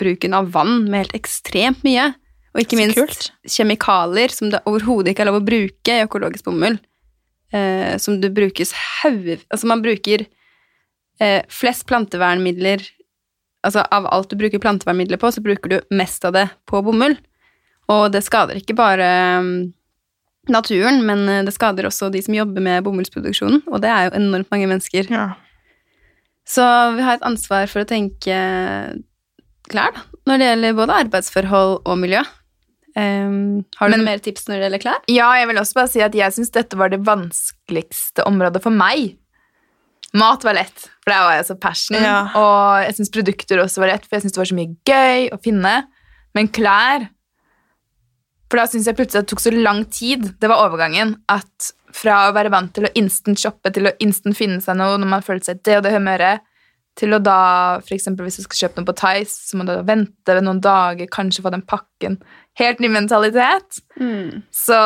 bruken 0.01 0.35
av 0.37 0.51
vann 0.53 0.85
med 0.91 1.07
helt 1.07 1.15
ekstremt 1.17 1.85
mye. 1.87 2.13
Og 2.57 2.65
ikke 2.65 2.79
minst 2.81 3.31
kjemikalier 3.53 4.33
som 4.33 4.51
det 4.53 4.63
overhodet 4.69 5.13
ikke 5.13 5.23
er 5.27 5.31
lov 5.31 5.41
å 5.43 5.47
bruke 5.47 5.97
i 5.97 6.05
økologisk 6.05 6.49
bomull. 6.49 6.79
Eh, 7.55 7.95
som 8.03 8.19
det 8.19 8.33
brukes 8.35 8.73
haug 8.75 9.29
Altså 9.39 9.69
man 9.71 9.79
bruker 9.79 10.25
eh, 11.23 11.45
flest 11.47 11.85
plantevernmidler 11.87 12.83
Altså 13.63 13.85
av 13.95 14.09
alt 14.11 14.33
du 14.33 14.35
bruker 14.41 14.59
plantevernmidler 14.63 15.21
på, 15.23 15.31
så 15.31 15.43
bruker 15.43 15.71
du 15.71 15.95
mest 15.95 16.25
av 16.27 16.35
det 16.37 16.45
på 16.71 16.79
bomull. 16.87 17.17
Og 17.91 18.13
det 18.15 18.21
skader 18.23 18.61
ikke 18.61 18.77
bare 18.79 19.09
mm, 19.43 19.57
naturen, 20.55 21.01
men 21.07 21.25
eh, 21.27 21.43
det 21.47 21.55
skader 21.57 21.89
også 21.89 22.13
de 22.15 22.23
som 22.23 22.37
jobber 22.37 22.63
med 22.63 22.85
bomullsproduksjonen, 22.87 23.65
og 23.67 23.83
det 23.83 23.91
er 23.91 24.07
jo 24.07 24.15
enormt 24.21 24.53
mange 24.55 24.69
mennesker. 24.71 25.11
Ja. 25.11 25.27
Så 26.47 26.63
vi 26.95 27.03
har 27.03 27.19
et 27.19 27.27
ansvar 27.27 27.67
for 27.73 27.83
å 27.83 27.91
tenke 27.91 28.39
klær, 29.67 29.99
da, 29.99 30.07
når 30.31 30.39
det 30.39 30.51
gjelder 30.53 30.79
både 30.85 31.01
arbeidsforhold 31.03 31.77
og 31.83 31.99
miljø. 32.05 32.23
Ehm, 32.97 33.65
har 33.77 33.89
du 33.89 33.91
Men- 33.93 34.01
noen 34.01 34.05
mer 34.09 34.19
tips 34.25 34.47
når 34.49 34.57
det 34.57 34.65
gjelder 34.65 34.83
klær? 34.83 35.01
Ja, 35.13 35.33
jeg 35.37 35.49
vil 35.49 35.57
også 35.61 35.75
bare 35.75 35.89
si 35.93 36.01
at 36.01 36.13
jeg 36.15 36.33
syns 36.33 36.51
dette 36.51 36.77
var 36.77 36.89
det 36.89 37.03
vanskeligste 37.05 38.25
området 38.27 38.63
for 38.63 38.71
meg. 38.71 39.19
Mat 40.15 40.45
var 40.45 40.55
lett, 40.55 40.89
for 41.05 41.11
der 41.13 41.21
var 41.27 41.35
jeg 41.37 41.45
så 41.45 41.61
passion. 41.61 42.01
Ja. 42.01 42.31
Og 42.35 42.85
jeg 42.87 42.95
syns 42.97 43.11
produkter 43.13 43.61
også 43.61 43.83
var 43.83 43.89
lett, 43.93 44.07
for 44.07 44.17
jeg 44.17 44.23
syns 44.25 44.33
det 44.33 44.41
var 44.41 44.49
så 44.49 44.57
mye 44.57 44.77
gøy 44.87 45.31
å 45.35 45.43
finne. 45.43 45.87
Men 46.35 46.49
klær 46.49 47.09
For 48.49 48.59
da 48.59 48.67
syns 48.71 48.87
jeg 48.87 48.95
plutselig 48.95 49.19
at 49.19 49.27
det 49.27 49.33
tok 49.33 49.41
så 49.43 49.51
lang 49.61 49.85
tid. 49.91 50.39
Det 50.39 50.49
var 50.49 50.69
overgangen. 50.71 51.17
At 51.29 51.73
fra 51.91 52.31
å 52.31 52.35
være 52.37 52.49
vant 52.53 52.73
til 52.73 52.85
å 52.87 52.93
instant 52.95 53.37
shoppe 53.37 53.73
til 53.75 53.89
å 53.89 53.93
instant 53.99 54.37
finne 54.37 54.61
seg 54.63 54.77
noe 54.79 55.01
når 55.03 55.11
man 55.11 55.25
følte 55.27 55.47
seg 55.51 55.65
det 55.65 55.79
og 55.79 55.83
det 55.83 55.93
humøret, 55.97 56.41
til 56.97 57.11
å 57.13 57.19
da, 57.21 57.81
eksempel 57.81 58.25
hvis 58.25 58.39
du 58.39 58.43
skal 58.47 58.69
kjøpe 58.69 58.79
noe 58.79 58.87
på 58.89 58.95
Tice, 58.97 59.35
så 59.51 59.59
må 59.59 59.67
du 59.67 59.73
da 59.75 59.83
vente 59.83 60.37
noen 60.41 60.63
dager, 60.63 61.07
kanskje 61.13 61.43
få 61.43 61.51
den 61.51 61.63
pakken. 61.67 62.21
Helt 62.59 62.79
ny 62.81 62.89
mentalitet. 62.89 63.81
Så 64.51 64.79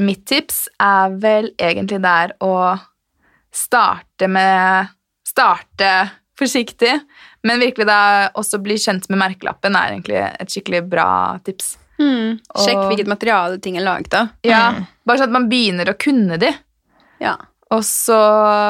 mitt 0.00 0.24
tips 0.30 0.68
er 0.80 1.10
vel 1.22 1.50
egentlig 1.58 2.00
der 2.04 2.32
å 2.40 2.78
starte 3.52 4.28
med 4.30 4.88
Starte 5.32 5.88
forsiktig, 6.36 6.92
men 7.46 7.60
virkelig 7.62 7.86
da 7.88 8.28
også 8.36 8.58
bli 8.62 8.74
kjent 8.80 9.06
med 9.08 9.20
merkelappen 9.22 9.76
er 9.78 9.92
egentlig 9.94 10.18
et 10.20 10.50
skikkelig 10.52 10.82
bra 10.90 11.06
tips. 11.46 11.76
Sjekk 11.98 12.76
Og- 12.82 12.88
hvilket 12.90 13.06
materiale 13.08 13.60
ting 13.62 13.76
er 13.78 13.84
laget 13.86 14.12
av. 14.18 14.28
Ja, 14.44 14.84
Bare 15.06 15.18
sånn 15.18 15.30
at 15.30 15.36
man 15.36 15.48
begynner 15.48 15.86
å 15.86 15.96
kunne 15.98 16.38
de, 16.38 16.50
Ja. 17.20 17.36
og 17.70 17.80
så 17.82 18.18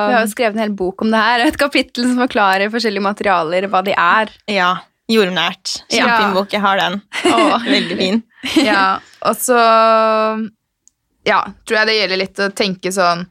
Vi 0.09 0.13
har 0.15 0.21
jo 0.27 0.31
skrevet 0.35 0.53
en 0.55 0.59
hel 0.61 0.71
bok 0.77 1.03
om 1.03 1.11
det 1.11 1.19
her, 1.21 1.41
et 1.47 1.57
kapittel 1.59 2.05
som 2.05 2.17
forklarer 2.29 2.71
forskjellige 2.71 3.03
materialer, 3.03 3.69
hva 3.69 3.83
de 3.85 3.93
er. 3.93 4.29
ja. 4.49 4.77
Jordnært. 5.11 5.83
Ja. 5.91 6.05
Kjempefin 6.07 6.35
bok. 6.37 6.53
Jeg 6.55 6.61
har 6.63 6.79
den. 6.81 7.01
Åh. 7.27 7.65
Veldig 7.77 7.97
fin. 7.99 8.23
Ja, 8.67 8.99
og 9.23 9.37
så 9.39 9.55
Ja, 11.29 11.45
tror 11.67 11.79
jeg 11.79 11.87
det 11.87 11.95
gjelder 12.01 12.19
litt 12.19 12.41
å 12.43 12.49
tenke 12.59 12.91
sånn 12.95 13.27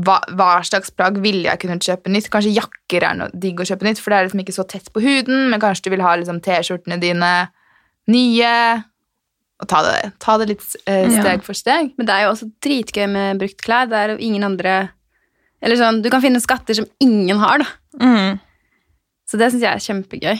hva, 0.00 0.16
hva 0.34 0.48
slags 0.66 0.90
plagg 0.94 1.18
ville 1.22 1.44
jeg 1.46 1.60
kunne 1.62 1.76
kjøpe 1.82 2.10
nytt? 2.10 2.28
Kanskje 2.32 2.52
jakker 2.56 3.04
er 3.06 3.16
noe 3.18 3.30
digg 3.34 3.58
å 3.60 3.66
kjøpe 3.66 3.84
nytt, 3.86 4.00
for 4.00 4.10
det 4.10 4.18
er 4.20 4.26
liksom 4.28 4.42
ikke 4.42 4.54
så 4.56 4.64
tett 4.70 4.86
på 4.94 5.02
huden, 5.02 5.48
men 5.50 5.60
kanskje 5.62 5.86
du 5.86 5.90
vil 5.94 6.02
ha 6.06 6.14
liksom 6.18 6.38
T-skjortene 6.42 6.98
dine 7.02 7.30
nye, 8.10 8.52
og 9.60 9.68
ta 9.70 9.82
det, 9.84 10.12
ta 10.22 10.36
det 10.40 10.46
litt 10.54 10.64
eh, 10.86 11.04
Ja. 11.10 11.20
steg 11.20 11.42
for 11.46 11.58
steg. 11.58 11.90
Men 11.98 12.08
det 12.08 12.14
er 12.16 12.24
jo 12.24 12.30
også 12.32 12.48
dritgøy 12.64 13.06
med 13.12 13.42
brukt 13.42 13.60
klær. 13.66 13.90
Det 13.90 13.98
er 13.98 14.14
jo 14.14 14.20
ingen 14.24 14.46
andre 14.46 14.78
Eller 15.60 15.76
sånn, 15.76 16.00
du 16.02 16.08
kan 16.08 16.22
finne 16.24 16.40
skatter 16.40 16.78
som 16.78 16.86
ingen 17.04 17.36
har, 17.42 17.60
da. 17.60 17.66
Mm. 18.00 18.38
Så 19.30 19.38
det 19.38 19.52
syns 19.52 19.62
jeg 19.62 19.70
er 19.70 19.84
kjempegøy. 19.84 20.38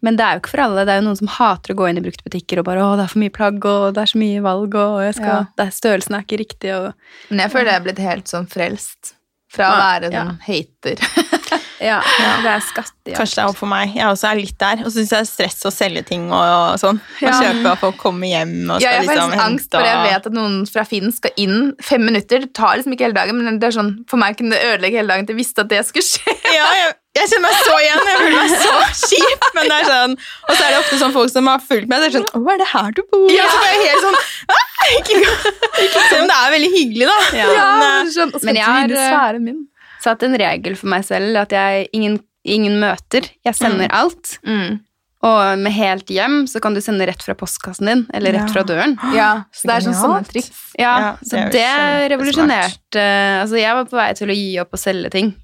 Men 0.00 0.16
det 0.16 0.24
er 0.24 0.36
jo 0.38 0.40
ikke 0.40 0.54
for 0.54 0.64
alle. 0.64 0.86
Det 0.88 0.94
er 0.94 1.02
jo 1.02 1.08
noen 1.10 1.18
som 1.20 1.28
hater 1.34 1.74
å 1.74 1.76
gå 1.76 1.88
inn 1.90 2.00
i 2.00 2.04
bruktbutikker 2.06 2.62
og 2.62 2.64
bare 2.64 2.80
'Å, 2.80 2.96
det 2.96 3.04
er 3.04 3.12
for 3.12 3.20
mye 3.20 3.34
plagg, 3.34 3.64
og 3.68 3.94
det 3.94 4.02
er 4.02 4.12
så 4.14 4.20
mye 4.22 4.40
valg, 4.40 4.74
og 4.74 5.02
jeg 5.04 5.14
skal, 5.20 5.26
Ja. 5.28 5.46
det 5.58 5.66
er, 5.66 5.72
størrelsen 5.76 6.16
er 6.16 6.24
ikke 6.24 6.40
riktig', 6.40 6.72
og 6.78 6.94
Men 7.28 7.40
jeg 7.44 7.50
føler 7.52 7.68
jeg 7.72 7.80
er 7.80 7.84
blitt 7.84 7.98
helt 7.98 8.24
sånn 8.32 8.48
frelst 8.48 9.12
fra 9.52 9.68
å 9.68 9.76
være 9.76 10.08
være 10.08 10.12
ja. 10.16 10.24
sånn 10.24 10.40
hater. 10.48 10.96
Ja, 11.82 11.98
det 12.42 12.46
er 12.46 12.60
skattejakt. 12.62 13.18
Kanskje 13.18 13.34
det 13.34 13.42
er 13.42 13.48
opp 13.50 13.58
for 13.58 13.66
meg. 13.66 13.90
Jeg 13.96 14.06
også 14.06 14.28
er 14.30 14.38
litt 14.38 14.58
der. 14.62 14.84
Og 14.84 14.92
så 14.92 15.02
syns 15.02 15.10
jeg 15.10 15.18
det 15.18 15.26
er 15.26 15.30
stress 15.32 15.64
å 15.66 15.72
selge 15.74 16.02
ting 16.06 16.28
og, 16.30 16.38
og 16.38 16.78
sånn. 16.78 17.00
Og 17.02 17.26
Ja. 17.26 17.32
kjøpe 17.42 17.72
og 17.72 17.78
folk 17.80 17.96
kommer 17.98 18.30
hjem 18.30 18.70
og 18.70 18.78
Ja, 18.80 18.86
skal 18.86 18.92
jeg 18.92 18.94
har 18.94 19.02
liksom 19.02 19.32
liksom 19.32 19.44
angst, 19.46 19.70
for 19.74 19.88
jeg 19.88 20.04
vet 20.06 20.26
at 20.30 20.32
noen 20.32 20.56
fra 20.70 20.84
Finn 20.86 21.12
skal 21.12 21.32
inn 21.36 21.74
fem 21.82 22.04
minutter. 22.06 22.46
Det 22.46 22.54
tar 22.54 22.76
liksom 22.78 22.94
ikke 22.94 23.08
hele 23.08 23.18
dagen, 23.18 23.42
men 23.42 23.58
det 23.58 23.66
er 23.66 23.74
sånn, 23.80 24.04
for 24.08 24.16
meg 24.22 24.38
kunne 24.38 24.54
det 24.54 24.62
ødelegge 24.62 25.02
hele 25.02 25.08
dagen 25.10 25.26
til 25.26 25.34
jeg 25.34 25.42
visste 25.42 25.64
at 25.66 25.68
det 25.74 25.82
skulle 25.88 26.06
skje. 26.06 26.36
Ja, 26.54 26.68
jeg, 26.78 26.94
jeg 27.18 27.28
kjenner 27.28 27.44
meg 27.44 27.56
så 27.66 27.74
igjen. 27.82 28.02
Jeg 28.08 28.18
føler 28.18 28.36
meg 28.38 28.52
så 28.62 29.08
kjip. 29.12 29.48
Men 29.56 29.68
det 29.70 29.78
er 29.78 29.88
sånn, 29.90 30.14
og 30.48 30.52
så 30.56 30.60
er 30.64 30.70
det 30.72 30.78
ofte 30.80 30.98
sånn 31.02 31.14
folk 31.16 31.32
som 31.32 31.50
har 31.52 31.64
fulgt 31.66 31.90
meg, 31.90 32.00
så 32.00 32.08
er 32.08 32.14
sånn, 32.18 32.28
Å, 32.38 32.44
er 32.54 32.62
det 32.62 32.68
her 32.72 32.94
du 32.96 33.02
bor? 33.12 33.26
Ja. 33.32 33.44
Og 33.44 33.52
så 33.52 33.58
blir 33.62 33.74
jeg 33.74 33.82
helt 33.90 34.06
sånn 34.06 34.20
«Ah, 34.52 34.86
ikke, 34.98 35.18
ikke, 35.20 36.06
Selv 36.08 36.22
om 36.22 36.30
det 36.32 36.38
er 36.38 36.54
veldig 36.56 36.70
hyggelig, 36.76 37.10
da. 37.10 37.18
Ja. 37.38 37.48
Men, 37.50 37.58
eh, 37.58 37.82
men 37.82 38.14
sånn, 38.16 38.32
Men 38.48 38.60
jeg 38.62 39.04
har, 39.12 39.38
min. 39.42 39.60
satt 40.02 40.24
en 40.26 40.38
regel 40.40 40.78
for 40.80 40.90
meg 40.94 41.04
selv 41.06 41.36
at 41.44 41.52
jeg 41.54 41.90
ingen, 41.94 42.16
ingen 42.44 42.80
møter. 42.82 43.28
Jeg 43.46 43.54
sender 43.60 43.92
alt. 43.94 44.38
Mm. 44.46 44.80
Og 45.22 45.58
med 45.62 45.70
helt 45.76 46.08
hjem 46.10 46.40
så 46.50 46.58
kan 46.64 46.74
du 46.74 46.80
sende 46.82 47.06
rett 47.06 47.22
fra 47.22 47.36
postkassen 47.38 47.86
din, 47.86 48.00
eller 48.12 48.34
rett 48.34 48.48
Ja. 48.48 48.54
fra 48.56 48.64
døren. 48.66 48.96
Ja, 49.14 49.28
så 49.54 49.68
det 49.68 49.76
er 49.76 49.84
sånn 49.86 50.00
sånne 50.00 50.24
triks. 50.26 50.50
Ja, 50.80 50.94
Ja, 50.98 51.12
så 51.22 51.44
det 51.52 51.60
det 51.60 52.10
revolusjonerte 52.16 53.04
Altså, 53.44 53.60
jeg 53.60 53.76
var 53.78 53.84
på 53.86 54.00
vei 54.00 54.08
til 54.18 54.32
å 54.32 54.34
gi 54.34 54.58
opp 54.64 54.72
å 54.74 54.80
selge 54.80 55.12
ting. 55.14 55.34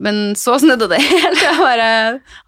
Men 0.00 0.34
så 0.38 0.56
snudde 0.60 0.88
det 0.90 1.00
helt. 1.10 1.42
Jeg 1.44 1.58
bare 1.60 1.90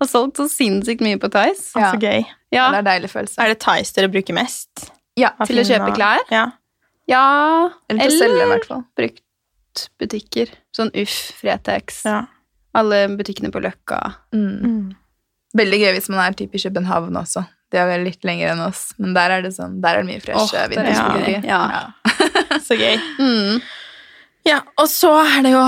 har 0.00 0.08
solgt 0.08 0.40
så 0.40 0.48
sinnssykt 0.50 1.04
mye 1.04 1.20
på 1.20 1.30
Tice. 1.32 1.70
Ja. 1.76 1.92
Så 1.92 2.00
gøy. 2.00 2.24
Ja, 2.52 2.68
Det 2.72 2.80
er 2.80 2.82
en 2.82 2.90
deilig 2.90 3.12
følelse. 3.12 3.38
Er 3.40 3.52
det 3.52 3.60
Tice 3.64 3.96
dere 3.96 4.10
bruker 4.12 4.36
mest? 4.36 4.88
Ja, 5.20 5.34
til 5.44 5.60
å 5.60 5.66
kjøpe 5.68 5.92
klær? 5.96 6.24
Ja. 6.32 6.46
ja 7.10 7.24
eller 7.92 8.06
til 8.06 8.14
å 8.14 8.20
selge 8.24 8.46
i 8.46 8.50
hvert 8.54 8.68
fall. 8.68 8.84
bruktbutikker. 8.96 10.54
Sånn 10.76 10.92
Uff, 11.02 11.18
Fretex. 11.40 12.04
ja. 12.08 12.24
Alle 12.72 13.04
butikkene 13.18 13.50
på 13.52 13.60
Løkka. 13.60 13.98
Mm. 14.32 14.52
Mm. 14.64 14.84
Veldig 15.60 15.80
gøy 15.82 15.90
hvis 15.98 16.08
man 16.08 16.22
er 16.24 16.36
type 16.38 16.56
i 16.56 16.62
København 16.62 17.18
også. 17.20 17.42
Det 17.72 17.80
er 17.80 17.88
vel 17.88 18.06
litt 18.08 18.24
lenger 18.24 18.54
enn 18.54 18.62
oss, 18.64 18.94
men 19.00 19.12
der 19.16 19.32
er 19.34 19.44
det 19.44 19.52
sånn, 19.56 19.78
der 19.84 19.98
er 19.98 20.04
det 20.04 20.08
mye 20.08 20.22
freshe 20.24 20.56
oh, 20.56 20.80
er 20.80 21.44
Ja. 21.44 21.60
Ja. 21.76 21.82
Så 22.66 22.76
gøy. 22.80 22.96
Mm. 23.20 23.60
Ja, 24.48 24.58
og 24.80 24.88
så 24.90 25.12
er 25.22 25.44
det 25.44 25.52
jo 25.52 25.62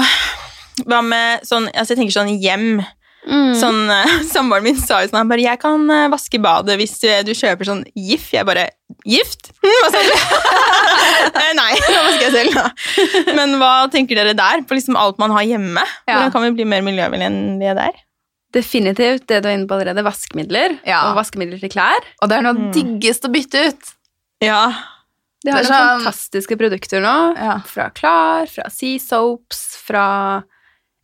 Hva 0.82 1.00
med 1.06 1.44
sånn 1.46 1.68
Altså, 1.74 1.94
jeg 1.94 1.98
tenker 2.02 2.16
sånn 2.18 2.34
hjem. 2.42 2.84
Mm. 3.24 3.54
Sånn, 3.56 3.78
eh, 3.88 4.16
Samboeren 4.34 4.64
min 4.66 4.76
sa 4.76 4.98
jo 5.00 5.08
sånn 5.08 5.22
han 5.22 5.28
bare, 5.30 5.40
'Jeg 5.40 5.60
kan 5.62 5.88
eh, 5.90 6.08
vaske 6.12 6.36
badet 6.42 6.76
hvis 6.76 6.98
du, 7.00 7.08
du 7.24 7.32
kjøper 7.32 7.64
sånn 7.64 7.84
GIF.' 7.96 8.32
Jeg 8.34 8.44
bare 8.44 8.66
'Gift?' 9.06 9.52
Hva 9.62 9.90
sa 9.90 10.02
du? 10.02 10.14
Eh, 11.34 11.52
Nei, 11.56 11.72
da 11.80 12.00
vasker 12.04 12.24
jeg 12.26 12.32
selv, 12.34 12.54
da. 12.54 13.32
Men 13.34 13.56
hva 13.58 13.88
tenker 13.92 14.14
dere 14.18 14.34
der? 14.36 14.62
På 14.68 14.76
liksom 14.76 14.96
alt 14.98 15.18
man 15.18 15.30
har 15.34 15.42
hjemme? 15.46 15.82
Ja. 16.06 16.18
Hvordan 16.18 16.32
kan 16.34 16.42
vi 16.44 16.50
bli 16.58 16.64
mer 16.68 16.82
miljøvennlige 16.86 17.74
der? 17.78 17.96
Definitivt 18.54 19.26
det 19.30 19.40
du 19.42 19.48
er 19.48 19.56
inne 19.56 19.66
på 19.66 19.74
allerede. 19.78 20.04
Vaskemidler. 20.06 20.76
Ja. 20.86 21.00
Og 21.10 21.16
vaskemidler 21.18 21.58
til 21.62 21.72
klær. 21.72 22.04
Og 22.22 22.30
det 22.30 22.38
er 22.38 22.44
noe 22.46 22.54
Mm. 22.54 22.72
diggest 22.76 23.24
å 23.26 23.32
bytte 23.34 23.64
ut. 23.68 23.92
Ja. 24.44 24.60
De 25.44 25.50
har 25.52 25.62
noen 25.62 25.70
sånn- 25.72 26.04
fantastiske 26.04 26.56
produkter 26.60 27.00
nå. 27.02 27.16
Ja. 27.36 27.58
Fra 27.66 27.90
Klar, 27.90 28.46
fra 28.46 28.68
Sea 28.70 28.98
Soaps, 28.98 29.76
fra 29.84 30.42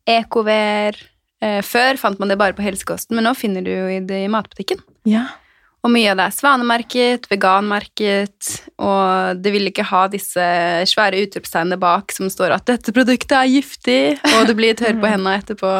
Ecover. 0.09 0.97
Eh, 1.41 1.61
før 1.65 1.97
fant 2.01 2.19
man 2.21 2.29
det 2.29 2.39
bare 2.41 2.57
på 2.57 2.65
helsekosten, 2.65 3.17
men 3.17 3.25
nå 3.25 3.35
finner 3.39 3.65
du 3.65 3.71
jo 3.73 3.87
i 3.89 4.01
det 4.05 4.25
i 4.25 4.33
matbutikken. 4.33 4.83
ja. 5.09 5.29
Og 5.81 5.89
mye 5.89 6.11
av 6.13 6.19
det 6.19 6.25
er 6.29 6.35
svanemerket, 6.37 7.27
veganmerket, 7.31 8.49
og 8.85 9.39
det 9.41 9.53
vil 9.55 9.71
ikke 9.71 9.87
ha 9.89 10.03
disse 10.13 10.45
svære 10.91 11.23
utropstegnene 11.25 11.79
bak 11.81 12.13
som 12.13 12.29
står 12.29 12.53
at 12.53 12.67
'dette 12.69 12.93
produktet 12.93 13.33
er 13.33 13.49
giftig', 13.49 14.21
og 14.37 14.47
du 14.47 14.53
blir 14.59 14.77
tørr 14.77 15.01
på 15.01 15.09
hendene 15.09 15.39
etterpå. 15.41 15.71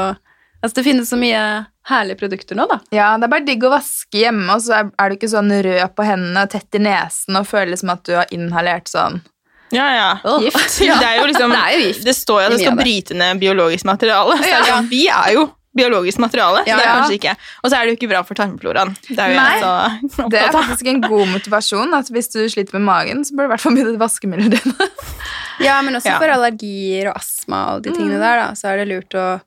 Altså, 0.63 0.75
det 0.77 0.87
finnes 0.87 1.09
så 1.09 1.19
mye 1.21 1.67
herlige 1.89 2.17
produkter 2.17 2.57
nå, 2.57 2.67
da. 2.69 2.81
Ja, 2.93 3.17
det 3.19 3.29
er 3.29 3.35
bare 3.35 3.45
digg 3.45 3.65
å 3.65 3.73
vaske 3.73 4.23
hjemme, 4.23 4.49
og 4.55 4.65
så 4.65 4.89
er 4.89 5.09
du 5.09 5.17
ikke 5.17 5.33
sånn 5.33 5.53
rød 5.53 5.95
på 5.97 6.09
hendene 6.09 6.47
og 6.47 6.53
tett 6.53 6.81
i 6.81 6.83
nesen 6.85 7.37
og 7.37 7.49
føler 7.49 7.77
som 7.77 7.93
at 7.93 8.05
du 8.09 8.15
har 8.17 8.33
inhalert 8.33 8.89
sånn 8.89 9.21
Ja, 9.73 9.87
ja. 9.95 10.39
Gift. 10.43 10.79
Det 10.81 10.89
er 10.91 11.17
jo 11.21 11.27
liksom 11.31 11.53
Det 11.55 11.79
jo. 11.79 11.93
Det 12.05 12.15
står 12.17 12.41
jo 12.43 12.47
at 12.49 12.53
det 12.57 12.61
skal 12.65 12.77
bryte 12.81 13.15
ned 13.15 13.41
biologisk 13.43 13.85
materiale. 13.87 14.37
Så 14.43 14.49
Ja. 14.51 14.63
sånn, 14.67 14.89
vi 14.91 15.07
er 15.09 15.33
jo 15.37 15.51
biologisk 15.77 16.19
materiale, 16.19 16.65
Ja, 16.67 16.79
ja. 16.83 17.35
Og 17.63 17.71
så 17.71 17.77
er 17.79 17.87
det 17.87 17.93
jo 17.93 17.97
ikke 18.01 18.09
bra 18.11 18.23
for 18.27 18.35
tarmfloraen. 18.35 18.97
Det 19.07 19.19
er 19.19 19.37
Nei, 19.37 19.61
jeg 19.61 20.31
Det 20.31 20.41
er 20.41 20.51
faktisk 20.51 20.89
en 20.91 21.01
god 21.01 21.29
motivasjon. 21.29 21.95
at 21.95 22.07
Hvis 22.11 22.33
du 22.33 22.41
sliter 22.49 22.75
med 22.75 22.83
magen, 22.83 23.23
så 23.25 23.31
bør 23.37 23.47
du 23.47 23.53
i 23.53 23.53
hvert 23.55 23.61
fall 23.61 23.73
begynne 23.77 23.95
å 23.95 24.03
vaske 24.03 24.27
midlene 24.27 24.59
dine. 24.59 24.89
Ja, 25.61 25.81
men 25.83 25.95
også 25.95 26.07
Ja. 26.09 26.19
for 26.19 26.27
allergier 26.27 27.11
og 27.11 27.17
astma 27.21 27.75
og 27.77 27.83
de 27.83 27.91
tingene 27.93 28.19
der, 28.19 28.37
da, 28.41 28.53
så 28.57 28.73
er 28.73 28.79
det 28.81 28.89
lurt 28.89 29.11
å 29.15 29.41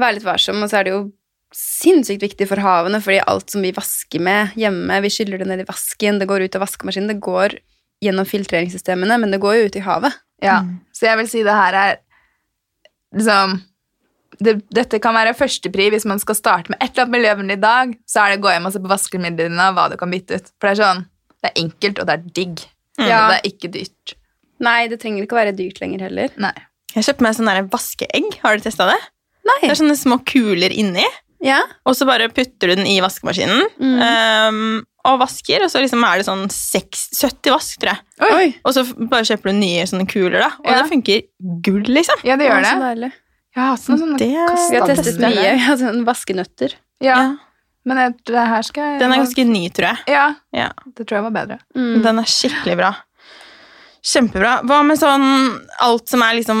være 0.00 0.14
litt 0.14 0.24
varsom. 0.24 0.62
Og 0.64 0.70
så 0.70 0.78
er 0.80 0.84
det 0.84 0.92
jo 0.94 1.12
sinnssykt 1.54 2.22
viktig 2.22 2.48
for 2.48 2.56
havene, 2.56 3.00
fordi 3.00 3.20
alt 3.26 3.50
som 3.50 3.62
vi 3.62 3.70
vasker 3.72 4.20
med 4.20 4.54
hjemme, 4.56 5.00
vi 5.04 5.08
skyller 5.12 5.38
det 5.38 5.46
ned 5.46 5.60
i 5.60 5.68
vasken, 5.68 6.18
det 6.18 6.26
går 6.28 6.44
ut 6.48 6.56
av 6.56 6.62
vaskemaskinen, 6.64 7.08
det 7.12 7.20
går 7.20 7.58
gjennom 8.04 8.26
filtreringssystemene, 8.28 9.16
men 9.20 9.30
det 9.34 9.40
går 9.42 9.56
jo 9.58 9.64
ut 9.70 9.76
i 9.80 9.84
havet. 9.86 10.14
Ja, 10.42 10.60
Så 10.94 11.08
jeg 11.08 11.18
vil 11.18 11.28
si 11.28 11.40
det 11.42 11.54
her 11.54 11.74
er 11.74 11.96
liksom 13.16 13.56
det, 14.38 14.52
Dette 14.70 15.00
kan 15.02 15.16
være 15.16 15.32
førstepri 15.34 15.88
hvis 15.90 16.04
man 16.06 16.20
skal 16.22 16.36
starte 16.38 16.70
med 16.70 16.78
et 16.78 16.92
eller 16.92 17.06
annet 17.08 17.14
miljøvennlig 17.16 17.56
i 17.58 17.62
dag. 17.64 17.94
Så 18.06 18.20
er 18.22 18.30
det 18.34 18.38
å 18.38 18.44
gå 18.46 18.52
hjem 18.54 18.68
og 18.70 18.74
se 18.76 18.82
på 18.84 18.90
vaskemidlene 18.92 19.50
dine 19.50 19.66
og 19.72 19.78
hva 19.78 19.88
du 19.90 19.96
kan 19.98 20.12
bytte 20.14 20.38
ut. 20.38 20.50
For 20.60 20.68
det 20.68 20.74
er 20.76 20.82
sånn, 20.84 21.00
det 21.42 21.50
er 21.50 21.60
enkelt, 21.64 21.98
og 22.02 22.06
det 22.10 22.14
er 22.14 22.26
digg. 22.38 22.62
Ja. 22.98 23.04
Og 23.24 23.32
det 23.32 23.38
er 23.40 23.48
ikke 23.50 23.70
dyrt. 23.74 24.14
Nei, 24.62 24.78
det 24.90 25.00
trenger 25.02 25.24
ikke 25.26 25.34
å 25.36 25.40
være 25.40 25.56
dyrt 25.58 25.80
lenger 25.82 26.06
heller. 26.06 26.30
Nei. 26.42 26.54
Jeg 26.94 27.06
kjøpte 27.08 27.26
meg 27.26 27.34
sånne 27.38 27.56
vaskeegg. 27.72 28.38
Har 28.44 28.58
du 28.58 28.64
testa 28.64 28.86
det? 28.90 28.98
Nei. 29.48 29.58
Det 29.64 29.72
er 29.74 29.80
sånne 29.82 29.98
små 29.98 30.20
kuler 30.28 30.74
inni, 30.74 31.06
Ja. 31.42 31.60
og 31.86 31.94
så 31.98 32.06
bare 32.06 32.28
putter 32.34 32.70
du 32.70 32.74
den 32.78 32.86
i 32.90 32.98
vaskemaskinen. 33.02 33.66
Mm. 33.78 33.98
ehm, 34.06 34.86
og 35.06 35.20
vasker, 35.20 35.62
og 35.64 35.70
så 35.70 35.80
liksom 35.80 36.02
er 36.04 36.18
det 36.18 36.26
sånn 36.26 36.48
6, 36.50 37.08
70 37.20 37.52
vask, 37.54 37.78
tror 37.80 37.94
jeg. 37.94 38.32
Oi. 38.34 38.48
Og 38.64 38.74
så 38.74 38.82
bare 39.08 39.24
kjøper 39.24 39.52
du 39.52 39.58
nye 39.60 39.84
sånne 39.86 40.08
kuler, 40.10 40.40
da. 40.40 40.50
Og 40.58 40.66
Ja. 40.70 40.82
det 40.82 40.90
funker 40.90 41.22
gull, 41.62 41.82
liksom. 41.86 42.16
Ja, 42.24 42.36
det 42.36 42.48
gjør 42.48 42.62
det. 42.62 43.00
det. 43.00 43.12
har 43.62 43.70
hatt 43.70 43.80
sånne 43.80 44.18
Det- 44.18 44.28
Vi 44.28 44.76
har 44.76 44.86
testet 44.86 45.18
mye. 45.18 45.56
Ja, 45.58 45.76
sånn 45.76 46.04
vaskenøtter. 46.04 46.74
Ja, 47.00 47.16
Ja. 47.16 47.36
men 47.84 48.14
det 48.26 48.34
her 48.36 48.62
skal 48.62 48.82
jeg 48.92 49.00
Den 49.00 49.12
er 49.12 49.16
ganske 49.24 49.46
ny, 49.46 49.68
tror 49.70 49.86
jeg. 49.88 49.98
Ja, 50.08 50.34
Ja. 50.52 50.72
det 50.94 51.06
tror 51.06 51.16
jeg 51.22 51.22
var 51.22 51.30
bedre. 51.46 51.58
Mm. 51.76 52.02
Den 52.02 52.18
er 52.18 52.22
skikkelig 52.24 52.76
bra. 52.76 52.94
Kjempebra. 54.08 54.52
Hva 54.64 54.78
med 54.86 54.96
sånn 54.96 55.24
alt 55.84 56.08
som 56.08 56.22
er 56.24 56.38
liksom 56.38 56.60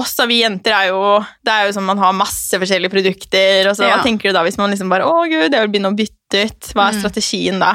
Oss 0.00 0.14
da, 0.16 0.24
vi 0.30 0.38
jenter 0.40 0.72
er 0.72 0.86
jo 0.88 1.00
Det 1.44 1.52
er 1.52 1.66
jo 1.68 1.74
sånn 1.76 1.84
man 1.88 2.00
har 2.00 2.14
masse 2.16 2.56
forskjellige 2.62 2.92
produkter, 2.94 3.68
og 3.68 3.76
så 3.76 3.84
Ja. 3.88 3.96
hva 3.98 4.04
tenker 4.06 4.30
du 4.30 4.36
da 4.38 4.44
hvis 4.46 4.56
man 4.60 4.70
liksom 4.72 4.88
bare 4.92 5.04
Å, 5.04 5.24
gud, 5.28 5.52
jeg 5.52 5.60
vil 5.66 5.72
begynne 5.74 5.92
å 5.92 5.98
bytte 5.98 6.44
ut. 6.46 6.70
Hva 6.74 6.88
er 6.88 6.94
Mm. 6.94 7.00
strategien 7.02 7.58
da? 7.60 7.74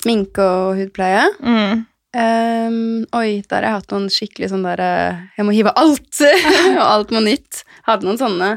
Sminke 0.00 0.38
og 0.44 0.76
hudpleie. 0.78 1.26
Mm. 1.42 1.86
Um, 2.14 3.06
oi, 3.12 3.42
der 3.50 3.64
har 3.64 3.72
jeg 3.72 3.80
hatt 3.80 3.90
noen 3.92 4.08
skikkelig 4.12 4.50
sånn 4.52 4.62
der 4.62 4.80
eh, 4.80 5.16
Jeg 5.36 5.46
må 5.48 5.52
hive 5.56 5.72
alt, 5.74 6.20
og 6.78 6.84
alt 6.86 7.10
må 7.10 7.20
nytt. 7.24 7.64
Hadde 7.88 8.06
noen 8.06 8.20
sånne 8.20 8.50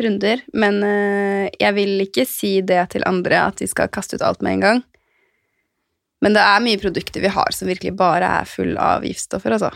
runder. 0.00 0.40
Men 0.54 0.80
uh, 0.82 1.48
jeg 1.60 1.74
vil 1.76 2.00
ikke 2.06 2.24
si 2.26 2.60
det 2.62 2.88
til 2.94 3.04
andre 3.06 3.42
at 3.46 3.56
de 3.60 3.68
skal 3.70 3.88
kaste 3.92 4.16
ut 4.16 4.22
alt 4.24 4.40
med 4.42 4.54
en 4.56 4.60
gang. 4.64 4.82
Men 6.24 6.36
det 6.36 6.42
er 6.42 6.62
mye 6.64 6.80
produkter 6.80 7.20
vi 7.20 7.30
har 7.32 7.52
som 7.52 7.68
virkelig 7.68 7.92
bare 7.98 8.28
er 8.40 8.48
full 8.48 8.74
av 8.80 9.04
giftstoffer, 9.04 9.54
altså. 9.58 9.70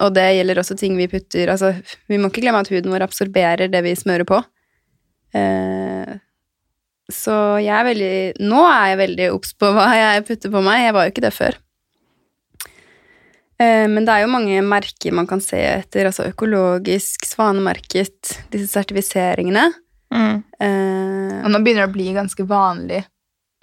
Og 0.00 0.12
det 0.16 0.26
gjelder 0.36 0.60
også 0.60 0.76
ting 0.80 0.94
vi 0.96 1.08
putter 1.12 1.50
Altså, 1.52 1.74
vi 2.08 2.16
må 2.20 2.30
ikke 2.30 2.42
glemme 2.44 2.62
at 2.62 2.70
huden 2.72 2.92
vår 2.92 3.04
absorberer 3.04 3.68
det 3.72 3.80
vi 3.84 3.96
smører 3.98 4.24
på. 4.28 4.38
Eh, 5.36 6.14
så 7.10 7.34
jeg 7.62 7.74
er 7.74 7.86
veldig 7.86 8.14
Nå 8.46 8.60
er 8.66 8.92
jeg 8.92 9.00
veldig 9.00 9.26
obs 9.34 9.52
på 9.58 9.72
hva 9.74 9.88
jeg 9.98 10.24
putter 10.28 10.52
på 10.52 10.62
meg. 10.64 10.84
Jeg 10.86 10.96
var 10.96 11.06
jo 11.06 11.12
ikke 11.14 11.24
det 11.26 11.34
før. 11.36 11.58
Eh, 13.60 13.86
Men 13.92 14.06
det 14.06 14.14
er 14.14 14.24
jo 14.24 14.32
mange 14.32 14.60
merker 14.64 15.16
man 15.16 15.28
kan 15.30 15.42
se 15.44 15.60
etter, 15.60 16.08
altså 16.08 16.28
økologisk, 16.30 17.26
svanemerket, 17.28 18.36
disse 18.52 18.70
sertifiseringene. 18.72 19.68
Mm. 20.14 20.36
Eh, 20.60 21.34
Og 21.44 21.50
nå 21.52 21.60
begynner 21.60 21.84
det 21.86 21.90
å 21.90 21.96
bli 21.98 22.12
ganske 22.16 22.46
vanlig 22.48 23.04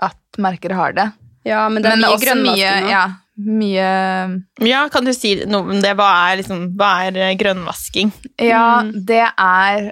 at 0.06 0.42
merker 0.42 0.76
har 0.78 0.94
det. 0.94 1.08
Ja, 1.48 1.64
men 1.72 1.82
det 1.84 1.92
er 1.92 1.96
Men 1.96 2.04
mye 2.06 2.20
grønnvasking 2.26 2.84
nå. 2.84 2.90
ja, 2.92 3.06
mye 3.38 4.68
Ja, 4.68 4.82
kan 4.92 5.06
du 5.08 5.14
si 5.16 5.36
noe 5.48 5.62
om 5.78 5.82
det? 5.84 5.94
Hva 6.00 6.10
er, 6.32 6.42
liksom, 6.42 6.66
hva 6.80 6.92
er 7.08 7.18
eh, 7.30 7.36
grønnvasking? 7.40 8.12
Ja, 8.44 8.82
Mm. 8.84 8.92
det 9.08 9.24
er 9.38 9.92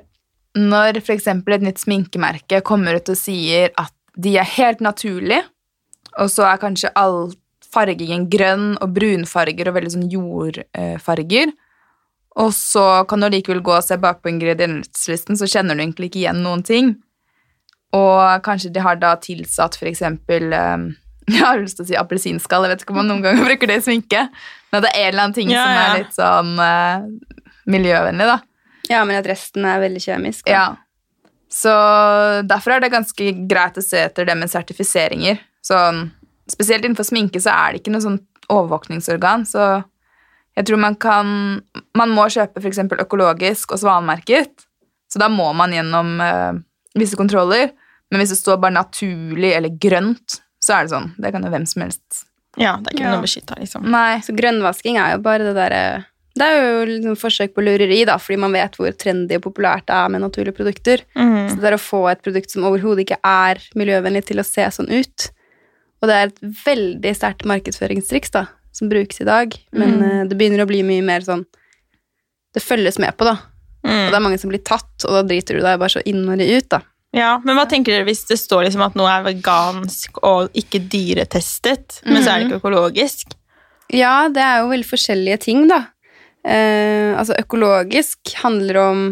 når 0.56 1.02
eksempel 1.12 1.54
et 1.58 1.62
nytt 1.66 1.82
sminkemerke 1.84 2.62
kommer 2.64 2.96
ut 2.96 3.10
og 3.12 3.18
sier 3.20 3.72
at 3.78 3.92
de 4.16 4.38
er 4.40 4.48
helt 4.56 4.80
naturlige, 4.80 5.44
og 6.18 6.30
så 6.32 6.46
er 6.48 6.62
kanskje 6.62 6.92
all 6.96 7.34
fargingen 7.76 8.30
grønn 8.32 8.78
og 8.80 8.94
brunfarger 8.96 9.68
og 9.68 9.76
veldig 9.76 9.92
sånn 9.92 10.06
jordfarger, 10.14 11.52
og 12.40 12.54
så 12.56 13.06
kan 13.08 13.20
du 13.24 13.28
likevel 13.32 13.60
gå 13.64 13.74
og 13.76 13.84
se 13.84 13.98
bak 14.00 14.22
på 14.24 14.32
ingredienslisten, 14.32 15.36
så 15.36 15.48
kjenner 15.48 15.76
du 15.76 15.84
egentlig 15.84 16.10
ikke 16.12 16.22
igjen 16.24 16.40
noen 16.44 16.64
ting. 16.68 16.94
Og 17.96 18.42
kanskje 18.44 18.72
de 18.76 18.80
har 18.84 18.96
da 19.00 19.14
tilsatt 19.24 19.76
for 19.80 19.88
eksempel 19.92 20.52
eh, 20.56 20.78
Jeg 21.36 21.42
har 21.42 21.62
lyst 21.62 21.80
til 21.80 21.86
å 21.86 21.90
si 21.90 21.98
appelsinskall, 21.98 22.68
jeg 22.68 22.76
vet 22.76 22.84
ikke 22.86 22.94
om 22.94 23.00
man 23.02 23.08
noen 23.10 23.24
ganger 23.26 23.46
bruker 23.50 23.72
det 23.72 23.80
i 23.80 23.86
sminke, 23.88 24.28
men 24.74 24.84
det 24.86 24.92
er 24.92 25.08
en 25.08 25.14
eller 25.14 25.24
annen 25.24 25.38
ting 25.38 25.54
Ja, 25.54 25.64
som 25.64 25.80
er 25.82 25.96
litt 26.02 26.18
sånn 26.18 26.52
uh, 26.62 27.32
miljøvennlig, 27.74 28.28
da. 28.30 28.38
Ja, 28.92 29.00
men 29.10 29.18
at 29.18 29.30
resten 29.30 29.66
er 29.66 29.82
veldig 29.82 30.04
kjemisk. 30.04 30.46
da. 30.46 30.54
Ja. 30.54 31.32
Så 31.50 31.72
derfor 32.46 32.76
er 32.76 32.84
det 32.84 32.92
ganske 32.94 33.32
greit 33.50 33.78
å 33.80 33.84
se 33.86 34.04
etter 34.06 34.28
det 34.28 34.36
med 34.38 34.52
sertifiseringer. 34.52 35.40
Sånn, 35.66 36.10
spesielt 36.52 36.86
innenfor 36.86 37.08
sminke 37.08 37.42
så 37.42 37.54
er 37.56 37.74
det 37.74 37.82
ikke 37.82 37.96
noe 37.96 38.06
sånn 38.06 38.22
overvåkningsorgan, 38.54 39.48
så 39.50 39.70
jeg 40.56 40.70
tror 40.70 40.80
man 40.80 40.96
kan 40.96 41.32
Man 41.98 42.12
må 42.16 42.28
kjøpe 42.32 42.62
f.eks. 42.62 42.84
økologisk 43.02 43.74
og 43.74 43.82
svanemerket, 43.82 44.66
så 45.12 45.20
da 45.20 45.28
må 45.32 45.50
man 45.58 45.74
gjennom 45.74 46.16
uh, 46.22 46.54
visse 46.98 47.18
kontroller. 47.20 47.74
Men 48.12 48.22
hvis 48.22 48.36
det 48.36 48.40
står 48.40 48.60
bare 48.62 48.76
naturlig 48.76 49.52
eller 49.56 49.74
grønt, 49.82 50.40
så 50.66 50.80
er 50.80 50.88
det 50.88 50.94
sånn. 50.96 51.12
Det 51.22 51.32
kan 51.36 51.46
jo 51.46 51.52
hvem 51.54 51.68
som 51.70 51.84
helst. 51.86 52.26
Ja, 52.58 52.78
det 52.82 52.88
er 52.94 52.96
ikke 52.98 53.06
Ja. 53.06 53.14
noe 53.16 53.22
beskytta, 53.26 53.56
liksom. 53.60 53.86
Nei. 53.92 54.20
Så 54.24 54.34
grønnvasking 54.36 54.98
er 54.98 55.16
jo 55.16 55.22
bare 55.22 55.44
det 55.46 55.56
derre 55.56 56.06
Det 56.38 56.44
er 56.44 56.58
jo 56.60 56.86
liksom 56.90 57.16
forsøk 57.16 57.54
på 57.56 57.64
lureri, 57.64 58.06
da, 58.06 58.18
fordi 58.20 58.38
man 58.38 58.52
vet 58.52 58.74
hvor 58.76 58.92
trendy 58.92 59.38
og 59.38 59.44
populært 59.46 59.86
det 59.88 59.96
er 59.96 60.10
med 60.12 60.20
naturlige 60.20 60.52
produkter. 60.58 61.00
Mm. 61.16 61.48
Så 61.50 61.56
det 61.62 61.70
er 61.70 61.78
å 61.78 61.80
få 61.80 62.12
et 62.12 62.22
produkt 62.26 62.52
som 62.52 62.64
overhodet 62.68 63.06
ikke 63.06 63.20
er 63.24 63.56
miljøvennlig, 63.74 64.26
til 64.26 64.42
å 64.42 64.44
se 64.44 64.66
sånn 64.68 64.90
ut. 64.92 65.30
Og 66.04 66.10
det 66.10 66.16
er 66.18 66.28
et 66.28 66.42
veldig 66.66 67.14
sterkt 67.16 67.46
markedsføringstriks 67.48 68.32
da, 68.36 68.48
som 68.74 68.90
brukes 68.90 69.22
i 69.22 69.24
dag. 69.24 69.56
Men 69.72 69.96
Mm. 69.98 70.04
eh, 70.04 70.24
det 70.28 70.38
begynner 70.38 70.66
å 70.66 70.68
bli 70.68 70.84
mye 70.84 71.02
mer 71.04 71.22
sånn 71.22 71.46
Det 72.54 72.64
følges 72.64 73.00
med 73.00 73.16
på, 73.18 73.24
da. 73.26 73.32
Og 73.84 73.90
Mm. 73.92 74.10
det 74.12 74.16
er 74.16 74.20
mange 74.20 74.40
som 74.40 74.50
blir 74.50 74.64
tatt, 74.64 75.06
og 75.06 75.12
da 75.12 75.24
driter 75.24 75.56
du 75.56 75.62
deg 75.62 75.80
bare 75.80 75.90
så 75.90 76.02
innmari 76.06 76.58
ut, 76.58 76.68
da. 76.70 76.82
Ja, 77.16 77.38
men 77.46 77.56
hva 77.56 77.64
tenker 77.72 77.96
dere 77.96 78.08
hvis 78.10 78.26
det 78.28 78.38
står 78.42 78.66
liksom 78.68 78.84
at 78.84 78.96
noe 79.00 79.08
er 79.08 79.24
vegansk 79.30 80.20
og 80.26 80.52
ikke 80.58 80.82
dyretestet, 80.92 82.02
men 82.04 82.20
så 82.20 82.34
er 82.34 82.42
det 82.42 82.50
ikke 82.50 82.60
økologisk? 82.60 83.38
Ja, 83.94 84.28
det 84.34 84.42
er 84.44 84.64
jo 84.64 84.72
veldig 84.74 84.90
forskjellige 84.90 85.38
ting, 85.46 85.68
da. 85.72 85.86
Eh, 86.46 87.14
altså, 87.16 87.38
økologisk 87.40 88.36
handler 88.42 88.82
om 88.82 89.06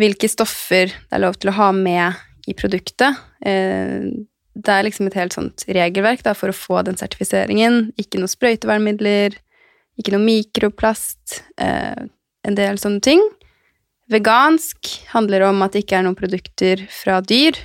hvilke 0.00 0.28
stoffer 0.30 0.90
det 0.90 1.14
er 1.14 1.22
lov 1.22 1.38
til 1.38 1.52
å 1.52 1.56
ha 1.60 1.70
med 1.76 2.18
i 2.50 2.56
produktet. 2.58 3.20
Eh, 3.46 4.10
det 4.52 4.74
er 4.74 4.84
liksom 4.84 5.08
et 5.08 5.16
helt 5.16 5.36
sånt 5.36 5.64
regelverk 5.70 6.24
da, 6.26 6.34
for 6.36 6.52
å 6.52 6.56
få 6.56 6.82
den 6.86 6.98
sertifiseringen. 7.00 7.92
Ikke 8.00 8.20
noe 8.20 8.32
sprøytevernmidler, 8.32 9.38
ikke 10.00 10.16
noe 10.16 10.24
mikroplast, 10.24 11.42
eh, 11.62 12.08
en 12.42 12.58
del 12.58 12.80
sånne 12.80 13.04
ting. 13.04 13.22
Vegansk 14.12 14.92
handler 15.12 15.48
om 15.48 15.62
at 15.64 15.72
det 15.74 15.84
ikke 15.84 15.98
er 16.00 16.06
noen 16.06 16.18
produkter 16.18 16.82
fra 16.92 17.20
dyr. 17.24 17.58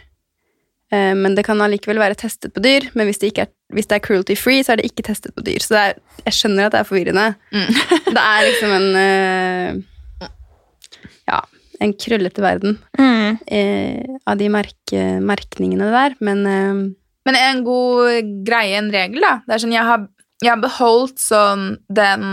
Eh, 0.92 1.14
men 1.20 1.36
det 1.36 1.44
kan 1.48 1.60
allikevel 1.62 2.00
være 2.00 2.16
testet 2.20 2.54
på 2.56 2.64
dyr. 2.64 2.88
Men 2.96 3.10
hvis 3.10 3.20
det, 3.22 3.34
ikke 3.34 3.46
er, 3.48 3.52
hvis 3.76 3.90
det 3.92 3.98
er 4.00 4.06
cruelty 4.08 4.36
free, 4.40 4.64
så 4.64 4.74
er 4.76 4.82
det 4.82 4.88
ikke 4.92 5.04
testet 5.10 5.36
på 5.36 5.44
dyr. 5.46 5.60
Så 5.64 5.76
det 5.76 5.84
er, 5.84 5.98
jeg 6.26 6.38
skjønner 6.40 6.68
at 6.70 6.76
det 6.78 6.82
er 6.84 6.88
forvirrende. 6.90 7.28
det 8.16 8.24
er 8.24 8.48
liksom 8.48 8.76
en 8.78 8.90
eh, 9.04 10.28
Ja, 11.28 11.42
en 11.84 11.94
krøllete 12.00 12.42
verden 12.42 12.78
Mm. 12.98 13.38
eh, 13.52 14.04
av 14.26 14.38
de 14.40 14.48
merke, 14.50 15.02
merkningene 15.22 15.90
der. 15.92 16.16
Men 16.24 16.44
Men 17.28 17.36
en 17.36 17.64
god 17.66 18.30
greie, 18.48 18.78
en 18.80 18.88
regel, 18.94 19.20
da. 19.22 19.42
Det 19.46 19.54
er 19.58 19.60
sånn, 19.66 19.74
jeg 19.76 19.84
har, 19.84 20.06
jeg 20.42 20.50
har 20.54 20.62
beholdt 20.64 21.20
sånn 21.20 21.66
den 21.92 22.24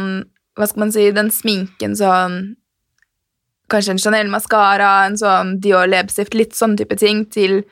Hva 0.54 0.68
skal 0.70 0.84
man 0.84 0.92
si, 0.94 1.08
den 1.10 1.32
sminken 1.34 1.96
sånn 1.98 2.54
Kanskje 3.75 3.97
en 3.97 4.03
Chanel 4.03 4.31
maskara, 4.33 4.93
en 5.09 5.18
sånn 5.18 5.57
Dior 5.62 5.91
leppestift, 5.91 6.37
litt 6.39 6.55
sånn 6.57 6.79
type 6.79 6.97
ting, 7.01 7.25
til 7.35 7.62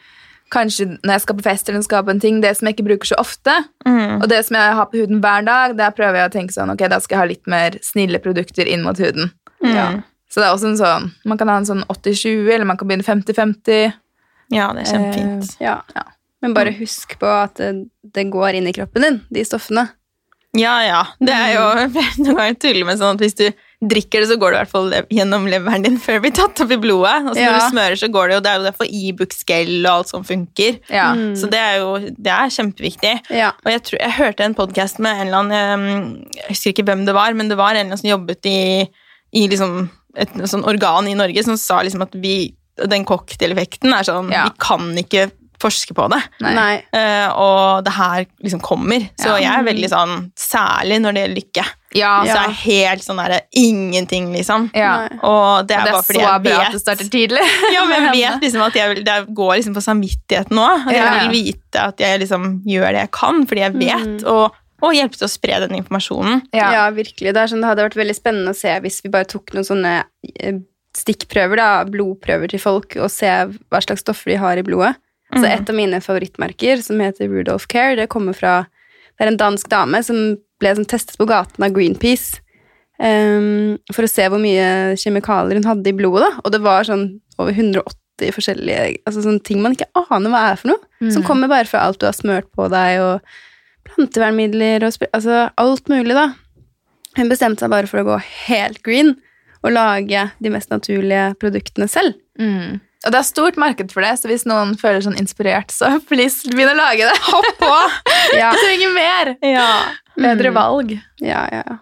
kanskje 0.53 0.89
når 0.99 1.15
jeg 1.15 1.25
skal 1.25 1.37
på 1.39 1.45
fest 1.47 1.69
eller 1.71 1.85
skal 1.85 2.05
på 2.05 2.13
en 2.13 2.21
ting, 2.21 2.41
det 2.43 2.53
som 2.59 2.69
jeg 2.69 2.77
ikke 2.77 2.89
bruker 2.91 3.13
så 3.13 3.19
ofte. 3.23 3.55
Mm. 3.87 4.19
Og 4.19 4.27
det 4.29 4.43
som 4.47 4.59
jeg 4.59 4.79
har 4.79 4.89
på 4.91 5.01
huden 5.01 5.23
hver 5.25 5.47
dag, 5.47 5.77
der 5.79 5.95
prøver 5.97 6.21
jeg 6.21 6.31
å 6.31 6.35
tenke 6.35 6.57
sånn, 6.57 6.73
ok, 6.75 6.85
da 6.93 6.99
skal 7.01 7.17
jeg 7.17 7.23
ha 7.23 7.31
litt 7.31 7.51
mer 7.51 7.79
snille 7.85 8.21
produkter 8.25 8.69
inn 8.69 8.85
mot 8.85 8.99
huden. 9.01 9.33
Mm. 9.65 10.03
Så 10.33 10.41
det 10.41 10.49
er 10.49 10.57
også 10.57 10.73
en 10.73 10.81
sånn, 10.81 11.11
man 11.29 11.41
kan 11.41 11.51
ha 11.53 11.59
en 11.61 11.69
sånn 11.69 11.85
80-20, 11.93 12.53
eller 12.57 12.69
man 12.69 12.81
kan 12.81 12.89
begynne 12.89 13.07
50-50. 13.07 13.97
Ja, 14.53 14.69
det 14.77 14.85
er 14.85 14.93
kjempefint. 14.93 15.57
ja. 15.63 15.79
Ja. 15.97 16.09
Men 16.43 16.57
bare 16.57 16.73
husk 16.75 17.15
på 17.21 17.29
at 17.31 17.61
det, 17.61 17.85
det 18.17 18.25
går 18.33 18.57
inn 18.59 18.67
i 18.67 18.73
kroppen 18.75 19.05
din, 19.07 19.19
de 19.31 19.45
stoffene. 19.47 19.85
Ja, 20.59 20.73
ja. 20.85 21.03
Det 21.23 21.33
er 21.33 21.53
jo 21.55 21.67
noen 22.25 22.41
ganger 22.41 22.57
tuller 22.61 22.89
med 22.89 22.99
sånn 22.99 23.15
at 23.15 23.23
hvis 23.23 23.39
du 23.39 23.45
drikker 23.83 24.23
det, 24.23 24.29
så 24.31 24.37
går 24.39 24.53
det 24.53 24.57
i 24.57 24.61
hvert 24.63 24.71
fall 24.71 24.89
le- 24.93 25.07
gjennom 25.11 25.47
leveren 25.51 25.83
din 25.83 25.97
før 25.99 26.19
det 26.21 26.23
blir 26.23 26.35
tatt 26.39 26.61
opp 26.63 26.71
i 26.71 26.79
blodet. 26.79 27.27
Og 27.27 27.35
så 27.35 27.41
Ja. 27.43 27.51
når 27.51 27.59
du 27.59 27.77
smører, 27.77 27.97
så 27.99 28.09
går 28.15 28.29
det 28.29 28.35
jo 28.37 28.41
Det 28.41 28.51
er 28.53 28.59
jo 28.61 28.67
derfor 28.69 28.87
Ibux-gel 28.87 29.73
og 29.87 29.93
alt 29.93 30.09
sånt 30.13 30.27
funker. 30.29 30.79
Ja. 30.89 31.09
Mm. 31.15 31.35
Så 31.37 31.51
det 31.51 31.59
er 31.59 31.77
jo 31.81 31.99
det 31.99 32.33
er 32.33 32.53
kjempeviktig. 32.57 33.15
Ja. 33.31 33.51
Og 33.65 33.73
jeg, 33.73 33.83
tror, 33.83 33.99
jeg 34.01 34.13
hørte 34.19 34.41
en 34.47 34.55
podkast 34.55 34.99
med 35.03 35.17
en 35.21 35.27
eller 35.27 35.43
annen 35.43 35.53
eh, 36.23 36.39
Jeg 36.39 36.49
husker 36.51 36.73
ikke 36.75 36.85
hvem 36.93 37.05
det 37.07 37.15
var, 37.15 37.35
men 37.35 37.49
det 37.49 37.57
var 37.59 37.71
en 37.75 37.77
eller 37.77 37.91
annen 37.93 37.99
som 37.99 38.11
jobbet 38.11 38.47
i, 38.47 38.89
i 39.35 39.47
liksom 39.49 39.91
et 40.17 40.29
sånn 40.45 40.65
organ 40.69 41.09
i 41.09 41.15
Norge 41.17 41.43
som 41.43 41.57
sa 41.57 41.81
liksom 41.83 42.03
at 42.03 42.13
vi 42.15 42.55
Den 42.89 43.05
cocktaileffekten 43.05 43.93
er 43.93 44.05
sånn 44.05 44.31
Ja. 44.33 44.45
Vi 44.45 44.59
kan 44.61 44.93
ikke 44.97 45.31
forske 45.63 45.95
på 45.97 46.09
det. 46.13 46.19
Nei. 46.43 46.83
Eh, 46.93 47.29
og 47.39 47.85
det 47.87 47.93
her 47.97 48.27
liksom 48.43 48.61
kommer. 48.65 49.07
Så 49.21 49.31
Ja. 49.33 49.39
jeg 49.47 49.53
er 49.61 49.69
veldig 49.71 49.89
sånn 49.93 50.17
Særlig 50.37 50.99
når 51.01 51.15
det 51.15 51.23
gjelder 51.23 51.39
lykke. 51.41 51.65
Ja. 51.95 52.11
Så 52.25 52.37
er 52.37 52.47
jeg 52.49 52.59
helt 52.63 53.03
sånn 53.05 53.19
derre 53.21 53.41
ingenting, 53.53 54.31
liksom. 54.33 54.71
ja. 54.75 55.09
Og 55.23 55.67
det 55.69 55.77
er, 55.77 55.85
Det 55.85 55.89
er 55.89 55.93
bare 55.93 56.07
fordi 56.09 56.23
så 56.23 56.33
bra 56.47 56.61
at 56.63 56.73
det 56.73 56.81
starter 56.81 57.11
tidlig. 57.13 57.43
ja, 57.77 57.85
men 57.85 58.07
jeg 58.09 58.15
vet 58.33 58.47
liksom 58.47 58.63
at 58.67 58.75
jeg, 58.81 58.89
vil- 58.95 59.05
det 59.05 59.19
går 59.37 59.53
liksom 59.59 59.75
på 59.77 59.85
samvittigheten 59.85 60.57
nå. 60.57 60.67
At 60.87 60.93
jeg 60.93 61.05
Ja. 61.05 61.13
vil 61.29 61.37
vite 61.37 61.85
at 61.89 62.01
jeg 62.01 62.21
liksom 62.25 62.49
gjør 62.65 62.89
det 62.97 63.01
jeg 63.07 63.11
kan, 63.13 63.47
fordi 63.47 63.61
jeg 63.67 63.77
vet, 63.83 64.25
og, 64.25 64.57
og 64.83 64.95
hjelpe 64.97 65.17
til 65.21 65.29
å 65.29 65.31
spre 65.31 65.61
den 65.67 65.77
informasjonen. 65.83 66.43
Ja. 66.53 66.73
Ja. 66.73 66.91
virkelig. 66.91 67.35
Det, 67.35 67.37
er 67.45 67.53
sånn, 67.53 67.61
det 67.63 67.69
hadde 67.71 67.85
vært 67.91 68.01
veldig 68.01 68.17
spennende 68.19 68.51
å 68.57 68.57
se 68.59 68.73
hvis 68.81 69.01
vi 69.05 69.13
bare 69.13 69.29
tok 69.31 69.53
noen 69.55 69.69
sånne 69.69 69.95
eh, 70.41 70.59
stikkprøver, 70.97 71.57
da, 71.57 71.69
blodprøver 71.89 72.51
til 72.53 72.61
folk, 72.61 72.97
og 73.01 73.09
se 73.13 73.29
hva 73.29 73.81
slags 73.85 74.03
stoffer 74.05 74.33
de 74.33 74.41
har 74.43 74.59
i 74.61 74.65
blodet. 74.67 74.95
Så 75.33 75.41
Mm. 75.43 75.51
et 75.53 75.69
av 75.71 75.75
mine 75.77 76.01
favorittmerker, 76.05 76.83
som 76.83 76.99
heter 77.01 77.29
Rudolph 77.29 77.67
Care, 77.67 77.97
det 77.97 78.09
kommer 78.09 78.35
fra 78.37 78.67
Det 79.19 79.27
er 79.27 79.31
en 79.33 79.37
dansk 79.39 79.69
dame 79.69 80.03
som 80.05 80.37
ble 80.61 80.75
som 80.75 80.85
testet 80.85 81.17
på 81.19 81.27
gaten 81.29 81.63
av 81.65 81.71
Greenpeace 81.73 82.41
um, 82.99 83.79
for 83.93 84.03
å 84.05 84.09
se 84.11 84.25
hvor 84.29 84.41
mye 84.41 84.95
kjemikalier 84.97 85.55
hun 85.61 85.65
hadde 85.69 85.87
i 85.91 85.93
blodet. 85.97 86.23
Da. 86.31 86.41
Og 86.45 86.53
det 86.53 86.61
var 86.65 86.83
sånn 86.85 87.21
over 87.39 87.53
180 87.53 88.33
forskjellige 88.33 88.99
altså 89.07 89.23
sånne 89.25 89.43
ting 89.45 89.61
man 89.63 89.75
ikke 89.77 89.89
aner 89.95 90.31
hva 90.33 90.43
er 90.53 90.57
for 90.57 90.69
noe. 90.73 91.11
Som 91.13 91.23
Mm. 91.23 91.27
kommer 91.29 91.49
bare 91.49 91.67
fra 91.67 91.81
alt 91.87 91.99
du 91.99 92.07
har 92.07 92.13
smørt 92.17 92.49
på 92.57 92.69
deg, 92.71 93.01
og 93.01 93.21
plantevernmidler 93.89 94.83
og 94.87 95.09
altså 95.13 95.51
alt 95.59 95.89
mulig, 95.93 96.15
da. 96.15 96.35
Hun 97.17 97.29
bestemte 97.29 97.61
seg 97.65 97.71
bare 97.73 97.87
for 97.91 98.01
å 98.01 98.07
gå 98.09 98.21
helt 98.49 98.83
green 98.83 99.17
og 99.63 99.73
lage 99.75 100.31
de 100.43 100.51
mest 100.51 100.71
naturlige 100.73 101.37
produktene 101.39 101.89
selv. 101.91 102.15
Mm. 102.41 102.81
Og 103.07 103.11
det 103.15 103.19
er 103.19 103.27
stort 103.27 103.57
marked 103.59 103.91
for 103.93 104.05
det, 104.05 104.13
så 104.21 104.29
hvis 104.31 104.45
noen 104.47 104.77
føler 104.79 105.01
sånn 105.03 105.17
inspirert, 105.19 105.73
så 105.75 105.97
please, 106.11 106.47
begynn 106.53 106.71
å 106.75 106.77
lage 106.79 107.09
det. 107.09 107.17
Hopp 107.31 107.49
på! 107.61 107.73
Ja, 108.39 108.53
Du 108.55 108.61
trenger 108.63 108.93
mer! 108.95 109.33
ja. 109.43 109.71
Bedre 110.17 110.51
Mm. 110.53 110.55
valg. 110.61 110.93
ja, 111.25 111.43
ja. 111.53 111.63
ja. 111.67 111.79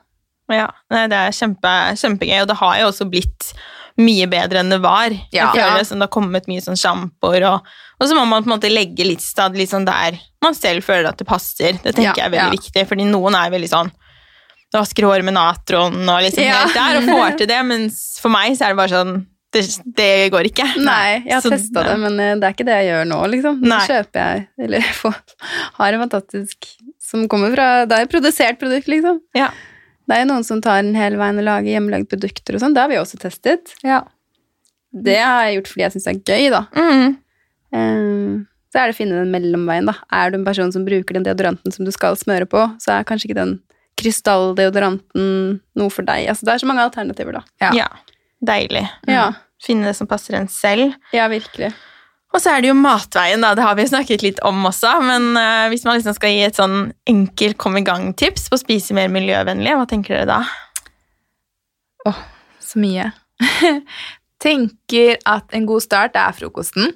ja. 0.55 0.69
Nei, 0.95 1.05
det 1.11 1.19
er 1.19 1.35
kjempe, 1.35 1.73
kjempegøy, 1.99 2.41
og 2.45 2.49
det 2.53 2.57
har 2.63 2.79
jo 2.81 2.89
også 2.93 3.07
blitt 3.11 3.53
mye 4.01 4.25
bedre 4.31 4.61
enn 4.63 4.71
det 4.73 4.79
var. 4.81 5.11
Ja. 5.35 5.51
Jeg 5.53 5.61
føler 5.61 5.85
sånn, 5.85 6.01
det 6.01 6.07
har 6.07 6.15
kommet 6.15 6.47
mye 6.49 6.63
sånn 6.65 6.79
sjampoer, 6.79 7.45
og, 7.51 7.67
og 8.01 8.07
så 8.09 8.15
må 8.17 8.23
man 8.31 8.45
på 8.47 8.49
en 8.49 8.55
måte 8.55 8.71
legge 8.73 9.05
litt 9.05 9.21
stad 9.21 9.59
litt 9.59 9.73
sånn 9.75 9.85
der 9.89 10.17
man 10.41 10.55
selv 10.57 10.87
føler 10.87 11.11
at 11.11 11.19
det 11.21 11.27
passer. 11.29 11.75
Det 11.83 11.93
tenker 11.99 12.15
Ja, 12.15 12.15
jeg 12.17 12.27
er 12.31 12.33
veldig 12.37 12.47
ja. 12.49 12.55
viktig, 12.63 12.87
fordi 12.89 13.05
noen 13.11 13.37
er 13.37 13.51
veldig 13.53 13.69
sånn 13.75 13.91
du 14.71 14.77
vasker 14.79 15.03
håret 15.03 15.27
med 15.27 15.35
natron 15.35 15.97
og 16.07 16.21
liksom 16.23 16.45
Ja. 16.47 16.61
helt 16.63 16.77
der, 16.79 17.01
og 17.01 17.09
får 17.11 17.37
til 17.41 17.49
det, 17.51 17.59
mens 17.67 17.97
for 18.23 18.31
meg 18.31 18.55
så 18.55 18.69
er 18.69 18.71
det 18.77 18.79
bare 18.79 18.95
sånn 18.95 19.17
det, 19.55 19.63
det 19.99 20.13
går 20.31 20.47
ikke. 20.51 20.67
Nei, 20.85 21.23
jeg 21.25 21.35
har 21.35 21.47
testa 21.57 21.83
det, 21.89 21.97
men 22.03 22.21
eh, 22.23 22.37
det 22.39 22.47
er 22.47 22.55
ikke 22.55 22.67
det 22.69 22.77
jeg 22.79 22.91
gjør 22.91 23.09
nå, 23.11 23.19
liksom. 23.35 23.59
Nå 23.67 23.81
kjøper 23.89 24.21
jeg, 24.23 24.45
eller 24.67 24.93
får, 25.01 25.19
har 25.81 25.97
en 25.97 26.05
fantastisk 26.05 26.71
som 27.11 27.27
kommer 27.31 27.51
fra 27.57 27.69
Det 27.91 27.97
er 27.97 28.07
et 28.07 28.13
produsert 28.13 28.61
produkt, 28.61 28.91
liksom. 28.91 29.19
Ja. 29.35 29.49
Det 30.07 30.17
er 30.17 30.25
jo 30.25 30.31
noen 30.31 30.47
som 30.47 30.63
tar 30.63 30.83
en 30.83 30.95
hel 30.99 31.17
veien 31.19 31.39
og 31.39 31.47
lager 31.47 31.71
hjemmelagde 31.71 32.11
produkter 32.11 32.57
og 32.57 32.63
sånn. 32.63 32.75
Det 32.75 32.83
har 32.83 32.91
vi 32.91 32.99
også 32.99 33.19
testet. 33.23 33.75
Ja. 33.87 34.05
Det 34.91 35.19
har 35.19 35.45
jeg 35.47 35.61
gjort 35.61 35.71
fordi 35.71 35.85
jeg 35.85 35.95
syns 35.95 36.07
det 36.07 36.15
er 36.15 36.23
gøy, 36.35 36.47
da. 36.55 36.63
Mm. 36.75 37.13
Um, 37.71 38.33
Så 38.71 38.81
er 38.81 38.91
det 38.91 38.97
å 38.97 38.99
finne 38.99 39.19
den 39.21 39.35
mellomveien, 39.35 39.91
da. 39.91 39.97
Er 40.15 40.31
du 40.31 40.41
en 40.41 40.47
person 40.47 40.71
som 40.75 40.87
bruker 40.87 41.19
den 41.19 41.27
deodoranten 41.27 41.75
som 41.75 41.87
du 41.87 41.93
skal 41.95 42.19
smøre 42.19 42.47
på, 42.51 42.65
så 42.83 42.97
er 42.97 43.07
kanskje 43.07 43.31
ikke 43.31 43.39
den 43.39 43.57
krystalldeodoranten 44.01 45.61
noe 45.79 45.93
for 45.93 46.07
deg. 46.07 46.27
Altså, 46.33 46.47
det 46.47 46.55
er 46.55 46.63
så 46.63 46.71
mange 46.71 46.87
alternativer, 46.87 47.39
da. 47.39 47.45
Ja. 47.63 47.71
ja. 47.85 47.89
Deilig. 48.41 48.87
Ja, 49.11 49.33
Finne 49.61 49.91
det 49.91 49.97
som 49.99 50.09
passer 50.09 50.39
en 50.39 50.49
selv. 50.49 50.95
ja 51.13 51.27
virkelig. 51.29 51.75
Og 52.31 52.39
så 52.39 52.53
er 52.53 52.63
det 52.63 52.71
jo 52.71 52.79
matveien, 52.79 53.43
da. 53.43 53.57
Det 53.59 53.65
har 53.67 53.75
vi 53.75 53.83
jo 53.85 53.91
snakket 53.91 54.23
litt 54.23 54.39
om 54.47 54.63
også. 54.69 54.93
Men 55.03 55.33
uh, 55.35 55.67
hvis 55.73 55.83
man 55.85 55.99
liksom 55.99 56.15
skal 56.15 56.31
gi 56.31 56.45
et 56.47 56.59
sånn 56.59 56.93
enkelt 57.11 57.59
kom 57.59 57.77
i 57.81 57.83
gang-tips 57.85 58.47
på 58.49 58.57
å 58.57 58.63
spise 58.63 58.95
mer 58.95 59.11
miljøvennlig, 59.11 59.75
hva 59.75 59.89
tenker 59.91 60.15
dere 60.15 60.29
da? 60.31 62.15
Så 62.63 62.79
mye. 62.79 63.09
Tenker 64.45 65.19
at 65.29 65.51
en 65.57 65.67
god 65.69 65.83
start 65.83 66.15
er 66.17 66.37
frokosten. 66.39 66.95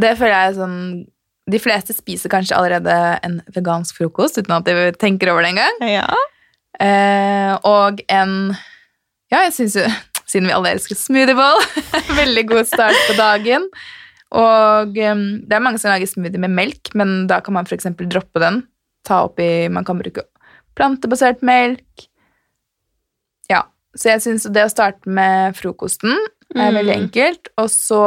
Det 0.00 0.12
føler 0.18 0.34
jeg 0.36 0.50
er 0.50 0.58
sånn 0.60 0.76
De 1.50 1.58
fleste 1.60 1.96
spiser 1.96 2.30
kanskje 2.30 2.54
allerede 2.56 2.94
en 3.26 3.40
vegansk 3.52 3.96
frokost 3.98 4.38
uten 4.38 4.54
at 4.54 4.68
de 4.68 4.92
tenker 5.00 5.32
over 5.32 5.42
det 5.42 5.54
engang. 5.54 5.80
Ja. 5.88 6.04
Uh, 6.80 7.56
og 7.66 8.04
en 8.12 8.52
Ja, 9.30 9.44
jeg 9.46 9.54
syns 9.56 9.76
jo 9.78 9.86
Siden 10.30 10.46
vi 10.46 10.54
alle 10.54 10.70
elsker 10.76 10.94
smoothieball. 10.94 11.58
veldig 12.22 12.44
god 12.52 12.68
start 12.70 12.94
på 13.08 13.16
dagen. 13.18 13.64
Og 14.38 14.94
um, 14.94 15.22
det 15.42 15.56
er 15.56 15.62
mange 15.64 15.80
som 15.82 15.90
lager 15.90 16.06
smoothie 16.06 16.38
med 16.38 16.52
melk, 16.54 16.92
men 16.94 17.24
da 17.26 17.40
kan 17.42 17.56
man 17.56 17.66
f.eks. 17.66 17.88
droppe 17.98 18.38
den. 18.38 18.60
Ta 19.08 19.24
oppi 19.26 19.66
Man 19.74 19.82
kan 19.88 19.98
bruke 19.98 20.22
plantebasert 20.78 21.42
melk. 21.42 22.04
Ja. 23.50 23.64
Så 23.98 24.12
jeg 24.12 24.22
syns 24.22 24.46
det 24.54 24.62
å 24.68 24.70
starte 24.70 25.10
med 25.10 25.58
frokosten 25.58 26.14
er 26.54 26.70
Mm. 26.70 26.76
veldig 26.78 26.94
enkelt. 26.94 27.50
Og 27.58 27.68
så 27.70 28.04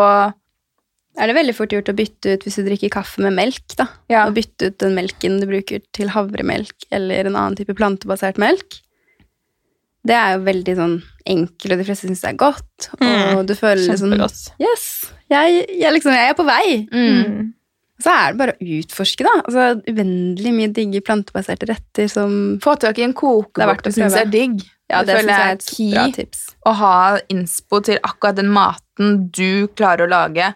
Er 1.20 1.28
det 1.30 1.36
veldig 1.36 1.54
fort 1.56 1.70
gjort 1.76 1.92
å 1.92 1.94
bytte 1.94 2.32
ut 2.34 2.44
hvis 2.48 2.56
du 2.58 2.64
drikker 2.66 2.90
kaffe 2.90 3.22
med 3.22 3.36
melk, 3.38 3.76
da? 3.78 3.86
Ja. 4.10 4.24
Og 4.26 4.34
bytte 4.34 4.72
ut 4.72 4.80
den 4.82 4.96
melken 4.96 5.36
du 5.40 5.46
bruker 5.46 5.84
til 5.94 6.10
havremelk 6.10 6.88
eller 6.90 7.28
en 7.28 7.36
annen 7.36 7.56
type 7.60 7.76
plantebasert 7.78 8.40
melk. 8.42 8.80
Det 10.06 10.16
er 10.20 10.34
jo 10.36 10.44
veldig 10.44 10.74
sånn 10.76 10.96
enkel, 11.32 11.72
og 11.72 11.80
de 11.80 11.86
fleste 11.88 12.08
syns 12.10 12.22
det 12.26 12.30
er 12.34 12.40
godt. 12.42 12.90
Og 13.00 13.04
Mm. 13.08 13.46
du 13.48 13.54
føler 13.56 13.80
liksom 13.88 14.12
sånn, 14.12 14.56
Yes! 14.60 15.12
Jeg, 15.32 15.66
jeg, 15.80 15.94
liksom, 15.94 16.12
jeg 16.14 16.30
er 16.30 16.34
på 16.36 16.46
vei. 16.46 16.88
mm. 16.92 17.24
Mm. 17.24 17.54
Så 18.04 18.10
er 18.12 18.34
det 18.34 18.38
bare 18.42 18.54
å 18.60 18.68
utforske, 18.82 19.24
da. 19.24 19.32
Altså, 19.46 19.82
Uendelig 19.88 20.52
mye 20.54 20.72
digge 20.76 21.00
plantebaserte 21.06 21.68
retter 21.70 22.10
som 22.12 22.60
Få 22.60 22.74
tak 22.78 22.98
i 23.00 23.04
en 23.06 23.14
Det 23.14 23.20
kokebok 23.22 23.82
du 23.86 23.92
syns 23.92 24.14
er 24.18 24.26
digg. 24.26 24.58
Ja, 24.90 25.04
det 25.04 25.16
føler 25.16 25.32
jeg 25.32 25.40
er 25.40 25.54
et 25.54 25.66
key. 25.66 25.92
bra 25.94 26.08
tips. 26.12 26.42
å 26.68 26.74
ha 26.76 27.20
innspo 27.30 27.80
til 27.82 28.00
akkurat 28.04 28.36
den 28.36 28.50
maten 28.52 29.30
du 29.32 29.68
klarer 29.70 30.04
å 30.06 30.10
lage. 30.10 30.54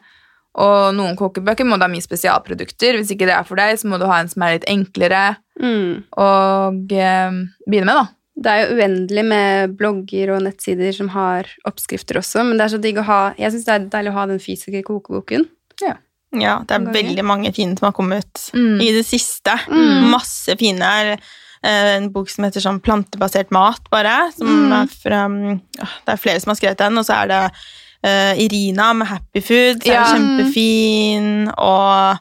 Og 0.56 0.94
noen 0.98 1.16
kokebøker 1.16 1.64
må 1.66 1.78
du 1.78 1.86
ha 1.86 1.88
mye 1.88 2.04
spesialprodukter. 2.04 2.98
Hvis 2.98 3.12
ikke 3.16 3.28
det 3.30 3.38
er 3.38 3.44
for 3.48 3.56
deg, 3.56 3.78
så 3.80 3.86
må 3.88 3.98
du 4.00 4.06
ha 4.10 4.20
en 4.20 4.28
som 4.28 4.42
er 4.44 4.58
litt 4.58 4.68
enklere 4.68 5.38
Mm. 5.62 6.04
og 6.18 6.92
eh, 6.92 7.32
begynne 7.70 7.86
med, 7.86 7.96
da. 7.96 8.08
Det 8.38 8.52
er 8.54 8.60
jo 8.68 8.76
uendelig 8.78 9.24
med 9.26 9.72
blogger 9.80 10.36
og 10.36 10.44
nettsider 10.46 10.94
som 10.94 11.08
har 11.10 11.48
oppskrifter 11.66 12.20
også, 12.22 12.44
men 12.46 12.58
det 12.60 12.68
er 12.68 12.74
så 12.76 12.82
digg 12.84 13.00
å 13.02 13.06
ha 13.08 13.22
Jeg 13.38 13.52
syns 13.56 13.66
det 13.66 13.74
er 13.74 13.88
deilig 13.96 14.12
å 14.14 14.18
ha 14.20 14.26
den 14.30 14.40
fysiske 14.44 14.84
kokeboken. 14.86 15.48
Ja, 15.82 15.96
ja 16.38 16.60
det 16.68 16.76
er 16.78 16.86
veldig 16.94 17.26
mange 17.26 17.52
fine 17.56 17.78
som 17.80 17.88
har 17.90 17.96
kommet 17.98 18.50
Mm. 18.54 18.78
i 18.82 18.92
det 18.94 19.06
siste. 19.06 19.58
Mm. 19.70 20.10
Masse 20.14 20.56
fine. 20.60 20.82
her 20.82 21.18
En 21.64 22.12
bok 22.14 22.30
som 22.30 22.46
heter 22.46 22.62
sånn 22.62 22.80
Plantebasert 22.80 23.50
mat, 23.52 23.82
bare. 23.90 24.32
Som 24.38 24.48
Mm. 24.70 24.72
er 24.84 24.88
fra 24.88 25.28
mm, 25.28 25.62
Det 26.06 26.14
er 26.14 26.18
flere 26.22 26.40
som 26.40 26.52
har 26.52 26.56
skrevet 26.56 26.78
den, 26.78 26.98
og 27.00 27.06
så 27.06 27.24
er 27.24 27.28
det 27.28 27.52
eh, 28.04 28.34
Irina 28.46 28.94
med 28.94 29.08
Happy 29.08 29.42
Food. 29.42 29.82
Så 29.82 29.90
er 29.92 30.04
det 30.04 30.14
kjempefin. 30.14 31.48
Og 31.58 32.20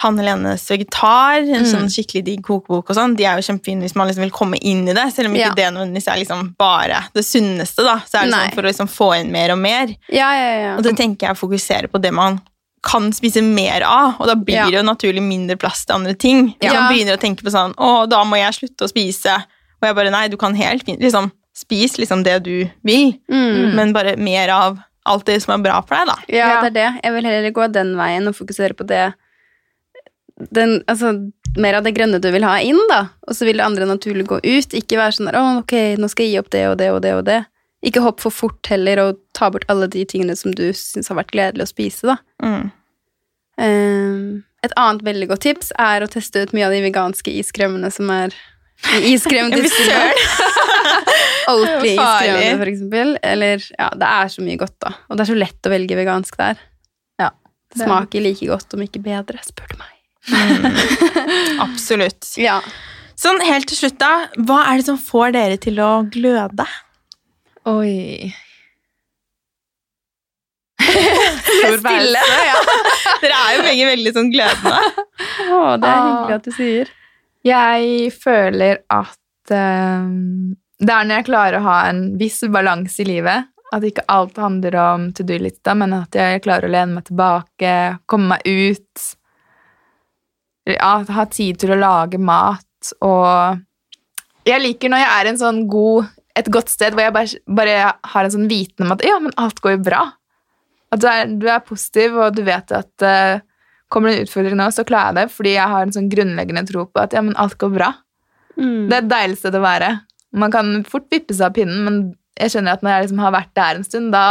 Hanne 0.00 0.22
Lenes 0.22 0.62
Vegetar, 0.70 1.40
en 1.42 1.64
Mm. 1.64 1.72
sånn 1.72 1.88
skikkelig 1.90 2.24
digg 2.24 2.42
kokebok 2.42 2.90
og 2.90 2.96
sånn. 2.96 3.16
De 3.16 3.24
er 3.24 3.36
jo 3.40 3.42
kjempefine 3.52 3.82
hvis 3.82 3.96
man 3.96 4.06
liksom 4.08 4.22
vil 4.22 4.30
komme 4.30 4.58
inn 4.62 4.88
i 4.88 4.92
det, 4.94 5.12
selv 5.12 5.26
om 5.28 5.34
ikke 5.34 5.48
Ja. 5.48 5.54
det 5.54 5.72
nødvendigvis 5.74 6.06
er 6.12 6.18
liksom 6.24 6.54
bare 6.56 7.08
det 7.14 7.24
sunneste, 7.24 7.82
da. 7.82 7.98
Så 8.06 8.18
er 8.18 8.22
det 8.26 8.30
Nei. 8.30 8.46
sånn 8.48 8.54
for 8.54 8.62
å 8.62 8.70
liksom 8.70 8.88
få 8.88 9.20
inn 9.20 9.32
mer 9.32 9.50
og 9.50 9.58
mer. 9.58 9.88
Ja, 10.08 10.32
ja, 10.32 10.60
ja. 10.62 10.76
Og 10.76 10.84
da 10.84 10.90
tenker 10.92 11.26
jeg 11.26 11.36
å 11.36 11.38
fokusere 11.48 11.88
på 11.90 12.00
det 12.00 12.12
man 12.14 12.40
kan 12.80 13.10
spise 13.12 13.42
mer 13.42 13.82
av, 13.82 14.14
og 14.20 14.26
da 14.28 14.34
blir 14.36 14.54
Ja. 14.54 14.64
det 14.66 14.74
jo 14.74 14.82
naturlig 14.82 15.20
mindre 15.20 15.56
plass 15.58 15.84
til 15.84 15.96
andre 15.96 16.14
ting. 16.14 16.54
Hvis 16.60 16.72
Ja. 16.72 16.80
man 16.80 16.92
begynner 16.94 17.16
å 17.16 17.20
tenke 17.20 17.42
på 17.42 17.50
sånn, 17.50 17.74
å, 17.74 18.08
da 18.08 18.22
må 18.24 18.36
jeg 18.38 18.54
slutte 18.54 18.84
å 18.86 18.88
spise, 18.88 19.34
og 19.34 19.82
jeg 19.82 19.94
bare, 19.96 20.10
nei, 20.12 20.28
du 20.28 20.36
kan 20.36 20.54
helt 20.54 20.84
fint, 20.84 21.00
liksom, 21.00 21.32
spis 21.56 21.96
liksom 21.98 22.22
det 22.22 22.44
du 22.44 22.70
vil, 22.84 23.18
Mm. 23.28 23.74
men 23.74 23.92
bare 23.92 24.16
mer 24.16 24.48
av 24.48 24.78
alt 25.04 25.24
det 25.24 25.42
som 25.42 25.58
er 25.58 25.62
bra 25.70 25.80
for 25.80 25.96
deg, 25.96 26.06
da. 26.06 26.14
Ja, 26.28 26.48
Ja. 26.48 26.60
det 26.62 26.76
er 26.76 26.92
det. 26.92 27.02
Jeg 27.02 27.12
vil 27.14 27.24
heller 27.24 27.50
gå 27.50 27.72
den 27.72 27.96
veien 27.96 28.28
og 28.28 28.34
fokusere 28.36 28.74
på 28.74 28.86
det 28.86 29.12
den, 30.54 30.82
altså, 30.86 31.14
Mer 31.58 31.78
av 31.78 31.82
det 31.86 31.94
grønne 31.96 32.18
du 32.22 32.28
vil 32.30 32.44
ha 32.44 32.58
inn, 32.62 32.78
da. 32.90 33.08
Og 33.26 33.34
så 33.34 33.46
vil 33.48 33.56
det 33.58 33.64
andre 33.64 33.86
naturlig 33.88 34.26
gå 34.28 34.36
ut. 34.44 34.74
Ikke 34.76 34.98
være 35.00 35.14
sånn 35.16 35.30
der, 35.30 35.38
å, 35.40 35.44
ok, 35.62 35.72
nå 35.98 36.10
skal 36.12 36.26
jeg 36.26 36.34
gi 36.34 36.40
opp 36.42 36.50
det 36.52 36.60
og 36.68 36.76
det 36.78 36.90
og 36.92 36.98
det 37.02 37.12
og 37.16 37.22
det. 37.26 37.38
Ikke 37.88 38.02
hopp 38.04 38.20
for 38.22 38.34
fort 38.34 38.68
heller 38.70 39.00
og 39.02 39.18
ta 39.34 39.48
bort 39.54 39.64
alle 39.72 39.88
de 39.90 40.04
tingene 40.06 40.36
som 40.38 40.52
du 40.54 40.68
syns 40.76 41.08
har 41.10 41.18
vært 41.18 41.32
gledelig 41.34 41.64
å 41.66 41.70
spise, 41.72 42.12
da. 42.12 42.18
Mm. 42.44 42.68
Um, 43.58 44.44
et 44.62 44.74
annet 44.78 45.02
veldig 45.06 45.28
godt 45.32 45.44
tips 45.48 45.72
er 45.82 46.04
å 46.04 46.10
teste 46.10 46.44
ut 46.44 46.54
mye 46.54 46.68
av 46.68 46.76
de 46.76 46.84
veganske 46.84 47.32
iskremmene 47.40 47.90
som 47.94 48.10
er 48.14 48.34
Iskrem 49.10 49.50
Jeg 49.50 49.64
blir. 49.66 50.24
Oatly 51.50 51.94
Det 51.96 51.98
var 51.98 52.18
farlig. 52.20 52.34
iskrem, 52.36 52.58
for 52.60 52.70
eksempel. 52.70 53.14
Eller, 53.26 53.68
ja, 53.78 53.88
det 53.98 54.14
er 54.22 54.34
så 54.36 54.44
mye 54.46 54.60
godt, 54.60 54.76
da. 54.84 54.94
Og 55.08 55.18
det 55.18 55.24
er 55.24 55.32
så 55.32 55.38
lett 55.38 55.66
å 55.66 55.72
velge 55.74 55.98
vegansk 55.98 56.38
der. 56.38 56.60
Ja, 57.18 57.32
Det 57.74 57.82
smaker 57.88 58.22
like 58.22 58.46
godt, 58.52 58.74
om 58.76 58.84
ikke 58.86 59.02
bedre, 59.02 59.42
spør 59.46 59.72
du 59.74 59.80
meg. 59.80 59.94
Absolutt. 61.66 62.34
Ja. 62.40 62.58
Sånn 63.18 63.40
helt 63.42 63.66
til 63.70 63.80
slutt, 63.80 63.98
da. 64.00 64.28
Hva 64.46 64.60
er 64.70 64.80
det 64.80 64.86
som 64.88 64.98
får 65.00 65.34
dere 65.34 65.56
til 65.62 65.80
å 65.82 65.90
gløde? 66.12 66.66
Oi. 67.68 68.30
Stille. 71.78 72.22
Dere 73.22 73.34
er 73.34 73.56
jo 73.56 73.64
begge 73.66 73.90
veldig 73.90 74.14
sånn 74.14 74.30
glødende. 74.32 75.04
Å, 75.48 75.60
det 75.80 75.90
er 75.90 76.00
hyggelig 76.04 76.38
at 76.38 76.46
du 76.46 76.54
sier. 76.54 76.94
Jeg 77.46 78.08
føler 78.14 78.82
at 78.92 79.52
um, 79.54 80.54
det 80.78 80.94
er 80.94 81.06
når 81.06 81.20
jeg 81.20 81.28
klarer 81.28 81.58
å 81.58 81.66
ha 81.66 81.78
en 81.90 82.02
viss 82.20 82.40
balanse 82.52 83.02
i 83.02 83.08
livet. 83.08 83.50
At 83.74 83.84
ikke 83.84 84.06
alt 84.08 84.38
handler 84.40 84.78
om 84.80 85.08
to 85.12 85.26
do-lista, 85.28 85.74
men 85.76 85.92
at 85.96 86.14
jeg 86.16 86.40
klarer 86.44 86.68
å 86.68 86.72
lene 86.72 86.98
meg 87.00 87.08
tilbake, 87.10 87.72
komme 88.08 88.36
meg 88.36 88.46
ut. 88.46 89.08
Ja, 90.76 90.92
ha 91.02 91.24
tid 91.32 91.60
til 91.62 91.72
å 91.74 91.80
lage 91.80 92.20
mat. 92.20 92.92
Og 93.04 94.48
jeg 94.48 94.62
liker 94.64 94.92
når 94.92 95.02
jeg 95.02 95.12
er 95.14 95.30
en 95.30 95.40
sånn 95.40 95.60
god, 95.70 96.08
et 96.38 96.48
godt 96.52 96.70
sted 96.72 96.94
hvor 96.94 97.04
jeg 97.04 97.14
bare, 97.16 97.42
bare 97.60 97.76
har 98.12 98.26
en 98.26 98.34
sånn 98.34 98.48
viten 98.50 98.86
om 98.86 98.94
at 98.94 99.04
ja, 99.06 99.18
men 99.22 99.34
alt 99.40 99.60
går 99.64 99.78
jo 99.78 99.84
bra. 99.90 100.02
At 100.94 101.02
du 101.02 101.08
er, 101.10 101.32
du 101.40 101.48
er 101.50 101.64
positiv, 101.66 102.16
og 102.16 102.36
du 102.36 102.44
vet 102.46 102.72
at 102.72 103.04
uh, 103.04 103.40
kommer 103.92 104.10
det 104.10 104.20
en 104.20 104.28
utfordring 104.28 104.56
nå, 104.56 104.68
så 104.72 104.86
klarer 104.88 105.12
jeg 105.12 105.18
det, 105.18 105.34
fordi 105.34 105.56
jeg 105.56 105.72
har 105.72 105.84
en 105.84 105.96
sånn 105.96 106.08
grunnleggende 106.12 106.64
tro 106.68 106.86
på 106.88 107.02
at 107.02 107.16
ja, 107.16 107.24
men 107.24 107.36
alt 107.40 107.58
går 107.60 107.74
bra. 107.74 107.90
Mm. 108.56 108.88
Det 108.88 108.96
er 108.96 109.02
et 109.02 109.10
deilig 109.12 109.40
sted 109.42 109.58
å 109.58 109.64
være. 109.64 109.90
Man 110.38 110.52
kan 110.52 110.72
fort 110.88 111.08
vippe 111.12 111.36
seg 111.36 111.50
av 111.50 111.56
pinnen, 111.56 111.84
men 111.84 112.00
jeg 112.38 112.54
skjønner 112.54 112.76
at 112.76 112.84
når 112.84 112.94
jeg 112.94 113.06
liksom 113.06 113.22
har 113.24 113.34
vært 113.34 113.54
der 113.58 113.78
en 113.78 113.86
stund, 113.86 114.10
da, 114.14 114.26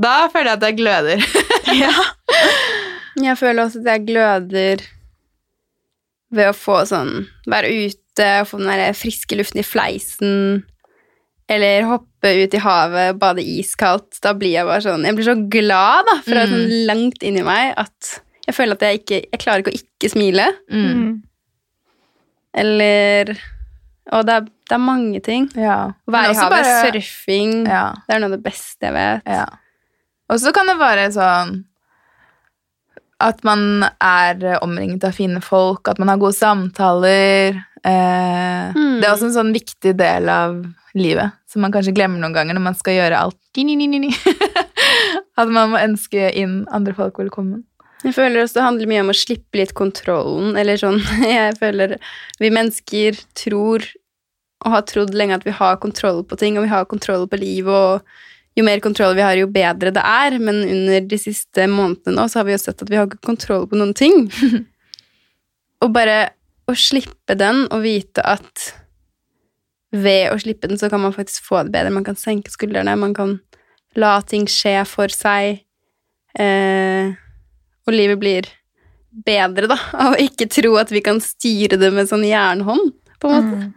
da 0.00 0.14
føler 0.32 0.52
jeg 0.52 0.60
at 0.60 0.68
jeg 0.68 0.80
gløder. 0.82 1.26
Ja. 1.74 1.90
Jeg 3.18 3.38
føler 3.40 3.64
også 3.64 3.80
at 3.80 3.86
jeg 3.88 4.02
gløder 4.10 4.82
ved 6.32 6.48
å 6.50 6.54
få 6.56 6.80
sånn 6.88 7.26
Være 7.46 7.68
ute 7.86 8.28
og 8.40 8.46
få 8.48 8.58
den 8.58 8.68
der 8.70 8.92
friske 8.94 9.36
luften 9.36 9.58
i 9.60 9.66
fleisen. 9.66 10.62
Eller 11.48 11.82
hoppe 11.84 12.30
ut 12.44 12.54
i 12.54 12.60
havet, 12.62 13.18
bade 13.18 13.42
iskaldt. 13.42 14.20
Da 14.22 14.32
blir 14.32 14.52
jeg 14.54 14.64
bare 14.66 14.80
sånn 14.80 15.04
Jeg 15.04 15.14
blir 15.18 15.24
så 15.28 15.34
glad, 15.50 16.06
da, 16.06 16.20
fra 16.22 16.46
Mm. 16.46 16.50
sånn 16.54 16.86
langt 16.86 17.22
inni 17.22 17.42
meg 17.44 17.74
at 17.76 18.20
jeg 18.46 18.54
føler 18.54 18.72
at 18.72 18.80
jeg 18.80 19.00
ikke 19.02 19.20
Jeg 19.32 19.40
klarer 19.40 19.58
ikke 19.64 19.72
å 19.74 19.80
ikke 19.82 20.10
smile. 20.12 20.46
Mm. 20.70 21.22
Eller 22.54 23.34
Og 24.12 24.26
det 24.26 24.34
er, 24.34 24.40
det 24.68 24.74
er 24.76 24.78
mange 24.84 25.20
ting. 25.24 25.46
Ja. 25.56 25.92
Være 26.06 26.32
i 26.32 26.36
havet, 26.36 26.50
bare- 26.50 26.92
surfing 26.92 27.66
Ja. 27.66 27.92
Det 28.06 28.14
er 28.14 28.20
noe 28.20 28.30
av 28.32 28.36
det 28.38 28.42
beste 28.44 28.80
jeg 28.86 28.92
vet. 28.92 29.22
ja. 29.26 29.46
Og 30.30 30.38
så 30.40 30.52
kan 30.54 30.66
det 30.66 30.78
være 30.78 31.10
sånn 31.12 31.64
at 33.24 33.40
man 33.46 33.86
er 34.04 34.58
omringet 34.60 35.04
av 35.08 35.16
fine 35.16 35.40
folk, 35.44 35.88
at 35.88 36.00
man 36.02 36.12
har 36.12 36.20
gode 36.20 36.36
samtaler. 36.36 37.56
Eh, 37.84 38.72
Mm. 38.74 39.00
Det 39.00 39.06
er 39.06 39.12
også 39.12 39.28
en 39.28 39.36
sånn 39.36 39.52
viktig 39.54 39.92
del 39.98 40.28
av 40.32 40.54
livet 40.94 41.34
som 41.50 41.62
man 41.62 41.72
kanskje 41.74 41.92
glemmer 41.94 42.18
noen 42.22 42.34
ganger 42.34 42.56
når 42.56 42.64
man 42.64 42.76
skal 42.78 42.96
gjøre 42.96 43.18
alt. 43.26 43.38
At 45.40 45.50
man 45.50 45.72
må 45.72 45.80
ønske 45.82 46.30
inn 46.38 46.64
andre 46.74 46.94
folk 46.96 47.18
velkommen. 47.18 47.64
Jeg 48.04 48.14
føler 48.16 48.42
også 48.42 48.58
det 48.58 48.64
handler 48.66 48.90
mye 48.90 49.02
om 49.04 49.12
å 49.12 49.16
slippe 49.16 49.60
litt 49.60 49.74
kontrollen, 49.78 50.56
eller 50.60 50.80
sånn 50.80 51.00
Jeg 51.24 51.56
føler 51.60 51.96
vi 52.42 52.50
mennesker 52.52 53.20
tror 53.38 53.86
og 54.64 54.72
har 54.72 54.84
trodd 54.88 55.12
lenge 55.16 55.36
at 55.36 55.44
vi 55.44 55.52
har 55.52 55.76
kontroll 55.82 56.22
på 56.24 56.38
ting, 56.40 56.56
og 56.56 56.64
vi 56.64 56.72
har 56.72 56.86
kontroll 56.88 57.26
på 57.28 57.36
livet, 57.36 57.68
og 57.68 58.00
jo 58.54 58.64
mer 58.66 58.80
kontroll 58.82 59.16
vi 59.18 59.24
har, 59.24 59.34
jo 59.38 59.50
bedre 59.50 59.90
det 59.94 60.02
er, 60.04 60.38
men 60.38 60.62
under 60.62 61.08
de 61.10 61.18
siste 61.18 61.66
månedene 61.70 62.14
nå 62.14 62.28
så 62.30 62.40
har 62.40 62.48
vi 62.48 62.54
jo 62.54 62.62
sett 62.62 62.84
at 62.84 62.90
vi 62.90 62.98
har 63.00 63.08
ikke 63.08 63.26
kontroll 63.26 63.66
på 63.70 63.78
noen 63.80 63.94
ting. 63.98 64.28
og 65.82 65.92
bare 65.94 66.18
å 66.70 66.76
slippe 66.78 67.36
den 67.36 67.66
og 67.66 67.82
vite 67.84 68.22
at 68.24 68.70
ved 69.94 70.32
å 70.32 70.38
slippe 70.40 70.70
den 70.70 70.78
så 70.80 70.88
kan 70.90 71.02
man 71.02 71.14
faktisk 71.14 71.46
få 71.46 71.64
det 71.66 71.74
bedre. 71.74 71.92
Man 71.94 72.06
kan 72.06 72.18
senke 72.18 72.52
skuldrene, 72.52 72.96
man 72.98 73.14
kan 73.14 73.38
la 73.98 74.16
ting 74.26 74.46
skje 74.50 74.80
for 74.88 75.12
seg. 75.12 75.62
Eh, 76.34 77.14
og 77.84 77.94
livet 77.94 78.18
blir 78.18 78.50
bedre, 79.24 79.68
da, 79.70 79.78
av 80.06 80.16
å 80.16 80.22
ikke 80.22 80.48
tro 80.50 80.74
at 80.80 80.90
vi 80.94 81.02
kan 81.04 81.20
styre 81.22 81.78
det 81.80 81.92
med 81.94 82.10
sånn 82.10 82.26
jernhånd, 82.26 82.94
på 83.22 83.30
en 83.30 83.50
måte. 83.50 83.70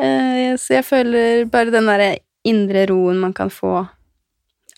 Eh, 0.00 0.52
så 0.60 0.78
jeg 0.78 0.86
føler 0.88 1.44
bare 1.52 1.74
den 1.74 1.88
derre 1.90 2.14
indre 2.46 2.86
roen 2.90 3.20
man 3.20 3.34
kan 3.36 3.50
få 3.52 3.74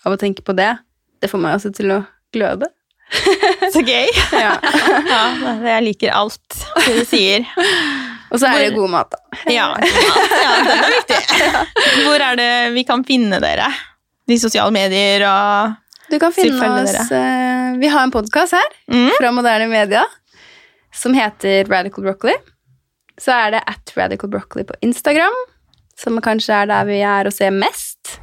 av 0.02 0.14
å 0.14 0.18
tenke 0.18 0.42
på 0.42 0.54
det, 0.58 0.74
det 1.22 1.30
får 1.30 1.42
meg 1.42 1.58
også 1.58 1.70
til 1.76 1.92
å 1.94 2.00
gløde. 2.34 2.68
Så 3.74 3.82
gøy. 3.84 4.08
Ja. 4.44 4.56
Ja, 5.12 5.22
jeg 5.66 5.84
liker 5.86 6.14
alt 6.16 6.56
det 6.86 6.94
du 6.96 7.04
sier. 7.06 7.46
Og 8.32 8.40
så 8.40 8.48
er 8.48 8.62
det 8.64 8.72
god 8.74 8.88
mat, 8.94 9.12
da. 9.12 9.40
Ja, 9.52 9.66
ja 9.76 10.52
den 10.64 10.70
er 10.72 10.94
viktig. 10.94 11.18
Hvor 12.06 12.24
er 12.24 12.38
det 12.40 12.52
vi 12.72 12.84
kan 12.88 13.04
finne 13.04 13.42
dere? 13.42 13.68
De 14.30 14.38
sosiale 14.40 14.72
medier 14.72 15.26
og 15.28 15.76
Du 16.08 16.16
kan 16.22 16.32
finne 16.32 16.70
oss 16.80 16.96
dere. 17.10 17.76
Vi 17.82 17.90
har 17.92 18.06
en 18.06 18.14
podkast 18.14 18.56
her 18.56 18.72
mm. 18.88 19.10
fra 19.18 19.34
Moderne 19.36 19.68
Media 19.68 20.06
som 20.94 21.14
heter 21.16 21.68
Radical 21.68 22.04
Broccoli. 22.04 22.34
Så 23.20 23.34
er 23.36 23.54
det 23.56 23.62
at 23.68 23.92
Radical 23.96 24.32
Broccoli 24.32 24.64
på 24.68 24.76
Instagram, 24.84 25.36
som 26.02 26.18
kanskje 26.24 26.56
er 26.64 26.68
der 26.70 26.86
vi 26.88 26.98
er 27.06 27.28
og 27.30 27.34
ser 27.36 27.54
mest. 27.54 28.16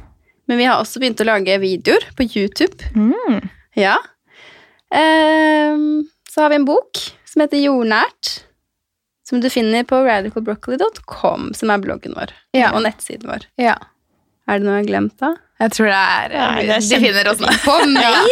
Men 0.50 0.58
vi 0.60 0.66
har 0.68 0.80
også 0.82 1.00
begynt 1.00 1.20
å 1.22 1.28
lage 1.28 1.56
videoer 1.62 2.04
på 2.18 2.26
YouTube. 2.28 2.90
Mm. 2.98 3.40
Ja. 3.78 3.96
Um, 4.90 6.08
så 6.30 6.42
har 6.44 6.50
vi 6.52 6.58
en 6.60 6.64
bok 6.68 6.98
som 7.30 7.44
heter 7.44 7.62
Jordnært, 7.62 8.40
som 9.28 9.38
du 9.42 9.46
finner 9.52 9.84
på 9.86 10.00
radicalbroccoli.com, 10.02 11.52
som 11.54 11.70
er 11.70 11.78
bloggen 11.84 12.16
vår, 12.18 12.32
Ja. 12.58 12.72
og 12.74 12.82
nettsiden 12.82 13.30
vår. 13.30 13.46
Ja. 13.62 13.76
Er 14.50 14.58
det 14.58 14.66
noe 14.66 14.80
jeg 14.80 14.82
har 14.82 14.88
glemt, 14.88 15.14
da? 15.22 15.28
Jeg 15.60 15.70
tror 15.76 15.86
det 15.92 15.98
er, 16.00 16.32
Nei, 16.34 16.62
det 16.66 16.74
er 16.74 16.80
De 16.88 16.98
finner 17.04 17.28
oss 17.30 17.38
nå. 17.44 17.50
På 17.62 17.74
mail! 17.86 18.16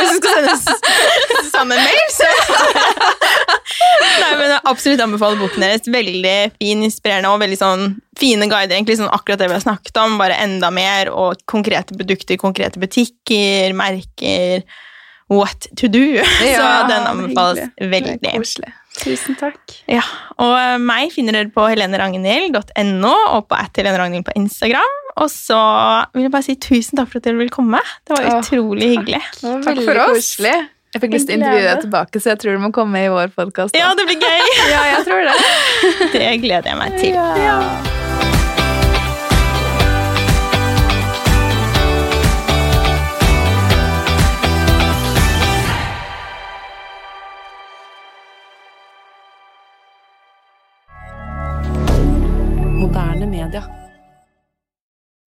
Hvis 0.00 0.10
du 0.10 0.16
skal 0.18 0.32
sende 0.40 1.42
sammen 1.52 1.78
mail, 1.78 2.06
så 2.10 2.26
Nei, 4.20 4.30
men 4.36 4.50
jeg 4.52 4.60
absolutt 4.68 5.00
anbefaler 5.04 5.40
boken 5.40 5.64
deres. 5.64 5.86
Veldig 5.90 6.34
fin, 6.58 6.82
inspirerende 6.86 7.30
og 7.32 7.40
veldig 7.42 7.58
sånn 7.60 7.84
fine 8.20 8.48
guider. 8.50 8.76
egentlig 8.76 8.98
sånn 9.00 9.12
Akkurat 9.12 9.40
det 9.40 9.48
vi 9.50 9.56
har 9.56 9.64
snakket 9.64 9.96
om, 10.02 10.18
bare 10.20 10.36
enda 10.42 10.70
mer. 10.74 11.10
Og 11.14 11.40
konkrete 11.50 11.96
produkter, 11.96 12.38
konkrete 12.40 12.80
butikker, 12.82 13.74
merker. 13.78 14.64
What 15.30 15.68
to 15.78 15.86
do. 15.86 16.18
så 16.42 16.68
den 16.90 17.04
anbefales 17.06 17.60
hyggelig. 17.78 17.90
veldig. 17.92 18.32
Koselig. 18.42 18.72
Tusen 19.00 19.36
takk. 19.38 19.60
Ja, 19.86 20.02
og 20.42 20.56
eh, 20.58 20.74
meg 20.82 21.12
finner 21.14 21.36
dere 21.38 21.52
på 21.54 21.62
heleneragnhild.no 21.70 23.12
og 23.36 23.46
på 23.48 23.54
at 23.54 23.78
Helene 23.78 24.00
Ragnhild 24.00 24.26
på 24.26 24.34
Instagram. 24.40 24.96
Og 25.22 25.30
så 25.30 25.60
vil 26.16 26.26
jeg 26.26 26.32
bare 26.34 26.46
si 26.48 26.56
tusen 26.60 26.98
takk 26.98 27.12
for 27.12 27.22
at 27.22 27.28
dere 27.28 27.38
ville 27.38 27.54
komme. 27.54 27.78
Det 28.02 28.16
var 28.18 28.26
Åh, 28.26 28.40
utrolig 28.42 28.90
hyggelig. 28.96 29.22
Det 29.38 29.46
var 29.46 29.62
Takk 29.68 29.80
for 29.86 30.02
oss. 30.08 30.16
koselig. 30.34 30.58
Jeg 30.90 31.04
fikk 31.04 31.12
lyst 31.14 31.28
til 31.30 31.36
å 31.36 31.38
intervjue 31.38 31.66
deg 31.68 31.82
tilbake, 31.84 32.18
så 32.18 32.32
jeg 32.32 32.38
tror 32.42 32.56
du 32.56 32.62
må 32.64 32.72
komme 32.74 32.98
i 32.98 33.10
vår 33.12 33.30
podkast. 33.36 33.76
Ja, 33.78 33.92
det 33.94 34.08
blir 34.08 34.18
gøy! 34.18 34.42
ja, 34.74 34.82
jeg 34.90 35.06
tror 35.06 35.22
det. 35.22 35.36
Det 36.16 36.26
gleder 36.42 36.66
jeg 36.66 36.78
meg 36.82 36.98
til. 36.98 37.14
Ja. 37.14 37.62
Moderne 52.80 53.30
media. 53.30 53.62